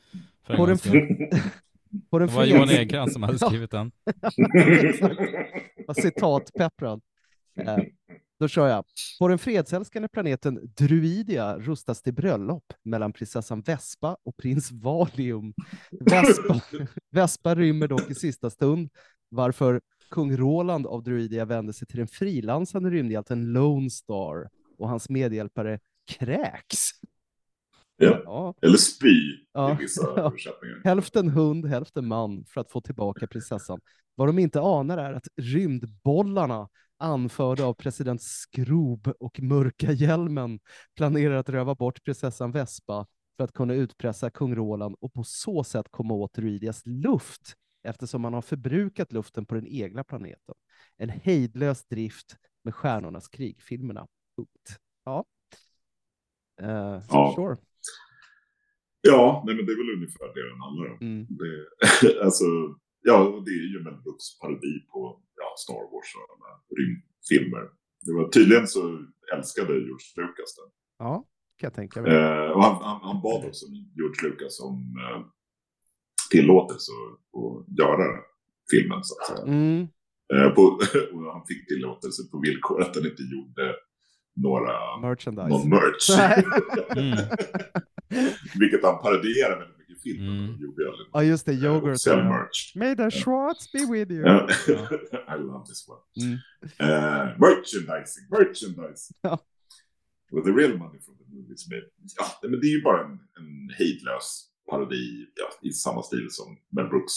För 0.46 0.52
en 0.54 0.58
På 0.58 0.66
den, 0.66 0.78
på 2.10 2.18
den 2.18 2.28
Det 2.28 2.34
var 2.34 2.44
Johan 2.44 2.70
Ekstrand 2.70 3.12
som 3.12 3.22
hade 3.22 3.38
skrivit 3.38 3.70
den. 3.70 3.92
Citatpepprad. 6.02 7.00
Eh, 7.56 7.76
då 8.43 8.49
kör 8.49 8.68
jag. 8.68 8.84
På 9.18 9.28
den 9.28 9.38
fredsälskande 9.38 10.09
planeten 10.09 10.61
Druidia 10.76 11.59
rustas 11.59 12.03
till 12.03 12.14
bröllop 12.14 12.72
mellan 12.82 13.12
prinsessan 13.12 13.61
Vespa 13.61 14.16
och 14.24 14.36
prins 14.36 14.72
Valium. 14.72 15.55
Vespa, 16.01 16.61
Vespa 17.11 17.55
rymmer 17.55 17.88
dock 17.88 18.11
i 18.11 18.14
sista 18.14 18.51
stund, 18.51 18.90
varför 19.28 19.80
kung 20.11 20.36
Roland 20.36 20.86
av 20.86 21.03
Druidia 21.03 21.45
vänder 21.45 21.72
sig 21.72 21.86
till 21.88 21.99
den 21.99 22.09
frilansande 22.09 22.90
rymdhjälten 22.90 23.53
Lone 23.53 23.90
Star 23.90 24.49
och 24.78 24.88
hans 24.88 25.09
medhjälpare 25.09 25.78
kräks. 26.18 26.88
Ja. 27.97 28.22
Ja. 28.24 28.55
Eller 28.62 28.76
spy 28.76 29.36
Ja. 29.53 29.72
i 29.72 29.76
vissa 29.76 30.03
Ja. 30.16 30.32
Hälften 30.84 31.28
hund, 31.28 31.66
hälften 31.66 32.07
man 32.07 32.45
för 32.45 32.61
att 32.61 32.70
få 32.70 32.80
tillbaka 32.80 33.26
prinsessan. 33.26 33.80
Vad 34.14 34.28
de 34.28 34.38
inte 34.38 34.61
anar 34.61 34.99
är 34.99 35.12
att 35.12 35.28
rymdbollarna 35.36 36.68
anförda 37.03 37.64
av 37.64 37.74
president 37.74 38.22
Skrob 38.22 39.12
och 39.20 39.40
Mörka 39.40 39.92
Hjälmen 39.92 40.61
planerar 40.96 41.34
att 41.34 41.48
röva 41.48 41.74
bort 41.74 42.05
prinsessan 42.05 42.53
Vespa 42.53 43.07
för 43.36 43.44
att 43.44 43.53
kunna 43.53 43.74
utpressa 43.74 44.30
kung 44.30 44.55
Roland 44.55 44.96
och 45.00 45.12
på 45.12 45.24
så 45.24 45.64
sätt 45.64 45.86
komma 45.90 46.14
åt 46.14 46.34
Druidias 46.34 46.82
luft 46.86 47.57
eftersom 47.82 48.22
man 48.22 48.34
har 48.34 48.42
förbrukat 48.42 49.12
luften 49.12 49.46
på 49.46 49.55
den 49.55 49.66
egna 49.66 50.05
planeten. 50.05 50.55
En 50.96 51.09
hejdlös 51.09 51.84
drift 51.84 52.36
med 52.64 52.74
Stjärnornas 52.74 53.28
krig-filmerna. 53.28 54.07
Ja. 55.05 55.24
Uh, 56.62 57.03
Ja. 57.09 57.32
Sure. 57.36 57.57
Ja, 59.00 59.42
nej, 59.46 59.55
men 59.57 59.66
det 59.66 59.72
är 59.72 59.76
väl 59.76 59.96
ungefär 59.96 60.34
det 60.34 60.48
den 60.50 60.61
handlar 60.61 60.92
om. 60.92 60.98
Mm. 61.00 61.26
Det, 61.30 62.22
alltså, 62.24 62.45
ja, 63.03 63.42
det 63.45 63.50
är 63.50 63.68
ju 63.72 63.83
Mel 63.84 64.03
Brooks 64.03 64.38
parodi 64.38 64.74
på 64.92 65.20
ja, 65.37 65.54
Star 65.58 65.84
Wars 65.92 66.11
och 66.16 66.24
alla 66.33 66.50
rymdfilmer. 66.79 67.64
Det 68.04 68.12
var, 68.12 68.29
tydligen 68.29 68.66
så 68.68 69.07
älskade 69.34 69.72
George 69.72 70.08
Lucas 70.16 70.57
den. 70.57 70.70
Ja, 70.99 71.14
kan 71.58 71.66
jag 71.66 71.74
tänka 71.74 72.03
mig. 72.03 72.12
Eh, 72.14 72.50
och 72.50 72.62
han, 72.64 72.83
han, 72.83 73.00
han 73.03 73.22
bad 73.22 73.45
också 73.45 73.66
George 73.96 74.29
Lucas 74.29 74.61
om 74.61 74.76
eh, 75.04 75.22
tillåtelse 76.30 76.92
att, 76.92 77.79
göra 77.79 78.20
filmen 78.70 79.04
så 79.04 79.14
att 79.20 79.26
säga. 79.26 79.46
Mm. 79.46 79.88
Eh, 80.34 80.50
på, 80.54 80.62
och 81.12 81.33
han 81.33 81.46
fick 81.46 81.68
tillåtelse 81.68 82.22
på 82.30 82.38
villkor 82.38 82.83
att 82.83 82.96
han 82.96 83.07
inte 83.07 83.22
gjorde 83.22 83.74
några, 84.37 85.00
Merchandise. 85.00 85.49
någon 85.49 85.68
merch. 85.68 86.11
Mm. 86.96 87.18
Vilket 88.58 88.84
han 88.84 88.99
parodierar 89.03 89.58
väldigt. 89.58 89.82
Filmen. 90.03 90.38
Mm. 90.38 90.57
De 90.57 90.62
gjorde 90.62 90.83
Ja, 91.12 91.22
just 91.22 91.46
det. 91.46 91.53
eh, 91.53 91.64
Yoghurt. 91.64 92.00
Sell 92.00 92.18
ja. 92.18 92.24
merch. 92.24 92.76
May 92.76 92.96
the 92.96 93.11
Schwartz 93.11 93.72
be 93.72 93.79
with 93.92 94.11
you. 94.12 94.24
I 95.34 95.37
love 95.38 95.64
this 95.66 95.88
one. 95.88 96.00
Mm. 96.22 96.38
Eh, 96.79 97.38
merchandising, 97.38 98.24
merchandising. 98.30 99.16
Ja. 99.22 99.38
With 100.33 100.45
the 100.46 100.53
real 100.53 100.79
money 100.79 101.00
from 101.00 101.16
the 101.18 101.24
movies 101.37 101.68
made. 101.70 101.87
Ja, 102.18 102.49
men 102.49 102.61
det 102.61 102.66
är 102.66 102.76
ju 102.79 102.83
bara 102.83 103.04
en, 103.04 103.12
en 103.12 103.70
hejdlös 103.79 104.49
parodi 104.70 105.26
ja, 105.34 105.68
i 105.68 105.72
samma 105.72 106.03
stil 106.03 106.26
som 106.30 106.57
Mel 106.70 106.88
Brooks 106.88 107.12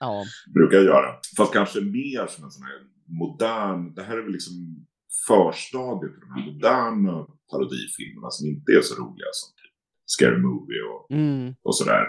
Ja. 0.00 0.24
brukar 0.54 0.78
göra. 0.80 1.14
Fast 1.36 1.52
kanske 1.52 1.80
mer 1.80 2.26
som 2.26 2.44
en 2.44 2.50
sån 2.50 2.62
här 2.62 2.78
modern, 3.06 3.94
det 3.94 4.02
här 4.02 4.16
är 4.18 4.22
väl 4.22 4.32
liksom 4.32 4.86
förstadiet 5.26 6.12
till 6.12 6.20
de 6.20 6.30
här 6.34 6.52
moderna 6.52 7.26
parodifilmerna 7.50 8.30
som 8.30 8.46
inte 8.48 8.72
är 8.72 8.80
så 8.82 8.94
roliga 8.94 9.26
som 9.32 9.48
typ 9.56 9.72
Scary 10.06 10.38
Movie 10.38 10.82
och, 10.92 11.10
Mm. 11.10 11.54
och 11.62 11.76
sådär. 11.76 12.06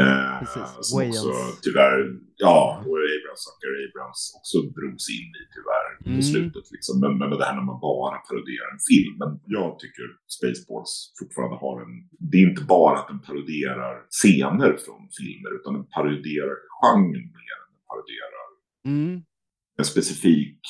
Eh, 0.00 0.38
Precis. 0.40 0.68
som 0.88 0.94
Wayans. 0.98 1.18
också 1.26 1.32
tyvärr, 1.66 1.98
ja, 2.46 2.56
och 2.88 2.96
Abrams, 3.16 3.40
Sucker 3.46 3.72
Abrams 3.86 4.20
också 4.38 4.56
drogs 4.78 5.06
in 5.18 5.28
i 5.40 5.42
tyvärr 5.56 5.90
på 6.04 6.08
Mm. 6.16 6.22
slutet. 6.32 6.66
Liksom. 6.74 6.94
Men, 7.02 7.12
men 7.20 7.28
det 7.38 7.44
här 7.48 7.56
när 7.60 7.68
man 7.72 7.80
bara 7.90 8.16
parodierar 8.28 8.68
en 8.76 8.82
film. 8.92 9.14
Men 9.22 9.30
jag 9.56 9.68
tycker 9.82 10.04
Spaceballs 10.36 10.92
fortfarande 11.20 11.56
har 11.64 11.74
en, 11.84 11.92
det 12.30 12.36
är 12.42 12.44
inte 12.52 12.64
bara 12.76 12.94
att 13.00 13.08
den 13.12 13.20
parodierar 13.28 13.94
scener 14.20 14.70
från 14.84 15.02
filmer 15.18 15.50
utan 15.58 15.70
den 15.78 15.86
parodierar 15.96 16.56
genren 16.80 17.26
mer 17.40 17.56
än 17.62 17.68
den 17.76 17.84
parodierar 17.90 18.46
Mm. 18.92 19.14
en 19.80 19.86
specifik 19.94 20.60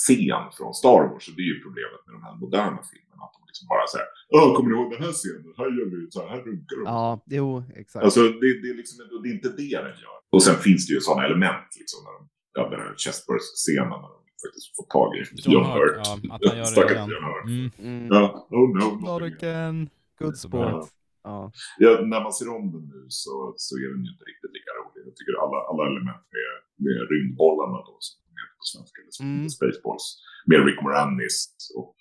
scen 0.00 0.44
från 0.56 0.72
Star 0.80 1.02
Wars. 1.10 1.24
Och 1.28 1.34
det 1.36 1.42
är 1.46 1.50
ju 1.54 1.58
problemet 1.66 2.00
med 2.06 2.12
de 2.18 2.22
här 2.28 2.36
moderna 2.44 2.80
filmerna. 2.92 3.22
Att 3.26 3.34
de 3.38 3.40
liksom 3.58 3.68
bara 3.74 3.86
säger 3.92 4.08
Åh, 4.34 4.48
kommer 4.56 4.68
ni 4.70 4.74
ihåg 4.76 4.90
den 4.94 5.02
här 5.06 5.14
scenen? 5.20 5.52
Här 5.60 5.68
gör 5.78 5.86
vi 5.92 5.98
så 6.14 6.18
här, 6.20 6.28
här 6.34 6.40
runkar 6.48 6.76
de. 6.80 6.84
Ja, 6.94 7.04
jo, 7.38 7.48
exakt. 7.82 8.04
Alltså 8.06 8.20
det, 8.42 8.50
det, 8.62 8.68
är 8.72 8.76
liksom, 8.82 8.96
det 9.22 9.28
är 9.30 9.34
inte 9.38 9.48
det 9.62 9.76
den 9.86 9.96
gör. 10.04 10.18
Och 10.34 10.42
sen 10.46 10.56
finns 10.66 10.82
det 10.86 10.92
ju 10.94 11.00
sådana 11.00 11.22
element, 11.28 11.68
liksom, 11.80 11.98
när 12.06 12.12
de, 12.18 12.20
ja, 12.56 12.62
den 12.72 12.80
här 12.84 12.94
Chestburst-scenen 13.04 13.88
när 14.04 14.10
de 14.16 14.20
faktiskt 14.44 14.66
får 14.76 14.86
tag 14.96 15.08
i 15.16 15.20
John 15.52 15.66
Hurt, 15.76 15.96
ja, 15.96 16.34
att 16.34 16.44
han 16.46 16.56
gör 16.58 16.64
det 16.64 16.74
Stackars. 16.74 17.08
John 17.12 17.24
Hurt. 17.30 17.46
Mm. 17.46 17.70
Mm. 17.88 18.06
Ja, 18.14 18.22
oh 18.58 18.68
no. 18.78 19.24
Again. 19.32 19.76
Good 20.20 20.36
Så 20.38 20.48
sport. 20.48 20.70
bra. 20.70 20.88
Ja. 21.28 21.52
Ja, 21.84 21.90
när 22.12 22.20
man 22.26 22.32
ser 22.38 22.48
om 22.58 22.64
den 22.74 22.84
nu 22.94 23.00
så, 23.22 23.34
så 23.64 23.72
är 23.82 23.88
den 23.92 24.00
ju 24.06 24.10
inte 24.14 24.24
riktigt 24.32 24.52
lika 24.58 24.70
rolig. 24.78 25.00
Jag 25.08 25.14
tycker 25.16 25.34
alla, 25.44 25.58
alla 25.70 25.82
element 25.92 26.24
med, 26.36 26.50
med 26.84 26.98
rymdbollarna 27.12 27.78
då, 27.88 27.94
som 28.06 28.16
på 28.58 28.62
svenska, 28.72 28.96
eller 29.02 29.14
som 29.18 29.26
Mm. 29.26 29.48
Spaceballs, 29.56 30.06
med 30.50 30.58
Rick 30.66 30.78
Moranis 30.84 31.36
och. 31.80 31.96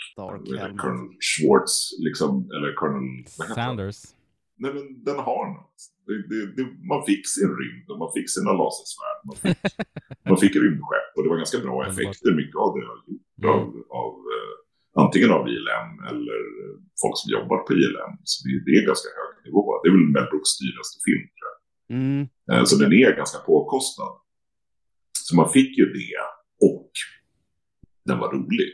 Colonel 0.84 1.10
Schwartz, 1.30 1.76
liksom, 2.08 2.32
eller 2.56 2.70
Colonel? 2.82 3.26
Sanders. 3.56 4.00
Nej, 4.64 4.72
men 4.76 4.86
den 5.10 5.18
har 5.30 5.44
något. 5.56 5.76
Det, 6.08 6.16
det, 6.32 6.40
det, 6.58 6.64
man 6.92 7.02
fick 7.10 7.24
sin 7.36 7.52
rymd 7.60 7.86
och 7.92 8.00
man 8.04 8.12
fick 8.16 8.28
sina 8.36 8.52
lasersvärd. 8.62 9.20
Man 9.30 9.38
fick, 9.44 9.60
man 10.32 10.38
fick 10.44 10.56
rymdskepp 10.66 11.10
och 11.16 11.22
det 11.24 11.30
var 11.32 11.38
ganska 11.44 11.60
bra 11.68 11.78
effekter. 11.90 12.30
Mycket 12.42 12.58
av 12.64 12.70
det 12.76 12.84
har 12.90 12.98
gjort 13.08 13.46
av, 13.56 13.64
av 14.04 14.12
eh, 14.36 14.54
antingen 15.04 15.32
av 15.38 15.44
ILM 15.56 15.90
eller 16.12 16.40
eh, 16.62 16.76
folk 17.02 17.16
som 17.22 17.28
jobbar 17.38 17.58
på 17.68 17.72
ILM. 17.84 18.14
Så 18.30 18.36
det, 18.46 18.54
det 18.68 18.74
är 18.80 18.84
ganska 18.92 19.10
hög 19.20 19.34
nivå. 19.48 19.64
Det 19.82 19.88
är 19.90 19.94
väl 19.98 20.08
Mel 20.16 20.28
Brooks 20.32 20.54
dyraste 20.62 20.98
film 21.08 21.26
tror 21.36 21.48
jag. 21.52 21.58
Mm. 21.98 22.22
Eh, 22.52 22.64
Så 22.70 22.74
den 22.84 22.92
är 23.04 23.12
ganska 23.22 23.40
påkostad. 23.52 24.12
Så 25.30 25.36
man 25.36 25.50
fick 25.50 25.78
ju 25.78 25.86
det 25.86 26.14
och 26.68 26.92
den 28.06 28.20
var 28.20 28.32
rolig. 28.34 28.68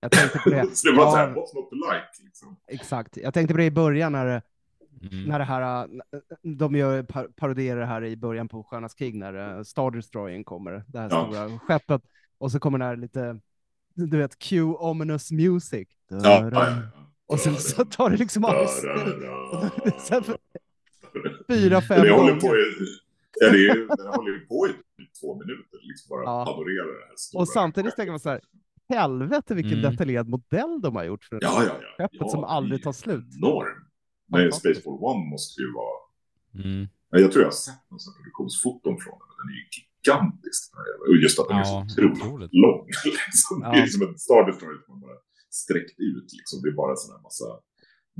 Jag 0.00 0.10
tänkte 0.12 0.38
på 0.38 0.50
det. 0.50 0.66
så 0.76 0.90
det 0.90 0.96
var 0.96 1.04
Ja. 1.04 1.10
så 1.10 1.16
här, 1.16 1.26
what's 1.28 1.54
not 1.54 1.70
to 1.70 1.74
like? 1.92 2.06
Liksom. 2.24 2.56
Exakt. 2.68 3.16
Jag 3.16 3.34
tänkte 3.34 3.54
på 3.54 3.58
det 3.58 3.64
i 3.64 3.70
början 3.70 4.12
när, 4.12 4.42
Mm. 5.12 5.24
när 5.24 5.38
det 5.38 5.44
här, 5.44 5.82
äh, 5.84 5.88
de 6.42 6.74
gör 6.76 7.02
par 7.02 7.24
parodierar 7.28 7.80
det 7.80 7.86
här 7.86 8.04
i 8.04 8.16
början 8.16 8.48
på 8.48 8.62
Stjärnornas 8.62 8.94
krig 8.94 9.14
när 9.14 9.56
äh, 9.56 9.62
Star 9.62 9.90
Destroyern 9.90 10.44
kommer, 10.44 10.84
det 10.88 10.98
här 10.98 11.08
Ja. 11.10 11.24
stora 11.26 11.58
skeppet, 11.58 12.02
och 12.38 12.52
så 12.52 12.60
kommer 12.60 12.78
det 12.78 12.84
här 12.84 12.96
lite, 12.96 13.40
du 13.94 14.18
vet, 14.18 14.38
cue 14.38 14.62
ominous 14.74 15.30
music. 15.32 15.88
Ja, 16.08 16.50
ja. 16.52 16.76
Och 17.26 17.40
sen 17.40 17.56
så 17.56 17.84
tar 17.84 18.10
det 18.10 18.16
liksom 18.16 18.44
av 18.44 18.52
fyra, 21.48 21.80
fem 21.80 21.98
håller 21.98 22.10
gånger. 22.16 22.40
på 22.40 22.46
ja, 23.40 23.50
det 23.50 23.66
är, 23.68 23.96
den 23.96 24.06
håller 24.16 24.30
ju 24.32 24.40
på 24.46 24.66
i 24.68 24.72
typ 24.98 25.10
två 25.20 25.38
minuter, 25.38 25.78
liksom 25.82 26.06
bara 26.08 26.22
Ja. 26.22 26.44
panorera 26.46 26.84
det 26.86 27.06
här 27.08 27.16
stora 27.16 27.40
Och 27.42 27.48
samtidigt 27.48 27.96
tänker 27.96 28.10
man 28.12 28.20
så 28.20 28.30
här, 28.30 28.40
helvete 28.88 29.54
vilken 29.54 29.78
Mm. 29.78 29.90
detaljerad 29.90 30.28
modell 30.28 30.80
de 30.82 30.96
har 30.96 31.04
gjort 31.04 31.24
för 31.24 31.36
det 31.40 31.46
Ja, 31.46 31.62
ja, 31.66 31.76
ja. 31.80 31.88
skeppet 31.96 32.20
ja, 32.20 32.28
som 32.28 32.44
aldrig 32.44 32.82
tar 32.82 32.92
slut. 32.92 33.24
Enorm. 33.42 33.78
Nej. 34.28 34.52
Spaceball 34.52 34.98
One 35.10 35.24
måste 35.30 35.60
ju 35.62 35.68
vara... 35.72 35.96
Mm. 36.64 36.88
Ja, 37.10 37.18
Jag 37.18 37.32
tror 37.32 37.42
jag 37.42 37.50
har 37.52 37.60
sett 37.68 37.82
någon 37.90 38.00
sån 38.04 38.14
produktionsfoton 38.18 38.94
från 39.04 39.16
den, 39.20 39.26
men 39.28 39.36
den 39.40 39.48
är 39.54 39.58
ju 39.62 39.66
gigantisk. 39.76 40.60
Och 41.08 41.16
just 41.24 41.36
att 41.40 41.48
den 41.50 41.58
är 41.62 41.64
så 41.64 41.76
Ja, 41.78 41.84
otroligt 41.84 42.22
otroligt. 42.22 42.52
lång. 42.64 42.82
liksom. 43.28 43.54
Det 43.60 43.66
är 43.66 43.86
Ja. 43.86 43.94
som 43.94 44.02
en 44.08 44.18
Star 44.26 44.42
Destroyer 44.48 44.78
som 44.84 44.88
man 44.94 45.00
bara 45.06 45.18
sträckt 45.62 45.94
ut. 46.10 46.28
Liksom. 46.38 46.56
Det 46.62 46.68
är 46.72 46.76
bara 46.82 46.92
sån 47.02 47.10
här 47.14 47.22
massa... 47.28 47.46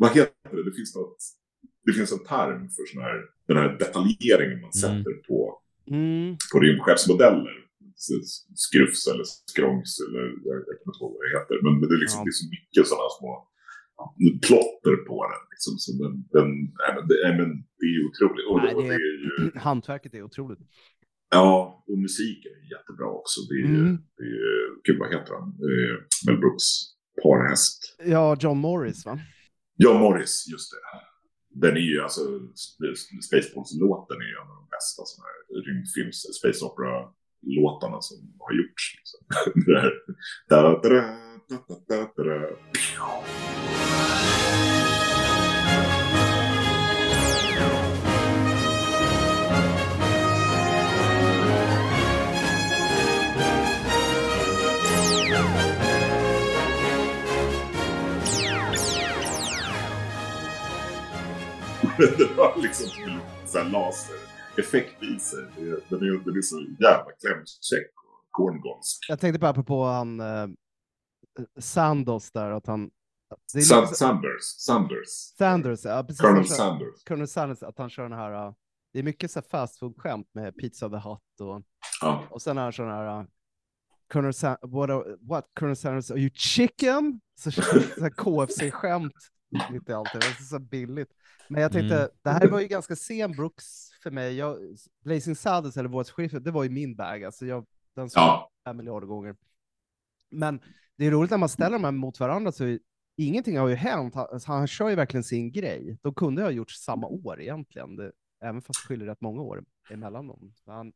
Vad 0.03 0.11
heter 0.19 0.51
det? 0.57 0.63
Det 0.69 0.75
finns 0.79 0.93
något... 1.01 1.17
Det 1.87 1.93
finns 1.93 2.13
en 2.13 2.25
term 2.35 2.61
för 2.75 2.85
sån 2.93 3.03
här, 3.03 3.17
den 3.49 3.57
här 3.57 3.69
detaljeringen 3.83 4.59
man 4.65 4.71
Mm. 4.77 4.83
sätter 4.85 5.15
på 5.29 5.39
Mm. 5.91 6.37
på 6.53 6.57
rymdskeppsmodeller. 6.61 7.57
Skrufs 8.67 9.03
eller 9.13 9.25
skrångs 9.53 9.91
eller 10.05 10.23
jag, 10.49 10.57
jag 10.69 10.75
kommer 10.79 10.93
inte 10.93 11.01
ihåg 11.03 11.13
vad 11.17 11.23
det 11.27 11.33
heter. 11.39 11.55
Men, 11.65 11.73
men 11.81 11.87
det, 11.89 11.95
är 11.99 12.03
liksom, 12.05 12.19
Ja. 12.21 12.25
det 12.27 12.33
är 12.35 12.41
så 12.43 12.49
mycket 12.57 12.83
sådana 12.91 13.11
små 13.19 13.33
plotter 14.47 14.97
på 15.09 15.17
den. 15.31 15.43
Liksom, 15.53 15.73
så 15.83 15.89
den, 16.03 16.13
den, 16.37 16.49
nej, 16.81 16.91
men 16.97 17.03
det, 17.09 17.17
nej, 17.27 17.35
men 17.41 17.49
det 17.79 17.85
är 17.91 17.95
ju 17.99 18.03
otroligt. 18.11 18.47
Och, 18.51 18.57
Nej, 18.63 18.75
det 18.75 18.89
det 18.89 18.95
är- 18.95 19.15
ju, 19.25 19.51
Hantverket 19.69 20.15
är 20.15 20.23
otroligt. 20.23 20.63
ja, 21.31 21.85
och 21.89 21.99
musiken 22.07 22.53
är 22.61 22.65
jättebra 22.77 23.09
också. 23.21 23.39
Det 23.49 23.55
är 23.63 23.65
Mm. 23.81 23.97
det 24.19 24.25
är, 24.25 24.83
gud 24.87 24.99
vad 25.03 25.09
heter 25.15 25.33
han? 25.39 25.47
Mel 26.27 26.39
Brooks 26.43 26.67
parhäst. 27.23 27.79
Ja, 28.05 28.37
John 28.41 28.59
Morris 28.59 29.07
va? 29.07 29.15
Ja, 29.77 29.99
Morris, 29.99 30.35
just 30.53 30.69
det. 30.73 30.79
Den 31.55 31.77
är 31.77 31.81
ju 31.81 32.03
alltså, 32.03 32.21
Spaceballs-låten 33.29 34.17
är 34.17 34.29
ju 34.33 34.37
en 34.43 34.51
av 34.51 34.57
de 34.63 34.69
bästa 34.77 35.03
sådana 35.05 35.29
här 35.29 35.63
rymdfilms, 35.67 36.19
space 36.39 36.65
opera-låtarna 36.65 38.01
som 38.01 38.19
har 38.39 38.53
gjorts. 38.59 38.85
Liksom. 38.97 39.21
Da, 40.49 40.63
da, 40.63 40.81
da, 40.83 40.91
da, 41.49 41.59
da, 41.89 42.13
da, 42.17 42.25
da. 42.25 43.94
det 62.19 62.35
har 62.37 62.63
liksom 62.63 62.87
här 63.55 63.65
lasereffekt 63.71 65.03
i 65.03 65.19
sig. 65.19 65.45
Det- 65.57 65.89
Den 65.89 65.99
är, 66.03 66.25
den 66.25 66.37
är 66.37 66.43
så 66.43 66.61
jävla 66.61 67.13
klämkäck 67.21 67.91
och 67.97 68.31
korngonsk. 68.31 69.07
Jag 69.09 69.21
tänkte 69.21 69.39
bara 69.39 69.63
på 69.63 69.85
han 69.85 70.21
eh, 70.21 70.47
Sandos 71.59 72.31
där, 72.33 72.51
att 72.51 72.67
han... 72.67 72.91
Är 73.55 73.57
lite- 73.57 73.95
Sanders. 73.95 74.43
Sanders. 74.43 75.09
Sanders, 75.39 75.85
ja 75.85 76.03
precis. 76.05 76.21
Colonel 76.21 76.47
Sanders. 76.49 77.05
Colonel 77.05 77.29
Sanders, 77.29 77.63
att 77.63 77.79
han 77.79 77.91
kör 77.91 78.03
den 78.03 78.13
här... 78.19 78.47
uh, 78.47 78.55
Det 78.93 78.99
är 78.99 79.03
mycket 79.03 79.31
så 79.31 79.43
fast 79.43 79.79
food-skämt 79.79 80.29
med 80.35 80.57
Pizza 80.57 80.89
the 80.89 80.97
Hut 80.97 81.41
och, 81.41 81.63
Ja. 82.01 82.25
och 82.31 82.43
sen 82.43 82.57
har 82.57 82.65
han 82.65 82.73
sån 82.73 82.89
här... 82.89 83.19
Uh, 83.21 83.27
Colonel 84.13 84.35
Sa- 84.35 84.59
what, 84.63 84.91
are- 84.91 85.17
what 85.21 85.45
Colonel 85.59 85.77
Sanders, 85.77 86.11
are 86.11 86.19
you 86.21 86.31
chicken? 86.35 87.21
Så 87.39 87.51
så 87.51 87.63
KFC-skämt 88.17 89.13
mitt 89.73 89.89
i 89.89 89.93
allt. 89.93 90.13
Det 90.13 90.19
är 90.19 90.43
så 90.45 90.59
billigt. 90.59 91.09
Men 91.49 91.63
jag 91.63 91.73
tänkte, 91.73 91.97
Mm. 91.97 92.09
det 92.23 92.31
här 92.31 92.49
var 92.49 92.61
ju 92.61 92.67
ganska 92.67 92.97
sen 92.97 93.33
Brooks 93.33 93.91
för 94.03 94.11
mig. 94.11 94.35
Jag, 94.37 94.59
Blazing 95.05 95.37
Saddles 95.37 95.77
eller 95.77 95.89
Vårt 95.89 96.17
det 96.45 96.51
var 96.51 96.65
ju 96.65 96.71
min 96.71 96.97
bag. 96.97 97.25
Alltså 97.25 97.47
jag, 97.47 97.67
den 97.95 98.11
såg 98.11 98.21
Ja. 98.23 98.51
fem 98.65 98.77
miljarder 98.77 99.07
gånger. 99.07 99.37
Men 100.31 100.61
det 100.97 101.07
är 101.07 101.11
roligt 101.11 101.31
när 101.31 101.39
man 101.39 101.49
ställer 101.49 101.73
de 101.79 101.85
här 101.85 101.93
mot 101.93 102.21
varandra 102.21 102.53
så 102.53 102.79
ingenting 103.17 103.59
har 103.59 103.69
ju 103.69 103.75
hänt. 103.75 104.15
Han, 104.15 104.27
alltså, 104.33 104.53
han 104.53 104.67
kör 104.67 104.89
ju 104.89 104.95
verkligen 104.97 105.25
sin 105.25 105.53
grej. 105.53 105.99
De 106.03 106.15
kunde 106.15 106.43
ha 106.43 106.51
gjort 106.51 106.71
samma 106.71 107.07
år 107.07 107.41
egentligen, 107.41 107.97
det, 107.97 108.13
även 108.45 108.63
fast 108.63 108.83
det 108.83 108.87
skiljer 108.89 109.07
rätt 109.07 109.21
många 109.21 109.43
år 109.43 109.65
emellan 109.91 110.27
dem. 110.27 110.55
Han, 110.67 110.93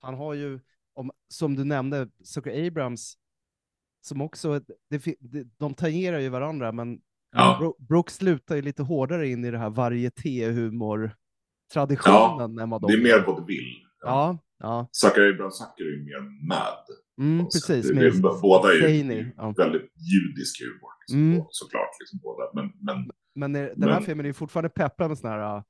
han 0.00 0.14
har 0.14 0.34
ju, 0.34 0.60
om, 0.94 1.10
som 1.28 1.56
du 1.56 1.64
nämnde, 1.64 2.08
Zucker 2.24 2.66
Abrams, 2.66 3.14
som 4.00 4.20
också, 4.20 4.60
det, 4.90 5.04
det, 5.20 5.44
de 5.56 5.74
tangerar 5.74 6.18
ju 6.18 6.28
varandra, 6.28 6.72
men 6.72 7.00
Ja. 7.32 7.56
Bro, 7.60 7.76
Brooks 7.88 8.22
lutar 8.22 8.56
ju 8.56 8.62
lite 8.62 8.82
hårdare 8.82 9.28
in 9.28 9.44
i 9.44 9.50
det 9.50 9.58
här 9.58 9.70
varieté-humor-traditionen 9.70 12.56
de 12.56 12.80
Det 12.86 12.92
är 12.92 13.02
mer 13.02 13.26
vaudeville. 13.26 13.78
Ja, 14.02 14.38
ja. 14.58 14.88
Zucker 14.92 15.28
Abrams 15.34 15.58
Zucker 15.58 15.84
är 15.84 15.90
ju 15.98 16.04
mer 16.04 16.48
mad. 16.48 16.84
Mm, 17.20 17.44
precis. 17.44 17.88
Det, 17.88 18.10
det, 18.10 18.20
båda 18.42 18.68
är 18.72 18.88
ju 18.88 19.32
ja. 19.36 19.54
väldigt 19.56 19.82
judisk 19.82 20.60
humor. 20.62 20.90
Liksom, 21.00 21.18
Mm. 21.32 21.44
såklart. 21.50 21.90
Liksom, 22.00 22.18
båda. 22.22 22.44
Men, 22.54 22.72
men 22.80 23.10
Men 23.34 23.56
eh, 23.56 23.62
den 23.76 23.88
här 23.88 23.94
Men- 23.96 24.02
filmen 24.04 24.26
är 24.26 24.28
ju 24.28 24.32
fortfarande 24.34 24.68
peppad 24.68 25.08
med 25.08 25.18
såna 25.18 25.32
här, 25.32 25.56
uh, 25.56 25.62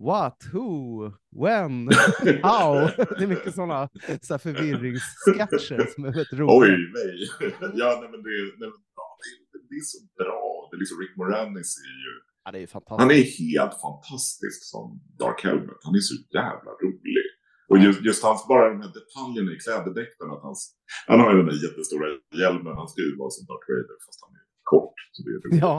What? 0.00 0.36
Who? 0.52 1.02
When? 1.44 1.88
How? 2.42 2.74
Det 3.18 3.24
är 3.24 3.26
mycket 3.26 3.54
sådana 3.54 3.88
så 4.22 4.34
här 4.34 4.38
förvirringssketcher 4.38 5.86
som 5.94 6.04
är 6.04 6.08
väldigt 6.12 6.32
roliga. 6.32 6.74
Oj, 6.74 6.78
nej. 6.94 7.28
Ja, 7.74 7.98
nej, 8.00 8.08
men 8.10 8.22
det, 8.22 8.28
nej, 8.58 8.68
men, 8.70 8.80
ja, 8.96 9.16
det, 9.52 9.58
det 9.68 9.74
är 9.74 9.80
så 9.84 9.98
bra. 10.18 10.61
Det 10.72 10.76
är 10.78 10.82
liksom 10.84 10.98
Rick 11.04 11.14
Moranis 11.20 11.70
är 11.90 11.98
ju... 12.06 12.12
Ja, 12.44 12.50
är. 12.64 13.02
Han 13.02 13.14
är 13.18 13.24
helt 13.42 13.74
fantastisk 13.86 14.58
som 14.72 14.84
Dark 15.22 15.40
Helmet. 15.46 15.78
Han 15.86 15.94
är 16.00 16.04
så 16.10 16.16
jävla 16.38 16.70
rolig. 16.84 17.22
Och 17.70 17.78
just, 17.86 18.00
just 18.08 18.22
hans, 18.26 18.40
bara 18.52 18.64
de 18.72 18.78
här 18.84 18.92
detaljerna 19.00 19.50
i 19.56 19.58
klädedräkten, 19.64 20.26
att 20.34 20.42
hans, 20.48 20.60
han 21.10 21.20
har 21.20 21.28
ju 21.32 21.36
den 21.40 21.48
där 21.50 21.60
jättestora 21.66 22.06
hjälmen, 22.42 22.72
han 22.80 22.88
ska 22.90 22.98
ju 23.08 23.12
vara 23.22 23.32
som 23.36 23.44
Darth 23.48 23.66
Vader 23.70 23.98
fast 24.06 24.18
han 24.24 24.32
är 24.40 24.44
kort. 24.72 24.98
Så 25.14 25.18
det 25.24 25.30
är 25.34 25.38
roligt. 25.42 25.62
Ja. 25.66 25.74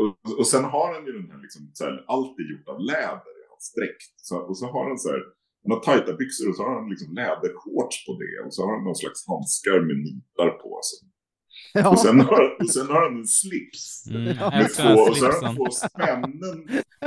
Och, 0.00 0.12
och 0.40 0.48
sen 0.52 0.64
har 0.74 0.88
han 0.94 1.02
ju 1.08 1.12
den 1.20 1.28
här, 1.32 1.40
liksom, 1.46 1.62
så 1.78 1.82
här, 1.86 1.94
allt 2.14 2.34
är 2.42 2.46
gjort 2.52 2.68
av 2.72 2.78
läder 2.92 3.34
i 3.42 3.44
hans 3.50 3.66
dräkt. 3.76 4.14
Så, 4.28 4.34
och 4.48 4.56
så 4.60 4.66
har 4.74 4.84
han 4.90 4.98
så 5.04 5.08
här, 5.14 5.22
han 5.62 5.70
har 5.74 5.80
tajta 5.88 6.12
byxor 6.20 6.46
och 6.48 6.56
så 6.56 6.62
har 6.66 6.74
han 6.78 6.88
liksom 6.92 7.10
lädershorts 7.20 7.96
på 8.06 8.12
det. 8.22 8.36
Och 8.44 8.52
så 8.54 8.58
har 8.64 8.70
han 8.74 8.84
någon 8.88 9.00
slags 9.02 9.20
handskar 9.30 9.78
med 9.88 9.96
nitar 10.06 10.50
på. 10.62 10.70
Så. 10.88 10.94
Ja. 11.74 11.88
Och, 11.92 11.98
sen 12.04 12.20
har, 12.20 12.42
och 12.60 12.70
sen 12.76 12.86
har 12.92 13.00
han 13.06 13.16
en 13.20 13.30
slips. 13.40 13.84
Mm, 14.10 14.24
med 14.58 14.68
två, 14.78 14.90
och 15.08 15.16
så 15.16 15.24
har 15.26 15.36
han 15.42 15.56
två 15.56 15.68
spännen 15.86 16.58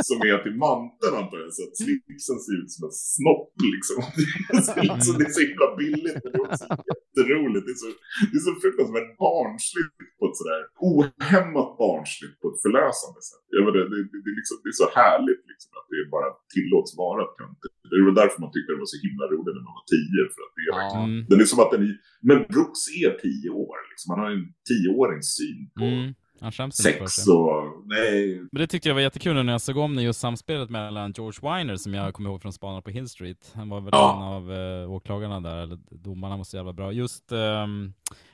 som 0.10 0.18
är 0.30 0.38
till 0.44 0.58
manteln 0.68 1.14
antar 1.22 1.38
jag. 1.44 1.54
Så 1.58 1.62
att 1.68 1.76
slipsen 1.84 2.38
ser 2.46 2.56
ut 2.62 2.72
som 2.76 2.84
en 2.90 2.96
snopp 3.16 3.54
liksom. 3.76 4.00
Det 4.76 4.88
är 4.94 5.00
så, 5.08 5.12
det 5.20 5.26
är 5.30 5.36
så 5.38 5.44
himla 5.48 5.68
billigt 5.82 6.20
men 6.24 6.30
det 6.34 6.40
är 6.42 6.48
också 6.50 6.66
jätteroligt. 6.92 7.66
Det 7.68 7.74
är 7.78 7.82
så, 7.84 7.90
det 8.30 8.38
är 8.40 8.46
så 8.50 8.54
fruktansvärt 8.64 9.12
barnsligt 9.26 9.96
på 10.20 10.24
ett 10.30 10.38
sådär 10.40 10.62
ohämmat 10.90 11.72
barnsligt 11.84 12.36
på 12.42 12.46
ett 12.52 12.62
förlösande 12.66 13.22
sätt. 13.30 13.46
Jag 13.58 13.62
vet, 13.66 13.74
det, 13.78 13.84
det, 13.94 14.00
det, 14.24 14.30
är 14.34 14.38
liksom, 14.42 14.58
det 14.64 14.72
är 14.74 14.80
så 14.84 14.90
härligt 15.02 15.44
liksom, 15.52 15.72
att 15.80 15.88
det 15.92 16.00
bara 16.16 16.30
tillåts 16.56 16.92
vara 17.04 17.24
töntigt. 17.40 17.73
Det 17.90 17.96
är 18.02 18.06
väl 18.10 18.20
därför 18.24 18.38
man 18.44 18.52
tyckte 18.54 18.70
det 18.74 18.80
var 18.86 18.92
så 18.96 19.00
himla 19.08 19.26
roligt 19.34 19.56
när 19.58 19.66
man 19.70 19.76
var 19.80 19.88
tio. 19.96 20.20
För 20.34 20.42
att 20.46 20.54
det 20.56 20.62
är, 20.70 20.74
verkligen- 20.80 21.10
Mm. 21.14 21.26
den 21.30 21.38
är 21.44 21.48
som 21.54 21.60
att 21.64 21.72
den 21.76 21.82
är, 21.90 21.96
men 22.30 22.38
Brooks 22.54 22.82
är 23.04 23.10
tio 23.26 23.50
år. 23.66 23.78
Liksom. 23.92 24.08
Han 24.12 24.20
har 24.24 24.30
en 24.38 24.46
tioårings 24.70 25.28
syn 25.40 25.60
på 25.80 25.86
Mm. 25.86 26.14
Han 26.44 26.52
skäms 26.52 26.80
inte 26.80 26.92
för 27.00 27.06
sex 27.06 27.12
sig. 27.16 27.34
och... 27.34 27.84
Nej. 27.86 28.40
Men 28.52 28.60
det 28.62 28.68
tyckte 28.68 28.90
jag 28.90 28.94
var 28.96 29.02
jättekul 29.02 29.44
när 29.46 29.54
jag 29.54 29.62
såg 29.62 29.78
om 29.78 29.96
det, 29.96 30.02
just 30.04 30.20
samspelet 30.20 30.70
mellan 30.70 31.12
George 31.18 31.40
Weiner, 31.50 31.76
som 31.76 31.94
jag 31.94 32.14
kommer 32.14 32.30
ihåg 32.30 32.42
från 32.42 32.54
Spanarna 32.54 32.82
på 32.82 32.90
Hill 32.90 33.10
Street. 33.10 33.52
Han 33.56 33.70
var 33.70 33.82
väl 33.82 33.90
Ja. 33.94 34.16
en 34.18 34.24
av 34.24 34.52
uh, 34.84 34.92
åklagarna 34.92 35.40
där, 35.40 35.58
eller 35.58 35.78
domarna 35.92 36.38
var 36.38 36.44
så 36.44 36.58
jävla 36.58 36.74
bra. 36.74 36.92
Just 36.92 37.32
um, 37.32 37.94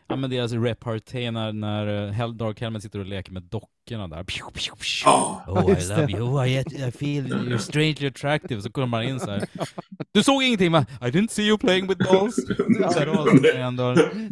ja, 0.09 0.15
men 0.15 0.29
deras 0.29 0.51
repartee 0.53 1.31
när, 1.31 1.53
när 1.53 2.07
Hel- 2.11 2.37
Dark 2.37 2.61
Helmet 2.61 2.83
sitter 2.83 2.99
och 2.99 3.05
leker 3.05 3.31
med 3.31 3.43
dockorna 3.43 4.07
där. 4.07 4.23
Pew, 4.23 4.51
pew, 4.53 4.71
pew. 4.75 5.05
Ja. 5.05 5.43
Oh, 5.47 5.65
I 5.71 5.73
Just 5.73 5.89
love 5.89 6.05
det. 6.05 6.11
you, 6.13 6.21
oh, 6.23 6.47
I, 6.49 6.59
I 6.59 6.91
feel 6.91 7.25
you're 7.27 7.57
strangely 7.57 8.07
attractive. 8.07 8.61
Så 8.61 8.71
kommer 8.71 8.87
man 8.87 9.03
in 9.03 9.19
så 9.19 9.31
här. 9.31 9.43
Du 10.11 10.23
såg 10.23 10.43
ingenting 10.43 10.71
va? 10.71 10.85
I 11.01 11.05
didn't 11.05 11.27
see 11.27 11.43
you 11.47 11.57
playing 11.57 11.87
with 11.87 12.11
dolls. 12.11 12.35
Så 12.93 12.99
här, 12.99 13.05
då, 13.05 13.25
det 13.41 13.71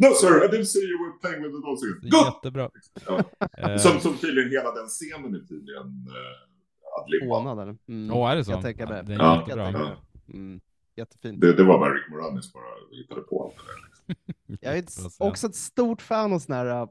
No 0.08 0.14
sir, 0.14 0.44
I 0.44 0.48
didn't 0.48 0.64
see 0.64 0.78
you 0.90 0.98
were 1.04 1.12
playing 1.20 1.42
with 1.42 1.54
the 1.56 1.62
dolls. 1.66 1.82
Good! 2.02 2.26
jättebra. 2.34 2.70
Ja. 3.06 3.22
Eh, 3.70 3.76
Som, 3.76 4.00
som 4.00 4.16
tydligen 4.16 4.50
hela 4.50 4.72
den 4.74 4.86
scenen 4.86 5.34
är 5.34 5.40
tydligen 5.46 5.86
uh, 5.86 7.02
adlibbad. 7.02 7.28
Hånad 7.38 7.62
eller? 7.62 7.76
Mm. 7.88 8.16
Åh, 8.16 8.30
är 8.30 8.36
det 8.36 8.44
så? 8.44 8.50
Jag 8.52 8.62
tänker. 8.62 8.86
Det 8.86 9.14
är 9.14 9.18
Ja. 9.18 9.38
jättebra. 9.40 9.70
Ja. 9.72 9.96
Mm. 10.34 10.60
Jättefint. 10.96 11.40
Det, 11.40 11.52
det 11.52 11.64
var 11.64 11.78
bara 11.78 11.94
Rick 11.94 12.08
Moranis 12.10 12.52
bara 12.52 12.62
hittade 12.92 13.20
på 13.20 13.44
allt 13.44 13.56
det 13.56 13.62
där. 13.72 13.87
Liksom. 14.08 14.56
Jag 14.60 14.74
är 14.74 14.78
ett, 14.78 14.92
också 15.18 15.46
ett 15.46 15.54
stort 15.54 16.02
fan 16.02 16.32
av 16.32 16.38
sådana 16.38 16.62
här 16.62 16.80
äh, 16.82 16.88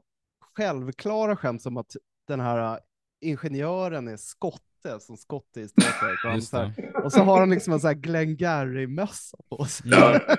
självklara 0.56 1.36
skämt 1.36 1.62
som 1.62 1.76
att 1.76 1.96
den 2.28 2.40
här 2.40 2.72
äh, 2.74 2.78
ingenjören 3.20 4.08
är 4.08 4.16
skotte, 4.16 5.00
som 5.00 5.16
skotte 5.16 5.60
i 5.60 5.68
Star 5.68 5.82
Trek. 5.82 6.36
Och, 6.36 6.42
så 6.42 6.56
här, 6.56 7.04
och 7.04 7.12
så 7.12 7.20
har 7.22 7.40
han 7.40 7.50
liksom 7.50 7.72
en 7.72 7.80
sån 7.80 7.88
här 7.88 7.94
Glengarry-mössa 7.94 9.36
på 9.48 9.64
sig. 9.64 9.90
Ja. 9.90 10.20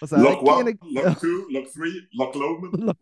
Och 0.00 0.08
så 0.08 0.16
här, 0.16 0.24
Lock 0.24 0.42
one, 0.42 0.70
lock 0.82 1.20
two, 1.20 1.36
lock 1.50 1.72
three, 1.72 2.08
lock 2.10 2.34
Loman. 2.34 2.94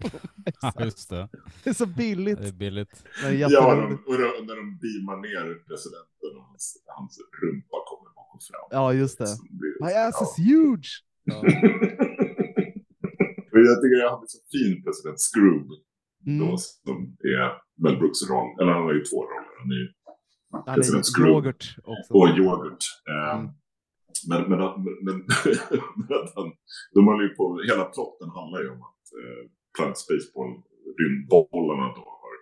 Ja, 0.63 0.73
just 0.85 1.11
det. 1.11 1.29
Det 1.65 1.71
är 1.71 1.75
så 1.75 1.87
billigt. 1.87 2.39
Det 2.39 2.49
är 2.49 2.53
billigt. 2.53 3.05
Är 3.25 3.33
Ja, 3.33 3.49
de, 3.75 3.93
och 3.95 4.19
då, 4.19 4.45
när 4.47 4.57
de 4.57 4.79
beamar 4.79 5.17
ner 5.17 5.55
presidenten 5.69 6.37
och 6.39 6.45
hans, 6.45 6.77
hans 6.87 7.19
rumpa 7.43 7.77
kommer 7.87 8.15
bakom 8.15 8.41
fram. 8.41 8.69
Ja, 8.71 8.93
just 8.93 9.19
det. 9.19 9.25
Det- 9.25 9.85
My 9.87 9.93
ass 9.93 10.17
ja. 10.21 10.27
is 10.27 10.39
huge! 10.49 10.89
Ja. 11.25 11.43
Jag 13.53 13.79
tycker 13.83 13.97
jag 14.05 14.11
hade 14.16 14.29
så 14.29 14.39
fin 14.53 14.83
president 14.85 15.19
Scroob. 15.27 15.69
Mm. 16.27 16.39
Då, 16.41 16.57
som 16.59 16.99
är 17.37 17.47
Mel 17.83 17.97
Brooks 18.01 18.23
roll. 18.31 18.51
Eller 18.61 18.73
han 18.73 18.83
har 18.83 18.95
ju 18.99 19.05
två 19.11 19.20
roller. 19.31 19.53
Han 19.61 19.70
är 19.74 19.81
ju 19.85 19.89
Han 20.53 20.74
president 20.74 21.05
är 21.19 21.29
yoghurt 21.29 21.65
också. 21.93 22.15
och 22.15 22.29
yoghurt. 22.39 22.85
Eh, 23.12 23.39
Mm. 23.39 23.51
Men, 24.31 24.43
men, 24.51 24.61
men, 25.07 25.16
men, 26.09 26.47
de 26.95 27.01
håller 27.09 27.24
ju 27.29 27.33
på, 27.41 27.45
hela 27.70 27.85
plotten 27.95 28.29
handlar 28.39 28.61
ju 28.65 28.69
om 28.77 28.83
att 28.91 29.05
eh, 29.20 29.43
Planet 29.77 29.99
Spaceball, 30.05 30.53
rymdbollarna 31.01 31.87
då 31.99 32.05
har, 32.20 32.35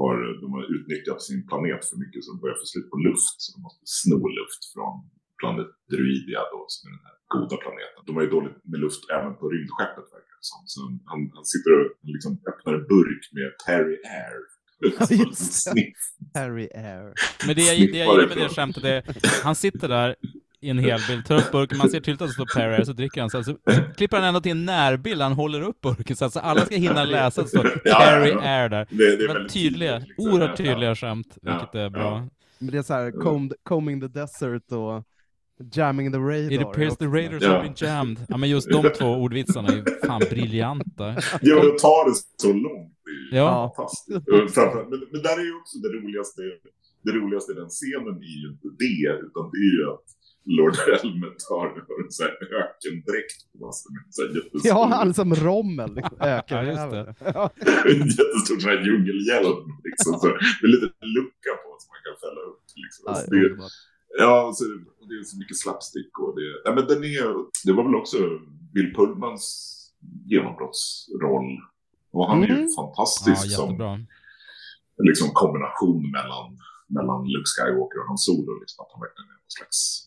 har, 0.00 0.14
de 0.42 0.46
har 0.56 0.64
utnyttjat 0.74 1.22
sin 1.28 1.40
planet 1.50 1.82
för 1.88 1.96
mycket 2.02 2.24
så 2.24 2.28
de 2.32 2.40
börjar 2.44 2.58
få 2.62 2.66
slut 2.72 2.90
på 2.92 2.98
luft. 3.08 3.36
Så 3.42 3.48
de 3.54 3.58
måste 3.66 3.84
sno 3.98 4.20
luft 4.38 4.62
från 4.72 4.94
planet 5.40 5.68
Druidia 5.92 6.40
då, 6.54 6.60
som 6.74 6.82
är 6.88 6.92
den 6.98 7.04
här 7.08 7.16
goda 7.34 7.56
planeten. 7.64 8.00
De 8.06 8.10
har 8.16 8.22
ju 8.26 8.30
dåligt 8.36 8.56
med 8.70 8.78
luft 8.84 9.02
även 9.16 9.32
på 9.40 9.44
rymdskeppet 9.54 10.06
verkar 10.14 10.34
det 10.40 10.46
som. 10.52 10.60
Så 10.72 10.78
han, 11.10 11.20
han 11.36 11.44
sitter 11.52 11.70
och 11.78 11.86
liksom 12.14 12.32
öppnar 12.50 12.72
en 12.78 12.84
burk 12.94 13.22
med 13.36 13.48
Perry 13.66 13.96
Air. 14.22 14.38
Harry 16.34 16.68
Air. 16.74 17.14
Men 17.46 17.54
det 17.56 17.62
jag, 17.62 17.76
det 17.92 17.98
jag 17.98 18.06
gillar 18.08 18.28
med 18.28 18.36
det 18.36 18.48
skämtet 18.48 18.84
är, 18.84 19.02
han 19.44 19.54
sitter 19.54 19.88
där 19.88 20.16
i 20.62 20.68
en 20.70 20.78
helbild, 20.78 21.26
tar 21.26 21.36
upp 21.36 21.52
burken, 21.52 21.78
man 21.78 21.90
ser 21.90 22.00
tydligt 22.00 22.22
att 22.22 22.28
det 22.28 22.32
står 22.34 22.46
Perrier, 22.54 22.84
så 22.84 22.92
dricker 22.92 23.20
han, 23.20 23.30
så, 23.30 23.44
så, 23.44 23.56
så 23.74 23.82
klipper 23.96 24.16
han 24.16 24.26
ändå 24.26 24.40
till 24.40 24.50
en 24.52 24.64
närbild, 24.64 25.22
han 25.22 25.32
håller 25.32 25.60
upp 25.62 25.80
burken 25.80 26.16
så 26.16 26.24
att 26.24 26.32
så 26.32 26.40
alla 26.40 26.66
ska 26.66 26.74
hinna 26.76 27.04
läsa 27.04 27.40
att 27.40 27.46
det 27.46 27.50
står 27.50 27.80
Ja, 27.84 27.98
Perry 27.98 28.30
ja. 28.30 28.40
Air 28.40 28.68
där. 28.68 28.86
Det- 28.90 29.16
det 29.16 29.24
är 29.24 29.28
väldigt 29.34 29.52
tydliga, 29.52 29.98
liksom. 29.98 30.14
oerhört 30.28 30.56
tydliga 30.56 30.94
skämt, 30.96 31.38
vilket 31.42 31.74
är 31.74 31.90
bra. 31.90 32.28
Men 32.58 32.70
det 32.70 32.78
är 32.78 32.82
så 32.82 32.94
här, 32.94 33.10
combed, 33.10 33.56
combing 33.62 34.00
the 34.00 34.08
desert 34.08 34.72
och 34.72 35.04
jamming 35.72 36.12
the 36.12 36.18
radar. 36.18 36.52
It 36.52 36.62
appears 36.62 36.96
the 36.96 37.06
raiders 37.06 37.42
Ja. 37.42 37.48
have 37.50 37.62
been 37.62 37.74
jammed. 37.76 38.26
Ja 38.28 38.36
men 38.36 38.48
just 38.50 38.68
de 38.70 38.82
två 38.98 39.06
ordvitsarna 39.06 39.68
är 39.68 39.76
ju 39.76 39.84
fan 40.06 40.22
briljanta. 40.30 41.14
Ja, 41.42 41.56
men 41.56 41.70
att 41.74 41.78
ta 41.78 42.04
det 42.08 42.14
så 42.36 42.52
långt 42.52 42.92
det 43.04 43.36
är 43.36 43.40
ju 43.40 43.44
Ja. 43.46 43.72
fantastiskt. 43.76 44.28
Och 44.28 44.90
Men, 44.90 45.00
men 45.12 45.22
där 45.22 45.36
är 45.40 45.44
ju 45.44 45.54
också 45.60 45.78
det 45.78 45.88
roligaste, 45.88 46.42
det 47.04 47.12
roligaste 47.12 47.52
i 47.52 47.54
den 47.54 47.68
scenen 47.68 48.16
är 48.32 48.36
ju 48.42 48.48
inte 48.52 48.68
det, 48.84 49.08
utan 49.26 49.44
det 49.52 49.58
är 49.68 49.72
ju 49.78 49.84
att 49.94 50.06
Lord 50.58 50.76
Helmet 50.86 51.38
har, 51.50 51.66
har 51.88 52.04
en 52.04 52.10
sån 52.16 52.26
här 52.26 52.34
ökendräkt 52.60 53.38
på 53.58 53.72
sig. 53.72 53.90
Så 54.10 54.22
jättestor, 54.22 54.60
Ja, 54.64 54.80
han 54.94 55.14
som 55.14 55.34
Rommel. 55.34 55.94
Liksom, 55.94 56.16
ökar 56.20 56.62
Ja, 56.64 56.70
just 56.70 56.90
det. 56.90 57.14
Ja. 57.34 57.50
en 57.90 57.98
jättestor 58.18 58.56
sån 58.60 58.70
här 58.70 58.80
djungelhjälm. 58.86 59.66
Liksom, 59.88 60.12
så, 60.22 60.26
med 60.62 60.70
lite 60.74 60.86
lucka 61.16 61.50
på 61.62 61.68
som 61.82 61.88
man 61.94 62.00
kan 62.06 62.16
fälla 62.24 62.40
upp. 62.50 62.62
Liksom. 62.84 63.02
Ja, 63.06 63.10
Alltså, 63.10 63.30
det 63.30 63.36
är 63.36 63.48
det. 63.50 63.68
Ja, 64.18 64.46
och 64.46 64.56
så, 64.56 64.64
och 65.00 65.08
det 65.08 65.14
är 65.14 65.22
så 65.24 65.38
mycket 65.38 65.58
slapstick 65.58 66.18
och 66.18 66.36
det... 66.36 66.62
Ja, 66.64 66.74
men 66.74 66.86
den 66.86 67.04
är, 67.04 67.34
det 67.66 67.72
var 67.72 67.84
väl 67.84 67.94
också 67.94 68.18
Bill 68.74 68.94
Pullmans 68.94 69.76
genombrottsroll. 70.26 71.58
Och 72.10 72.26
han 72.28 72.42
är 72.42 72.46
ju 72.46 72.52
Mm. 72.54 72.66
Ja, 72.76 72.82
fantastisk 72.82 73.54
som 73.56 73.64
jättebra. 73.66 73.98
liksom, 74.98 75.28
kombination 75.32 76.10
mellan, 76.10 76.58
mellan 76.86 77.24
Luke 77.24 77.48
Skywalker 77.52 77.98
och 78.00 78.08
hans 78.08 78.24
solo. 78.24 78.60
Liksom, 78.60 78.82
att 78.84 78.92
han 78.92 79.00
verkligen 79.00 79.28
är 79.30 79.34
någon 79.34 79.56
slags 79.58 80.06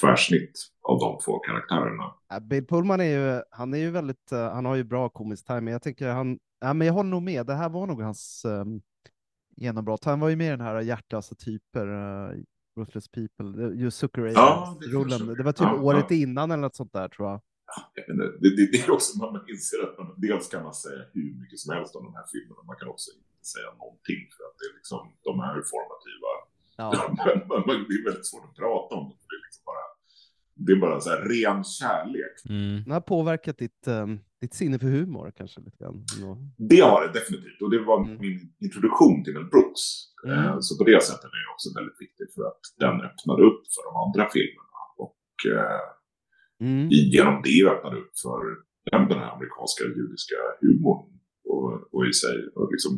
tvärsnitt 0.00 0.58
av 0.82 0.98
de 0.98 1.18
två 1.24 1.38
karaktärerna. 1.38 2.14
Ja, 2.28 2.40
Bill 2.40 2.66
Pullman 2.66 3.00
är 3.00 3.04
ju, 3.04 3.42
han 3.50 3.74
är 3.74 3.78
ju 3.78 3.90
väldigt, 3.90 4.32
eh, 4.32 4.52
han 4.52 4.64
har 4.64 4.76
ju 4.76 4.84
bra 4.84 5.08
komisk 5.08 5.46
timing. 5.46 5.72
Jag 5.72 5.82
tänker 5.82 6.08
han, 6.08 6.38
ja, 6.60 6.72
men 6.74 6.86
jag 6.86 6.94
håller 6.94 7.10
nog 7.10 7.22
med. 7.22 7.46
Det 7.46 7.54
här 7.54 7.68
var 7.68 7.86
nog 7.86 8.02
hans 8.02 8.44
um, 8.44 8.82
genombrott. 9.56 10.04
Han 10.04 10.20
var 10.20 10.28
ju 10.28 10.36
med 10.36 10.46
i 10.46 10.50
den 10.50 10.60
här 10.60 10.80
hjärtlösa 10.80 11.34
typer, 11.34 11.88
uh, 11.88 12.42
Ruthless 12.76 13.08
People, 13.08 13.74
just 13.82 13.98
Zucker 13.98 14.22
Ja, 14.26 14.78
det 14.80 14.92
kanske- 14.92 15.34
Det 15.34 15.42
var 15.42 15.52
typ 15.52 15.66
ja, 15.66 15.80
året 15.82 16.06
ja. 16.08 16.16
innan 16.16 16.50
eller 16.50 16.60
något 16.62 16.76
sånt 16.76 16.92
där 16.92 17.08
tror 17.08 17.28
jag. 17.28 17.40
Inte, 17.98 18.12
Det, 18.40 18.56
det, 18.56 18.64
det 18.72 18.78
är 18.78 18.90
också 18.90 19.18
när 19.18 19.32
man 19.32 19.44
inser 19.50 19.78
att 19.86 19.98
man, 19.98 20.14
dels 20.16 20.48
kan 20.48 20.62
man 20.62 20.74
säga 20.74 21.00
hur 21.12 21.34
mycket 21.40 21.58
som 21.58 21.74
helst 21.74 21.96
om 21.96 22.04
de 22.04 22.14
här 22.14 22.26
filmerna. 22.32 22.62
Man 22.70 22.76
kan 22.80 22.88
också 22.88 23.08
inte 23.16 23.46
säga 23.54 23.68
någonting 23.82 24.20
för 24.36 24.42
att 24.48 24.56
det 24.60 24.64
är 24.70 24.74
liksom, 24.80 25.00
de 25.28 25.32
är 25.40 25.56
formativa. 25.72 26.30
Ja. 26.80 26.88
Men 27.50 27.60
man- 27.66 27.84
det 27.88 27.94
är 28.00 28.04
väldigt 28.10 28.26
svårt 28.30 28.44
att 28.50 28.56
prata 28.56 28.94
om. 29.00 29.04
Det 29.28 29.34
är, 29.38 29.42
liksom 29.48 29.62
bara, 29.70 29.84
det 30.64 30.72
är 30.72 30.80
bara 30.86 31.00
så 31.00 31.10
här 31.10 31.20
ren 31.34 31.64
kärlek. 31.64 32.36
Mm. 32.48 32.82
Den 32.84 32.92
har 32.92 33.00
påverkat 33.14 33.58
ditt, 33.58 33.82
um, 33.88 34.20
ditt 34.40 34.54
sinne 34.54 34.78
för 34.78 34.86
humor 34.86 35.32
kanske 35.36 35.60
lite 35.60 35.76
grann. 35.80 36.04
Det 36.70 36.80
har 36.80 37.00
det 37.06 37.12
definitivt. 37.18 37.62
Och 37.62 37.70
det 37.70 37.78
var 37.90 37.98
Mm. 38.04 38.18
min 38.20 38.38
introduktion 38.66 39.24
till 39.24 39.34
Mel 39.34 39.44
Brooks. 39.54 39.82
Mm. 40.26 40.38
Eh, 40.38 40.56
Så 40.60 40.78
på 40.78 40.84
det 40.90 41.02
sättet 41.08 41.24
är 41.24 41.42
det 41.46 41.52
också 41.54 41.68
väldigt 41.78 42.00
viktigt 42.04 42.30
för 42.34 42.42
att 42.50 42.62
den 42.84 42.96
öppnade 43.08 43.42
upp 43.48 43.62
för 43.74 43.82
de 43.88 43.92
andra 44.04 44.24
filmerna. 44.36 44.78
Och 45.04 45.20
eh, 45.56 45.80
Mm. 46.66 46.88
genom 47.16 47.36
det 47.46 47.60
öppnade 47.72 47.96
upp 48.02 48.12
för 48.24 48.40
den 48.90 49.18
här 49.22 49.30
amerikanska 49.36 49.84
judiska 49.98 50.36
humorn. 50.60 51.06
Och, 51.52 51.94
och 51.94 52.06
i 52.06 52.12
sig, 52.12 52.38
och 52.54 52.68
liksom 52.72 52.92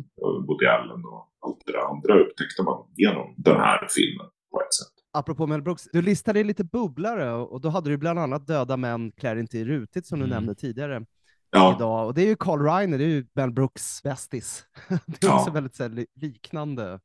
Woody 0.47 0.65
Allen 0.65 1.01
och 1.05 1.23
allt 1.45 1.61
det 1.65 1.71
där 1.71 1.85
andra 1.93 2.13
upptäckte 2.23 2.63
man 2.63 2.79
genom 2.95 3.27
den 3.37 3.55
här 3.65 3.87
filmen 3.97 4.27
på 4.51 4.61
ett 4.61 4.73
sätt. 4.79 4.93
apropå 5.13 5.47
Mel 5.47 5.61
Brooks, 5.61 5.83
du 5.93 6.01
listade 6.01 6.43
lite 6.43 6.63
bubblare 6.63 7.31
och 7.33 7.61
då 7.61 7.69
hade 7.69 7.89
du 7.89 7.97
bland 7.97 8.19
annat 8.19 8.47
Döda 8.47 8.77
män 8.77 9.11
klär 9.11 9.35
inte 9.35 9.57
i 9.57 9.65
rutigt 9.65 10.05
som 10.05 10.19
du 10.19 10.25
Mm. 10.25 10.35
nämnde 10.35 10.55
tidigare 10.55 11.05
Ja. 11.53 11.75
idag. 11.75 12.07
Och 12.07 12.13
det 12.13 12.21
är 12.21 12.27
ju 12.27 12.35
Carl 12.35 12.61
Reiner, 12.61 12.97
det 12.97 13.03
är 13.03 13.07
ju 13.07 13.25
Mel 13.33 13.51
Brooks 13.51 14.03
bästis. 14.03 14.65
Det 14.87 15.23
är 15.23 15.27
Ja. 15.29 15.39
också 15.39 15.51
väldigt 15.51 15.75
så 15.75 15.83
här, 15.83 15.89
li- 15.89 16.07
liknande 16.15 16.99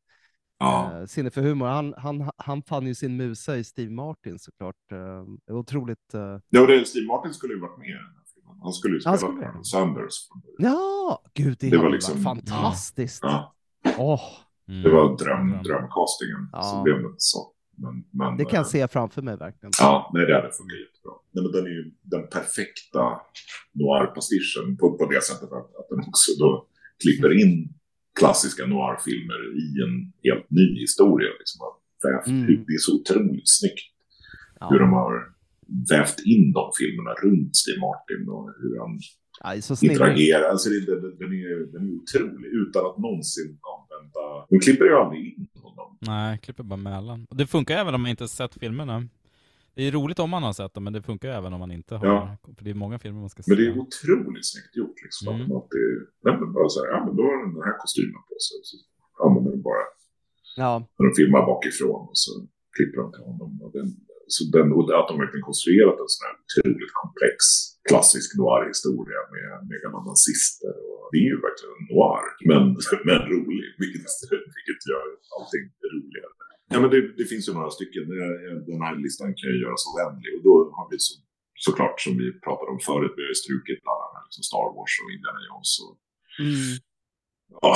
Ja. 0.58 0.92
eh, 1.00 1.04
sinne 1.06 1.30
för 1.30 1.42
humor. 1.42 1.66
Han, 1.66 1.94
han, 1.98 2.30
han 2.36 2.62
fann 2.62 2.86
ju 2.86 2.94
sin 2.94 3.16
musa 3.16 3.56
i 3.56 3.64
Steve 3.64 3.90
Martin 3.90 4.38
såklart. 4.38 4.92
Eh, 4.92 5.54
otroligt... 5.56 6.14
Eh... 6.14 6.38
Ja, 6.48 6.66
det, 6.66 6.84
Steve 6.88 7.06
Martin 7.06 7.34
skulle 7.34 7.54
ju 7.54 7.60
varit 7.60 7.78
med 7.78 7.88
i 7.88 7.92
den 7.92 8.00
här 8.00 8.24
filmen. 8.34 8.58
Han 8.62 8.72
skulle 8.72 8.94
ju 8.94 9.00
spela 9.00 9.10
Han 9.10 9.18
skulle 9.18 9.62
Sanders. 9.64 10.14
Ja, 10.58 11.22
gud 11.34 11.56
det, 11.60 11.70
Det 11.70 11.78
var 11.78 11.90
liksom- 11.90 12.22
fantastiskt. 12.22 13.22
Ja. 13.22 13.54
Åh, 13.98 14.20
Mm. 14.68 14.82
Det 14.82 14.90
var 14.90 15.16
dröm, 15.16 15.50
drömcastingen. 15.62 16.48
Ja. 16.52 16.62
Så 16.62 16.82
blev 16.82 16.96
det 17.02 17.14
så. 17.18 17.52
Men, 17.82 17.94
men, 18.18 18.36
det 18.38 18.44
kan 18.44 18.56
jag 18.62 18.66
eh, 18.66 18.74
se 18.76 18.88
framför 18.88 19.22
mig 19.22 19.36
verkligen. 19.36 19.72
Ja, 19.80 20.10
nej, 20.14 20.26
det 20.26 20.34
hade 20.34 20.52
funkat 20.60 20.78
jättebra. 20.86 21.14
Nej, 21.32 21.40
men 21.44 21.52
den 21.52 21.64
är 21.70 21.74
ju 21.78 21.84
den 22.14 22.24
perfekta 22.36 23.02
noir-pastischen 23.80 24.76
på, 24.80 24.98
på 24.98 25.04
det 25.12 25.22
sättet 25.24 25.50
att, 25.58 25.68
att 25.78 25.88
den 25.90 26.00
också 26.10 26.30
då 26.38 26.66
klipper 27.02 27.32
in 27.42 27.52
klassiska 28.20 28.66
noir-filmer 28.66 29.40
i 29.64 29.68
en 29.86 29.94
helt 30.26 30.50
ny 30.50 30.80
historia. 30.84 31.30
Liksom, 31.38 31.60
Mm. 32.26 32.46
Det 32.46 32.74
är 32.78 32.78
så 32.78 32.92
otroligt 33.00 33.48
snyggt 33.58 33.88
Ja. 34.60 34.68
hur 34.70 34.78
de 34.78 34.92
har 34.92 35.14
vävt 35.92 36.18
in 36.34 36.52
de 36.52 36.64
filmerna 36.78 37.12
runt 37.24 37.56
Steve 37.56 37.80
Martin 37.86 38.28
och 38.34 38.44
hur 38.60 38.78
han 38.82 38.92
så 39.62 39.76
snyggt. 39.76 39.92
interagerar. 39.92 40.48
Alltså 40.52 40.68
det, 40.70 40.80
det, 40.80 41.16
den, 41.22 41.32
är, 41.32 41.72
den 41.72 41.82
är 41.88 41.92
otrolig 42.00 42.50
utan 42.62 42.82
att 42.86 42.98
någonsin 42.98 43.50
använda... 43.74 44.24
De 44.50 44.58
klipper 44.64 44.84
ju 44.84 44.94
aldrig 45.02 45.20
in. 45.26 45.46
Nej, 46.00 46.38
klipper 46.38 46.62
bara 46.62 46.76
mellan. 46.76 47.26
Och 47.30 47.36
det 47.36 47.46
funkar 47.46 47.76
även 47.76 47.94
om 47.94 48.02
man 48.02 48.10
inte 48.10 48.28
sett 48.28 48.54
filmerna. 48.54 49.08
Det 49.74 49.82
är 49.82 49.92
roligt 49.92 50.18
om 50.18 50.30
man 50.30 50.42
har 50.42 50.52
sett 50.52 50.74
dem, 50.74 50.84
men 50.84 50.92
det 50.92 51.02
funkar 51.02 51.28
även 51.28 51.52
om 51.52 51.60
man 51.60 51.72
inte 51.72 51.96
har. 51.96 52.06
Ja. 52.06 52.36
För 52.56 52.64
det 52.64 52.70
är 52.70 52.74
många 52.84 52.98
filmer 52.98 53.20
man 53.20 53.30
ska 53.30 53.42
se. 53.42 53.50
Men 53.50 53.58
det 53.58 53.66
är 53.66 53.78
otroligt 53.84 54.46
snyggt 54.52 54.76
gjort. 54.80 54.98
Liksom, 55.04 55.28
Mm. 55.28 55.40
att 55.42 55.48
de 55.48 55.54
alltid, 55.56 55.88
nej, 56.24 56.34
men 56.40 56.52
bara 56.52 56.68
så 56.68 56.78
här, 56.84 56.88
ja 56.94 56.98
men 57.06 57.16
då 57.16 57.22
har 57.22 57.36
den 57.44 57.54
den 57.54 57.62
här 57.68 57.76
kostymen 57.82 58.20
på 58.28 58.34
sig. 58.46 58.58
Så 58.68 58.76
använder 59.24 59.50
de 59.50 59.62
bara, 59.70 59.84
Ja, 60.62 60.72
när 60.96 61.04
de 61.06 61.12
filmar 61.20 61.42
bakifrån 61.52 62.02
och 62.10 62.18
så 62.24 62.30
klipper 62.76 62.96
de 63.02 63.06
till 63.14 63.24
honom. 63.30 63.50
Och 63.64 63.70
den, 63.76 63.86
så 64.34 64.40
den, 64.56 64.68
och 64.76 64.84
att 64.98 65.08
de 65.10 65.14
verkligen 65.22 65.48
konstruerat 65.50 65.96
en 66.02 66.10
sån 66.14 66.24
här 66.26 66.34
otroligt 66.42 66.94
komplex 67.02 67.38
klassisk 67.88 68.28
noir-historia 68.38 69.20
med, 69.34 69.48
med 69.68 69.76
gamla 69.84 70.00
nazister. 70.10 70.74
Och 70.90 71.06
det 71.12 71.18
är 71.24 71.28
ju 71.32 71.38
verkligen 71.48 71.78
noir, 71.90 72.24
men, 72.50 72.62
men 73.08 73.18
rolig, 73.32 73.68
vilket, 73.82 74.04
vilket 74.56 74.80
gör 74.90 75.06
allting 75.36 75.64
roligare. 75.94 76.34
Ja, 76.72 76.76
men 76.82 76.90
det, 76.94 77.00
det 77.20 77.26
finns 77.32 77.44
ju 77.48 77.52
några 77.58 77.70
stycken. 77.78 78.02
Den 78.70 78.80
här 78.84 78.94
listan 79.04 79.28
kan 79.38 79.48
ju 79.52 79.58
göras 79.64 79.82
oändlig. 79.92 80.30
Och 80.36 80.42
då 80.48 80.54
har 80.76 80.86
vi 80.90 80.96
så, 81.06 81.14
såklart, 81.66 81.96
som 82.04 82.12
vi 82.22 82.26
pratade 82.46 82.70
om 82.74 82.80
förut, 82.90 83.14
vi 83.16 83.22
har 83.24 83.32
ju 83.34 83.40
strukit 83.44 83.80
alla 83.90 84.04
de 84.06 84.12
här 84.16 84.24
liksom 84.26 84.44
Star 84.50 84.68
Wars 84.76 84.94
och 85.02 85.10
Indiana 85.16 85.40
Jones 85.48 85.72
och 85.84 85.94
mm. 86.46 86.72
ja, 87.62 87.72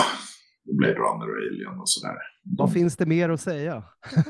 Blade 0.79 0.99
Runner 1.03 1.29
och 1.33 1.41
Alien 1.49 1.77
och 1.83 1.91
sådär. 1.95 2.19
Vad 2.44 2.73
finns 2.73 2.97
det 2.97 3.06
mer 3.06 3.28
att 3.28 3.40
säga? 3.40 3.82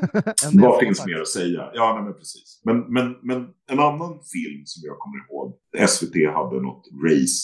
Vad 0.52 0.80
finns 0.80 0.98
sagt? 0.98 1.06
mer 1.10 1.20
att 1.20 1.28
säga? 1.28 1.70
Ja, 1.74 1.94
nej, 1.94 2.04
men 2.04 2.14
precis. 2.14 2.60
Men, 2.64 2.78
men, 2.92 3.16
men 3.22 3.38
en 3.70 3.80
annan 3.80 4.12
film 4.34 4.62
som 4.64 4.80
jag 4.86 4.98
kommer 4.98 5.18
ihåg, 5.26 5.58
SVT 5.88 6.14
hade 6.34 6.60
något 6.62 6.84
race. 7.06 7.42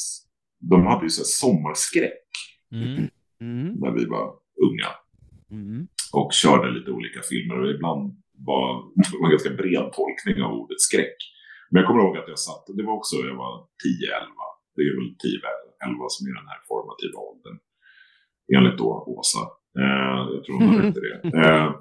De 0.60 0.86
hade 0.86 1.04
ju 1.04 1.10
så 1.10 1.20
här 1.20 1.26
sommarskräck 1.42 2.28
Mm. 2.72 3.08
Mm. 3.40 3.68
när 3.82 3.90
vi 3.98 4.04
var 4.04 4.26
unga 4.66 4.90
Mm. 5.50 5.86
och 6.12 6.30
körde 6.32 6.70
lite 6.76 6.90
olika 6.90 7.20
filmer 7.30 7.56
och 7.62 7.70
ibland 7.76 8.02
var 8.48 8.66
det 8.94 9.16
var 9.20 9.26
en 9.28 9.34
ganska 9.36 9.50
bred 9.62 9.86
tolkning 9.98 10.36
av 10.46 10.52
ordet 10.60 10.80
skräck. 10.88 11.18
Men 11.70 11.76
jag 11.80 11.86
kommer 11.88 12.00
ihåg 12.02 12.16
att 12.16 12.28
jag 12.34 12.38
satt, 12.48 12.64
det 12.78 12.84
var 12.88 12.94
också, 13.00 13.16
jag 13.30 13.36
var 13.44 13.54
10-11. 13.60 13.66
Det 14.76 14.82
är 14.88 14.94
väl 14.98 15.10
10-11 15.10 16.06
som 16.14 16.22
är 16.28 16.34
den 16.40 16.48
här 16.52 16.60
formativa 16.70 17.18
åldern. 17.30 17.56
Enligt 18.56 18.78
då 18.82 18.90
Åsa. 19.16 19.42
Eh, 19.78 20.34
jag 20.34 20.44
tror 20.44 20.58
hon 20.58 20.84
i 20.84 20.90
det. 20.90 21.38
Eh, 21.38 21.74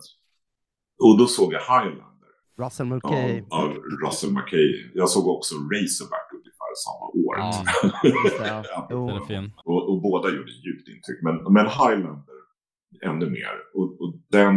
och 1.04 1.18
då 1.18 1.28
såg 1.28 1.54
jag 1.54 1.60
Highlander. 1.60 2.28
Russell 2.60 2.86
Mulcahy. 2.86 3.42
Av, 3.50 3.60
av 3.60 3.76
Russell 4.06 4.32
McKay. 4.32 4.92
Jag 4.94 5.10
såg 5.10 5.28
också 5.28 5.56
Razorback 5.56 6.28
ungefär 6.34 6.74
samma 6.86 7.06
år. 7.08 7.38
Ja, 7.38 7.64
ja. 8.48 8.88
Ja. 9.30 9.64
Och 9.66 10.02
båda 10.02 10.30
gjorde 10.30 10.52
djupt 10.52 10.88
intryck. 10.88 11.20
Men, 11.22 11.54
men 11.54 11.66
Highlander 11.66 12.38
ännu 13.06 13.30
mer. 13.30 13.56
Och, 13.74 14.02
och 14.02 14.14
den, 14.32 14.56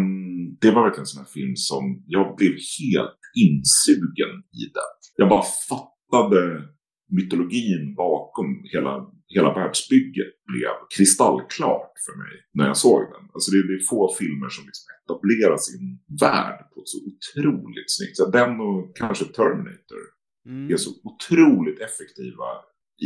det 0.59 0.71
var 0.71 0.83
verkligen 0.83 1.03
en 1.03 1.07
sån 1.07 1.23
här 1.25 1.31
film 1.31 1.57
som 1.57 2.03
jag 2.07 2.37
blev 2.37 2.53
helt 2.53 3.19
insugen 3.35 4.33
i 4.53 4.65
den. 4.75 4.93
Jag 5.17 5.29
bara 5.29 5.45
fattade 5.69 6.62
mytologin 7.09 7.95
bakom 7.95 8.62
hela, 8.73 9.07
hela 9.35 9.55
världsbygget 9.55 10.32
blev 10.52 10.74
kristallklart 10.97 11.93
för 12.07 12.15
mig 12.23 12.35
när 12.55 12.66
jag 12.66 12.77
såg 12.77 13.01
den. 13.12 13.24
Alltså 13.35 13.48
det, 13.52 13.66
det 13.69 13.74
är 13.74 13.85
få 13.90 14.15
filmer 14.20 14.48
som 14.48 14.65
liksom 14.66 14.86
etablerar 14.98 15.57
sin 15.57 15.85
värld 16.20 16.59
på 16.70 16.81
ett 16.81 16.89
så 16.94 16.98
otroligt 17.11 17.90
snyggt 17.97 18.16
sätt. 18.16 18.32
Den 18.32 18.61
och 18.61 18.97
kanske 18.97 19.24
Terminator 19.24 20.02
Mm. 20.47 20.73
är 20.73 20.77
så 20.77 20.90
otroligt 21.05 21.81
effektiva 21.81 22.48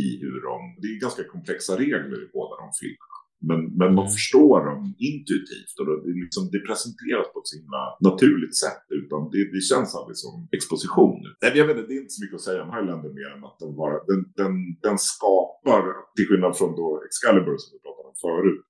i 0.03 0.07
hur 0.21 0.41
de... 0.41 0.75
Det 0.81 0.87
är 0.87 1.01
ganska 1.01 1.23
komplexa 1.23 1.73
regler 1.79 2.23
i 2.23 2.29
båda 2.33 2.55
de 2.61 2.69
filmerna. 2.81 3.17
Men, 3.49 3.59
men 3.79 3.89
man 3.99 4.05
Mm. 4.07 4.15
förstår 4.17 4.57
dem 4.69 4.81
intuitivt 5.11 5.73
och 5.79 5.85
det, 5.89 5.95
liksom, 6.23 6.43
det 6.53 6.61
presenteras 6.69 7.25
på 7.33 7.37
ett 7.41 7.49
så 7.51 7.55
himla 7.61 7.81
naturligt 8.09 8.55
sätt. 8.63 8.83
Utan 8.99 9.19
det, 9.33 9.41
det 9.55 9.61
känns 9.71 9.89
aldrig 9.99 10.17
som 10.25 10.33
exposition. 10.57 11.17
Nej, 11.41 11.51
jag 11.59 11.65
vet 11.67 11.75
inte, 11.77 11.87
det 11.89 11.95
är 11.97 12.01
inte 12.05 12.17
så 12.17 12.23
mycket 12.23 12.37
att 12.39 12.47
säga 12.49 12.59
om 12.65 12.71
Highlander 12.75 13.11
mer 13.19 13.29
än 13.35 13.43
att 13.49 13.57
den, 13.63 13.71
bara, 13.81 13.95
den, 14.09 14.21
den, 14.41 14.53
den 14.87 14.97
skapar, 15.11 15.81
till 16.15 16.27
skillnad 16.29 16.53
från 16.59 16.71
då 16.81 16.87
Excalibur 17.07 17.57
som 17.61 17.69
vi 17.75 17.79
pratade 17.85 18.07
om 18.13 18.17
förut, 18.27 18.61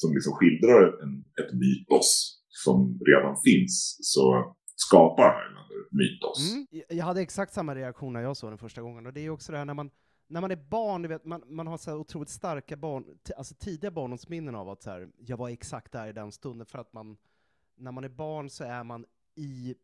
som 0.00 0.08
liksom 0.16 0.32
skildrar 0.38 0.82
en, 1.02 1.12
ett 1.40 1.52
mytos 1.64 2.08
som 2.64 2.76
redan 3.10 3.34
finns, 3.46 3.74
så 4.14 4.24
skapar 4.86 5.28
Highlander 5.38 5.80
mytos. 6.00 6.38
Mm. 6.52 6.66
Jag- 6.98 7.04
hade 7.10 7.20
exakt 7.28 7.52
samma 7.58 7.72
reaktion 7.74 8.12
när 8.12 8.22
jag 8.28 8.36
såg 8.36 8.50
den 8.50 8.58
första 8.66 8.80
gången, 8.82 9.06
och 9.06 9.12
det 9.12 9.20
är 9.26 9.30
också 9.30 9.52
det 9.52 9.58
här 9.58 9.64
när 9.64 9.74
man, 9.74 9.90
när 10.26 10.40
man 10.40 10.50
är 10.50 10.56
barn, 10.56 11.02
du 11.02 11.08
vet, 11.08 11.24
man, 11.24 11.42
man 11.46 11.66
har 11.66 11.78
så 11.78 11.96
otroligt 11.96 12.28
starka 12.28 12.76
barn, 12.76 13.18
alltså 13.36 13.54
tidiga 13.54 13.90
barndomsminnen 13.90 14.54
av 14.54 14.68
att 14.68 14.82
så 14.82 14.90
här, 14.90 15.08
jag 15.18 15.36
var 15.36 15.48
exakt 15.48 15.92
där 15.92 16.06
i 16.06 16.12
den 16.12 16.32
stunden, 16.32 16.66
för 16.66 16.78
att 16.78 16.92
man, 16.92 17.16
när 17.76 17.92
man 17.92 18.04
är 18.04 18.08
barn 18.08 18.50
så 18.50 18.64
är 18.64 18.84
man 18.84 19.06
i, 19.34 19.74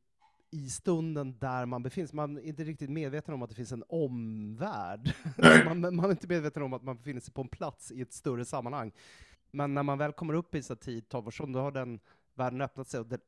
i 0.50 0.70
stunden 0.70 1.38
där 1.38 1.66
man 1.66 1.82
befinner 1.82 2.06
sig. 2.06 2.16
Man 2.16 2.36
är 2.36 2.42
inte 2.42 2.64
riktigt 2.64 2.90
medveten 2.90 3.34
om 3.34 3.42
att 3.42 3.48
det 3.48 3.56
finns 3.56 3.72
en 3.72 3.84
omvärld. 3.88 5.14
Man, 5.64 5.80
man 5.80 6.04
är 6.04 6.10
inte 6.10 6.26
medveten 6.26 6.62
om 6.62 6.72
att 6.72 6.82
man 6.82 6.96
befinner 6.96 7.20
sig 7.20 7.34
på 7.34 7.40
en 7.40 7.48
plats 7.48 7.92
i 7.92 8.00
ett 8.00 8.12
större 8.12 8.44
sammanhang. 8.44 8.92
Men 9.50 9.74
när 9.74 9.82
man 9.82 9.98
väl 9.98 10.12
kommer 10.12 10.34
upp 10.34 10.54
i 10.54 10.62
så 10.62 10.74
här 10.74 10.80
10-12 10.80 11.26
års 11.26 11.40
ålder, 11.40 11.60
då 11.60 11.64
har 11.64 11.70
den 11.70 12.00
världen 12.34 12.60
öppnat 12.60 12.88
sig. 12.88 13.00
Och 13.00 13.06
det, 13.06 13.20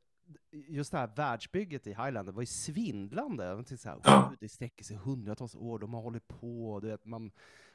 just 0.51 0.91
det 0.91 0.97
här 0.97 1.11
världsbygget 1.15 1.87
i 1.87 1.89
Highlander 1.89 2.31
var 2.31 2.41
ju 2.41 2.45
svindlande. 2.45 3.45
Jag 3.45 3.55
tänkte 3.57 3.77
så 3.77 3.89
här, 3.89 3.99
Ja. 4.03 4.27
"Oj, 4.31 4.37
det 4.39 4.49
sträcker 4.49 4.83
sig 4.83 4.97
hundratals 4.97 5.55
år, 5.55 5.79
de 5.79 5.93
har 5.93 6.01
hållit 6.01 6.27
på, 6.27 6.79
du 6.81 6.87
vet, 6.87 7.05
man, 7.05 7.31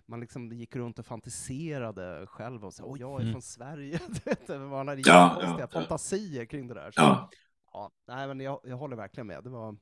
man 0.07 0.21
liksom 0.21 0.53
gick 0.53 0.77
runt 0.77 0.99
och 0.99 1.07
fantiserade 1.07 2.27
själv 2.27 2.65
och 2.65 2.75
så, 2.75 2.85
åh, 2.85 3.01
jag 3.01 3.17
är 3.17 3.21
Mm. 3.21 3.33
från 3.33 3.43
Sverige, 3.43 4.01
du 4.09 4.21
vet, 4.25 4.49
man 4.49 4.89
hade 4.89 5.01
Ja, 5.05 5.39
ja, 5.43 5.57
ja. 5.61 5.67
fantasier 5.67 6.45
kring 6.45 6.67
det 6.69 6.75
där. 6.75 6.91
Så, 6.91 7.01
Ja. 7.01 7.31
ja, 7.73 7.91
nej, 8.09 8.29
men 8.29 8.41
jag, 8.41 8.61
jag 8.65 8.77
håller 8.77 8.97
verkligen 8.97 9.27
med. 9.27 9.45
Det 9.45 9.51
var, 9.51 9.77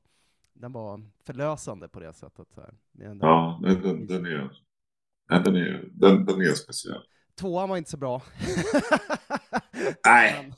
den 0.53 0.71
var 0.71 1.01
förlösande 1.23 1.89
på 1.89 1.99
det 1.99 2.13
sättet. 2.13 2.47
Så 2.53 2.61
här. 2.61 2.73
Ändå- 3.01 3.25
Ja, 3.27 3.59
den, 3.63 3.81
den, 3.81 4.07
den, 4.07 4.25
är, 4.25 4.61
den, 5.43 5.55
är, 5.55 5.89
den, 5.91 6.25
den 6.25 6.41
är 6.41 6.53
speciell. 6.53 7.01
Tvåan 7.35 7.69
var 7.69 7.77
inte 7.77 7.89
så 7.91 7.97
bra. 7.97 8.21
Nej. 10.05 10.53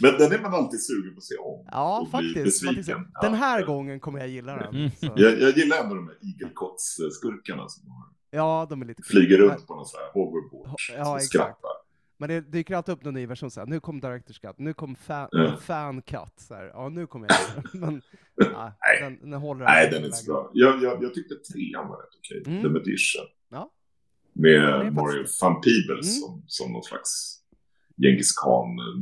Men- 0.00 0.18
den 0.18 0.32
är 0.32 0.42
man 0.42 0.54
alltid 0.54 0.82
sugen 0.86 1.14
på 1.14 1.18
att 1.18 1.24
se 1.24 1.36
om. 1.36 1.66
Ja, 1.70 2.08
faktiskt. 2.10 2.44
besviken. 2.44 3.10
Ja. 3.14 3.20
Den 3.22 3.34
här 3.34 3.64
gången 3.66 4.00
kommer 4.00 4.18
jag 4.18 4.28
gilla 4.28 4.56
den. 4.56 4.74
Mm. 4.74 4.90
Jag, 5.00 5.40
jag 5.40 5.56
gillar 5.56 5.76
ändå 5.84 5.94
de 5.94 6.06
här 6.08 6.16
igelkottsskurkarna 6.20 7.68
som 7.68 7.90
har- 7.90 8.08
Ja, 8.30 8.66
de 8.70 8.82
är 8.82 8.86
lite 8.86 9.02
flyger 9.02 9.38
Men- 9.38 9.48
runt 9.48 9.66
på 9.66 9.74
någon 9.74 9.86
sån 9.86 10.00
här 10.00 10.12
hoverboard. 10.12 10.68
Ja, 10.96 11.04
som 11.04 11.16
exakt. 11.16 11.28
skrattar. 11.28 11.70
Men 12.18 12.28
det 12.28 12.40
dyker 12.40 12.74
alltid 12.76 12.92
upp 12.92 13.04
någon 13.04 13.14
ny 13.14 13.26
version, 13.26 13.50
så 13.50 13.60
här, 13.60 13.66
nu 13.66 13.80
kom 13.80 14.00
Directors 14.00 14.38
Cut, 14.38 14.58
nu 14.58 14.74
kom 14.74 14.96
fan, 14.96 15.28
Ja. 15.32 15.56
fan 15.56 16.02
cut, 16.02 16.32
så 16.36 16.54
här, 16.54 16.64
ja 16.74 16.88
nu 16.88 17.06
kommer 17.06 17.28
jag 17.28 17.64
Men 17.80 18.02
ja, 18.36 18.72
Nej. 18.80 19.00
den, 19.20 19.30
den 19.30 19.40
håller 19.40 19.64
Nej, 19.64 19.90
den 19.90 20.02
är 20.02 20.06
inte 20.06 20.16
så 20.16 20.32
bra. 20.32 20.50
Jag, 20.54 20.82
jag, 20.82 21.02
jag 21.02 21.14
tyckte 21.14 21.34
trean 21.34 21.88
var 21.88 21.96
rätt 21.96 22.14
okej. 22.18 22.42
Mm. 22.46 22.62
The 22.62 22.68
Magician. 22.68 23.26
Ja. 23.50 23.70
Med 24.32 24.92
Mario 24.92 25.18
faktiskt- 25.18 25.42
van 25.42 25.60
Peebles 25.60 26.06
Mm. 26.18 26.20
som, 26.20 26.42
som 26.46 26.72
någon 26.72 26.82
slags 26.82 27.38
Genghis 28.02 28.32
khan 28.42 28.78
eh, 28.78 28.96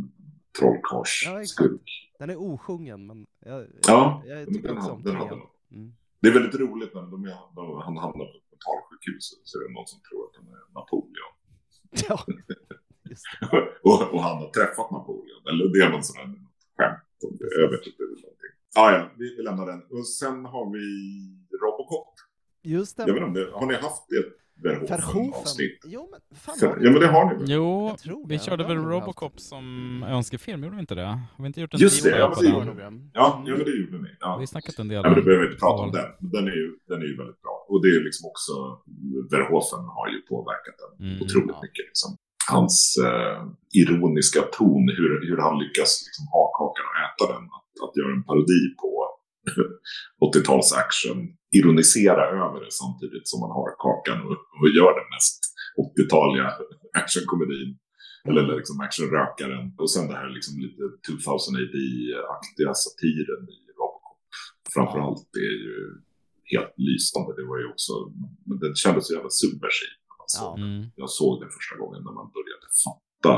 trollkarls 0.59 1.23
Ja, 1.27 1.45
skurk. 1.45 2.11
Den 2.19 2.31
är 2.31 2.37
osjungen, 2.37 3.07
men 3.07 3.27
jag, 3.45 3.67
Ja, 3.87 4.23
jag, 4.27 4.41
jag 4.41 4.49
tycker 4.49 4.69
den 4.69 4.77
också 4.77 4.91
om 4.91 5.03
den 5.03 5.15
den. 5.15 5.41
Mm. 5.73 5.93
Det 6.21 6.29
är 6.29 6.33
väldigt 6.33 6.61
roligt 6.61 6.95
när 6.95 7.03
de 7.03 7.23
de, 7.57 7.83
han 7.87 7.97
hamnar 7.97 8.25
på 8.33 8.37
ett 8.39 8.51
mentalsjukhus 8.53 9.25
så 9.45 9.59
är 9.59 9.69
det 9.69 9.75
någon 9.75 9.87
som 9.87 10.01
tror 10.01 10.21
att 10.27 10.37
han 10.37 10.47
är 10.55 10.63
Napoleon. 10.75 11.33
Ja, 12.09 12.25
det. 12.27 12.57
och, 13.89 14.15
och 14.15 14.23
han 14.23 14.37
har 14.43 14.51
träffat 14.51 14.91
Napoleon. 14.91 15.43
Eller 15.51 15.65
det 15.73 15.81
är 15.87 15.91
någon 15.91 16.03
sån 16.05 16.17
här 16.17 16.27
skämt. 16.77 17.25
om 17.27 17.37
det. 17.39 17.61
Jag 17.61 17.71
vet 17.71 17.87
inte. 17.87 18.03
Ja, 18.75 18.93
ja, 18.93 19.11
vi, 19.19 19.37
vi 19.37 19.43
lämnar 19.43 19.67
den. 19.67 19.83
Och 19.91 20.07
sen 20.09 20.45
har 20.45 20.73
vi 20.73 20.85
Robocop. 21.63 22.15
Just 22.63 22.97
det. 22.97 23.05
Jag 23.07 23.15
vet 23.15 23.29
inte, 23.29 23.51
har 23.55 23.67
ni 23.67 23.75
haft 23.75 24.03
Verhoeven. 24.13 24.33
Verhoeven-avsnitt? 24.63 25.79
Jo, 25.87 26.09
men 26.11 26.21
fan 26.39 26.57
Ja, 26.61 26.91
men 26.91 27.01
det 27.01 27.07
har 27.07 27.25
ni 27.31 27.35
väl? 27.39 27.51
Jo, 27.51 27.89
Jag 27.89 27.99
tror 27.99 28.27
vi 28.29 28.37
det. 28.37 28.45
körde 28.45 28.65
väl. 28.65 28.77
Robocop 28.77 29.41
som 29.41 29.65
önskefilm, 30.03 30.63
gjorde 30.65 30.77
vi 30.77 30.81
inte 30.81 30.95
det? 30.95 31.07
Har 31.37 31.43
vi 31.45 31.47
inte 31.47 31.61
gjort 31.61 31.75
en 31.75 31.81
Just 31.81 32.03
det, 32.05 32.19
ja, 32.19 32.35
det 32.41 32.47
den? 32.47 32.55
gjorde 32.55 32.73
vi. 32.75 32.83
Ja, 32.83 32.91
ja, 33.47 33.55
men 33.57 33.65
det 33.65 33.75
gjorde 33.81 33.99
ni. 34.07 34.11
Ja. 34.21 34.37
Vi 34.37 34.43
har 34.43 34.47
snackat 34.47 34.79
en 34.79 34.89
del 34.89 34.97
Ja, 34.97 35.03
men 35.03 35.15
det 35.15 35.21
om- 35.21 35.25
behöver 35.25 35.45
vi 35.45 35.51
inte 35.51 35.61
prata 35.67 35.83
om 35.87 35.93
den. 35.99 36.09
Men 36.21 36.31
den 36.37 36.45
är 36.53 36.57
ju, 36.63 36.69
den 36.91 36.99
är 37.05 37.07
ju 37.13 37.17
väldigt 37.23 37.41
bra. 37.43 37.57
Och 37.71 37.79
det 37.85 37.89
är 37.97 38.01
liksom 38.09 38.25
också, 38.33 38.53
Verhoeven 39.33 39.85
har 39.97 40.07
ju 40.15 40.19
påverkat 40.33 40.77
den 40.83 40.93
Mm. 41.07 41.23
otroligt 41.25 41.61
mycket. 41.67 41.85
Liksom. 41.91 42.11
Hans 42.57 42.79
eh, 43.09 43.39
ironiska 43.83 44.41
ton, 44.59 44.85
hur, 44.99 45.13
hur 45.29 45.39
han 45.47 45.55
lyckas 45.63 45.91
liksom, 46.07 46.25
ha 46.37 46.43
kakan 46.61 46.85
och 46.91 46.97
äta 47.09 47.25
den. 47.35 47.45
Att, 47.57 47.69
att 47.85 47.93
göra 47.99 48.11
en 48.19 48.25
parodi 48.31 48.61
på 48.83 48.91
80-tals 50.27 50.69
action, 50.85 51.19
ironisera 51.59 52.23
över 52.45 52.59
det 52.65 52.73
samtidigt 52.83 53.27
som 53.31 53.39
man 53.45 53.53
har 53.59 53.69
kakan 53.87 54.19
och, 54.27 54.37
och 54.61 54.69
gör 54.79 54.93
den 55.01 55.09
mest 55.17 55.39
80-taliga 55.87 56.47
actionkomedin. 57.03 57.71
Eller 58.29 58.43
liksom 58.59 58.77
actionrökaren. 58.87 59.65
Och 59.81 59.91
sen 59.95 60.09
det 60.11 60.17
här 60.21 60.29
liksom 60.39 60.53
lite 60.67 60.83
2000 61.09 61.57
AD-aktiga 61.63 62.71
satiren 62.85 63.43
i 63.57 63.59
Robocop. 63.79 64.19
Framförallt 64.75 65.23
det 65.37 65.45
är 65.53 65.59
ju 65.69 65.77
helt 66.53 66.75
lysande. 66.89 67.31
Det 67.39 67.47
var 67.51 67.59
ju 67.63 67.67
också, 67.75 67.93
men 68.49 68.57
den 68.65 68.75
kändes 68.83 69.03
så 69.07 69.13
jävla 69.17 69.33
subversiv. 69.43 69.95
Alltså, 70.23 70.45
Mm. 70.61 70.79
Jag 71.03 71.11
såg 71.21 71.33
den 71.43 71.51
första 71.57 71.75
gången 71.83 72.01
när 72.07 72.15
man 72.21 72.29
började 72.37 72.67
fatta 72.85 73.35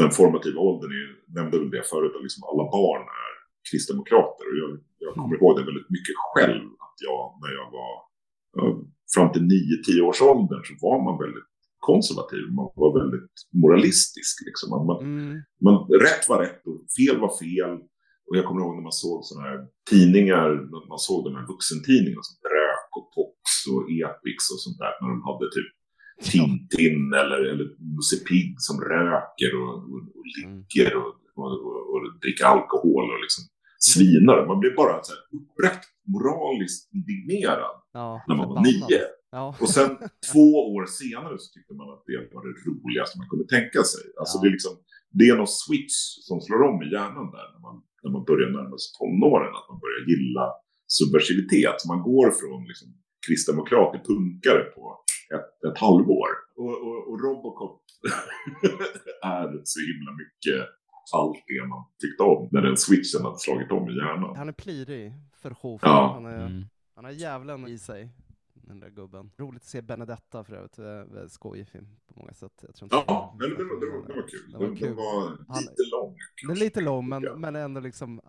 den 0.00 0.10
formativa 0.18 0.60
åldern. 0.68 0.90
Är, 0.96 1.00
ju- 1.06 1.20
nämnde 1.38 1.54
väl 1.60 1.70
det 1.76 1.84
förut, 1.92 2.12
att 2.16 2.26
liksom 2.26 2.42
alla 2.50 2.64
barn 2.78 3.04
är 3.24 3.32
kristdemokrater. 3.68 4.44
Och 4.50 4.58
jag, 4.62 4.70
jag 5.06 5.14
kommer 5.14 5.36
ihåg 5.36 5.52
det 5.58 5.64
väldigt 5.70 5.90
mycket 5.96 6.16
själv. 6.32 6.64
Att 6.86 6.96
jag, 7.08 7.20
när 7.42 7.52
jag 7.60 7.68
var 7.78 7.92
fram 9.14 9.32
till 9.32 9.44
9-10 9.98 10.00
års 10.08 10.20
åldern 10.32 10.62
så 10.68 10.74
var 10.86 10.98
man 11.06 11.16
väldigt 11.24 11.48
konservativ. 11.90 12.44
Man 12.58 12.68
var 12.82 12.90
väldigt 13.00 13.34
moralistisk. 13.62 14.34
Liksom. 14.48 14.66
Man, 14.70 14.84
Mm. 15.06 15.42
man, 15.66 15.76
rätt 16.06 16.24
var 16.30 16.38
rätt 16.46 16.62
och 16.70 16.78
fel 16.96 17.16
var 17.24 17.32
fel. 17.44 17.72
Och 18.26 18.34
jag 18.36 18.44
kommer 18.46 18.60
ihåg 18.60 18.74
när 18.76 18.88
man 18.90 18.98
såg 19.04 19.16
sådana 19.24 19.48
här 19.50 19.60
tidningar, 19.90 20.48
när 20.72 20.88
man 20.92 21.02
såg 21.08 21.18
de 21.26 21.32
här 21.38 21.46
vuxentidningarna 21.52 22.24
som 22.28 22.36
Brök 22.46 22.88
och 22.98 23.06
Pox 23.16 23.44
och 23.72 23.82
Epix 24.02 24.38
och 24.52 24.60
sånt 24.64 24.78
där. 24.82 24.92
När 25.00 25.08
de 25.14 25.20
hade 25.30 25.46
typ 25.56 25.70
Tintin 26.30 27.04
eller, 27.22 27.40
eller 27.50 27.66
Musse 27.96 28.18
Pigg 28.28 28.50
som 28.68 28.76
röker 28.92 29.50
och, 29.62 29.74
och, 29.92 30.02
och 30.16 30.26
ligger 30.36 30.90
och, 31.00 31.12
och 31.92 32.00
dricker 32.22 32.44
alkohol 32.54 33.04
och 33.12 33.20
liksom 33.24 33.42
svinar. 33.90 34.38
Man 34.50 34.58
blev 34.62 34.72
bara 34.82 34.94
så 35.02 35.12
här 35.14 35.22
uppbragt 35.36 35.84
moraliskt 36.14 36.82
indignerad 36.96 37.76
Ja, 37.98 38.08
när 38.28 38.36
man 38.40 38.48
var 38.48 38.60
nio. 38.68 39.02
Ja. 39.38 39.44
Och 39.62 39.70
sen 39.76 39.90
två 40.32 40.46
år 40.74 40.84
senare 41.00 41.34
så 41.42 41.46
tyckte 41.54 41.72
man 41.80 41.88
att 41.94 42.02
det 42.08 42.16
var 42.34 42.42
det 42.48 42.54
roligaste 42.66 43.14
man 43.20 43.28
kunde 43.32 43.46
tänka 43.56 43.80
sig. 43.92 44.04
Alltså 44.20 44.34
Ja. 44.36 44.40
det, 44.42 44.48
är 44.50 44.54
liksom, 44.58 44.74
det 45.18 45.24
är 45.30 45.36
någon 45.42 45.54
switch 45.64 45.96
som 46.28 46.36
slår 46.46 46.62
om 46.70 46.76
i 46.84 46.88
hjärnan 46.94 47.28
där 47.36 47.46
när 47.54 47.62
man, 47.66 47.76
när 48.02 48.10
man 48.16 48.24
börjar 48.30 48.50
närma 48.58 48.76
sig 48.82 48.90
tonåren. 48.98 49.52
Att 49.58 49.68
man 49.72 49.78
börjar 49.84 50.00
gilla 50.10 50.44
subversivitet. 50.98 51.78
Man 51.92 52.00
går 52.10 52.28
från 52.40 52.60
liksom, 52.70 52.88
kristdemokrat 53.26 53.88
till 53.92 54.04
punkare 54.12 54.62
på 54.74 54.82
ett, 55.36 55.50
ett 55.68 55.78
halvår. 55.84 56.30
Och, 56.62 56.74
och, 56.86 56.98
och 57.08 57.16
Robocop 57.24 57.76
är 59.40 59.46
så 59.72 59.78
himla 59.90 60.10
mycket 60.22 60.60
allt 61.14 61.36
det 61.46 61.66
man 61.68 61.84
tyckte 62.00 62.22
om 62.22 62.48
när 62.52 62.62
den 62.62 62.76
switchen 62.76 63.22
hade 63.24 63.38
slagit 63.38 63.72
om 63.72 63.88
i 63.88 63.92
hjärnan. 63.96 64.36
Han 64.36 64.48
är 64.48 64.52
plirig 64.52 65.12
för 65.36 65.50
Hofen. 65.60 65.90
Ja. 65.90 66.12
Han, 66.14 66.26
är, 66.26 66.46
Mm. 66.46 66.64
han 66.94 67.04
har 67.04 67.12
djävulen 67.12 67.66
i 67.68 67.78
sig, 67.78 68.08
den 68.54 68.80
där 68.80 68.90
gubben. 68.90 69.30
Roligt 69.38 69.62
att 69.62 69.68
se 69.68 69.82
Benedetta 69.82 70.44
för 70.44 70.54
övrigt. 70.54 71.32
Skojig 71.32 71.68
film 71.68 71.86
på 72.06 72.20
många 72.20 72.32
sätt. 72.32 72.52
Jag 72.66 72.74
tror 72.74 72.86
inte 72.86 73.04
Ja, 73.12 73.36
men 73.40 73.50
det, 73.50 73.56
det, 73.56 73.64
var, 73.64 73.80
det, 73.80 73.86
var, 73.98 74.08
det 74.08 74.14
var 74.20 74.28
kul. 74.28 74.52
Det 74.52 74.58
var 74.58 74.66
Den, 74.66 74.76
kul. 74.76 74.86
den 74.88 74.96
var 74.96 75.28
Han- 75.48 75.60
lite 75.62 75.82
lång. 75.92 76.16
Den 76.42 76.50
är 76.50 76.60
lite 76.60 76.80
lång, 76.80 77.08
men, 77.08 77.22
men 77.40 77.56
ändå 77.56 77.80
liksom 77.80 78.20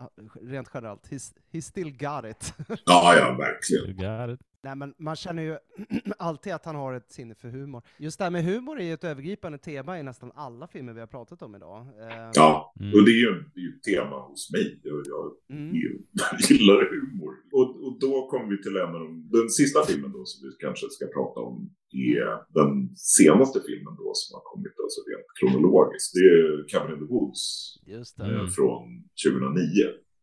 rent 0.41 0.69
generellt. 0.73 1.07
He's, 1.11 1.33
he 1.51 1.61
still 1.61 1.91
got 1.97 2.25
it. 2.25 2.53
Ja, 2.85 3.15
ja, 3.17 3.37
verkligen. 3.37 4.37
Nej, 4.63 4.75
men 4.75 4.93
man 4.97 5.15
känner 5.15 5.43
ju 5.43 5.57
alltid 6.17 6.53
att 6.53 6.65
han 6.65 6.75
har 6.75 6.93
ett 6.93 7.11
sinne 7.11 7.35
för 7.35 7.47
humor. 7.47 7.81
Just 7.97 8.17
det 8.17 8.23
här 8.23 8.31
med 8.31 8.43
humor 8.43 8.79
är 8.79 8.83
ju 8.85 8.93
ett 8.93 9.03
övergripande 9.03 9.57
tema 9.57 9.99
i 9.99 10.03
nästan 10.03 10.31
alla 10.35 10.67
filmer 10.67 10.93
vi 10.93 10.99
har 10.99 11.07
pratat 11.07 11.41
om 11.41 11.55
idag. 11.55 11.79
Eh, 11.81 12.29
Ja, 12.35 12.73
Mm. 12.79 12.91
och 12.93 13.05
det 13.05 13.11
är 13.11 13.21
ju 13.23 13.29
ett 13.39 13.83
tema 13.83 14.17
hos 14.19 14.51
mig. 14.51 14.79
Jag, 14.83 15.03
jag 15.05 15.25
Mm. 15.57 15.71
gillar 16.49 16.89
humor. 16.95 17.33
Och, 17.51 17.69
och 17.85 17.99
då 17.99 18.27
kommer 18.29 18.47
vi 18.49 18.63
till 18.63 18.75
en 18.77 18.93
av 18.95 18.99
de, 18.99 19.29
den 19.31 19.49
sista 19.49 19.79
filmen 19.85 20.11
då 20.11 20.25
som 20.25 20.37
vi 20.49 20.55
kanske 20.65 20.85
ska 20.89 21.05
prata 21.17 21.39
om 21.39 21.55
är 21.91 22.29
den 22.59 22.95
senaste 22.95 23.59
filmen 23.67 23.95
då 23.95 24.11
som 24.13 24.29
har 24.37 24.43
kommit 24.51 24.75
alltså 24.83 24.99
rent 25.09 25.29
kronologiskt. 25.39 26.13
Det 26.13 26.25
är 26.39 26.67
Cabin 26.71 26.93
in 26.95 26.99
the 27.07 27.13
Woods 27.13 27.43
Just 27.85 28.19
eh, 28.19 28.25
det. 28.27 28.49
från 28.57 28.83
2009 29.25 29.63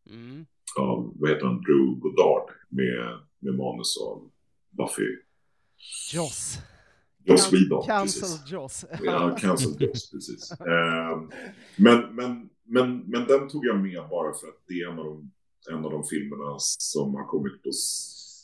Mm. 0.09 0.45
av, 0.79 1.13
vad 1.19 1.29
heter 1.29 1.45
han, 1.45 1.61
Drew 1.61 1.85
Goddard 2.03 2.47
med, 2.69 3.19
med 3.41 3.53
manus 3.55 3.97
av 3.97 4.29
Buffy. 4.69 5.17
Joss. 6.13 6.57
Joss 7.23 7.53
Whedon. 7.53 7.85
Cancel 7.85 8.21
precis. 8.21 8.51
Joss. 8.51 8.85
Ja, 9.03 9.37
cancel 9.39 9.71
Joss, 9.79 10.11
precis. 10.11 10.51
Ehm, 10.51 11.31
men, 11.75 12.15
men, 12.15 12.49
men, 12.63 12.99
men 12.99 13.27
den 13.27 13.49
tog 13.49 13.65
jag 13.65 13.79
med 13.79 14.09
bara 14.09 14.33
för 14.33 14.47
att 14.47 14.63
det 14.67 14.73
är 14.73 14.91
en 14.91 14.99
av 14.99 15.05
de, 15.05 15.31
en 15.69 15.85
av 15.85 15.91
de 15.91 16.03
filmerna 16.03 16.55
som 16.59 17.15
har 17.15 17.25
kommit 17.25 17.63
på 17.63 17.69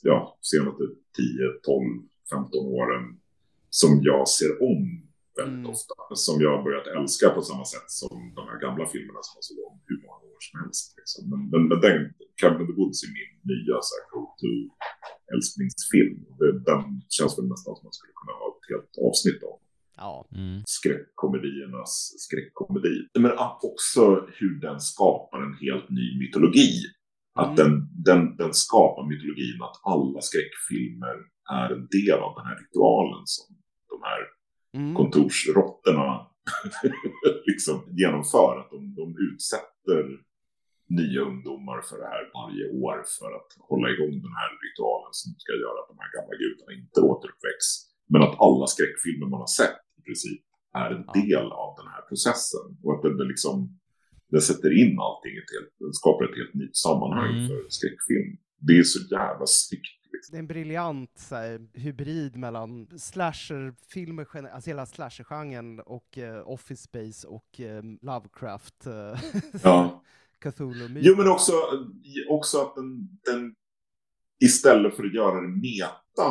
ja, 0.02 0.38
senaste 0.42 0.84
10, 0.84 1.26
12, 1.64 1.86
15 2.30 2.66
åren 2.66 3.20
som 3.70 4.00
jag 4.04 4.28
ser 4.28 4.64
om 4.64 5.07
väldigt 5.40 5.64
Mm. 5.66 5.74
ofta. 5.76 5.94
Som 6.26 6.36
jag 6.44 6.52
har 6.56 6.64
börjat 6.68 6.88
älska 6.98 7.26
på 7.38 7.42
samma 7.50 7.66
sätt 7.74 7.88
som 8.02 8.14
de 8.38 8.42
här 8.50 8.60
gamla 8.66 8.86
filmerna 8.94 9.22
som 9.26 9.34
jag 9.40 9.46
såg 9.50 9.60
om 9.70 9.76
hur 9.90 10.00
många 10.06 10.18
år 10.34 10.40
som 10.48 10.56
helst. 10.62 10.86
Liksom. 11.00 11.20
Men, 11.32 11.40
men, 11.52 11.62
men 11.70 11.80
den, 11.86 11.98
Cabin 12.42 12.62
in 12.62 12.68
the 12.70 12.76
Woods 12.80 13.00
är 13.06 13.12
min 13.20 13.32
nya 13.54 13.76
så 13.88 13.92
här, 13.98 14.04
go-to 14.14 14.52
älsklingsfilm. 15.34 16.18
Det- 16.40 16.60
Den 16.72 16.84
känns 17.16 17.34
väl 17.38 17.48
nästan 17.54 17.72
som 17.78 17.84
man 17.88 17.96
skulle 17.98 18.16
kunna 18.22 18.34
ha 18.42 18.46
ett 18.56 18.66
helt 18.72 18.92
avsnitt 19.08 19.42
om 19.52 19.58
Ja. 20.04 20.16
Mm. 20.40 20.58
skräckkomediernas 20.78 21.92
skräckkomedi. 22.26 22.96
Men 23.20 23.32
också 23.70 24.02
hur 24.40 24.60
den 24.68 24.80
skapar 24.80 25.40
en 25.48 25.54
helt 25.66 25.90
ny 25.90 26.20
mytologi. 26.20 26.72
Att 27.40 27.58
den, 27.58 27.72
den, 28.10 28.22
den 28.38 28.54
skapar 28.54 29.04
mytologin 29.12 29.60
att 29.68 29.78
alla 29.94 30.20
skräckfilmer 30.30 31.16
är 31.62 31.68
en 31.76 31.88
del 31.98 32.20
av 32.28 32.32
den 32.38 32.46
här 32.50 32.58
ritualen 32.64 33.24
som 33.26 33.48
de 33.92 33.98
här 34.10 34.22
Mm. 34.78 34.96
kontorsråttorna 35.00 36.10
liksom 37.52 37.76
genomför. 38.02 38.52
Att 38.60 38.70
de, 38.76 38.80
de 39.02 39.06
utsätter 39.28 40.02
nya 41.00 41.22
ungdomar 41.30 41.80
för 41.90 41.98
det 42.02 42.10
här 42.14 42.24
varje 42.40 42.66
år 42.86 42.98
för 43.18 43.30
att 43.40 43.50
hålla 43.70 43.88
igång 43.94 44.14
den 44.28 44.36
här 44.42 44.50
ritualen 44.66 45.12
som 45.20 45.30
ska 45.44 45.52
göra 45.64 45.78
att 45.82 45.90
de 45.92 45.98
här 46.02 46.12
gamla 46.16 46.34
gudarna 46.44 46.72
inte 46.82 47.00
återuppväcks. 47.10 47.68
Men 48.14 48.22
att 48.26 48.36
alla 48.46 48.68
skräckfilmer 48.74 49.28
man 49.34 49.40
har 49.46 49.54
sett 49.62 49.80
i 50.00 50.02
princip 50.08 50.44
är 50.82 50.90
en 50.98 51.06
del 51.22 51.48
av 51.64 51.72
den 51.80 51.88
här 51.94 52.02
processen. 52.10 52.66
Och 52.84 52.92
att 52.96 53.02
den, 53.06 53.28
liksom 53.34 53.56
den 54.34 54.42
sätter 54.50 54.72
in 54.82 54.94
allting 55.08 55.34
ett 55.42 55.52
helt, 55.56 55.72
den 55.84 55.94
skapar 56.02 56.24
ett 56.30 56.38
helt 56.42 56.56
nytt 56.62 56.76
sammanhang 56.86 57.34
Mm. 57.36 57.48
för 57.48 57.60
skräckfilm. 57.78 58.32
Det 58.68 58.74
är 58.82 58.84
så 58.96 59.00
jävla 59.16 59.46
snyggt. 59.46 59.97
Liksom. 60.18 60.32
Det 60.34 60.38
är 60.38 60.40
en 60.40 60.48
briljant 60.48 61.12
så 61.16 61.36
här, 61.36 61.68
hybrid 61.74 62.36
mellan 62.38 62.88
slasherfilmer, 63.00 64.28
alltså 64.54 64.70
hela 64.70 64.86
slashergenren 64.86 65.80
och 65.80 66.18
eh, 66.18 66.48
Office 66.50 66.84
Space 66.84 67.28
och 67.28 67.60
eh, 67.60 67.84
Lovecraft. 68.02 68.86
eh, 68.88 69.20
Ja. 69.64 70.04
Cthulhu 70.42 71.00
Jo, 71.02 71.16
men 71.18 71.28
också, 71.28 71.52
också 72.30 72.62
att 72.62 72.76
den, 72.76 73.20
den 73.26 73.56
istället 74.44 74.96
för 74.96 75.04
att 75.04 75.14
göra 75.14 75.42
det 75.42 75.48
meta, 75.48 76.26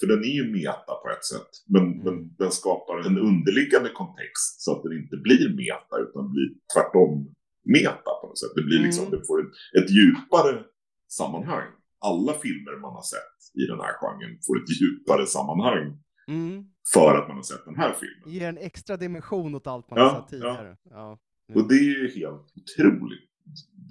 för 0.00 0.06
den 0.06 0.18
är 0.18 0.34
ju 0.40 0.52
meta 0.52 0.94
på 1.02 1.08
ett 1.18 1.24
sätt, 1.24 1.50
men, 1.66 1.98
men 1.98 2.34
den 2.38 2.50
skapar 2.50 2.98
en 3.06 3.18
underliggande 3.18 3.90
kontext 3.90 4.60
så 4.60 4.76
att 4.76 4.82
den 4.82 4.92
inte 4.92 5.16
blir 5.16 5.56
meta 5.56 5.94
utan 6.08 6.32
blir 6.32 6.48
tvärtom 6.74 7.34
meta 7.64 8.10
på 8.20 8.26
något 8.26 8.38
sätt. 8.38 8.50
Det 8.56 8.62
blir 8.62 8.78
liksom, 8.78 9.06
Mm. 9.06 9.18
det 9.20 9.26
får 9.26 9.40
ett, 9.40 9.52
ett 9.84 9.90
djupare 9.90 10.64
sammanhang. 11.08 11.68
Alla 12.00 12.32
filmer 12.32 12.80
man 12.80 12.92
har 12.94 13.02
sett 13.02 13.36
i 13.62 13.66
den 13.66 13.80
här 13.80 13.92
genren 14.00 14.38
får 14.46 14.56
ett 14.62 14.70
djupare 14.80 15.26
sammanhang 15.26 15.98
Mm. 16.28 16.64
för 16.94 17.14
att 17.18 17.28
man 17.28 17.36
har 17.36 17.42
sett 17.42 17.64
den 17.64 17.76
här 17.76 17.92
filmen. 18.00 18.34
Ger 18.34 18.48
en 18.48 18.58
extra 18.58 18.96
dimension 18.96 19.54
åt 19.54 19.66
allt 19.66 19.90
man 19.90 19.98
Ja, 19.98 20.04
har 20.08 20.10
sett 20.14 20.22
ja. 20.22 20.28
tidigare. 20.30 20.76
Ja. 20.90 21.18
Och 21.54 21.68
det 21.68 21.74
är 21.74 21.82
ju 22.02 22.10
helt 22.20 22.46
otroligt 22.60 23.30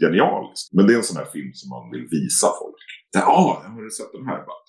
genialiskt. 0.01 0.73
Men 0.73 0.87
det 0.87 0.93
är 0.93 0.97
en 0.97 1.03
sån 1.03 1.17
här 1.17 1.25
film 1.25 1.51
som 1.53 1.69
man 1.69 1.91
vill 1.91 2.07
visa 2.11 2.47
folk. 2.61 2.75
Ja, 3.13 3.21
ah, 3.27 3.69
har 3.69 3.81
du 3.81 3.89
sett 3.89 4.11
den 4.11 4.25
här? 4.25 4.37
Bara, 4.49 4.61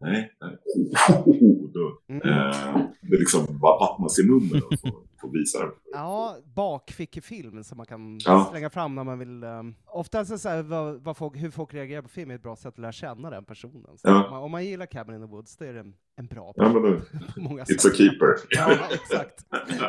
nej, 0.00 0.32
nej. 0.40 0.56
Oh, 0.76 1.28
oh, 1.28 1.42
oh, 1.42 1.72
då, 1.72 2.00
Mm. 2.08 2.22
eh, 2.28 2.86
det 3.02 3.18
liksom 3.18 3.58
bara 3.60 3.78
vattnas 3.78 4.18
i 4.18 4.22
munnen 4.30 4.62
att 4.70 4.80
få 5.20 5.28
få 5.28 5.32
visa 5.32 5.58
den. 5.58 5.70
Ja, 5.92 6.36
bakfickefilm 6.54 7.64
som 7.64 7.76
man 7.76 7.86
kan 7.86 8.18
Ja. 8.24 8.46
slänga 8.50 8.70
fram 8.70 8.94
när 8.94 9.04
man 9.04 9.18
vill... 9.18 9.44
Um, 9.44 9.74
oftast 9.86 10.32
är 10.32 10.36
så 10.36 10.48
här, 10.48 10.62
vad, 10.62 11.00
vad 11.04 11.16
folk, 11.16 11.36
hur 11.36 11.50
folk 11.50 11.74
reagerar 11.74 12.02
på 12.02 12.08
film 12.08 12.30
är 12.30 12.34
ett 12.34 12.42
bra 12.42 12.56
sätt 12.56 12.66
att 12.66 12.78
lära 12.78 12.92
känna 12.92 13.30
den 13.30 13.44
personen. 13.44 13.98
Så 13.98 14.08
Ja. 14.08 14.24
om, 14.24 14.30
man, 14.30 14.42
om 14.42 14.50
man 14.50 14.64
gillar 14.64 14.86
Cabin 14.86 15.14
in 15.14 15.20
the 15.20 15.26
Woods, 15.26 15.56
då 15.56 15.64
är 15.64 15.72
det 15.74 15.80
en, 15.80 15.94
en 16.16 16.26
bra 16.26 16.52
Ja, 16.56 16.68
men 16.72 16.82
det- 16.82 17.00
på 17.34 17.40
många 17.40 17.62
it's 17.62 17.78
sätt. 17.78 17.92
a 17.92 17.94
keeper. 17.96 18.28
ja, 18.50 18.72
exakt. 18.94 19.46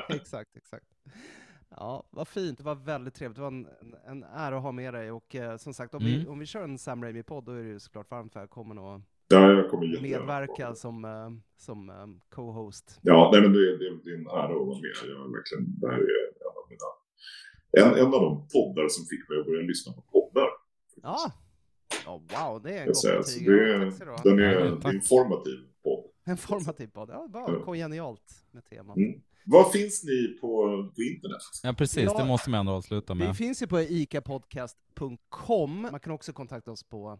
exakt, 0.09 0.57
exakt. 0.57 0.85
Ja, 1.69 2.03
vad 2.09 2.27
fint. 2.27 2.57
Det 2.57 2.63
var 2.63 2.75
väldigt 2.75 3.13
trevligt. 3.13 3.35
Det 3.35 3.41
var 3.41 3.47
en, 3.47 3.67
en, 3.81 3.95
en 4.07 4.23
ära 4.23 4.57
att 4.57 4.63
ha 4.63 4.71
med 4.71 4.93
dig. 4.93 5.11
Och 5.11 5.35
eh, 5.35 5.57
som 5.57 5.73
sagt, 5.73 5.93
om, 5.95 6.03
vi, 6.03 6.15
Mm. 6.15 6.29
om 6.31 6.39
vi 6.39 6.45
kör 6.45 6.63
en 6.63 6.77
Sam 6.77 7.03
Raimi-podd, 7.03 7.45
då 7.45 7.51
är 7.51 7.63
du 7.63 7.67
ju 7.69 7.79
såklart 7.79 8.11
varmt 8.11 8.35
välkommen 8.35 8.77
att 8.79 9.01
Ja, 9.27 9.51
jag 9.51 9.69
kommer 9.69 9.85
jättegärna 9.85 10.25
medverka 10.25 10.75
som, 10.75 11.05
eh, 11.05 11.29
som 11.57 11.89
eh, 11.89 12.05
co-host. 12.35 12.99
Ja, 13.01 13.29
nej, 13.33 13.41
men 13.41 13.53
det, 13.53 13.77
det, 13.77 13.89
det 14.03 14.09
är 14.11 14.15
en 14.15 14.27
ära 14.27 14.43
att 14.43 14.49
vara 14.67 14.79
med. 14.79 14.91
Jag 15.03 15.09
är 15.09 15.31
verkligen, 15.37 15.79
det 15.79 15.87
här 15.87 15.97
är 15.97 15.99
en 15.99 16.47
av 16.47 16.53
mina... 16.69 16.87
En, 17.71 17.93
en 17.99 18.05
av 18.13 18.21
de 18.21 18.47
poddar 18.53 18.87
som 18.89 19.05
fick 19.05 19.29
mig 19.29 19.39
att 19.39 19.45
börja 19.45 19.61
lyssna 19.61 19.93
på 19.93 20.01
poddar. 20.01 20.47
Ja, 21.01 21.31
oh, 22.07 22.21
wow, 22.21 22.61
det 22.63 22.73
är 22.77 22.81
en 22.81 22.87
gott 22.87 23.03
betyg. 23.03 23.47
Ja, 23.47 23.53
är, 23.53 24.05
ha. 24.05 24.17
den 24.23 24.39
är, 24.39 24.43
Ja, 24.43 24.59
det 24.59 24.67
är 24.67 24.75
tack. 24.81 24.93
en 24.93 25.01
formativ 25.01 25.57
podd. 25.83 26.03
En 26.25 26.37
formativ 26.37 26.87
podd. 26.87 27.09
Ja, 27.09 27.29
Ja. 27.33 27.45
bra, 27.65 27.73
genialt 27.75 28.45
med 28.51 28.65
temat. 28.65 28.97
Mm. 28.97 29.21
Var 29.45 29.63
finns 29.69 30.03
ni 30.03 30.37
på, 30.41 30.47
på 30.95 31.01
internet? 31.01 31.41
Ja, 31.63 31.73
precis. 31.77 32.03
Ja. 32.03 32.17
Det 32.17 32.25
måste 32.25 32.49
man 32.49 32.59
ändå 32.59 32.71
avsluta 32.71 33.13
Vi 33.13 33.19
med. 33.19 33.37
finns 33.37 33.61
ju 33.61 33.67
på 33.67 33.79
icapodcast.com. 33.81 35.81
Man 35.91 35.99
kan 35.99 36.13
också 36.13 36.33
kontakta 36.33 36.71
oss 36.71 36.83
på 36.83 37.19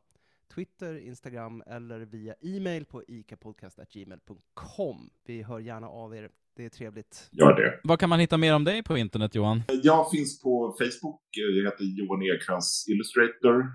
Twitter, 0.57 0.97
Instagram 0.97 1.63
eller 1.67 1.99
via 1.99 2.33
e-mail 2.41 2.85
på 2.85 3.03
icapodcast.gmail.com. 3.07 5.09
Vi 5.25 5.43
hör 5.43 5.59
gärna 5.59 5.87
av 5.87 6.15
er. 6.15 6.29
Det 6.55 6.65
är 6.65 6.69
trevligt. 6.69 7.29
Gör 7.31 7.55
det. 7.55 7.79
Vad 7.83 7.99
kan 7.99 8.09
man 8.09 8.19
hitta 8.19 8.37
mer 8.37 8.55
om 8.55 8.63
dig 8.63 8.83
på 8.83 8.97
internet, 8.97 9.35
Johan? 9.35 9.63
Jag 9.83 10.11
finns 10.11 10.41
på 10.41 10.75
Facebook. 10.79 11.21
Jag 11.31 11.65
heter 11.65 11.83
Johan 11.83 12.23
Ekrans 12.23 12.85
Illustrator. 12.89 13.65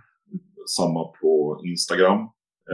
Samma 0.77 1.05
på 1.21 1.63
Instagram. 1.65 2.19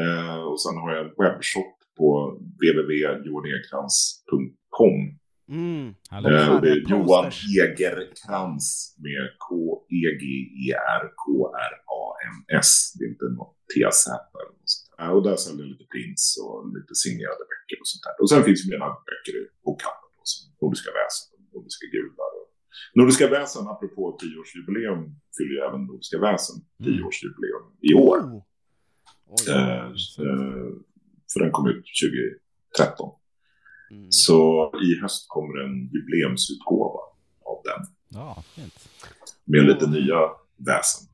Eh, 0.01 0.39
och 0.51 0.63
sen 0.63 0.77
har 0.77 0.95
jag 0.95 1.07
en 1.07 1.13
webbshop 1.19 1.77
på 1.99 2.39
www.johanekrans.com. 2.61 5.19
Mm. 5.49 5.95
Hallå. 6.11 6.29
Eh, 6.29 6.61
Johan. 6.89 7.31
Egerkrans 7.61 8.97
med 8.99 9.31
E 9.89 10.09
K-E-G-E-R-K-R-A-N-S. 12.29 12.93
Det 12.97 13.05
är 13.05 13.09
inte 13.15 13.29
något 13.39 13.57
TZ 13.73 14.07
eller 14.39 14.53
något 14.59 14.71
sånt 14.75 14.89
där. 14.99 15.11
Och 15.15 15.23
där 15.29 15.37
säljer 15.45 15.63
jag 15.65 15.71
lite 15.75 15.87
prints 15.95 16.25
och 16.43 16.57
lite 16.77 16.95
signerade 17.05 17.45
böcker 17.53 17.79
och 17.83 17.89
sånt 17.93 18.05
där. 18.07 18.15
Och 18.23 18.29
sen 18.31 18.43
finns 18.47 18.61
ju 18.63 18.67
mina 18.75 18.89
böcker 19.09 19.35
i 19.41 19.43
bokhandeln 19.65 20.11
då, 20.17 20.23
som 20.33 20.41
Nordiska 20.63 20.91
väsen, 21.01 21.29
Nordiska 21.55 21.87
gudar. 21.95 22.31
Och... 22.41 22.49
Nordiska 22.99 23.27
väsen, 23.37 23.65
apropå 23.75 24.03
tioårsjubileum, 24.21 25.03
fyller 25.37 25.55
ju 25.57 25.61
även 25.69 25.81
Nordiska 25.91 26.19
väsen 26.27 26.57
tioårsjubileum 26.85 27.67
i 27.91 27.93
år. 28.09 28.19
Oh. 28.19 28.43
Oj. 29.35 29.53
Eh, 29.55 29.85
eh, 30.27 30.69
för 31.33 31.39
den 31.43 31.51
kom 31.57 31.65
ut 31.73 31.85
2013. 32.77 33.11
Mm. 33.91 34.13
Så 34.13 34.39
i 34.87 35.01
höst 35.03 35.25
kommer 35.29 35.55
en 35.65 35.75
jubileumsutgåva 35.93 37.01
av 37.51 37.59
den. 37.65 37.81
Ja, 38.09 38.45
fint. 38.55 38.89
Med 39.45 39.65
lite 39.65 39.87
nya 39.87 40.19
väsen. 40.57 41.09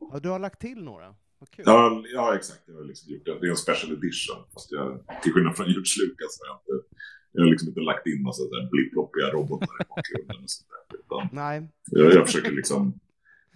Ja, 0.00 0.18
du 0.22 0.28
har 0.28 0.38
lagt 0.38 0.60
till 0.60 0.84
några. 0.84 1.14
Vad 1.38 1.50
kul. 1.50 1.64
Ja, 1.66 2.02
ja 2.14 2.34
exakt. 2.36 2.62
Jag 2.66 2.74
har 2.74 2.84
liksom 2.84 3.12
gjort 3.12 3.24
det. 3.24 3.38
Det 3.40 3.46
är 3.46 3.50
en 3.50 3.56
special 3.56 3.92
edition. 3.92 4.36
Fast 4.54 4.72
jag, 4.72 5.00
till 5.22 5.32
skillnad 5.32 5.56
från 5.56 5.66
George 5.66 5.94
Lucas 6.00 6.40
har 6.40 6.46
jag 6.50 6.56
inte, 6.60 6.86
jag 7.32 7.42
har 7.42 7.50
liksom 7.50 7.68
inte 7.68 7.80
lagt 7.80 8.06
in 8.06 8.22
massa 8.22 8.42
blipploppiga 8.70 9.26
robotar 9.30 9.74
i 9.82 9.84
bakgrunden. 9.88 10.42
Och 10.44 10.50
sånt 10.50 10.68
där, 10.70 10.98
utan 10.98 11.28
Nej, 11.32 11.68
jag, 11.90 12.12
jag 12.14 12.26
försöker 12.26 12.50
liksom... 12.50 13.00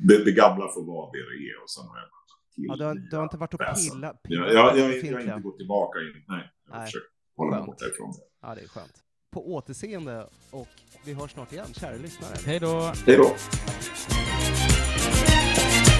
Det, 0.08 0.24
det 0.24 0.32
gamla 0.32 0.68
får 0.68 0.84
vara 0.84 1.10
det 1.12 1.18
det 1.18 1.50
är 1.50 1.62
och 1.62 1.70
sen 1.70 1.86
har 1.86 1.96
jag 1.98 2.08
ja, 2.54 2.76
du, 2.76 2.84
har, 2.84 2.94
du 2.94 3.16
har 3.16 3.22
inte 3.22 3.36
varit 3.36 3.54
och 3.54 3.60
pilla, 3.60 4.06
Ja, 4.06 4.12
pillat 4.22 4.52
jag, 4.52 4.72
på 4.72 4.78
jag, 4.78 5.04
jag, 5.04 5.12
har 5.12 5.20
inte 5.20 5.40
gått 5.42 5.58
tillbaka 5.58 5.98
in. 6.00 6.24
Nej, 6.28 6.52
jag 6.68 6.76
Nej. 6.76 6.86
försökt 6.86 7.06
hålla 7.36 7.56
mig 7.56 7.66
borta 7.66 7.84
ifrån 7.86 8.12
det. 8.12 8.18
Ja, 8.42 8.54
det 8.54 8.60
är 8.60 8.68
skönt. 8.68 9.02
På 9.30 9.54
återseende 9.54 10.26
och 10.50 10.68
vi 11.04 11.12
hörs 11.12 11.30
snart 11.30 11.52
igen, 11.52 11.66
kära 11.72 11.96
lyssnare. 11.96 12.34
Hej 12.46 12.60
då! 12.60 12.92
Hej 13.06 13.16
då! 13.16 13.36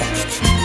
Thank 0.03 0.57
you. 0.57 0.62